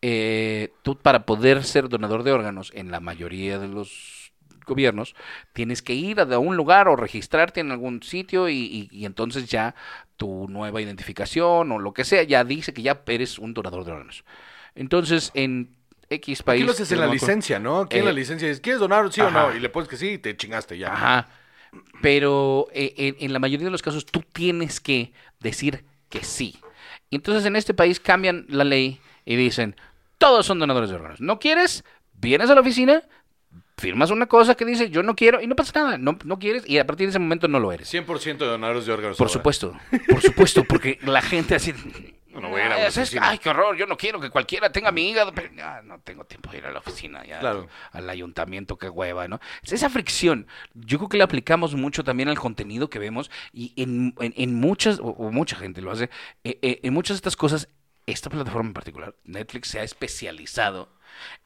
eh, 0.02 0.72
tú 0.84 0.98
para 0.98 1.26
poder 1.26 1.64
ser 1.64 1.90
donador 1.90 2.24
de 2.24 2.32
órganos 2.32 2.72
en 2.76 2.92
la 2.92 3.00
mayoría 3.00 3.60
de 3.60 3.68
los 3.68 4.32
gobiernos, 4.66 5.16
tienes 5.54 5.82
que 5.82 5.94
ir 5.94 6.20
a 6.20 6.40
un 6.40 6.58
lugar 6.58 6.88
o 6.90 6.96
registrarte 6.98 7.62
en 7.62 7.72
algún 7.72 8.04
sitio 8.04 8.50
y, 8.50 8.56
y- 8.56 8.90
y 8.92 9.06
entonces 9.06 9.48
ya 9.48 9.76
tu 10.18 10.48
nueva 10.50 10.82
identificación 10.82 11.72
o 11.72 11.80
lo 11.80 11.94
que 11.94 12.04
sea 12.04 12.24
ya 12.24 12.44
dice 12.44 12.74
que 12.74 12.82
ya 12.82 13.02
eres 13.08 13.40
un 13.40 13.54
donador 13.54 13.86
de 13.86 13.92
órganos. 13.92 14.26
Entonces, 14.76 15.32
en 15.34 15.76
X 16.10 16.44
país... 16.44 16.62
Aquí 16.62 16.66
lo 16.66 16.74
haces 16.74 16.92
en 16.92 17.00
la 17.00 17.08
licencia, 17.08 17.60
¿no? 17.60 17.88
En 17.90 18.02
Eh, 18.02 18.04
la 18.04 18.12
licencia 18.12 18.50
es, 18.50 18.60
¿quieres 18.60 18.80
donar 18.80 19.12
sí 19.12 19.22
o 19.22 19.32
no? 19.32 19.56
Y 19.56 19.60
le 19.60 19.70
pones 19.70 19.88
que 19.88 19.98
sí 19.98 20.08
y 20.10 20.18
te 20.18 20.36
chingaste 20.36 20.78
ya. 20.78 20.92
Ajá. 20.94 21.28
Pero 22.02 22.68
eh, 22.74 22.94
en, 22.98 23.16
en 23.20 23.34
la 23.34 23.40
mayoría 23.40 23.66
de 23.66 23.72
los 23.72 23.82
casos 23.82 24.06
tú 24.06 24.24
tienes 24.34 24.80
que 24.80 25.12
decir 25.40 25.84
que 26.10 26.24
sí. 26.24 26.60
Entonces 27.12 27.46
en 27.46 27.56
este 27.56 27.74
país 27.74 28.00
cambian 28.00 28.46
la 28.50 28.64
ley 28.64 29.00
y 29.26 29.36
dicen, 29.36 29.76
todos 30.18 30.46
son 30.46 30.60
donadores 30.60 30.90
de 30.90 30.96
órganos. 30.96 31.22
¿No 31.22 31.40
quieres? 31.40 31.84
Vienes 32.14 32.50
a 32.50 32.56
la 32.56 32.62
oficina, 32.62 33.04
firmas 33.78 34.10
una 34.12 34.26
cosa 34.26 34.56
que 34.56 34.66
dice, 34.66 34.90
yo 34.90 35.04
no 35.04 35.16
quiero, 35.16 35.42
y 35.42 35.48
no 35.48 35.56
pasa 35.56 35.72
nada. 35.84 35.98
No, 35.98 36.18
no 36.24 36.40
quieres, 36.40 36.68
y 36.68 36.78
a 36.80 36.88
partir 36.88 37.06
de 37.08 37.12
ese 37.12 37.20
momento 37.20 37.48
no 37.48 37.60
lo 37.60 37.72
eres. 37.72 37.94
100% 37.94 38.38
de 38.38 38.46
donadores 38.46 38.86
de 38.86 38.92
órganos. 38.94 39.18
Por 39.18 39.30
supuesto, 39.30 39.78
por 40.10 40.22
supuesto, 40.22 40.64
porque 40.64 41.00
la 41.04 41.22
gente 41.22 41.56
así... 41.56 41.74
No 42.30 42.50
voy 42.50 42.62
a 42.62 42.66
ir 42.68 42.72
a 42.72 42.76
"Ay, 42.76 42.82
la 42.84 42.88
es- 42.90 42.98
oficina". 43.00 43.30
Ay, 43.30 43.40
qué 43.40 43.50
horror, 43.50 43.76
yo 43.78 43.88
no 43.88 43.98
quiero 43.98 44.20
que 44.20 44.30
cualquiera 44.30 44.72
tenga 44.72 44.92
mi 44.92 45.10
hígado. 45.10 45.34
pero, 45.34 45.50
ah, 45.64 45.82
no 45.84 46.00
tengo 46.02 46.24
tiempo 46.26 46.52
de 46.52 46.60
ir 46.60 46.66
a 46.68 46.72
la 46.72 46.78
oficina, 46.80 47.26
ya, 47.26 47.40
Claro. 47.40 47.68
al 47.92 48.08
ayuntamiento, 48.12 48.78
qué 48.78 48.90
hueva, 48.90 49.28
¿no? 49.28 49.40
Es 49.64 49.74
Esa 49.74 49.90
fricción, 49.90 50.46
yo 50.76 51.00
creo 51.00 51.10
que 51.10 51.18
la 51.18 51.24
aplicamos 51.24 51.74
mucho 51.74 52.04
también 52.04 52.30
al 52.30 52.38
contenido 52.38 52.92
que 52.92 53.00
vemos 53.00 53.32
y 53.54 53.74
en, 53.76 54.14
en- 54.20 54.36
en 54.38 54.54
muchas, 54.54 55.00
o, 55.00 55.06
o 55.06 55.32
mucha 55.32 55.56
gente 55.56 55.82
lo 55.82 55.90
hace, 55.92 56.12
eh, 56.44 56.60
eh, 56.62 56.80
en 56.84 56.94
muchas 56.94 57.16
de 57.16 57.20
estas 57.20 57.36
cosas, 57.36 57.70
esta 58.06 58.30
plataforma 58.30 58.68
en 58.70 58.74
particular, 58.76 59.16
Netflix, 59.24 59.70
se 59.70 59.80
ha 59.80 59.84
especializado 59.84 60.94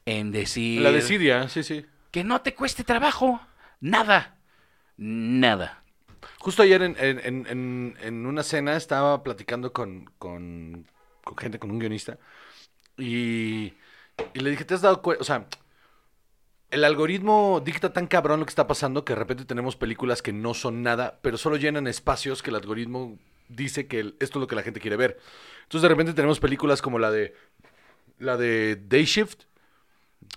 en 0.04 0.30
decir... 0.30 0.82
La 0.82 0.92
desidia, 0.92 1.48
sí, 1.48 1.62
sí. 1.62 1.86
Que 2.12 2.22
no 2.24 2.40
te 2.42 2.54
cueste 2.54 2.84
trabajo, 2.84 3.40
nada, 3.80 4.36
nada. 4.98 5.84
Justo 6.38 6.62
ayer 6.62 6.82
en, 6.82 6.96
en- 6.98 7.96
en- 8.00 8.26
una 8.26 8.42
cena 8.42 8.76
estaba 8.76 9.22
platicando 9.22 9.72
con, 9.72 10.06
con- 10.18 10.86
gente, 11.38 11.58
con 11.58 11.70
un 11.70 11.78
guionista, 11.78 12.18
y, 12.98 13.74
y 14.34 14.40
le 14.40 14.50
dije, 14.50 14.64
¿te 14.64 14.74
has 14.74 14.82
dado 14.82 15.02
cuenta? 15.02 15.22
O 15.22 15.24
sea, 15.24 15.46
el 16.70 16.84
algoritmo 16.84 17.60
dicta 17.64 17.92
tan 17.92 18.06
cabrón 18.06 18.40
lo 18.40 18.46
que 18.46 18.50
está 18.50 18.66
pasando 18.66 19.04
que 19.04 19.12
de 19.12 19.18
repente 19.18 19.44
tenemos 19.44 19.76
películas 19.76 20.22
que 20.22 20.32
no 20.32 20.54
son 20.54 20.82
nada, 20.82 21.18
pero 21.22 21.36
solo 21.36 21.56
llenan 21.56 21.86
espacios 21.86 22.42
que 22.42 22.50
el 22.50 22.56
algoritmo 22.56 23.18
dice 23.48 23.86
que 23.86 24.00
esto 24.00 24.38
es 24.38 24.40
lo 24.40 24.46
que 24.46 24.56
la 24.56 24.62
gente 24.62 24.80
quiere 24.80 24.96
ver. 24.96 25.18
Entonces 25.64 25.82
de 25.82 25.88
repente 25.88 26.14
tenemos 26.14 26.40
películas 26.40 26.80
como 26.80 26.98
la 26.98 27.10
de 27.10 27.34
la 28.18 28.36
de 28.36 28.76
Day 28.76 29.04
Shift, 29.06 29.44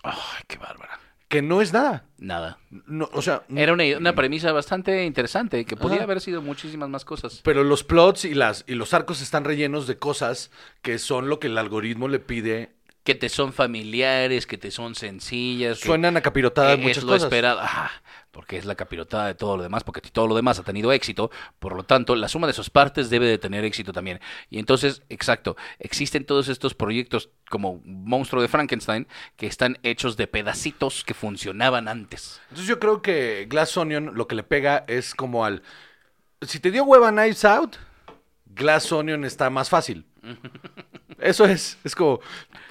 Ay, 0.04 0.44
qué 0.48 0.58
bárbara. 0.58 1.00
Que 1.28 1.42
no 1.42 1.62
es 1.62 1.74
nada. 1.74 2.06
Nada. 2.18 2.60
No, 2.70 3.10
o 3.14 3.22
sea, 3.22 3.44
Era 3.56 3.74
una, 3.74 3.84
una 3.98 4.14
premisa 4.14 4.52
bastante 4.52 5.06
interesante, 5.06 5.66
que 5.66 5.76
podía 5.76 5.96
Ajá. 5.98 6.04
haber 6.06 6.22
sido 6.22 6.42
muchísimas 6.42 6.88
más 6.90 7.04
cosas. 7.06 7.42
pero 7.44 7.64
los 7.64 7.84
plots 7.84 8.26
y 8.26 8.34
las 8.36 8.64
y 8.68 8.76
los 8.76 8.94
arcos 8.94 9.22
están 9.22 9.44
rellenos 9.44 9.88
de 9.88 9.98
cosas 9.98 10.52
que 10.82 10.98
son 11.00 11.28
lo 11.28 11.40
que 11.40 11.48
el 11.48 11.58
algoritmo 11.58 12.08
le 12.08 12.20
pide. 12.20 12.75
Que 13.06 13.16
te 13.16 13.30
son 13.30 13.54
familiares, 13.54 14.46
que 14.46 14.58
te 14.58 14.72
son 14.72 14.96
sencillas. 14.96 15.80
Suenan 15.80 16.18
a 16.18 16.22
capirotada 16.22 16.74
es 16.74 16.80
muchas 16.80 17.04
lo 17.04 17.14
cosas. 17.14 17.28
esperado. 17.28 17.62
Ajá, 17.62 17.92
porque 18.36 18.58
es 18.58 18.66
la 18.66 18.76
capirotada 18.76 19.28
de 19.28 19.34
todo 19.36 19.56
lo 19.56 19.64
demás, 19.64 19.86
porque 19.86 20.02
todo 20.02 20.28
lo 20.28 20.36
demás 20.36 20.60
ha 20.60 20.64
tenido 20.64 20.92
éxito, 20.92 21.32
por 21.58 21.74
lo 21.74 21.84
tanto, 21.84 22.18
la 22.18 22.28
suma 22.28 22.48
de 22.48 22.54
sus 22.54 22.70
partes 22.70 23.10
debe 23.10 23.28
de 23.28 23.38
tener 23.38 23.64
éxito 23.64 23.94
también. 23.94 24.20
Y 24.50 24.60
entonces, 24.60 25.04
exacto, 25.08 25.56
existen 25.80 26.26
todos 26.26 26.50
estos 26.50 26.74
proyectos 26.74 27.30
como 27.50 27.80
Monstruo 27.86 28.42
de 28.42 28.50
Frankenstein 28.50 29.08
que 29.38 29.48
están 29.48 29.78
hechos 29.84 30.18
de 30.18 30.28
pedacitos 30.28 31.06
que 31.06 31.14
funcionaban 31.14 31.88
antes. 31.88 32.42
Entonces 32.50 32.68
yo 32.68 32.78
creo 32.80 33.02
que 33.02 33.46
Glass 33.48 33.78
Onion 33.78 34.16
lo 34.16 34.28
que 34.28 34.36
le 34.36 34.44
pega 34.44 34.84
es 34.90 35.16
como 35.16 35.46
al... 35.46 35.64
Si 36.42 36.60
te 36.60 36.72
dio 36.72 36.84
hueva 36.84 37.12
Knives 37.12 37.46
Out, 37.46 37.78
Glass 38.48 38.92
Onion 38.92 39.24
está 39.24 39.50
más 39.50 39.70
fácil. 39.70 40.06
Eso 41.26 41.46
es, 41.46 41.78
es 41.84 41.96
como... 41.96 42.20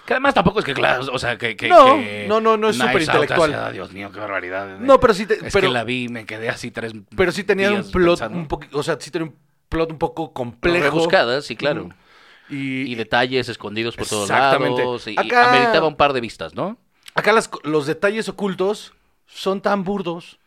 Que 0.07 0.13
además 0.13 0.35
tampoco 0.35 0.59
es 0.59 0.65
que, 0.67 0.75
claro, 0.75 1.07
o 1.13 1.19
sea, 1.19 1.39
que... 1.39 1.57
que- 1.57 1.69
No, 1.69 1.97
que 1.97 2.27
no, 2.29 2.41
no, 2.41 2.57
no 2.59 2.69
es 2.69 2.77
súper 2.77 3.01
intelectual. 3.03 3.55
ah, 3.55 3.73
Dios 3.73 3.91
mío, 3.93 4.11
qué 4.13 4.21
barbaridad. 4.21 4.79
No, 4.79 5.01
pero 5.01 5.15
sí 5.15 5.25
te- 5.27 5.35
Es 5.47 5.53
pero- 5.53 5.69
que 5.69 5.73
la 5.75 5.83
vi 5.85 6.05
y 6.05 6.09
me 6.09 6.27
quedé 6.27 6.49
así 6.51 6.71
tres 6.71 6.93
Pero 7.17 7.33
sí 7.33 7.43
tenía 7.45 7.73
un 7.73 7.91
plot 7.91 8.19
pensando. 8.19 8.39
un 8.39 8.47
poquito... 8.49 8.79
O 8.79 8.83
sea, 8.83 8.99
sí 9.01 9.11
tenía 9.11 9.29
un 9.29 9.37
plot 9.69 9.91
un 9.93 9.99
poco 9.99 10.33
complejo. 10.33 10.85
Rebuscada, 10.85 11.41
sí, 11.43 11.57
claro. 11.57 11.89
Y, 12.51 12.83
Y 12.83 12.95
detalles 12.97 13.49
escondidos 13.49 13.97
por 13.97 14.07
todos 14.07 14.29
lados. 14.29 15.07
Y, 15.07 15.13
y 15.13 15.19
Acá- 15.19 15.49
ameritaba 15.49 15.87
un 15.89 15.97
par 15.97 16.13
de 16.13 16.21
vistas, 16.21 16.55
¿no? 16.55 16.77
acá 17.17 17.33
las 17.33 17.49
los 17.63 17.87
detalles 17.87 18.29
ocultos 18.29 18.93
son 19.27 19.61
tan 19.63 19.85
burdos. 19.85 20.39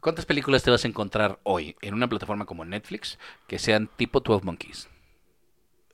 ¿Cuántas 0.00 0.26
películas 0.26 0.62
te 0.62 0.70
vas 0.70 0.84
a 0.84 0.88
encontrar 0.88 1.38
hoy 1.44 1.74
en 1.80 1.94
una 1.94 2.06
plataforma 2.08 2.44
como 2.44 2.64
Netflix 2.66 3.18
que 3.46 3.58
sean 3.58 3.88
tipo 3.96 4.20
12 4.20 4.44
Monkeys? 4.44 4.88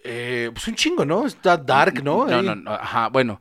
Eh, 0.02 0.50
pues 0.52 0.66
un 0.68 0.74
chingo, 0.74 1.04
¿no? 1.04 1.26
Está 1.26 1.56
Dark, 1.56 2.02
¿no? 2.02 2.26
No, 2.26 2.42
no, 2.42 2.54
no, 2.54 2.70
ajá, 2.72 3.08
bueno. 3.08 3.40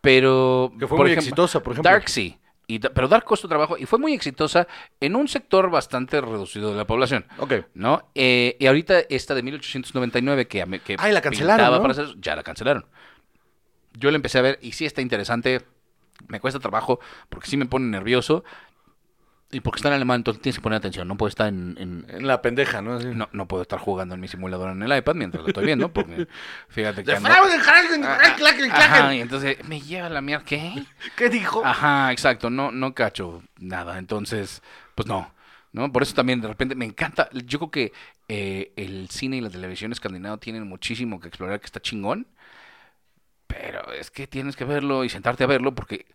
Pero. 0.00 0.72
Que 0.78 0.86
fue 0.86 0.98
muy 0.98 1.12
exitosa, 1.12 1.60
por 1.62 1.72
ejemplo. 1.72 1.90
Dark 1.90 2.08
sí. 2.08 2.38
Y, 2.66 2.78
pero 2.78 3.08
Dark 3.08 3.24
costó 3.24 3.46
trabajo 3.46 3.76
y 3.76 3.84
fue 3.84 3.98
muy 3.98 4.14
exitosa 4.14 4.66
en 4.98 5.16
un 5.16 5.28
sector 5.28 5.70
bastante 5.70 6.20
reducido 6.20 6.70
de 6.70 6.76
la 6.76 6.86
población. 6.86 7.26
Ok. 7.38 7.54
¿No? 7.74 8.08
Eh, 8.14 8.56
y 8.58 8.66
ahorita 8.66 9.00
esta 9.10 9.34
de 9.34 9.42
1899 9.42 10.46
que, 10.46 10.80
que 10.82 10.96
Ay, 10.98 11.12
la 11.12 11.20
cancelaron, 11.20 11.82
para 11.82 11.92
hacer 11.92 12.14
ya 12.20 12.34
la 12.34 12.42
cancelaron. 12.42 12.86
Yo 13.92 14.10
la 14.10 14.16
empecé 14.16 14.38
a 14.38 14.42
ver 14.42 14.58
y 14.62 14.72
sí 14.72 14.86
está 14.86 15.02
interesante. 15.02 15.62
Me 16.28 16.40
cuesta 16.40 16.58
trabajo 16.58 17.00
porque 17.28 17.48
sí 17.48 17.56
me 17.56 17.66
pone 17.66 17.86
nervioso. 17.86 18.44
Y 19.54 19.60
porque 19.60 19.78
está 19.78 19.88
en 19.88 19.94
alemán, 19.94 20.16
entonces 20.20 20.42
tienes 20.42 20.56
que 20.58 20.62
poner 20.62 20.78
atención. 20.78 21.06
No 21.06 21.16
puedo 21.16 21.28
estar 21.28 21.46
en, 21.48 21.76
en- 21.78 22.06
En 22.08 22.26
la 22.26 22.42
pendeja, 22.42 22.82
¿no? 22.82 22.94
Así. 22.94 23.06
no, 23.14 23.28
no 23.32 23.46
puedo 23.46 23.62
estar 23.62 23.78
jugando 23.78 24.14
en 24.14 24.20
mi 24.20 24.28
simulador 24.28 24.70
en 24.72 24.82
el 24.82 24.96
iPad 24.98 25.14
mientras 25.14 25.42
lo 25.42 25.48
estoy 25.48 25.64
viendo. 25.64 25.92
Porque 25.92 26.26
fíjate 26.68 27.04
que. 27.04 27.12
Ando- 27.16 27.26
fraude, 27.28 27.54
Hargen, 27.54 28.04
Ajá, 28.72 29.14
y 29.14 29.20
entonces 29.20 29.56
me 29.68 29.80
lleva 29.80 30.08
la 30.08 30.20
mierda. 30.20 30.44
¿Qué? 30.44 30.84
¿Qué 31.16 31.28
dijo? 31.28 31.64
Ajá, 31.64 32.10
exacto, 32.12 32.50
no, 32.50 32.70
no 32.72 32.94
cacho 32.94 33.42
nada, 33.58 33.98
entonces, 33.98 34.62
pues 34.94 35.06
no, 35.08 35.32
¿no? 35.72 35.92
Por 35.92 36.02
eso 36.02 36.14
también 36.14 36.40
de 36.40 36.48
repente 36.48 36.74
me 36.74 36.84
encanta, 36.84 37.28
yo 37.32 37.58
creo 37.60 37.70
que 37.70 37.92
eh, 38.28 38.72
el 38.76 39.08
cine 39.10 39.36
y 39.36 39.40
la 39.40 39.50
televisión 39.50 39.92
escandinavo 39.92 40.38
tienen 40.38 40.66
muchísimo 40.68 41.20
que 41.20 41.28
explorar, 41.28 41.60
que 41.60 41.66
está 41.66 41.80
chingón, 41.80 42.26
pero 43.46 43.92
es 43.92 44.10
que 44.10 44.26
tienes 44.26 44.56
que 44.56 44.64
verlo 44.64 45.04
y 45.04 45.08
sentarte 45.08 45.44
a 45.44 45.46
verlo 45.46 45.74
porque 45.74 46.06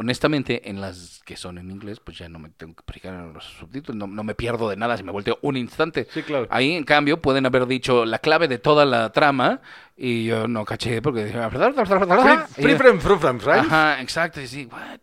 honestamente 0.00 0.70
en 0.70 0.80
las 0.80 1.20
que 1.24 1.36
son 1.36 1.58
en 1.58 1.70
inglés, 1.72 1.98
pues 1.98 2.16
ya 2.18 2.28
no 2.28 2.38
me 2.38 2.50
tengo 2.50 2.74
que 2.74 2.92
fijar 2.92 3.14
en 3.14 3.32
los 3.32 3.44
subtítulos, 3.44 3.96
no, 3.98 4.06
no 4.06 4.22
me 4.22 4.34
pierdo 4.36 4.68
de 4.70 4.76
nada 4.76 4.96
si 4.96 5.02
me 5.02 5.10
volteo 5.10 5.38
un 5.42 5.56
instante. 5.56 6.06
Sí, 6.14 6.22
claro. 6.22 6.46
Ahí, 6.50 6.72
en 6.74 6.84
cambio, 6.84 7.20
pueden 7.20 7.44
haber 7.46 7.66
dicho 7.66 8.04
la 8.04 8.20
clave 8.20 8.46
de 8.46 8.58
toda 8.58 8.84
la 8.84 9.10
trama 9.10 9.60
y 9.96 10.24
yo 10.26 10.46
no 10.46 10.64
caché 10.64 11.02
porque 11.02 11.24
dije, 11.24 11.38
"Ah, 11.38 11.50
Free, 11.50 12.76
frame, 12.76 13.00
free 13.00 13.16
frame, 13.18 13.38
right? 13.40 13.66
Ajá, 13.66 14.00
exacto. 14.00 14.40
Y 14.40 14.46
sí, 14.46 14.68
what? 14.70 15.00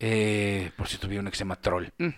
Eh, 0.00 0.70
por 0.76 0.88
cierto, 0.88 1.06
vi 1.08 1.16
uno 1.18 1.30
que 1.30 1.36
se 1.36 1.44
llama 1.44 1.56
Troll. 1.56 1.86
Mm, 1.98 2.08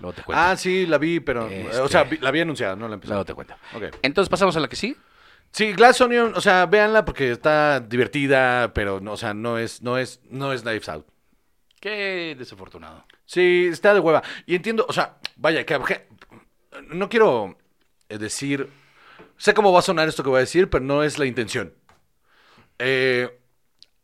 Luego 0.00 0.12
te 0.14 0.22
cuento. 0.22 0.42
Ah, 0.42 0.56
sí, 0.56 0.86
la 0.86 0.96
vi, 0.98 1.20
pero... 1.20 1.48
Este- 1.48 1.80
O 1.80 1.88
sea, 1.88 2.04
vi- 2.04 2.18
la 2.18 2.30
vi 2.30 2.40
anunciada, 2.40 2.76
no 2.76 2.88
la 2.88 2.94
empecé. 2.94 3.10
Luego 3.10 3.24
te 3.24 3.34
cuento. 3.34 3.54
Ok. 3.74 3.82
Entonces 4.02 4.28
pasamos 4.30 4.56
a 4.56 4.60
la 4.60 4.68
que 4.68 4.76
sí. 4.76 4.96
Sí, 5.50 5.72
Glass 5.72 6.00
Onion, 6.00 6.32
o 6.34 6.40
sea, 6.40 6.66
véanla 6.66 7.04
porque 7.04 7.30
está 7.30 7.80
divertida, 7.80 8.72
pero, 8.74 9.00
no, 9.00 9.12
o 9.12 9.16
sea, 9.16 9.32
no 9.34 9.58
es, 9.58 9.82
no 9.82 9.98
es, 9.98 10.20
no 10.30 10.52
es 10.52 10.62
Knives 10.62 10.88
Out. 10.88 11.06
Qué 11.80 12.34
desafortunado. 12.38 13.04
Sí, 13.24 13.68
está 13.70 13.94
de 13.94 14.00
hueva. 14.00 14.22
Y 14.46 14.54
entiendo, 14.54 14.86
o 14.88 14.92
sea, 14.92 15.18
vaya, 15.36 15.64
que, 15.64 16.06
no 16.88 17.08
quiero 17.08 17.58
eh, 18.08 18.18
decir, 18.18 18.70
sé 19.36 19.54
cómo 19.54 19.72
va 19.72 19.80
a 19.80 19.82
sonar 19.82 20.08
esto 20.08 20.22
que 20.22 20.30
voy 20.30 20.38
a 20.38 20.40
decir, 20.40 20.70
pero 20.70 20.84
no 20.84 21.02
es 21.02 21.18
la 21.18 21.26
intención. 21.26 21.74
Eh, 22.78 23.38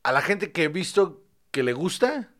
a 0.02 0.12
la 0.12 0.22
gente 0.22 0.52
que 0.52 0.64
he 0.64 0.68
visto 0.68 1.22
que 1.50 1.62
le 1.62 1.72
gusta, 1.72 2.30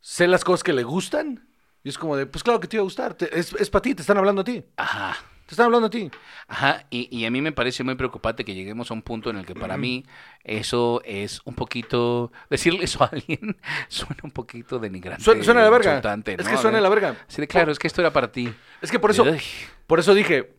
sé 0.00 0.26
las 0.26 0.44
cosas 0.44 0.62
que 0.64 0.72
le 0.72 0.82
gustan, 0.82 1.48
y 1.84 1.88
es 1.90 1.98
como 1.98 2.16
de, 2.16 2.26
pues 2.26 2.42
claro 2.42 2.60
que 2.60 2.68
te 2.68 2.76
iba 2.76 2.82
a 2.82 2.84
gustar, 2.84 3.14
te- 3.14 3.38
es, 3.38 3.52
es 3.54 3.70
para 3.70 3.82
ti, 3.82 3.94
te 3.94 4.02
están 4.02 4.18
hablando 4.18 4.42
a 4.42 4.44
ti, 4.44 4.64
Ajá. 4.76 5.16
Te 5.48 5.54
están 5.54 5.64
hablando 5.64 5.86
a 5.86 5.90
ti. 5.90 6.10
Ajá, 6.46 6.84
y, 6.90 7.08
y 7.16 7.24
a 7.24 7.30
mí 7.30 7.40
me 7.40 7.52
parece 7.52 7.82
muy 7.82 7.94
preocupante 7.94 8.44
que 8.44 8.54
lleguemos 8.54 8.90
a 8.90 8.94
un 8.94 9.00
punto 9.00 9.30
en 9.30 9.38
el 9.38 9.46
que 9.46 9.54
para 9.54 9.78
mí 9.78 10.04
eso 10.44 11.00
es 11.06 11.40
un 11.46 11.54
poquito, 11.54 12.30
decirle 12.50 12.84
eso 12.84 13.02
a 13.02 13.06
alguien 13.06 13.56
suena 13.88 14.20
un 14.24 14.30
poquito 14.30 14.78
denigrante. 14.78 15.24
Suena, 15.24 15.42
suena 15.42 15.62
la 15.62 15.70
verga. 15.70 15.92
insultante, 15.92 16.36
Es 16.38 16.44
¿no? 16.44 16.50
que 16.50 16.58
suena 16.58 16.82
la 16.82 16.88
verga. 16.90 17.16
De 17.34 17.48
claro, 17.48 17.72
es 17.72 17.78
que 17.78 17.86
esto 17.86 18.02
era 18.02 18.12
para 18.12 18.30
ti. 18.30 18.52
Es 18.82 18.90
que 18.90 18.98
por 18.98 19.10
eso, 19.10 19.24
Ay. 19.24 19.40
por 19.86 19.98
eso 20.00 20.12
dije, 20.12 20.52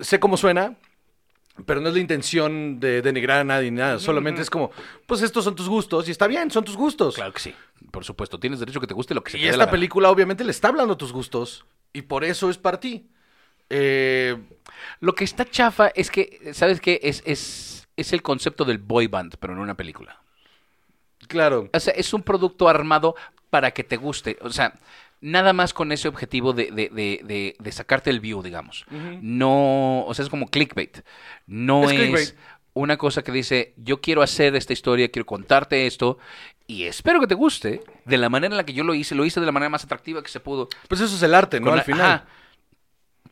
sé 0.00 0.18
cómo 0.18 0.38
suena, 0.38 0.74
pero 1.66 1.82
no 1.82 1.88
es 1.88 1.94
la 1.94 2.00
intención 2.00 2.80
de 2.80 3.02
denigrar 3.02 3.40
a 3.40 3.44
nadie 3.44 3.70
ni 3.70 3.76
nada. 3.76 3.98
Solamente 3.98 4.40
es 4.40 4.48
como, 4.48 4.70
pues 5.06 5.20
estos 5.20 5.44
son 5.44 5.54
tus 5.54 5.68
gustos 5.68 6.08
y 6.08 6.12
está 6.12 6.26
bien, 6.26 6.50
son 6.50 6.64
tus 6.64 6.78
gustos. 6.78 7.16
Claro 7.16 7.34
que 7.34 7.40
sí, 7.40 7.54
por 7.90 8.06
supuesto, 8.06 8.40
tienes 8.40 8.58
derecho 8.58 8.78
a 8.78 8.80
que 8.80 8.86
te 8.86 8.94
guste 8.94 9.14
lo 9.14 9.22
que 9.22 9.32
se 9.32 9.36
y 9.36 9.40
te 9.40 9.44
dé 9.44 9.50
la 9.50 9.54
esta 9.56 9.64
gana. 9.66 9.70
película 9.72 10.08
obviamente 10.10 10.44
le 10.44 10.50
está 10.50 10.68
hablando 10.68 10.94
a 10.94 10.96
tus 10.96 11.12
gustos 11.12 11.66
y 11.92 12.02
por 12.02 12.24
eso 12.24 12.48
es 12.48 12.56
para 12.56 12.80
ti. 12.80 13.10
Eh, 13.70 14.36
Lo 15.00 15.14
que 15.14 15.24
está 15.24 15.44
chafa 15.48 15.88
es 15.94 16.10
que, 16.10 16.50
¿sabes 16.52 16.80
qué? 16.80 17.00
Es, 17.02 17.22
es, 17.24 17.88
es 17.96 18.12
el 18.12 18.22
concepto 18.22 18.64
del 18.64 18.78
boy 18.78 19.06
band, 19.06 19.36
pero 19.40 19.52
en 19.52 19.60
una 19.60 19.74
película. 19.76 20.20
claro. 21.28 21.68
O 21.72 21.80
sea, 21.80 21.92
es 21.94 22.12
un 22.12 22.22
producto 22.22 22.68
armado 22.68 23.14
para 23.50 23.70
que 23.72 23.84
te 23.84 23.96
guste. 23.96 24.36
O 24.42 24.50
sea, 24.50 24.74
nada 25.20 25.52
más 25.52 25.72
con 25.74 25.92
ese 25.92 26.08
objetivo 26.08 26.52
de, 26.52 26.70
de, 26.70 26.88
de, 26.88 27.20
de, 27.24 27.56
de 27.58 27.72
sacarte 27.72 28.10
el 28.10 28.20
view, 28.20 28.42
digamos. 28.42 28.84
No, 29.22 30.04
o 30.06 30.14
sea, 30.14 30.24
es 30.24 30.28
como 30.30 30.48
clickbait. 30.48 30.98
No 31.46 31.84
Es 31.84 31.92
es, 31.92 31.96
clickbait. 31.98 32.34
una 32.74 32.96
cosa 32.96 33.22
que 33.22 33.32
dice, 33.32 33.74
yo 33.76 34.00
quiero 34.00 34.22
hacer 34.22 34.54
esta 34.56 34.72
historia, 34.72 35.10
quiero 35.10 35.26
contarte 35.26 35.86
esto, 35.86 36.18
y 36.66 36.84
espero 36.84 37.20
que 37.20 37.26
te 37.26 37.34
guste. 37.34 37.80
De 38.04 38.16
la 38.18 38.28
manera 38.28 38.52
en 38.54 38.56
la 38.56 38.64
que 38.64 38.72
yo 38.72 38.84
lo 38.84 38.94
hice, 38.94 39.14
lo 39.14 39.24
hice 39.24 39.40
de 39.40 39.46
la 39.46 39.52
manera 39.52 39.68
más 39.70 39.84
atractiva 39.84 40.22
que 40.22 40.28
se 40.30 40.40
pudo. 40.40 40.68
Pues 40.88 41.00
eso 41.00 41.14
es 41.16 41.22
el 41.22 41.34
arte, 41.34 41.60
¿no? 41.60 41.66
Con 41.66 41.72
Al 41.74 41.78
la- 41.78 41.84
final. 41.84 42.00
ajá. 42.12 42.26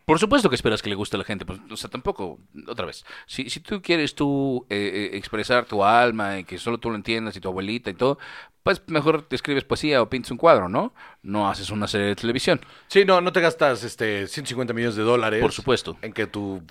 Por 0.08 0.18
supuesto 0.18 0.48
que 0.48 0.54
esperas 0.56 0.80
que 0.80 0.88
le 0.88 0.94
guste 0.94 1.16
a 1.16 1.18
la 1.18 1.24
gente, 1.24 1.44
pues, 1.44 1.60
o 1.70 1.76
sea, 1.76 1.90
tampoco, 1.90 2.38
otra 2.66 2.86
vez, 2.86 3.04
si, 3.26 3.50
si 3.50 3.60
tú 3.60 3.82
quieres 3.82 4.14
tú 4.14 4.64
eh, 4.70 5.10
eh, 5.12 5.16
expresar 5.18 5.66
tu 5.66 5.84
alma 5.84 6.38
y 6.38 6.44
que 6.44 6.56
solo 6.56 6.78
tú 6.78 6.88
lo 6.88 6.96
entiendas 6.96 7.36
y 7.36 7.40
tu 7.40 7.48
abuelita 7.48 7.90
y 7.90 7.94
todo, 7.94 8.18
pues 8.62 8.80
mejor 8.86 9.20
te 9.20 9.36
escribes 9.36 9.64
poesía 9.64 10.00
o 10.00 10.08
pintas 10.08 10.30
un 10.30 10.38
cuadro, 10.38 10.70
¿no? 10.70 10.94
No 11.22 11.50
haces 11.50 11.68
una 11.68 11.86
serie 11.86 12.06
de 12.06 12.16
televisión, 12.16 12.58
Sí, 12.86 13.04
no, 13.04 13.20
no 13.20 13.34
te 13.34 13.42
gastas 13.42 13.84
este 13.84 14.26
150 14.26 14.72
millones 14.72 14.96
de 14.96 15.02
dólares. 15.02 15.42
por 15.42 15.52
supuesto. 15.52 15.98
En 16.00 16.14
que 16.14 16.26
tu 16.26 16.62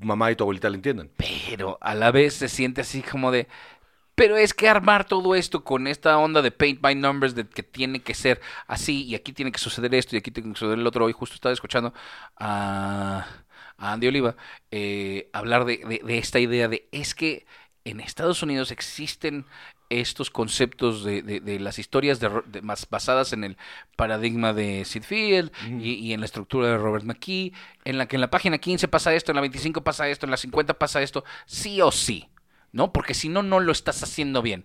mamá 0.00 0.30
y 0.30 0.36
tu 0.36 0.44
abuelita 0.44 0.68
le 0.68 0.76
entiendan. 0.76 1.08
Pero 1.16 1.78
a 1.80 1.94
la 1.94 2.10
vez 2.10 2.34
se 2.34 2.48
siente 2.50 2.82
así 2.82 3.00
como 3.00 3.30
de... 3.30 3.48
Pero 4.14 4.36
es 4.36 4.54
que 4.54 4.68
armar 4.68 5.06
todo 5.06 5.34
esto 5.34 5.64
con 5.64 5.86
esta 5.86 6.18
onda 6.18 6.40
de 6.42 6.50
paint 6.52 6.80
by 6.80 6.94
numbers 6.94 7.34
de 7.34 7.48
que 7.48 7.62
tiene 7.64 8.02
que 8.02 8.14
ser 8.14 8.40
así 8.66 9.04
y 9.04 9.14
aquí 9.16 9.32
tiene 9.32 9.50
que 9.52 9.58
suceder 9.58 9.94
esto 9.94 10.14
y 10.14 10.18
aquí 10.20 10.30
tiene 10.30 10.52
que 10.52 10.58
suceder 10.58 10.78
el 10.78 10.86
otro. 10.86 11.04
Hoy 11.04 11.12
justo 11.12 11.34
estaba 11.34 11.52
escuchando 11.52 11.92
a, 12.36 13.26
a 13.76 13.92
Andy 13.92 14.06
Oliva 14.08 14.36
eh, 14.70 15.30
hablar 15.32 15.64
de, 15.64 15.78
de- 15.78 16.00
de 16.04 16.18
esta 16.18 16.38
idea 16.40 16.68
de 16.68 16.88
es 16.92 17.14
que 17.14 17.46
en 17.84 18.00
Estados 18.00 18.42
Unidos 18.42 18.70
existen 18.70 19.46
estos 19.90 20.30
conceptos 20.30 21.04
de, 21.04 21.22
de- 21.22 21.40
de 21.40 21.60
las 21.60 21.78
historias 21.78 22.18
de, 22.20 22.28
Ro- 22.28 22.44
de- 22.46 22.62
más 22.62 22.88
basadas 22.88 23.32
en 23.32 23.44
el 23.44 23.56
paradigma 23.96 24.52
de 24.52 24.84
Sid 24.84 25.02
Field 25.02 25.52
y, 25.80 25.94
y 25.94 26.12
en 26.12 26.20
la 26.20 26.26
estructura 26.26 26.68
de 26.68 26.78
Robert 26.78 27.04
McKee, 27.04 27.52
en 27.84 27.98
la 27.98 28.06
que 28.06 28.16
en 28.16 28.20
la 28.22 28.30
página 28.30 28.58
15 28.58 28.88
pasa 28.88 29.14
esto, 29.14 29.32
en 29.32 29.36
la 29.36 29.42
25 29.42 29.82
pasa 29.84 30.08
esto, 30.08 30.26
en 30.26 30.30
la 30.30 30.36
50 30.36 30.74
pasa 30.78 31.02
esto, 31.02 31.24
sí 31.46 31.80
o 31.82 31.92
sí, 31.92 32.28
¿no? 32.74 32.92
Porque 32.92 33.14
si 33.14 33.28
no, 33.28 33.42
no 33.42 33.60
lo 33.60 33.72
estás 33.72 34.02
haciendo 34.02 34.42
bien. 34.42 34.64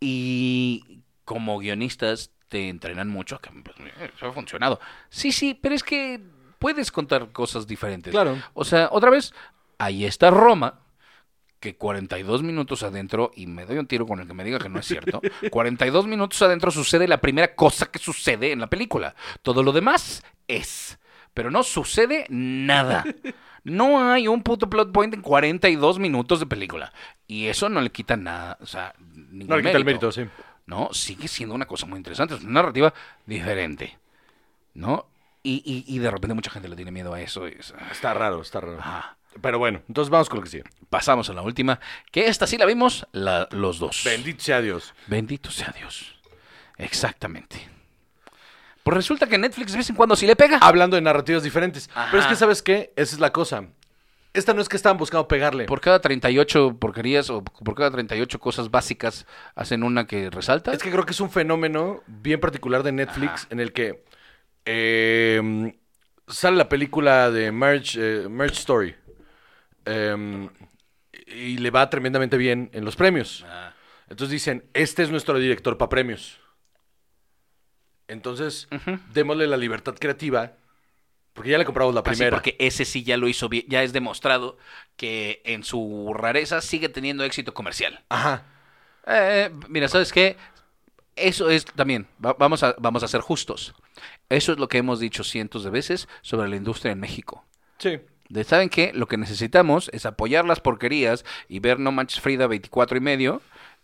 Y 0.00 1.02
como 1.24 1.58
guionistas 1.58 2.30
te 2.48 2.68
entrenan 2.68 3.08
mucho, 3.08 3.40
que 3.40 3.50
pues, 3.50 3.76
eso 4.16 4.26
ha 4.26 4.32
funcionado. 4.32 4.80
Sí, 5.10 5.32
sí, 5.32 5.58
pero 5.60 5.74
es 5.74 5.82
que 5.82 6.20
puedes 6.58 6.92
contar 6.92 7.32
cosas 7.32 7.66
diferentes. 7.66 8.12
Claro. 8.12 8.38
O 8.54 8.64
sea, 8.64 8.88
otra 8.92 9.10
vez, 9.10 9.34
Ahí 9.78 10.04
está 10.04 10.30
Roma, 10.30 10.80
que 11.60 11.76
42 11.76 12.42
minutos 12.42 12.82
adentro, 12.82 13.30
y 13.36 13.46
me 13.46 13.64
doy 13.64 13.78
un 13.78 13.86
tiro 13.86 14.06
con 14.06 14.18
el 14.18 14.26
que 14.26 14.34
me 14.34 14.42
diga 14.42 14.58
que 14.58 14.68
no 14.68 14.80
es 14.80 14.86
cierto, 14.86 15.20
42 15.50 16.06
minutos 16.06 16.42
adentro 16.42 16.72
sucede 16.72 17.06
la 17.06 17.20
primera 17.20 17.54
cosa 17.54 17.86
que 17.86 18.00
sucede 18.00 18.50
en 18.50 18.60
la 18.60 18.66
película. 18.66 19.14
Todo 19.42 19.62
lo 19.62 19.72
demás 19.72 20.24
es, 20.48 20.98
pero 21.32 21.50
no 21.50 21.62
sucede 21.62 22.26
nada. 22.28 23.04
No 23.70 24.10
hay 24.12 24.28
un 24.28 24.42
puto 24.42 24.68
plot 24.70 24.92
point 24.92 25.12
en 25.14 25.22
42 25.22 25.98
minutos 25.98 26.40
de 26.40 26.46
película. 26.46 26.92
Y 27.26 27.46
eso 27.46 27.68
no 27.68 27.80
le 27.80 27.90
quita 27.90 28.16
nada, 28.16 28.56
o 28.60 28.66
sea, 28.66 28.94
ningún 28.98 29.48
No 29.48 29.56
le 29.56 29.62
quita 29.62 29.76
el 29.78 29.84
mérito, 29.84 30.10
sí. 30.12 30.22
¿no? 30.66 30.88
Sigue 30.92 31.28
siendo 31.28 31.54
una 31.54 31.66
cosa 31.66 31.86
muy 31.86 31.96
interesante, 31.98 32.34
es 32.34 32.42
una 32.42 32.52
narrativa 32.60 32.92
diferente, 33.26 33.98
¿no? 34.74 35.06
Y, 35.42 35.62
y- 35.64 35.84
y 35.94 35.98
de 35.98 36.10
repente 36.10 36.34
mucha 36.34 36.50
gente 36.50 36.68
le 36.68 36.76
tiene 36.76 36.90
miedo 36.90 37.14
a 37.14 37.20
eso. 37.20 37.48
y 37.48 37.52
es- 37.58 37.72
Está 37.92 38.12
raro, 38.14 38.42
está 38.42 38.60
raro. 38.60 38.78
Ajá. 38.80 39.16
Pero 39.40 39.58
bueno, 39.58 39.82
entonces 39.88 40.10
vamos 40.10 40.28
con 40.28 40.38
lo 40.38 40.42
que 40.44 40.50
sigue. 40.50 40.64
Pasamos 40.90 41.30
a 41.30 41.32
la 41.32 41.42
última, 41.42 41.78
que 42.10 42.26
esta 42.26 42.46
sí 42.46 42.58
la 42.58 42.66
vimos 42.66 43.06
la- 43.12 43.48
los 43.52 43.78
dos. 43.78 44.02
Bendito 44.04 44.42
sea 44.42 44.60
Dios. 44.60 44.94
Bendito 45.06 45.50
sea 45.50 45.72
Dios. 45.78 46.16
Exactamente. 46.76 47.68
Pues 48.88 48.96
resulta 48.96 49.26
que 49.26 49.36
Netflix 49.36 49.72
de 49.72 49.76
vez 49.76 49.90
en 49.90 49.96
cuando 49.96 50.16
sí 50.16 50.26
le 50.26 50.34
pega. 50.34 50.56
Hablando 50.62 50.96
de 50.96 51.02
narrativas 51.02 51.42
diferentes. 51.42 51.90
Ajá. 51.94 52.08
Pero 52.10 52.22
es 52.22 52.26
que, 52.26 52.36
¿sabes 52.36 52.62
qué? 52.62 52.94
Esa 52.96 53.16
es 53.16 53.20
la 53.20 53.34
cosa. 53.34 53.66
Esta 54.32 54.54
no 54.54 54.62
es 54.62 54.68
que 54.70 54.76
estaban 54.76 54.96
buscando 54.96 55.28
pegarle. 55.28 55.66
Por 55.66 55.82
cada 55.82 56.00
38 56.00 56.78
porquerías 56.80 57.28
o 57.28 57.44
por 57.44 57.74
cada 57.74 57.90
38 57.90 58.38
cosas 58.40 58.70
básicas 58.70 59.26
hacen 59.54 59.82
una 59.82 60.06
que 60.06 60.30
resalta. 60.30 60.72
Es 60.72 60.82
que 60.82 60.90
creo 60.90 61.04
que 61.04 61.12
es 61.12 61.20
un 61.20 61.30
fenómeno 61.30 62.02
bien 62.06 62.40
particular 62.40 62.82
de 62.82 62.92
Netflix 62.92 63.46
en 63.50 63.60
el 63.60 63.74
que 63.74 64.04
eh, 64.64 65.76
sale 66.26 66.56
la 66.56 66.70
película 66.70 67.30
de 67.30 67.52
Marriage, 67.52 67.98
eh, 68.00 68.28
Marriage 68.30 68.60
Story 68.60 68.96
eh, 69.84 70.48
y 71.26 71.58
le 71.58 71.70
va 71.70 71.90
tremendamente 71.90 72.38
bien 72.38 72.70
en 72.72 72.86
los 72.86 72.96
premios. 72.96 73.44
Ah, 73.46 73.74
Entonces 74.08 74.32
dicen, 74.32 74.64
este 74.72 75.02
es 75.02 75.10
nuestro 75.10 75.38
director 75.38 75.76
para 75.76 75.90
premios. 75.90 76.40
Entonces, 78.08 78.68
démosle 79.12 79.46
la 79.46 79.56
libertad 79.56 79.94
creativa, 79.98 80.52
porque 81.34 81.50
ya 81.50 81.58
le 81.58 81.64
compramos 81.64 81.94
la 81.94 82.00
así 82.00 82.10
primera. 82.10 82.36
porque 82.36 82.56
ese 82.58 82.84
sí 82.84 83.04
ya 83.04 83.16
lo 83.16 83.28
hizo 83.28 83.48
bien, 83.48 83.64
ya 83.68 83.82
es 83.82 83.92
demostrado 83.92 84.56
que 84.96 85.40
en 85.44 85.62
su 85.62 86.12
rareza 86.14 86.60
sigue 86.60 86.88
teniendo 86.88 87.22
éxito 87.24 87.54
comercial. 87.54 88.02
Ajá. 88.08 88.44
Eh, 89.06 89.50
mira, 89.68 89.88
¿sabes 89.88 90.12
qué? 90.12 90.36
Eso 91.16 91.50
es 91.50 91.64
también, 91.64 92.06
va- 92.24 92.34
vamos, 92.38 92.62
a, 92.62 92.74
vamos 92.78 93.02
a 93.02 93.08
ser 93.08 93.20
justos. 93.20 93.74
Eso 94.28 94.52
es 94.52 94.58
lo 94.58 94.68
que 94.68 94.78
hemos 94.78 95.00
dicho 95.00 95.24
cientos 95.24 95.64
de 95.64 95.70
veces 95.70 96.08
sobre 96.22 96.48
la 96.48 96.56
industria 96.56 96.92
en 96.92 97.00
México. 97.00 97.44
Sí. 97.78 97.98
De, 98.28 98.44
¿Saben 98.44 98.68
qué? 98.68 98.92
Lo 98.94 99.06
que 99.08 99.16
necesitamos 99.16 99.90
es 99.92 100.06
apoyar 100.06 100.44
las 100.44 100.60
porquerías 100.60 101.24
y 101.48 101.60
ver 101.60 101.78
No 101.80 101.92
Manches 101.92 102.20
Frida 102.20 102.46
24 102.46 102.96
y 102.98 103.00
medio 103.00 103.40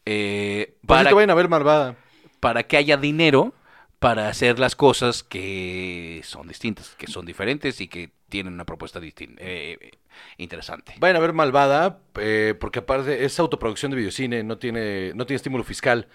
eh, 0.07 0.77
Para 0.87 0.99
para, 1.01 1.09
que 1.11 1.15
vayan 1.15 1.31
a 1.31 1.35
ver 1.35 1.49
Malvada. 1.49 1.97
para 2.41 2.63
que 2.65 2.77
haya 2.77 2.97
dinero 2.99 3.55
para 4.05 4.28
hacer 4.28 4.59
las 4.59 4.76
cosas 4.76 5.22
que 5.22 6.20
son 6.24 6.47
distintas, 6.47 6.94
que 6.98 7.06
son 7.06 7.24
diferentes 7.24 7.81
y 7.81 7.89
que 7.89 8.10
tienen 8.28 8.52
una 8.52 8.66
propuesta 8.66 9.01
distin- 9.01 9.36
eh, 9.39 9.93
interesante. 10.36 10.93
Vayan 10.98 11.16
a 11.16 11.20
ver 11.20 11.32
Malvada, 11.32 12.01
eh, 12.16 12.55
porque 12.60 12.81
aparte 12.81 13.24
es 13.24 13.39
autoproducción 13.39 13.90
de 13.93 13.97
videocine, 13.97 14.43
no 14.43 14.59
tiene, 14.59 15.12
no 15.14 15.24
tiene 15.24 15.36
estímulo 15.36 15.64
fiscal. 15.64 16.06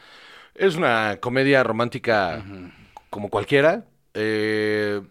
Es 0.54 0.76
una 0.76 1.18
comedia 1.20 1.64
romántica 1.64 2.46
como 3.10 3.30
cualquiera, 3.30 3.86
eh, 4.14 5.02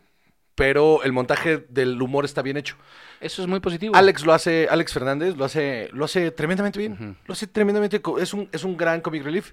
pero 0.54 1.02
el 1.02 1.12
montaje 1.12 1.66
del 1.68 2.00
humor 2.00 2.24
está 2.24 2.42
bien 2.42 2.56
hecho. 2.56 2.76
Eso 3.20 3.42
es 3.42 3.48
muy 3.48 3.58
positivo. 3.58 3.96
Alex 3.96 4.24
lo 4.24 4.32
hace, 4.32 4.68
Alex 4.70 4.92
Fernández 4.92 5.36
lo 5.36 5.44
hace, 5.44 5.88
lo 5.92 6.04
hace 6.04 6.30
tremendamente 6.30 6.78
bien. 6.78 7.16
Lo 7.26 7.32
hace 7.32 7.48
tremendamente, 7.48 8.00
es 8.20 8.32
un, 8.34 8.48
es 8.52 8.62
un 8.62 8.76
gran 8.76 9.00
comic 9.00 9.24
relief. 9.24 9.52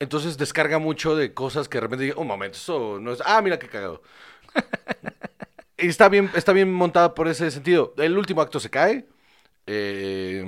Entonces 0.00 0.36
descarga 0.38 0.78
mucho 0.78 1.16
de 1.16 1.34
cosas 1.34 1.68
que 1.68 1.78
de 1.78 1.82
repente 1.82 2.04
diga, 2.04 2.18
un 2.20 2.26
momento, 2.26 2.56
eso 2.58 2.98
no 3.00 3.12
es. 3.12 3.22
Ah, 3.24 3.40
mira 3.42 3.58
qué 3.58 3.68
cagado. 3.68 4.02
y 5.78 5.88
está 5.88 6.08
bien, 6.08 6.30
está 6.34 6.52
bien 6.52 6.72
montada 6.72 7.14
por 7.14 7.28
ese 7.28 7.50
sentido. 7.50 7.94
El 7.98 8.16
último 8.18 8.40
acto 8.42 8.60
se 8.60 8.70
cae. 8.70 9.06
eh, 9.66 10.44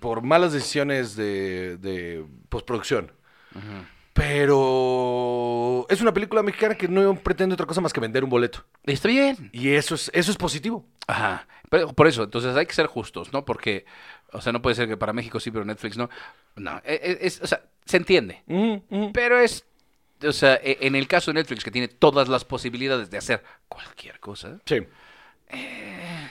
por 0.00 0.22
malas 0.22 0.52
decisiones 0.52 1.16
de, 1.16 1.76
de 1.78 2.26
postproducción. 2.50 3.12
Pero 4.12 5.86
es 5.88 6.00
una 6.00 6.12
película 6.14 6.42
mexicana 6.42 6.76
que 6.76 6.88
no 6.88 7.14
pretende 7.16 7.54
otra 7.54 7.66
cosa 7.66 7.80
más 7.80 7.92
que 7.92 8.00
vender 8.00 8.22
un 8.24 8.30
boleto. 8.30 8.64
Está 8.84 9.08
bien. 9.08 9.48
Y 9.52 9.70
eso 9.70 9.94
es, 9.96 10.10
eso 10.14 10.30
es 10.30 10.36
positivo. 10.36 10.86
Ajá. 11.08 11.46
Pero 11.68 11.92
por 11.92 12.06
eso, 12.06 12.22
entonces 12.22 12.54
hay 12.56 12.66
que 12.66 12.74
ser 12.74 12.86
justos, 12.86 13.32
¿no? 13.32 13.44
Porque, 13.44 13.84
o 14.34 14.40
sea, 14.40 14.52
no 14.52 14.60
puede 14.60 14.76
ser 14.76 14.88
que 14.88 14.96
para 14.96 15.12
México 15.12 15.40
sí, 15.40 15.50
pero 15.50 15.64
Netflix 15.64 15.96
no. 15.96 16.10
No, 16.56 16.80
e- 16.84 17.00
e- 17.02 17.26
es, 17.26 17.40
o 17.40 17.46
sea, 17.46 17.62
se 17.84 17.96
entiende. 17.96 18.42
Ujú, 18.46 18.82
ujú. 18.90 19.12
Pero 19.12 19.38
es, 19.38 19.64
o 20.26 20.32
sea, 20.32 20.54
e- 20.62 20.78
en 20.82 20.94
el 20.96 21.06
caso 21.08 21.30
de 21.32 21.36
Netflix, 21.40 21.64
que 21.64 21.70
tiene 21.70 21.88
todas 21.88 22.28
las 22.28 22.44
posibilidades 22.44 23.10
de 23.10 23.18
hacer 23.18 23.42
cualquier 23.68 24.20
cosa. 24.20 24.58
Sí. 24.66 24.82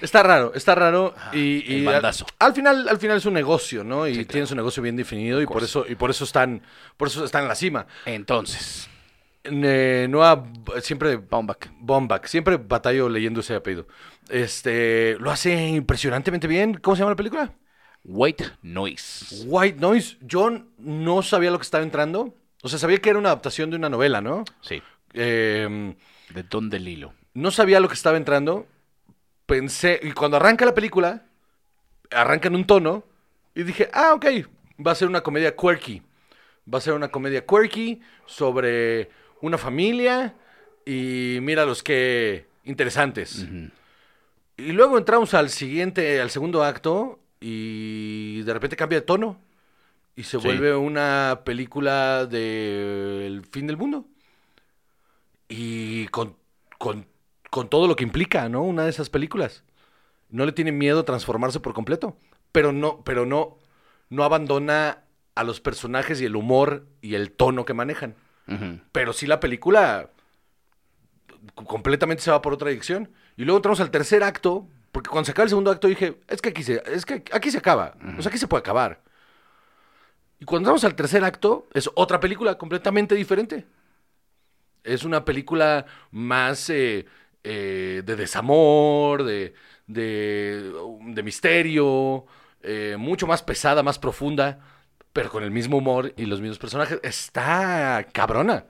Está 0.02 0.22
raro, 0.24 0.52
está 0.54 0.76
raro 0.76 1.14
y, 1.32 1.60
Eh. 1.60 1.64
el 1.78 1.84
y 1.84 1.88
al, 1.88 1.94
bandazo. 1.94 2.26
al 2.40 2.54
final 2.54 2.90
al 2.90 2.98
final 3.00 3.18
es 3.18 3.26
un 3.26 3.34
negocio, 3.34 3.84
¿no? 3.84 4.06
Y 4.08 4.16
Sí, 4.16 4.26
tienen 4.26 4.48
su 4.48 4.56
negocio 4.56 4.84
bien 4.84 4.96
definido 4.98 5.42
y 5.42 5.46
por 5.46 5.64
eso 5.64 5.86
y 5.88 5.96
por 5.96 6.10
eso 6.10 6.26
están 6.26 6.62
por 6.98 7.08
eso 7.08 7.24
están 7.24 7.44
en 7.44 7.48
la 7.48 7.56
cima. 7.56 7.86
Entonces, 8.06 8.90
Eh, 9.46 10.08
Noah 10.10 10.44
siempre 10.82 11.18
Baumbach. 11.18 11.68
Bombach, 11.80 12.26
siempre 12.28 12.56
batallo 12.58 13.10
leyendo 13.10 13.42
ese 13.42 13.56
apellido. 13.56 13.88
Este, 14.30 15.18
lo 15.20 15.32
hace 15.32 15.68
impresionantemente 15.68 16.48
bien. 16.48 16.76
¿Cómo 16.76 16.96
se 16.96 17.02
llama 17.02 17.12
la 17.12 17.16
película? 17.18 17.52
White 18.06 18.46
Noise. 18.62 19.46
White 19.48 19.80
Noise. 19.80 20.18
Yo 20.22 20.66
no 20.78 21.22
sabía 21.22 21.52
lo 21.52 21.58
que 21.58 21.64
estaba 21.64 21.84
entrando. 21.84 22.34
O 22.62 22.70
sea, 22.70 22.80
sabía 22.80 23.00
que 23.00 23.10
era 23.10 23.20
una 23.20 23.30
adaptación 23.30 23.70
de 23.70 23.76
una 23.78 23.90
novela, 23.90 24.22
¿no? 24.22 24.44
Sí. 24.62 24.82
Eh, 25.14 25.96
De 26.34 26.44
Don 26.44 26.70
DeLillo. 26.70 27.14
no 27.34 27.52
sabía 27.52 27.80
lo 27.80 27.88
que 27.88 27.94
estaba 27.94 28.18
entrando. 28.18 28.68
Pensé, 29.46 30.00
y 30.02 30.12
cuando 30.12 30.38
arranca 30.38 30.66
la 30.66 30.74
película, 30.74 31.26
arranca 32.12 32.48
en 32.48 32.56
un 32.56 32.66
tono, 32.66 33.04
y 33.56 33.64
dije, 33.64 33.90
ah, 33.94 34.14
ok, 34.16 34.26
va 34.86 34.92
a 34.92 34.96
ser 34.96 35.08
una 35.08 35.22
comedia 35.22 35.56
quirky. 35.56 36.02
Va 36.72 36.78
a 36.78 36.82
ser 36.82 36.94
una 36.94 37.10
comedia 37.10 37.46
quirky 37.46 38.02
sobre 38.26 39.10
una 39.42 39.58
familia 39.58 40.34
y 40.86 41.40
mira 41.42 41.66
los 41.66 41.84
que 41.84 42.46
interesantes. 42.64 43.46
Y 44.56 44.72
luego 44.72 44.98
entramos 44.98 45.34
al 45.34 45.50
siguiente, 45.50 46.22
al 46.22 46.30
segundo 46.30 46.64
acto, 46.64 47.20
y 47.46 48.42
de 48.44 48.54
repente 48.54 48.78
cambia 48.78 49.00
de 49.00 49.06
tono. 49.06 49.38
Y 50.16 50.24
se 50.24 50.40
Sí. 50.40 50.46
vuelve 50.46 50.76
una 50.76 51.42
película 51.44 52.26
del 52.26 53.44
fin 53.52 53.68
del 53.68 53.76
mundo. 53.78 54.06
Y 55.50 56.08
con, 56.08 56.36
con, 56.78 57.06
con 57.50 57.70
todo 57.70 57.88
lo 57.88 57.96
que 57.96 58.04
implica, 58.04 58.48
¿no? 58.48 58.64
Una 58.64 58.84
de 58.84 58.90
esas 58.92 59.10
películas. 59.10 59.64
No 60.30 60.46
le 60.46 60.52
tiene 60.52 60.72
miedo 60.72 61.02
a 61.02 61.06
transformarse 61.06 61.60
por 61.60 61.74
completo. 61.74 62.18
Pero 62.52 62.72
no, 62.72 63.04
pero 63.04 63.26
no, 63.26 63.58
no 64.10 64.24
abandona 64.24 65.00
a 65.36 65.44
los 65.44 65.60
personajes 65.60 66.22
y 66.22 66.26
el 66.26 66.36
humor 66.36 66.86
y 67.02 67.16
el 67.16 67.32
tono 67.32 67.66
que 67.66 67.74
manejan. 67.74 68.16
Pero 68.92 69.14
sí 69.14 69.26
la 69.26 69.40
película 69.40 70.12
completamente 71.56 72.22
se 72.24 72.32
va 72.32 72.42
por 72.42 72.54
otra 72.54 72.70
dirección. 72.70 73.12
Y 73.36 73.46
luego 73.46 73.58
entramos 73.58 73.80
al 73.80 73.90
tercer 73.92 74.22
acto, 74.24 74.68
porque 74.94 75.10
cuando 75.10 75.26
se 75.26 75.32
acaba 75.32 75.46
el 75.46 75.50
segundo 75.50 75.72
acto 75.72 75.88
dije, 75.88 76.20
es 76.28 76.40
que 76.40 76.50
aquí 76.50 76.62
se, 76.62 76.82
es 76.86 77.04
que 77.04 77.24
aquí 77.32 77.50
se 77.50 77.58
acaba. 77.58 77.96
O 78.16 78.22
sea, 78.22 78.30
aquí 78.30 78.38
se 78.38 78.48
puede 78.48 78.62
acabar. 78.62 79.02
Y 80.40 80.46
cuando 80.46 80.68
entramos 80.68 80.84
al 80.84 80.94
tercer 80.94 81.24
acto, 81.24 81.68
es 81.74 81.90
otra 81.96 82.20
película 82.20 82.60
completamente 82.60 83.16
diferente. 83.16 83.66
Es 84.84 85.04
una 85.04 85.26
película 85.26 85.88
más 86.12 86.70
eh, 86.70 87.08
eh, 87.44 88.04
de 88.06 88.16
desamor, 88.16 89.24
de, 89.24 89.56
de, 89.88 90.72
de 91.08 91.24
misterio, 91.24 92.28
eh, 92.62 92.96
mucho 93.00 93.26
más 93.26 93.42
pesada, 93.42 93.82
más 93.82 93.98
profunda, 93.98 94.60
pero 95.12 95.32
con 95.32 95.44
el 95.44 95.50
mismo 95.50 95.78
humor 95.78 96.14
y 96.18 96.28
los 96.28 96.40
mismos 96.40 96.60
personajes. 96.60 97.00
Está 97.02 98.06
cabrona. 98.12 98.68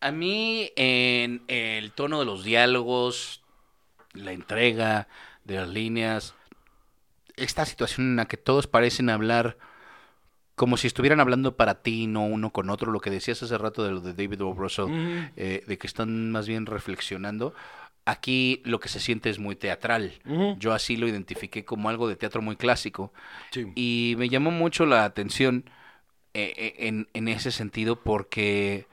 A 0.00 0.12
mí, 0.12 0.72
en 0.76 1.42
el 1.46 1.92
tono 1.92 2.20
de 2.20 2.24
los 2.24 2.42
diálogos, 2.42 3.42
la 4.14 4.32
entrega 4.32 5.08
de 5.48 5.56
las 5.56 5.68
líneas, 5.68 6.34
esta 7.36 7.64
situación 7.64 8.08
en 8.08 8.16
la 8.16 8.26
que 8.26 8.36
todos 8.36 8.66
parecen 8.66 9.10
hablar 9.10 9.56
como 10.54 10.76
si 10.76 10.86
estuvieran 10.88 11.20
hablando 11.20 11.56
para 11.56 11.82
ti, 11.82 12.06
no 12.06 12.24
uno 12.26 12.50
con 12.52 12.68
otro, 12.68 12.92
lo 12.92 13.00
que 13.00 13.10
decías 13.10 13.42
hace 13.42 13.56
rato 13.56 13.84
de 13.84 13.92
lo 13.92 14.00
de 14.00 14.12
David 14.12 14.42
O. 14.42 14.52
Russell, 14.52 14.88
eh, 15.36 15.62
de 15.66 15.78
que 15.78 15.86
están 15.86 16.32
más 16.32 16.48
bien 16.48 16.66
reflexionando. 16.66 17.54
Aquí 18.04 18.60
lo 18.64 18.80
que 18.80 18.88
se 18.88 19.00
siente 19.00 19.30
es 19.30 19.38
muy 19.38 19.54
teatral. 19.54 20.14
Yo 20.58 20.72
así 20.72 20.96
lo 20.96 21.06
identifiqué 21.06 21.64
como 21.64 21.88
algo 21.88 22.08
de 22.08 22.16
teatro 22.16 22.42
muy 22.42 22.56
clásico. 22.56 23.12
Sí. 23.52 23.72
Y 23.76 24.14
me 24.18 24.28
llamó 24.28 24.50
mucho 24.50 24.84
la 24.84 25.04
atención 25.04 25.70
eh, 26.34 26.52
eh, 26.56 26.74
en, 26.88 27.08
en 27.14 27.28
ese 27.28 27.52
sentido 27.52 28.02
porque 28.02 28.86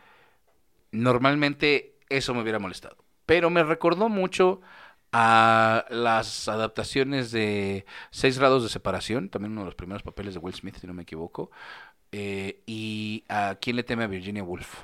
normalmente 0.91 1.95
eso 2.09 2.33
me 2.33 2.41
hubiera 2.41 2.59
molestado. 2.59 2.97
Pero 3.25 3.49
me 3.49 3.63
recordó 3.63 4.07
mucho 4.07 4.61
a 5.11 5.85
las 5.89 6.47
adaptaciones 6.47 7.31
de 7.31 7.85
Seis 8.11 8.37
grados 8.37 8.63
de 8.63 8.69
separación, 8.69 9.29
también 9.29 9.53
uno 9.53 9.61
de 9.61 9.65
los 9.65 9.75
primeros 9.75 10.03
papeles 10.03 10.33
de 10.33 10.39
Will 10.39 10.55
Smith, 10.55 10.77
si 10.79 10.87
no 10.87 10.93
me 10.93 11.03
equivoco, 11.03 11.51
eh, 12.11 12.61
y 12.65 13.23
a 13.27 13.57
¿Quién 13.59 13.75
le 13.75 13.83
teme 13.83 14.03
a 14.03 14.07
Virginia 14.07 14.43
Woolf? 14.43 14.83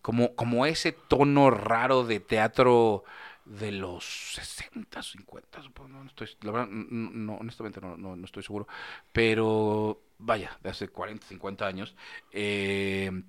Como, 0.00 0.34
como 0.34 0.64
ese 0.66 0.92
tono 0.92 1.50
raro 1.50 2.04
de 2.04 2.20
teatro 2.20 3.04
de 3.44 3.72
los 3.72 4.32
60, 4.34 5.02
50, 5.02 5.62
supongo, 5.62 5.88
no 5.88 6.06
estoy, 6.06 6.28
la 6.42 6.52
verdad, 6.52 6.68
no, 6.68 7.36
honestamente 7.36 7.80
no, 7.80 7.96
no, 7.96 8.16
no 8.16 8.24
estoy 8.24 8.42
seguro, 8.42 8.66
pero 9.12 10.00
vaya, 10.18 10.58
de 10.62 10.70
hace 10.70 10.88
40, 10.88 11.26
50 11.26 11.66
años, 11.66 11.94
eh, 12.32 13.22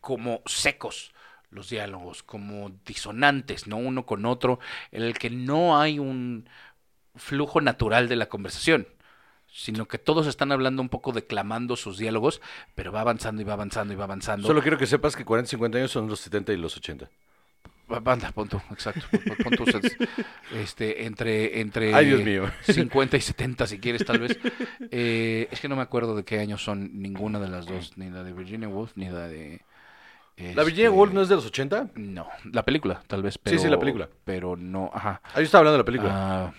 como 0.00 0.40
secos 0.46 1.12
los 1.56 1.70
diálogos, 1.70 2.22
como 2.22 2.70
disonantes, 2.86 3.66
¿no? 3.66 3.76
Uno 3.78 4.06
con 4.06 4.24
otro, 4.26 4.60
en 4.92 5.02
el 5.02 5.18
que 5.18 5.30
no 5.30 5.80
hay 5.80 5.98
un 5.98 6.48
flujo 7.16 7.60
natural 7.60 8.08
de 8.08 8.14
la 8.16 8.26
conversación, 8.26 8.86
sino 9.50 9.88
que 9.88 9.98
todos 9.98 10.26
están 10.26 10.52
hablando 10.52 10.82
un 10.82 10.88
poco 10.90 11.12
declamando 11.12 11.74
sus 11.76 11.98
diálogos, 11.98 12.40
pero 12.74 12.92
va 12.92 13.00
avanzando 13.00 13.40
y 13.42 13.44
va 13.44 13.54
avanzando 13.54 13.92
y 13.94 13.96
va 13.96 14.04
avanzando. 14.04 14.46
Solo 14.46 14.62
quiero 14.62 14.78
que 14.78 14.86
sepas 14.86 15.16
que 15.16 15.24
40 15.24 15.48
y 15.48 15.50
50 15.50 15.78
años 15.78 15.90
son 15.90 16.08
los 16.08 16.20
70 16.20 16.52
y 16.52 16.58
los 16.58 16.76
80. 16.76 17.08
Ba- 17.88 18.00
Banda, 18.00 18.32
pon 18.32 18.48
tú, 18.48 18.60
exacto. 18.72 19.06
sets, 19.70 19.96
este, 20.52 21.06
entre, 21.06 21.60
entre 21.60 21.94
Ay, 21.94 22.06
Dios 22.06 22.22
mío. 22.22 22.50
50 22.62 23.16
y 23.16 23.20
70, 23.20 23.66
si 23.66 23.78
quieres, 23.78 24.04
tal 24.04 24.18
vez. 24.18 24.38
Eh, 24.90 25.48
es 25.50 25.60
que 25.60 25.68
no 25.68 25.76
me 25.76 25.82
acuerdo 25.82 26.16
de 26.16 26.24
qué 26.24 26.40
años 26.40 26.62
son 26.62 27.00
ninguna 27.00 27.38
de 27.38 27.48
las 27.48 27.64
dos, 27.66 27.96
ni 27.96 28.10
la 28.10 28.24
de 28.24 28.32
Virginia 28.32 28.68
Woolf, 28.68 28.92
ni 28.96 29.08
la 29.08 29.28
de... 29.28 29.62
¿La 30.36 30.64
Virginia 30.64 30.90
Woolf 30.90 31.12
no 31.14 31.22
es 31.22 31.28
de 31.30 31.34
los 31.36 31.46
80? 31.46 31.90
No, 31.94 32.28
la 32.52 32.62
película, 32.64 33.02
tal 33.06 33.22
vez, 33.22 33.38
pero... 33.38 33.58
sí, 33.58 33.68
la 33.68 33.78
película. 33.78 34.08
Pero 34.24 34.54
no, 34.56 34.90
ajá. 34.92 35.20
Ah, 35.32 35.36
yo 35.36 35.42
estaba 35.42 35.60
hablando 35.60 35.78
de 35.78 35.78
la 35.78 35.84
película. 35.84 36.10
Ah, 36.14 36.52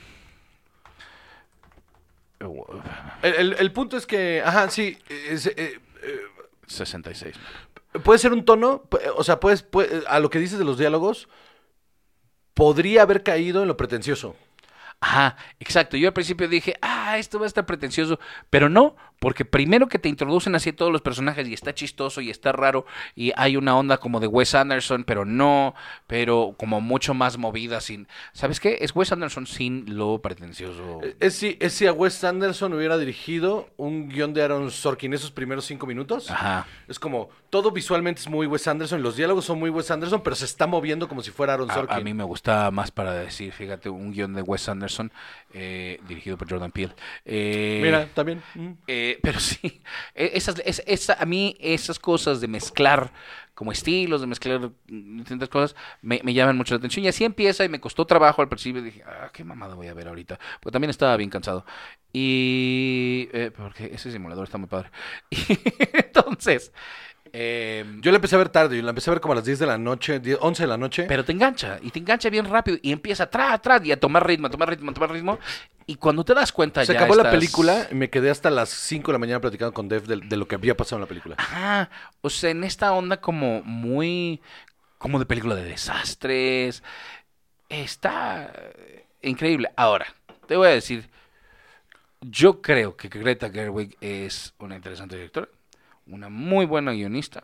El, 3.21 3.33
el- 3.35 3.53
el 3.59 3.71
punto 3.71 3.97
es 3.97 4.05
que, 4.05 4.41
ajá, 4.45 4.69
sí, 4.69 4.97
es, 5.09 5.47
eh, 5.47 5.55
eh, 5.57 6.21
66. 6.67 7.35
puede 8.03 8.19
ser 8.19 8.33
un 8.33 8.45
tono, 8.45 8.83
o 9.15 9.23
sea, 9.23 9.39
puedes, 9.39 9.63
puede- 9.63 10.03
a 10.07 10.19
lo 10.19 10.29
que 10.29 10.39
dices 10.39 10.59
de 10.59 10.65
los 10.65 10.77
diálogos, 10.77 11.27
podría 12.53 13.03
haber 13.03 13.23
caído 13.23 13.61
en 13.61 13.67
lo 13.67 13.77
pretencioso. 13.77 14.35
Ajá, 14.99 15.37
exacto. 15.59 15.97
Yo 15.97 16.07
al 16.07 16.13
principio 16.13 16.47
dije, 16.47 16.75
ah, 16.81 16.96
esto 17.17 17.39
va 17.39 17.45
a 17.45 17.47
estar 17.47 17.65
pretencioso, 17.65 18.19
pero 18.49 18.67
no, 18.69 18.95
porque 19.19 19.45
primero 19.45 19.87
que 19.87 19.97
te 19.99 20.09
introducen 20.09 20.53
así 20.55 20.73
todos 20.73 20.91
los 20.91 21.01
personajes 21.01 21.47
y 21.47 21.53
está 21.53 21.73
chistoso 21.73 22.21
y 22.21 22.29
está 22.29 22.51
raro 22.51 22.85
y 23.15 23.31
hay 23.35 23.55
una 23.57 23.75
onda 23.77 23.97
como 23.97 24.19
de 24.19 24.27
Wes 24.27 24.53
Anderson, 24.53 25.03
pero 25.05 25.25
no, 25.25 25.73
pero 26.05 26.53
como 26.57 26.81
mucho 26.81 27.13
más 27.13 27.37
movida 27.37 27.81
sin, 27.81 28.07
¿sabes 28.33 28.59
qué? 28.59 28.77
Es 28.81 28.95
Wes 28.95 29.11
Anderson 29.11 29.47
sin 29.47 29.97
lo 29.97 30.19
pretencioso. 30.21 30.99
Eh, 31.03 31.15
Es 31.19 31.35
si, 31.35 31.57
es 31.59 31.73
si 31.73 31.87
a 31.87 31.93
Wes 31.93 32.23
Anderson 32.23 32.73
hubiera 32.73 32.97
dirigido 32.97 33.69
un 33.77 34.09
guion 34.09 34.33
de 34.33 34.43
Aaron 34.43 34.69
Sorkin 34.71 35.13
esos 35.13 35.31
primeros 35.31 35.65
cinco 35.65 35.87
minutos. 35.87 36.29
Ajá. 36.29 36.67
Es 36.87 36.99
como, 36.99 37.29
todo 37.49 37.71
visualmente 37.71 38.21
es 38.21 38.27
muy 38.27 38.45
Wes 38.47 38.67
Anderson, 38.67 39.01
los 39.01 39.15
diálogos 39.15 39.45
son 39.45 39.59
muy 39.59 39.69
Wes 39.69 39.89
Anderson, 39.91 40.21
pero 40.21 40.35
se 40.35 40.45
está 40.45 40.67
moviendo 40.67 41.07
como 41.07 41.23
si 41.23 41.31
fuera 41.31 41.53
Aaron 41.53 41.71
A, 41.71 41.73
Sorkin. 41.73 41.97
a 41.97 42.01
mí 42.01 42.13
me 42.13 42.23
gustaba 42.23 42.69
más 42.71 42.91
para 42.91 43.13
decir, 43.13 43.51
fíjate, 43.51 43.89
un 43.89 44.11
guion 44.11 44.33
de 44.33 44.41
Wes 44.41 44.67
Anderson 44.69 45.11
eh, 45.53 45.99
dirigido 46.07 46.37
por 46.37 46.49
Jordan 46.49 46.71
Peele. 46.71 46.93
Eh, 47.25 47.79
Mira, 47.83 48.07
también. 48.13 48.41
mm. 48.55 48.71
Eh, 48.87 49.19
pero 49.21 49.39
sí, 49.39 49.81
e- 50.15 50.31
esas, 50.35 50.61
es- 50.65 50.83
esa, 50.85 51.13
a 51.13 51.25
mí 51.25 51.55
esas 51.59 51.99
cosas 51.99 52.41
de 52.41 52.47
mezclar 52.47 53.11
como 53.53 53.71
estilos, 53.71 54.21
de 54.21 54.27
mezclar 54.27 54.69
distintas 54.87 55.49
cosas, 55.49 55.75
me, 56.01 56.21
me 56.23 56.33
llaman 56.33 56.55
mucho 56.57 56.75
la 56.75 56.77
atención. 56.77 57.03
Y 57.05 57.07
así 57.07 57.23
empieza 57.23 57.65
y 57.65 57.69
me 57.69 57.79
costó 57.79 58.05
trabajo 58.05 58.41
al 58.43 58.49
principio. 58.49 58.83
Dije, 58.83 59.01
ah, 59.05 59.31
qué 59.33 59.43
mamada 59.43 59.73
voy 59.73 59.87
a 59.87 59.95
ver 59.95 60.07
ahorita. 60.07 60.37
Porque 60.61 60.73
también 60.73 60.91
estaba 60.91 61.17
bien 61.17 61.29
cansado. 61.31 61.65
Y... 62.13 63.29
eh, 63.33 63.51
porque 63.55 63.85
ese 63.93 64.11
simulador 64.11 64.43
está 64.45 64.57
muy 64.57 64.67
padre. 64.67 64.91
Y 65.31 65.37
entonces... 65.93 66.71
em, 67.37 68.01
Yo 68.01 68.11
la 68.11 68.17
empecé 68.17 68.35
a 68.35 68.39
ver 68.39 68.49
tarde, 68.49 68.77
yo 68.77 68.83
la 68.83 68.89
empecé 68.89 69.09
a 69.09 69.13
ver 69.13 69.21
como 69.21 69.33
a 69.33 69.35
las 69.35 69.45
10 69.45 69.59
de 69.59 69.65
la 69.65 69.77
noche, 69.77 70.19
10, 70.19 70.39
11 70.41 70.63
de 70.63 70.67
la 70.67 70.77
noche. 70.77 71.03
pero 71.07 71.23
te 71.23 71.31
engancha, 71.31 71.79
y 71.81 71.91
te 71.91 71.99
engancha 71.99 72.29
bien 72.29 72.45
rápido, 72.45 72.77
y 72.81 72.91
empieza 72.91 73.23
atrás, 73.23 73.53
atrás, 73.53 73.85
y 73.85 73.91
a 73.91 73.99
tomar 73.99 74.25
ritmo, 74.25 74.47
a 74.47 74.49
tomar 74.49 74.69
ritmo, 74.69 74.91
a 74.91 74.93
tomar 74.93 75.11
ritmo. 75.11 75.39
Y 75.85 75.95
cuando 75.95 76.25
te 76.25 76.33
das 76.33 76.51
cuenta 76.51 76.85
se 76.85 76.93
ya 76.93 76.99
acabó 76.99 77.15
la 77.15 77.31
película 77.31 77.87
y 77.89 77.95
me 77.95 78.09
quedé 78.09 78.29
hasta 78.29 78.49
las 78.49 78.69
5 78.69 79.07
de 79.07 79.13
la 79.13 79.19
mañana 79.19 79.39
platicando 79.39 79.73
con 79.73 79.87
Dev 79.87 80.05
de, 80.05 80.17
de 80.17 80.35
lo 80.35 80.45
que 80.47 80.55
había 80.55 80.75
pasado 80.75 80.97
en 80.97 81.01
la 81.01 81.07
película. 81.07 81.35
Ajá, 81.37 81.89
o 82.21 82.29
sea, 82.29 82.49
en 82.49 82.65
esta 82.65 82.91
onda 82.91 83.21
como 83.21 83.61
muy, 83.63 84.41
como 84.97 85.17
de 85.19 85.25
película 85.25 85.55
de 85.55 85.63
desastres, 85.63 86.83
está 87.69 88.51
increíble. 89.21 89.71
Ahora, 89.77 90.07
te 90.47 90.55
voy 90.55 90.67
a 90.67 90.71
decir, 90.71 91.09
yo 92.21 92.61
creo 92.61 92.97
que 92.97 93.09
Greta 93.09 93.49
Gerwig 93.49 93.95
es 94.01 94.53
una 94.59 94.75
interesante 94.75 95.15
directora, 95.15 95.47
una 96.09 96.29
muy 96.29 96.65
buena 96.65 96.91
guionista. 96.91 97.43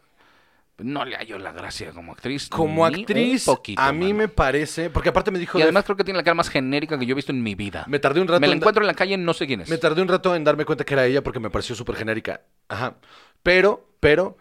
No 0.79 1.05
le 1.05 1.15
hallo 1.15 1.37
la 1.37 1.51
gracia 1.51 1.91
como 1.91 2.13
actriz. 2.13 2.49
Como 2.49 2.89
ni 2.89 2.95
un 2.95 3.01
actriz, 3.01 3.45
poquito, 3.45 3.79
a 3.81 3.91
mí 3.93 4.07
mano. 4.07 4.17
me 4.17 4.27
parece, 4.27 4.89
porque 4.89 5.09
aparte 5.09 5.29
me 5.29 5.37
dijo 5.37 5.59
Y 5.59 5.61
además 5.61 5.83
creo 5.85 5.95
que 5.95 6.03
tiene 6.03 6.17
la 6.17 6.23
cara 6.23 6.33
más 6.33 6.49
genérica 6.49 6.97
que 6.97 7.05
yo 7.05 7.11
he 7.11 7.15
visto 7.15 7.31
en 7.31 7.43
mi 7.43 7.53
vida. 7.53 7.85
me 7.87 7.99
tardé 7.99 8.21
un 8.21 8.27
rato 8.27 8.41
Me 8.41 8.47
la 8.47 8.53
en 8.53 8.59
da- 8.59 8.63
encuentro 8.63 8.81
en 8.83 8.87
la 8.87 8.95
calle, 8.95 9.15
no 9.17 9.33
sé 9.33 9.45
quién 9.45 9.61
es. 9.61 9.69
Me 9.69 9.77
tardé 9.77 10.01
un 10.01 10.07
rato 10.07 10.35
en 10.35 10.43
darme 10.43 10.65
cuenta 10.65 10.83
que 10.83 10.95
era 10.95 11.05
ella 11.05 11.21
porque 11.23 11.39
me 11.39 11.51
pareció 11.51 11.75
súper 11.75 11.95
genérica. 11.95 12.41
Ajá. 12.69 12.95
Pero, 13.43 13.87
pero, 13.99 14.35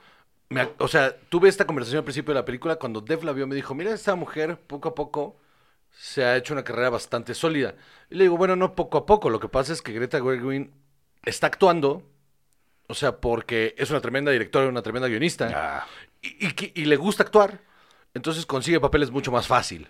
me 0.49 0.69
o 0.79 0.89
sea, 0.89 1.15
tuve 1.29 1.51
esta 1.51 1.67
conversación 1.67 1.99
al 1.99 2.05
principio 2.05 2.33
de 2.33 2.41
la 2.41 2.45
película 2.47 2.77
cuando 2.77 3.03
Dev 3.03 3.25
la 3.25 3.33
vio 3.33 3.47
me 3.47 3.55
dijo, 3.55 3.75
mira, 3.75 3.93
esta 3.93 4.15
mujer 4.15 4.59
poco 4.67 4.89
a 4.89 4.95
poco 4.95 5.37
se 5.91 6.25
ha 6.25 6.37
hecho 6.39 6.55
una 6.55 6.65
carrera 6.65 6.89
bastante 6.89 7.35
sólida. 7.35 7.75
Y 8.11 8.15
le 8.17 8.25
digo, 8.25 8.39
bueno, 8.39 8.57
no 8.57 8.75
poco 8.75 8.97
a 8.97 9.05
poco, 9.07 9.29
lo 9.29 9.39
que 9.39 9.49
pasa 9.49 9.75
es 9.75 9.83
que 9.83 9.93
Greta 9.93 10.19
Gerwig 10.19 10.71
está 11.25 11.49
actuando, 11.49 12.03
o 12.93 12.95
sea, 12.95 13.17
porque 13.21 13.75
es 13.79 13.91
una 13.91 14.01
tremenda 14.01 14.31
directora, 14.31 14.69
una 14.69 14.83
tremenda 14.83 15.09
guionista, 15.09 15.51
Ah, 15.55 15.87
y, 16.21 16.47
y 16.47 16.73
y 16.75 16.85
le 16.85 16.97
gusta 16.97 17.23
actuar, 17.25 17.61
entonces 18.15 18.47
consigue 18.47 18.79
papeles 18.81 19.11
mucho 19.11 19.33
más 19.33 19.47
fácil, 19.47 19.89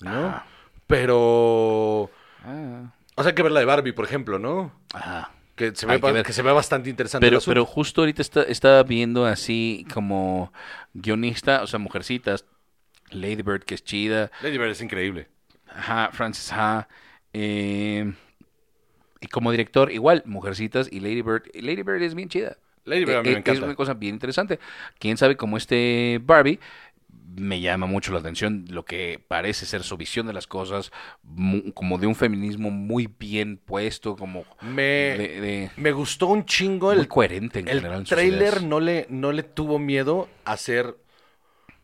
¿no? 0.00 0.26
Ah. 0.28 0.46
Pero... 0.86 2.10
ah, 2.44 2.92
O 3.16 3.22
sea, 3.22 3.30
hay 3.30 3.34
que 3.34 3.42
ver 3.42 3.52
la 3.52 3.60
de 3.60 3.66
Barbie, 3.66 3.92
por 3.92 4.04
ejemplo, 4.04 4.38
¿no? 4.38 4.72
ajá. 4.94 5.32
Que 5.56 5.74
se, 5.74 5.86
ve, 5.86 6.22
que 6.22 6.32
se 6.34 6.42
ve 6.42 6.52
bastante 6.52 6.90
interesante. 6.90 7.26
Pero, 7.46 7.64
justo 7.64 8.02
ahorita 8.02 8.20
está, 8.20 8.42
estaba 8.42 8.82
viendo 8.82 9.24
así 9.24 9.86
como 9.94 10.52
guionista, 10.92 11.62
o 11.62 11.66
sea, 11.66 11.78
mujercitas, 11.78 12.44
Lady 13.10 13.40
Bird, 13.40 13.64
que 13.64 13.74
es 13.74 13.82
chida, 13.82 14.30
Lady 14.42 14.58
Bird 14.58 14.72
es 14.72 14.82
increíble. 14.82 15.28
ajá, 15.66 16.10
Francis 16.12 16.52
Ha, 16.52 16.86
eh, 17.32 18.12
y 19.20 19.28
como 19.28 19.50
director, 19.50 19.90
igual, 19.92 20.22
mujercitas 20.26 20.88
y 20.90 21.00
Lady 21.00 21.22
Bird. 21.22 21.44
Lady 21.54 21.82
Bird 21.82 22.02
es 22.02 22.14
bien 22.14 22.28
chida. 22.28 22.56
Lady 22.84 23.04
Bird 23.04 23.16
a 23.18 23.22
mí 23.22 23.28
Eh, 23.28 23.32
me 23.32 23.38
encanta. 23.38 23.52
Es 23.58 23.60
una 23.64 23.74
cosa 23.74 23.94
bien 23.94 24.14
interesante. 24.14 24.58
Quién 24.98 25.16
sabe 25.16 25.36
cómo 25.36 25.56
este 25.56 26.20
Barbie 26.22 26.60
me 27.36 27.60
llama 27.60 27.86
mucho 27.86 28.12
la 28.12 28.20
atención 28.20 28.64
lo 28.70 28.84
que 28.84 29.20
parece 29.28 29.66
ser 29.66 29.82
su 29.82 29.96
visión 29.98 30.26
de 30.26 30.32
las 30.32 30.46
cosas, 30.46 30.90
como 31.74 31.98
de 31.98 32.06
un 32.06 32.14
feminismo 32.14 32.70
muy 32.70 33.10
bien 33.18 33.58
puesto, 33.58 34.16
como 34.16 34.44
Me, 34.62 34.82
de, 34.82 35.40
de- 35.40 35.70
me 35.76 35.92
gustó 35.92 36.28
un 36.28 36.46
chingo 36.46 36.92
muy 36.92 37.00
el, 37.02 37.08
coherente 37.08 37.58
en 37.58 37.66
general. 37.66 37.92
en 37.92 37.98
el 38.00 38.06
trailer. 38.06 38.62
No 38.62 38.80
le, 38.80 39.06
no 39.10 39.32
le 39.32 39.42
tuvo 39.42 39.78
miedo 39.78 40.28
a 40.46 40.52
hacer 40.52 40.96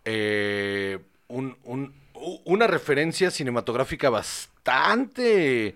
eh, 0.05 0.99
un- 1.29 1.57
un- 1.65 1.93
una 2.45 2.67
referencia 2.67 3.31
cinematográfica 3.31 4.09
bastante 4.11 5.75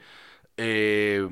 eh, 0.56 1.28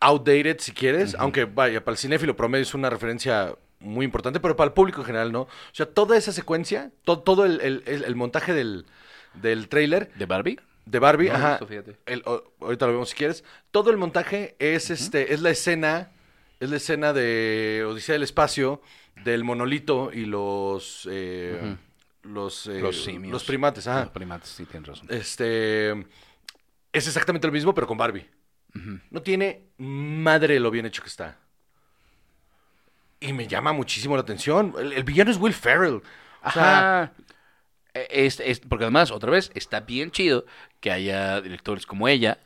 outdated, 0.00 0.58
si 0.60 0.72
quieres. 0.72 1.14
Aunque, 1.18 1.44
vaya, 1.44 1.84
para 1.84 1.92
el 1.94 1.98
cinéfilo 1.98 2.36
promedio 2.36 2.62
es 2.62 2.74
una 2.74 2.90
referencia 2.90 3.54
muy 3.80 4.04
importante, 4.04 4.40
pero 4.40 4.56
para 4.56 4.68
el 4.68 4.72
público 4.74 5.00
en 5.00 5.06
general 5.06 5.32
no. 5.32 5.42
O 5.42 5.48
sea, 5.72 5.86
toda 5.86 6.16
esa 6.16 6.32
secuencia, 6.32 6.90
to- 7.04 7.20
todo 7.20 7.44
el, 7.46 7.60
el- 7.60 7.82
el- 7.86 8.04
el 8.04 8.16
montaje 8.16 8.52
del, 8.52 8.86
del 9.34 9.68
trailer 9.68 10.12
¿De 10.14 10.26
Barbie? 10.26 10.58
de 10.86 10.98
Barbie, 10.98 11.28
No 11.28 11.34
ajá. 11.36 11.60
el- 12.06 12.22
o- 12.26 12.42
ahorita 12.60 12.86
lo 12.86 12.92
vemos 12.92 13.10
si 13.10 13.16
quieres. 13.16 13.44
Todo 13.70 13.90
el 13.90 13.96
montaje 13.96 14.56
es 14.58 14.90
este, 14.90 15.32
es 15.32 15.40
la 15.40 15.50
escena, 15.50 16.10
es 16.58 16.68
la 16.70 16.76
escena 16.76 17.12
de 17.12 17.84
Odisea 17.88 18.14
del 18.14 18.22
espacio, 18.24 18.82
del 19.24 19.44
monolito 19.44 20.10
y 20.12 20.24
los 20.26 21.06
eh, 21.10 21.76
los, 22.22 22.66
eh, 22.66 22.80
Los 22.80 23.02
simios. 23.04 23.32
los 23.32 23.44
primates, 23.44 23.86
ajá. 23.86 24.00
Los 24.00 24.10
primates, 24.10 24.50
sí, 24.50 24.64
tienes 24.66 24.88
razón. 24.88 25.06
Este 25.10 25.90
es 26.92 27.06
exactamente 27.06 27.46
lo 27.46 27.52
mismo, 27.52 27.74
pero 27.74 27.86
con 27.86 27.96
Barbie. 27.96 28.26
No 29.10 29.22
tiene 29.22 29.64
madre 29.78 30.60
lo 30.60 30.70
bien 30.70 30.86
hecho 30.86 31.02
que 31.02 31.08
está. 31.08 31.36
Y 33.20 33.32
me 33.32 33.46
llama 33.46 33.72
muchísimo 33.72 34.16
la 34.16 34.22
atención. 34.22 34.74
El, 34.78 34.92
el 34.92 35.04
villano 35.04 35.30
es 35.30 35.36
Will 35.36 35.52
Ferrell. 35.52 36.02
O 36.42 36.50
sea, 36.50 37.02
Ajá. 37.02 37.12
Eh, 37.94 38.06
Es, 38.10 38.40
es- 38.40 38.60
porque 38.60 38.84
además, 38.84 39.10
otra 39.10 39.30
vez, 39.30 39.50
está 39.54 39.80
bien 39.80 40.10
chido 40.10 40.46
que 40.80 40.90
haya 40.90 41.40
directores 41.40 41.86
como 41.86 42.08
ella, 42.08 42.38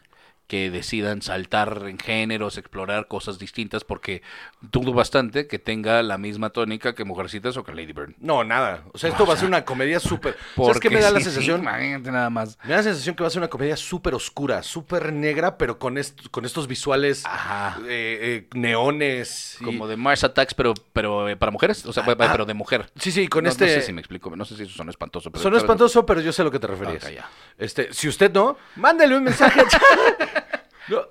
que 0.54 0.70
decidan 0.70 1.20
saltar 1.20 1.82
en 1.88 1.98
géneros, 1.98 2.58
explorar 2.58 3.08
cosas 3.08 3.40
distintas, 3.40 3.82
porque 3.82 4.22
dudo 4.60 4.92
bastante 4.92 5.48
que 5.48 5.58
tenga 5.58 6.00
la 6.04 6.16
misma 6.16 6.50
tónica 6.50 6.94
que 6.94 7.02
Mujercitas 7.02 7.56
o 7.56 7.64
que 7.64 7.74
Lady 7.74 7.92
Bird. 7.92 8.14
No, 8.20 8.44
nada. 8.44 8.84
O 8.92 8.98
sea, 8.98 9.10
esto 9.10 9.26
va 9.26 9.34
a 9.34 9.36
ser 9.36 9.48
una 9.48 9.64
comedia 9.64 9.98
súper... 9.98 10.36
¿Sabes 10.56 10.78
qué 10.78 10.90
me 10.90 11.00
da 11.00 11.10
la 11.10 11.18
sí, 11.18 11.24
sensación? 11.24 11.64
nada 11.64 12.30
más. 12.30 12.56
Me 12.62 12.70
da 12.70 12.76
la 12.76 12.82
sensación 12.84 13.16
que 13.16 13.24
va 13.24 13.26
a 13.26 13.30
ser 13.30 13.40
una 13.40 13.48
comedia 13.50 13.76
súper 13.76 14.14
oscura, 14.14 14.62
súper 14.62 15.12
negra, 15.12 15.58
pero 15.58 15.80
con, 15.80 15.98
est- 15.98 16.28
con 16.30 16.44
estos 16.44 16.68
visuales 16.68 17.24
Ajá. 17.26 17.80
eh, 17.88 18.46
eh, 18.46 18.48
neones. 18.54 19.56
y- 19.60 19.64
Como 19.64 19.88
de 19.88 19.96
Mars 19.96 20.22
Attacks, 20.22 20.54
pero, 20.54 20.74
pero 20.92 21.28
eh, 21.28 21.36
para 21.36 21.50
mujeres, 21.50 21.84
o 21.84 21.92
sea, 21.92 22.04
Ah, 22.06 22.14
pero 22.16 22.44
de 22.44 22.54
mujer. 22.54 22.92
Sí, 22.96 23.10
sí, 23.10 23.26
con 23.26 23.42
no, 23.42 23.50
este... 23.50 23.64
no 23.66 23.72
sé 23.72 23.82
si 23.82 23.92
me 23.92 24.00
explico, 24.00 24.34
no 24.36 24.44
sé 24.44 24.56
si 24.56 24.62
eso 24.62 24.72
son 24.76 24.88
espantoso. 24.88 25.32
Pero 25.32 25.42
¿sabes? 25.42 25.62
espantoso, 25.62 26.06
pero 26.06 26.20
yo 26.20 26.32
sé 26.32 26.42
a 26.42 26.44
lo 26.44 26.52
que 26.52 26.60
te 26.60 26.68
referías. 26.68 27.10
Ya. 27.12 27.28
Este, 27.58 27.92
si 27.92 28.06
usted 28.06 28.30
no, 28.32 28.56
mándele 28.76 29.16
un 29.16 29.24
mensaje. 29.24 29.60
No, 30.88 31.02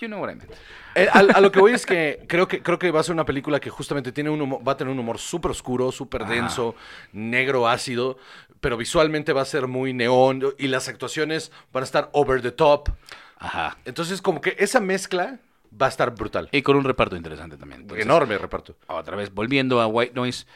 You 0.00 0.08
know 0.08 0.20
what 0.20 0.30
I 0.30 0.36
meant. 0.36 0.50
eh, 0.94 1.08
a, 1.12 1.18
a 1.18 1.40
lo 1.40 1.50
que 1.50 1.58
voy 1.60 1.72
es 1.72 1.84
que 1.86 2.24
creo 2.28 2.46
que 2.46 2.62
creo 2.62 2.78
que 2.78 2.90
va 2.90 3.00
a 3.00 3.02
ser 3.02 3.12
una 3.14 3.24
película 3.24 3.58
que 3.60 3.70
justamente 3.70 4.12
tiene 4.12 4.30
un 4.30 4.40
humor- 4.40 4.66
va 4.66 4.72
a 4.72 4.76
tener 4.76 4.92
un 4.92 4.98
humor 4.98 5.18
súper 5.18 5.50
oscuro, 5.50 5.90
súper 5.92 6.24
denso, 6.26 6.74
negro, 7.12 7.66
ácido, 7.68 8.16
pero 8.60 8.76
visualmente 8.76 9.32
va 9.32 9.42
a 9.42 9.44
ser 9.44 9.66
muy 9.66 9.92
neón 9.92 10.42
y 10.58 10.68
las 10.68 10.88
actuaciones 10.88 11.50
van 11.72 11.82
a 11.82 11.84
estar 11.84 12.10
over 12.12 12.40
the 12.42 12.52
top. 12.52 12.90
Ajá. 13.38 13.76
Entonces, 13.84 14.20
como 14.22 14.40
que 14.40 14.56
esa 14.58 14.80
mezcla 14.80 15.38
va 15.80 15.86
a 15.86 15.88
estar 15.88 16.14
brutal. 16.14 16.48
Y 16.50 16.62
con 16.62 16.76
un 16.76 16.84
reparto 16.84 17.14
interesante 17.16 17.56
también. 17.56 17.82
Entonces, 17.82 18.04
Enorme 18.04 18.38
reparto. 18.38 18.76
Otra 18.86 19.16
vez, 19.16 19.32
volviendo 19.32 19.80
a 19.80 19.86
White 19.86 20.12
Noise. 20.14 20.46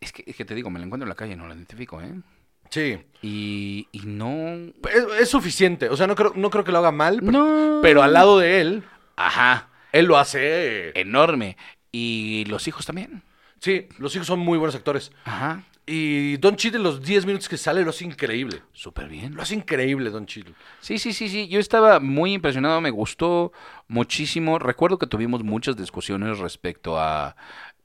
Es 0.00 0.12
que, 0.12 0.24
es 0.26 0.34
que 0.34 0.44
te 0.44 0.54
digo, 0.54 0.68
me 0.68 0.80
la 0.80 0.86
encuentro 0.86 1.04
en 1.04 1.08
la 1.10 1.14
calle, 1.14 1.36
no 1.36 1.46
la 1.46 1.54
identifico, 1.54 2.00
¿eh? 2.02 2.12
Sí. 2.72 2.98
Y, 3.20 3.86
y 3.92 4.00
no... 4.06 4.36
Es, 4.90 5.20
es 5.20 5.28
suficiente. 5.28 5.88
O 5.90 5.96
sea, 5.96 6.06
no 6.06 6.16
creo, 6.16 6.32
no 6.34 6.50
creo 6.50 6.64
que 6.64 6.72
lo 6.72 6.78
haga 6.78 6.90
mal, 6.90 7.18
pero, 7.20 7.30
No. 7.32 7.78
pero 7.82 8.02
al 8.02 8.12
lado 8.14 8.38
de 8.38 8.60
él, 8.60 8.82
Ajá, 9.14 9.68
él 9.92 10.06
lo 10.06 10.16
hace. 10.18 10.98
enorme. 10.98 11.56
Y 11.92 12.44
los 12.48 12.66
hijos 12.66 12.86
también. 12.86 13.22
Sí, 13.60 13.86
los 13.98 14.14
hijos 14.16 14.26
son 14.26 14.40
muy 14.40 14.58
buenos 14.58 14.74
actores. 14.74 15.12
Ajá, 15.24 15.62
Y 15.86 16.36
Don 16.38 16.56
Cheadle, 16.56 16.80
los 16.82 17.02
10 17.02 17.26
minutos 17.26 17.48
que 17.48 17.56
sale, 17.58 17.82
lo 17.84 17.90
hace 17.90 18.04
increíble. 18.06 18.62
súper 18.72 19.08
bien. 19.08 19.34
Lo 19.36 19.42
hace 19.42 19.54
increíble, 19.54 20.10
Don 20.10 20.26
Cheadle. 20.26 20.54
Sí, 20.80 20.98
sí, 20.98 21.12
sí, 21.12 21.28
sí. 21.28 21.46
Yo 21.48 21.60
estaba 21.60 22.00
muy 22.00 22.32
impresionado, 22.32 22.80
me 22.80 22.90
gustó 22.90 23.52
muchísimo. 23.88 24.58
Recuerdo 24.58 24.98
que 24.98 25.06
tuvimos 25.06 25.44
muchas 25.44 25.76
discusiones 25.76 26.38
respecto 26.38 26.98
a 26.98 27.36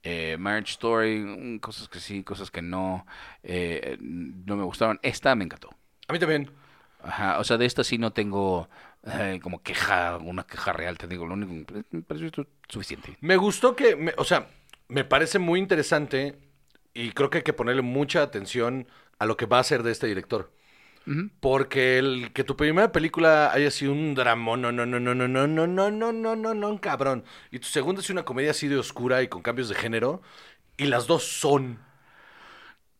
eh, 0.02 0.36
Marriage 0.38 0.72
Story, 0.72 1.18
mm, 1.20 1.58
cosas 1.58 1.88
que 1.88 2.00
sí, 2.00 2.22
cosas 2.24 2.50
que 2.50 2.62
no, 2.62 3.06
eh, 3.42 3.96
no 4.00 4.56
me 4.56 4.64
gustaron. 4.64 4.98
Esta 5.02 5.34
me 5.34 5.44
encantó. 5.44 5.70
A 6.08 6.12
mí 6.12 6.18
también. 6.18 6.50
Ajá, 7.02 7.38
o 7.38 7.44
sea, 7.44 7.58
de 7.58 7.66
esta 7.66 7.84
sí 7.84 7.96
no 7.98 8.12
tengo 8.12 8.68
eh, 9.04 9.38
como 9.42 9.62
queja, 9.62 10.16
una 10.18 10.44
queja 10.44 10.72
real, 10.72 10.98
te 10.98 11.06
digo. 11.06 11.26
Lo 11.26 11.34
único 11.34 11.72
que 11.74 11.84
me 11.90 12.02
pareció 12.02 12.26
esto 12.26 12.46
suficiente. 12.68 13.16
Me 13.20 13.36
gustó 13.36 13.76
que, 13.76 13.94
me- 13.96 14.14
o 14.16 14.24
sea, 14.24 14.50
me 14.88 15.04
parece 15.04 15.38
muy 15.38 15.60
interesante 15.60 16.38
y 16.94 17.12
creo 17.12 17.30
que 17.30 17.38
hay 17.38 17.44
que 17.44 17.52
ponerle 17.52 17.82
mucha 17.82 18.22
atención 18.22 18.88
a 19.18 19.26
lo 19.26 19.36
que 19.36 19.46
va 19.46 19.58
a 19.58 19.60
hacer 19.60 19.82
de 19.82 19.92
este 19.92 20.06
director. 20.06 20.52
Porque 21.40 21.98
el 21.98 22.32
que 22.32 22.44
tu 22.44 22.56
primera 22.56 22.92
película 22.92 23.52
haya 23.52 23.70
sido 23.70 23.92
un 23.92 24.14
drama, 24.14 24.56
no, 24.56 24.72
no, 24.72 24.84
no, 24.84 25.00
no, 25.00 25.14
no, 25.14 25.28
no, 25.28 25.46
no, 25.46 25.66
no, 25.66 25.90
no, 25.90 26.12
no, 26.12 26.36
no, 26.36 26.54
no, 26.54 26.80
cabrón. 26.80 27.24
Y 27.50 27.58
tu 27.60 27.66
segunda 27.68 28.00
es 28.02 28.10
una 28.10 28.24
comedia 28.24 28.50
así 28.50 28.68
de 28.68 28.76
oscura 28.76 29.22
y 29.22 29.28
con 29.28 29.40
cambios 29.42 29.68
de 29.68 29.74
género. 29.74 30.20
Y 30.76 30.86
las 30.86 31.06
dos 31.06 31.24
son 31.24 31.78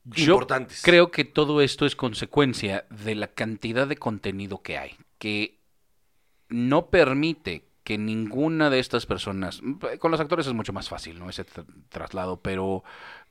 Yo 0.05 0.25
importantes. 0.25 0.83
creo 0.83 1.11
que 1.11 1.25
todo 1.25 1.61
esto 1.61 1.85
es 1.85 1.97
consecuencia 1.97 2.87
de 2.91 3.15
la 3.15 3.29
cantidad 3.29 3.87
de 3.87 3.97
contenido 3.97 4.63
que 4.63 4.79
hay, 4.79 4.97
que 5.19 5.59
no 6.49 6.89
permite 6.91 7.65
que 7.85 7.99
ninguna 7.99 8.71
de 8.71 8.79
estas 8.79 9.07
personas, 9.07 9.61
con 9.99 10.11
los 10.11 10.21
actores 10.21 10.47
es 10.47 10.55
mucho 10.55 10.73
más 10.73 10.89
fácil, 10.89 11.19
¿no? 11.19 11.29
Ese 11.31 11.47
tra- 11.47 11.67
traslado, 11.89 12.41
pero 12.41 12.85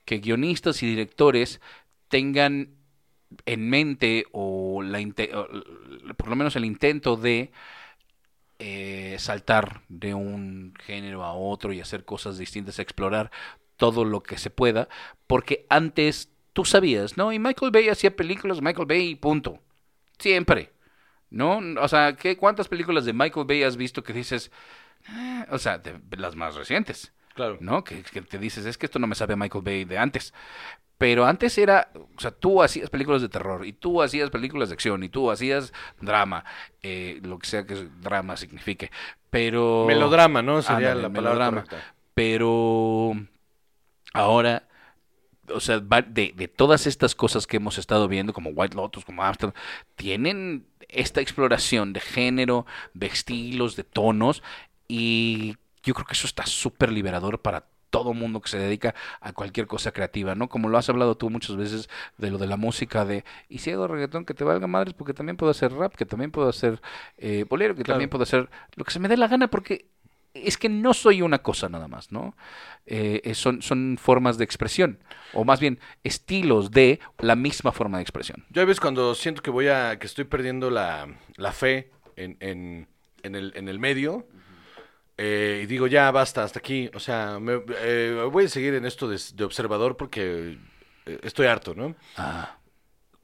que 0.05 0.19
guionistas 0.19 0.81
y 0.83 0.87
directores 0.87 1.61
tengan 2.09 2.69
en 3.45 3.69
mente 3.69 4.25
o, 4.31 4.81
la 4.83 4.99
o 4.99 6.13
por 6.15 6.29
lo 6.29 6.35
menos 6.35 6.55
el 6.55 6.65
intento 6.65 7.15
de 7.17 7.51
eh, 8.59 9.15
saltar 9.19 9.81
de 9.87 10.13
un 10.13 10.73
género 10.83 11.23
a 11.23 11.33
otro 11.33 11.73
y 11.73 11.81
hacer 11.81 12.05
cosas 12.05 12.37
distintas, 12.37 12.79
explorar 12.79 13.31
todo 13.75 14.03
lo 14.05 14.23
que 14.23 14.37
se 14.37 14.49
pueda, 14.49 14.89
porque 15.27 15.65
antes 15.69 16.31
tú 16.53 16.65
sabías, 16.65 17.17
¿no? 17.17 17.31
Y 17.31 17.37
Michael 17.39 17.71
Bay 17.71 17.89
hacía 17.89 18.15
películas, 18.15 18.61
Michael 18.61 18.87
Bay, 18.87 19.15
punto. 19.15 19.59
Siempre. 20.17 20.71
¿No? 21.29 21.59
O 21.81 21.87
sea, 21.89 22.15
¿qué, 22.15 22.37
¿cuántas 22.37 22.69
películas 22.69 23.05
de 23.05 23.13
Michael 23.13 23.45
Bay 23.45 23.61
has 23.63 23.75
visto 23.77 24.01
que 24.01 24.13
dices, 24.13 24.49
"Ah", 25.07 25.45
o 25.51 25.57
sea, 25.59 25.77
de- 25.77 25.99
las 26.17 26.35
más 26.35 26.55
recientes, 26.55 27.11
Claro. 27.35 27.57
¿no? 27.59 27.83
Que, 27.83 28.01
que 28.01 28.21
te 28.21 28.39
dices, 28.39 28.65
es 28.65 28.77
que 28.77 28.85
esto 28.87 28.97
no 28.97 29.07
me 29.07 29.13
sabe 29.15 29.33
a 29.33 29.37
Michael 29.37 29.63
Bay 29.63 29.85
de 29.85 29.97
antes. 29.97 30.33
Pero 30.97 31.25
antes 31.25 31.57
era, 31.57 31.91
o 31.93 32.19
sea, 32.19 32.31
tú 32.31 32.63
hacías 32.63 32.89
películas 32.89 33.21
de 33.21 33.29
terror 33.29 33.65
y 33.65 33.73
tú 33.73 34.01
hacías 34.01 34.31
películas 34.31 34.69
de 34.69 34.73
acción 34.73 35.03
y 35.03 35.09
tú 35.09 35.29
hacías 35.29 35.71
drama, 36.01 36.43
eh, 36.81 37.19
lo 37.23 37.37
que 37.37 37.47
sea 37.47 37.65
que 37.65 37.87
drama 38.01 38.35
signifique. 38.35 38.91
Pero... 39.29 39.85
Melodrama, 39.87 40.41
¿no? 40.41 40.61
Sería 40.61 40.93
Ándale, 40.93 41.01
la 41.03 41.09
palabra 41.09 41.51
melodrama. 41.51 41.63
correcta. 41.63 41.93
Pero 42.15 43.13
ahora, 44.13 44.63
o 45.53 45.59
sea, 45.59 45.79
de, 45.79 46.33
de 46.35 46.47
todas 46.47 46.87
estas 46.87 47.13
cosas 47.13 47.45
que 47.45 47.57
hemos 47.57 47.77
estado 47.77 48.07
viendo, 48.07 48.33
como 48.33 48.49
White 48.49 48.75
Lotus, 48.75 49.05
como 49.05 49.23
Amsterdam, 49.23 49.53
tienen 49.95 50.65
esta 50.89 51.21
exploración 51.21 51.93
de 51.93 51.99
género, 51.99 52.65
de 52.95 53.05
estilos, 53.05 53.75
de 53.75 53.83
tonos, 53.83 54.41
y 54.87 55.57
yo 55.83 55.93
creo 55.93 56.07
que 56.07 56.13
eso 56.13 56.25
está 56.25 56.45
súper 56.45 56.91
liberador 56.91 57.39
para 57.39 57.65
todo 57.89 58.13
mundo 58.13 58.41
que 58.41 58.49
se 58.49 58.59
dedica 58.59 58.93
a 59.21 59.31
cualquier 59.33 59.67
cosa 59.67 59.91
creativa, 59.91 60.35
¿no? 60.35 60.49
Como 60.49 60.69
lo 60.69 60.77
has 60.77 60.89
hablado 60.89 61.15
tú 61.15 61.29
muchas 61.29 61.55
veces 61.55 61.89
de 62.17 62.29
lo 62.31 62.37
de 62.37 62.47
la 62.47 62.57
música, 62.57 63.05
de, 63.05 63.23
y 63.49 63.59
si 63.59 63.71
hago 63.71 63.87
reggaetón, 63.87 64.25
que 64.25 64.33
te 64.33 64.43
valga 64.43 64.67
madres, 64.67 64.93
porque 64.93 65.13
también 65.13 65.37
puedo 65.37 65.51
hacer 65.51 65.71
rap, 65.73 65.95
que 65.95 66.05
también 66.05 66.31
puedo 66.31 66.49
hacer 66.49 66.81
eh, 67.17 67.45
bolero, 67.49 67.75
que 67.75 67.83
Claro. 67.83 67.95
también 67.95 68.09
puedo 68.09 68.23
hacer 68.23 68.49
lo 68.75 68.83
que 68.83 68.91
se 68.91 68.99
me 68.99 69.07
dé 69.07 69.17
la 69.17 69.27
gana, 69.27 69.47
porque 69.47 69.85
es 70.33 70.57
que 70.57 70.69
no 70.69 70.93
soy 70.93 71.21
una 71.23 71.39
cosa 71.39 71.67
nada 71.69 71.87
más, 71.87 72.11
¿no? 72.11 72.35
Eh, 72.85 73.21
eh, 73.23 73.33
son, 73.33 73.61
son 73.63 73.97
formas 73.99 74.37
de 74.37 74.43
expresión, 74.43 74.99
o 75.33 75.43
más 75.43 75.59
bien 75.59 75.79
estilos 76.03 76.69
de 76.71 76.99
la 77.19 77.35
misma 77.35 77.71
forma 77.71 77.97
de 77.97 78.03
expresión. 78.03 78.45
Yo 78.51 78.61
a 78.61 78.65
veces 78.65 78.79
cuando 78.79 79.15
siento 79.15 79.41
que 79.41 79.49
voy 79.49 79.67
a, 79.67 79.97
que 79.97 80.05
estoy 80.05 80.25
perdiendo 80.25 80.69
la, 80.69 81.07
la 81.37 81.51
fe 81.53 81.89
en, 82.15 82.37
en, 82.39 82.87
en 83.23 83.35
el, 83.35 83.51
en 83.55 83.67
el 83.67 83.79
medio, 83.79 84.27
eh, 85.17 85.61
y 85.63 85.65
digo, 85.67 85.87
ya 85.87 86.11
basta, 86.11 86.43
hasta 86.43 86.59
aquí. 86.59 86.89
O 86.93 86.99
sea, 86.99 87.39
me- 87.39 87.61
eh, 87.79 88.27
voy 88.31 88.45
a 88.45 88.49
seguir 88.49 88.73
en 88.75 88.85
esto 88.85 89.07
de, 89.09 89.19
de 89.35 89.43
observador 89.43 89.97
porque 89.97 90.57
eh, 91.05 91.19
estoy 91.23 91.47
harto, 91.47 91.73
¿no? 91.75 91.95
Ah, 92.15 92.57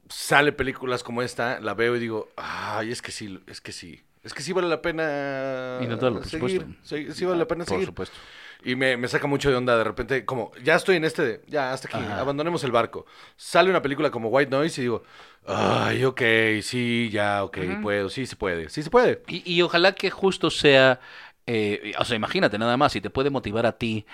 Sale 0.08 0.52
películas 0.52 1.02
como 1.02 1.22
esta, 1.22 1.60
la 1.60 1.72
veo 1.74 1.96
y 1.96 1.98
digo, 1.98 2.28
ay, 2.36 2.90
es 2.92 3.00
que 3.00 3.10
sí, 3.10 3.40
es 3.46 3.60
que 3.60 3.72
sí. 3.72 4.02
Es 4.22 4.34
que 4.34 4.42
sí 4.42 4.52
vale 4.52 4.68
la 4.68 4.80
pena 4.82 5.82
Intentarlo, 5.82 6.20
por 6.20 6.28
seguir. 6.28 6.60
supuesto. 6.62 6.86
Sí, 6.96 7.12
sí 7.12 7.24
vale 7.24 7.38
la 7.38 7.46
pena 7.48 7.64
por 7.64 7.68
seguir. 7.70 7.86
supuesto. 7.86 8.18
Y 8.64 8.76
me, 8.76 8.96
me 8.96 9.08
saca 9.08 9.26
mucho 9.26 9.50
de 9.50 9.56
onda 9.56 9.76
de 9.76 9.84
repente, 9.84 10.24
como, 10.24 10.52
ya 10.62 10.76
estoy 10.76 10.96
en 10.96 11.04
este, 11.04 11.22
de, 11.22 11.40
ya, 11.48 11.72
hasta 11.72 11.88
aquí, 11.88 11.98
Ajá. 12.00 12.20
abandonemos 12.20 12.62
el 12.64 12.70
barco. 12.72 13.06
Sale 13.36 13.70
una 13.70 13.82
película 13.82 14.10
como 14.10 14.28
White 14.28 14.50
Noise 14.50 14.80
y 14.80 14.84
digo, 14.84 15.02
ay, 15.46 16.04
ok, 16.04 16.22
sí, 16.62 17.10
ya, 17.12 17.44
ok, 17.44 17.58
puedo, 17.82 18.08
sí 18.08 18.24
se 18.26 18.36
puede, 18.36 18.68
sí 18.70 18.82
se 18.82 18.90
puede. 18.90 19.22
Y, 19.26 19.42
y 19.52 19.62
ojalá 19.62 19.94
que 19.94 20.10
justo 20.10 20.50
sea, 20.50 21.00
eh, 21.46 21.92
o 21.98 22.04
sea, 22.04 22.16
imagínate 22.16 22.58
nada 22.58 22.76
más, 22.76 22.92
si 22.92 23.00
te 23.00 23.10
puede 23.10 23.30
motivar 23.30 23.66
a 23.66 23.72
ti 23.78 24.06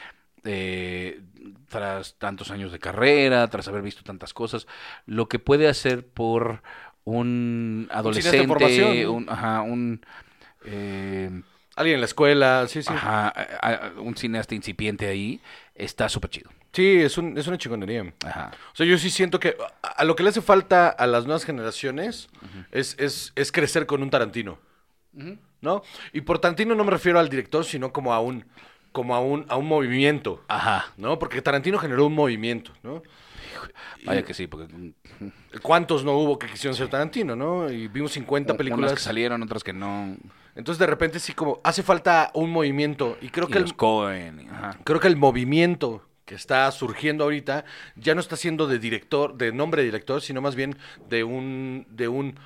eh, 0.45 1.21
tras 1.69 2.15
tantos 2.19 2.51
años 2.51 2.73
de 2.73 2.79
carrera, 2.79 3.49
tras 3.49 3.69
haber 3.69 3.83
visto 3.83 4.03
tantas 4.03 4.33
cosas, 4.35 4.67
lo 5.07 5.29
que 5.29 5.39
puede 5.39 5.69
hacer 5.69 6.07
por 6.07 6.63
un 7.05 7.89
adolescente, 7.91 9.07
un, 9.07 9.29
ajá, 9.29 9.63
un, 9.63 10.05
eh, 10.65 11.43
Alguien 11.77 11.95
en 11.95 12.01
la 12.01 12.07
escuela, 12.07 12.67
sí, 12.69 12.83
sí. 12.83 12.93
ajá, 12.93 13.29
a- 13.29 13.69
a- 13.97 14.01
un 14.01 14.15
cineasta 14.17 14.55
incipiente 14.55 15.07
ahí, 15.07 15.41
está 15.75 16.09
súper 16.09 16.31
chido. 16.31 16.51
Sí, 16.73 17.01
es, 17.01 17.17
un, 17.17 17.39
es 17.39 17.47
una 17.47 17.57
chingonería. 17.59 18.13
Ajá. 18.25 18.51
O 18.73 18.77
sea, 18.77 18.85
yo 18.87 18.99
sí 18.99 19.09
siento 19.09 19.41
que 19.41 19.57
a, 19.83 19.89
a 19.89 20.05
lo 20.05 20.15
que 20.15 20.23
le 20.23 20.29
hace 20.29 20.43
falta 20.43 20.89
a 20.89 21.07
las 21.07 21.25
nuevas 21.25 21.45
generaciones 21.45 22.29
es, 22.71 22.97
es, 22.99 23.33
es 23.35 23.51
crecer 23.51 23.87
con 23.87 24.03
un 24.03 24.11
Tarantino, 24.11 24.59
¿no? 25.61 25.83
Y 26.13 26.23
por 26.23 26.39
Tarantino 26.39 26.75
no 26.75 26.85
me 26.85 26.91
refiero 26.91 27.19
al 27.19 27.29
director, 27.29 27.65
sino 27.65 27.93
como 27.93 28.13
a 28.13 28.21
un, 28.21 28.45
como 28.93 29.15
a 29.15 29.21
un, 29.21 29.47
a 29.49 29.57
un 29.57 29.67
movimiento, 29.67 30.43
Ajá. 30.49 30.93
¿no? 30.97 31.19
Porque 31.19 31.43
Tarantino 31.43 31.79
generó 31.79 32.07
un 32.07 32.15
movimiento, 32.15 32.73
¿no? 32.83 33.03
Vaya 34.05 34.23
que 34.23 34.33
sí, 34.35 34.47
porque 34.47 34.93
¿Cuántos 35.63 36.05
no 36.05 36.13
hubo 36.13 36.39
que 36.39 36.47
quisieron 36.47 36.77
ser 36.77 36.89
Tarantino, 36.89 37.37
no? 37.37 37.71
Y 37.71 37.89
vimos 37.89 38.13
50 38.13 38.53
unas 38.53 38.59
películas. 38.59 38.93
que 38.95 39.01
salieron, 39.01 39.43
otras 39.43 39.63
que 39.63 39.73
no. 39.73 40.17
Entonces 40.55 40.79
de 40.79 40.87
repente 40.87 41.21
sí 41.21 41.33
como 41.33 41.61
hace 41.63 41.83
falta 41.83 42.31
un 42.35 42.51
movimiento 42.51 43.17
y 43.21 43.29
creo 43.29 43.49
y 43.49 43.53
que 43.53 43.61
los 43.61 43.73
el, 43.73 44.49
ajá. 44.51 44.79
creo 44.85 45.01
que 45.01 45.09
el 45.09 45.17
movimiento 45.17 46.07
que 46.25 46.35
está 46.35 46.71
surgiendo 46.71 47.25
ahorita 47.25 47.65
ya 47.97 48.15
no 48.15 48.21
está 48.21 48.37
siendo 48.37 48.67
de 48.67 48.79
director, 48.79 49.35
de 49.37 49.53
nombre 49.53 49.83
de 49.83 49.87
director, 49.87 50.23
sino 50.23 50.41
más 50.41 50.55
bien 50.55 50.77
de 51.09 51.25
un 51.25 51.87
de 51.91 52.09
un 52.09 52.39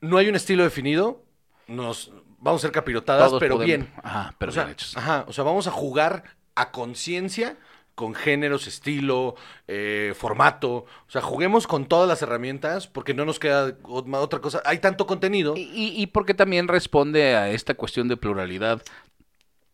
no 0.00 0.18
hay 0.18 0.28
un 0.28 0.36
estilo 0.36 0.64
definido, 0.64 1.22
nos 1.66 2.12
vamos 2.38 2.60
a 2.60 2.66
ser 2.66 2.72
capirotadas, 2.72 3.28
Todos 3.28 3.40
pero 3.40 3.56
podemos- 3.56 3.66
bien. 3.86 3.92
Ajá, 4.02 4.34
pero 4.38 4.50
o 4.50 4.52
sea, 4.52 4.64
bien 4.64 4.72
hechos. 4.74 4.96
Ajá, 4.96 5.24
o 5.28 5.32
sea, 5.32 5.44
vamos 5.44 5.66
a 5.66 5.70
jugar 5.70 6.24
a 6.54 6.70
conciencia 6.70 7.56
con 7.94 8.14
géneros, 8.14 8.66
estilo, 8.66 9.36
eh, 9.68 10.12
formato. 10.18 10.68
O 11.06 11.10
sea, 11.10 11.22
juguemos 11.22 11.66
con 11.66 11.86
todas 11.86 12.06
las 12.06 12.20
herramientas 12.20 12.86
porque 12.88 13.14
no 13.14 13.24
nos 13.24 13.38
queda 13.38 13.74
otra 13.84 14.40
cosa. 14.40 14.60
Hay 14.66 14.78
tanto 14.80 15.06
contenido. 15.06 15.54
Y, 15.56 15.94
y- 15.96 16.06
porque 16.08 16.34
también 16.34 16.68
responde 16.68 17.34
a 17.36 17.48
esta 17.50 17.72
cuestión 17.74 18.06
de 18.08 18.18
pluralidad 18.18 18.82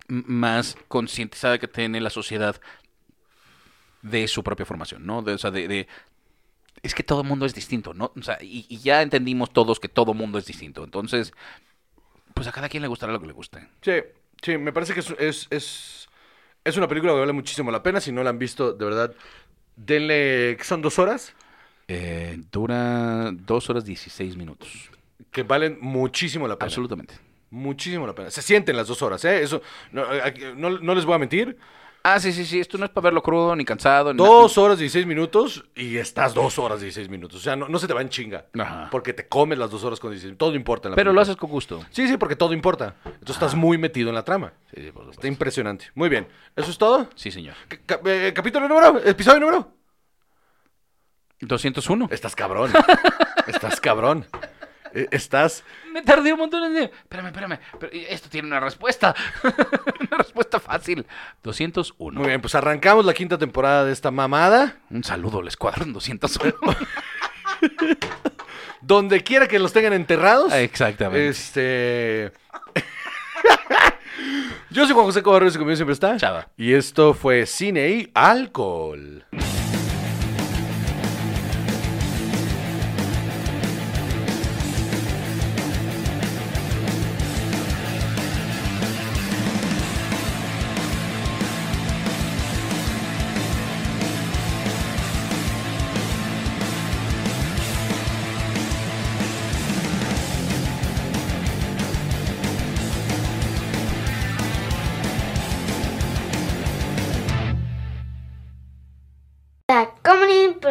más 0.09 0.77
concientizada 0.89 1.59
que 1.59 1.67
tiene 1.69 2.01
la 2.01 2.11
sociedad 2.11 2.61
de 4.03 4.27
su 4.29 4.43
propia 4.43 4.67
formación, 4.67 5.07
¿no? 5.07 5.23
De, 5.23 5.33
o 5.35 5.39
sea, 5.39 5.51
de, 5.51 5.67
de- 5.69 5.89
es 6.83 6.95
que 6.95 7.03
todo 7.05 7.23
el 7.23 7.29
mundo 7.29 7.47
es 7.47 7.55
distinto, 7.55 7.95
¿no? 7.95 8.13
O 8.19 8.23
sea, 8.23 8.39
y, 8.41 8.67
y 8.69 8.79
ya 8.79 9.03
entendimos 9.03 9.53
todos 9.53 9.79
que 9.81 9.89
todo 9.89 10.15
mundo 10.15 10.39
es 10.39 10.47
distinto. 10.47 10.83
Entonces, 10.85 11.33
pues 12.35 12.47
a 12.47 12.53
cada 12.53 12.69
quien 12.69 12.83
le 12.83 12.89
gustará 12.89 13.13
lo 13.13 13.21
que 13.21 13.27
le 13.27 13.33
guste. 13.33 13.69
Sí, 13.81 13.93
sí, 14.43 14.59
me 14.59 14.73
parece 14.73 14.95
que 14.95 15.01
es, 15.01 15.11
es, 15.19 15.47
es, 15.51 16.09
es 16.65 16.77
una 16.77 16.89
película 16.89 17.13
que 17.13 17.21
vale 17.21 17.33
muchísimo 17.33 17.71
la 17.71 17.83
pena. 17.83 18.01
Si 18.01 18.13
no 18.13 18.23
la 18.23 18.31
han 18.31 18.39
visto, 18.39 18.73
de 18.73 18.85
verdad, 18.85 19.15
denle... 19.77 20.57
¿qué 20.59 20.65
son 20.65 20.83
dos 20.83 20.99
horas? 20.99 21.35
Eh, 21.89 22.41
dura 22.51 23.31
dos 23.33 23.69
horas 23.71 23.85
16 23.85 24.37
minutos. 24.37 24.91
Que 25.31 25.43
valen 25.43 25.79
muchísimo 25.81 26.47
la 26.49 26.57
pena. 26.57 26.67
Absolutamente. 26.67 27.15
Muchísimo 27.51 28.07
la 28.07 28.15
pena. 28.15 28.31
Se 28.31 28.43
sienten 28.43 28.77
las 28.77 28.89
dos 28.89 29.03
horas, 29.03 29.25
¿eh? 29.25 29.43
Eso, 29.43 29.63
no, 29.91 30.07
no 30.71 30.95
les 30.95 31.05
voy 31.05 31.15
a 31.15 31.19
mentir. 31.19 31.59
Ah, 32.05 32.19
sí, 32.19 32.33
sí, 32.33 32.45
sí. 32.45 32.59
Esto 32.59 32.79
no 32.79 32.85
es 32.85 32.91
para 32.91 33.05
verlo 33.05 33.23
crudo, 33.23 33.55
ni 33.55 33.65
cansado. 33.65 34.13
ni 34.13 34.19
Dos 34.19 34.59
horas 34.59 34.79
16 34.79 35.07
minutos 35.07 35.65
y 35.75 35.97
estás 35.99 36.35
dos 36.35 36.59
horas 36.59 36.81
16 36.81 37.09
minutos. 37.09 37.39
O 37.41 37.43
sea, 37.43 37.55
no, 37.55 37.69
no 37.69 37.79
se 37.79 37.87
te 37.87 37.95
va 37.95 38.01
en 38.03 38.09
chinga. 38.09 38.47
Ajá. 38.59 38.89
Porque 38.91 39.13
te 39.13 39.29
comes 39.29 39.59
las 39.59 39.71
dos 39.71 39.85
horas 39.85 40.01
con 40.01 40.11
16 40.11 40.37
Todo 40.37 40.55
importa 40.55 40.89
en 40.89 40.93
la 40.93 40.97
Pero 40.97 41.13
lo 41.13 41.21
haces 41.21 41.37
con 41.37 41.51
gusto. 41.51 41.85
Sí, 41.91 42.09
sí, 42.09 42.17
porque 42.17 42.35
todo 42.37 42.53
importa. 42.53 42.97
Entonces 43.05 43.37
estás 43.37 43.55
muy 43.55 43.79
metido 43.79 44.09
en 44.09 44.15
la 44.17 44.25
trama. 44.25 44.53
Sí, 44.75 44.83
sí, 44.83 44.91
por 44.91 45.03
Está 45.03 45.13
supuesto. 45.13 45.27
impresionante. 45.27 45.87
Muy 45.95 46.09
bien. 46.09 46.27
¿Eso 46.57 46.71
es 46.71 46.79
todo? 46.79 47.09
Sí, 47.15 47.31
señor. 47.31 47.55
Eh, 48.05 48.33
¿Capítulo 48.35 48.69
número? 48.69 48.99
¿Episodio 49.05 49.41
número? 49.41 49.73
201. 51.41 52.09
Estás 52.11 52.35
cabrón. 52.37 52.73
Estás 53.47 53.81
cabrón. 53.81 54.27
Eh, 54.95 55.09
Estás... 55.11 55.65
Me 55.93 56.03
tardé 56.03 56.33
un 56.33 56.39
montón 56.39 56.65
en... 56.65 56.85
Espérame, 56.85 57.27
espérame. 57.27 57.59
pero 57.79 57.93
esto 57.93 58.29
tiene 58.29 58.49
una 58.49 58.61
respuesta. 58.61 59.15
una 60.01 60.19
respuesta 60.19 60.61
fácil. 60.61 61.07
201. 61.43 62.19
Muy 62.19 62.29
bien, 62.29 62.41
pues 62.41 62.55
arrancamos 62.55 63.05
la 63.05 63.15
quinta 63.15 63.39
temporada 63.39 63.85
de 63.85 63.93
esta 63.93 64.11
mamada. 64.11 64.77
Un 64.91 65.05
saludo 65.05 65.41
al 65.41 65.49
escuadrón 65.49 65.93
201. 65.93 66.55
Donde 68.81 69.23
quiera 69.23 69.47
que 69.47 69.59
los 69.59 69.73
tengan 69.73 69.93
enterrados. 69.93 70.53
Exactamente. 70.53 71.29
Este. 71.29 72.33
Yo 74.71 74.85
soy 74.87 74.95
Juan 74.95 75.07
José 75.07 75.23
Cobarros 75.23 75.55
y 75.55 75.59
conmigo 75.59 75.77
siempre 75.77 75.93
está. 75.93 76.17
Chava. 76.17 76.49
Y 76.57 76.73
esto 76.73 77.15
fue 77.15 77.47
Cine 77.47 77.89
y 77.91 78.11
Alcohol. 78.15 79.25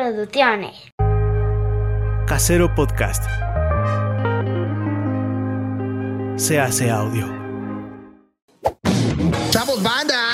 Producciones. 0.01 0.91
Casero 2.25 2.73
Podcast. 2.73 3.23
Se 6.37 6.59
hace 6.59 6.89
audio. 6.89 7.27
¡Chavos, 9.51 9.83
banda! 9.83 10.30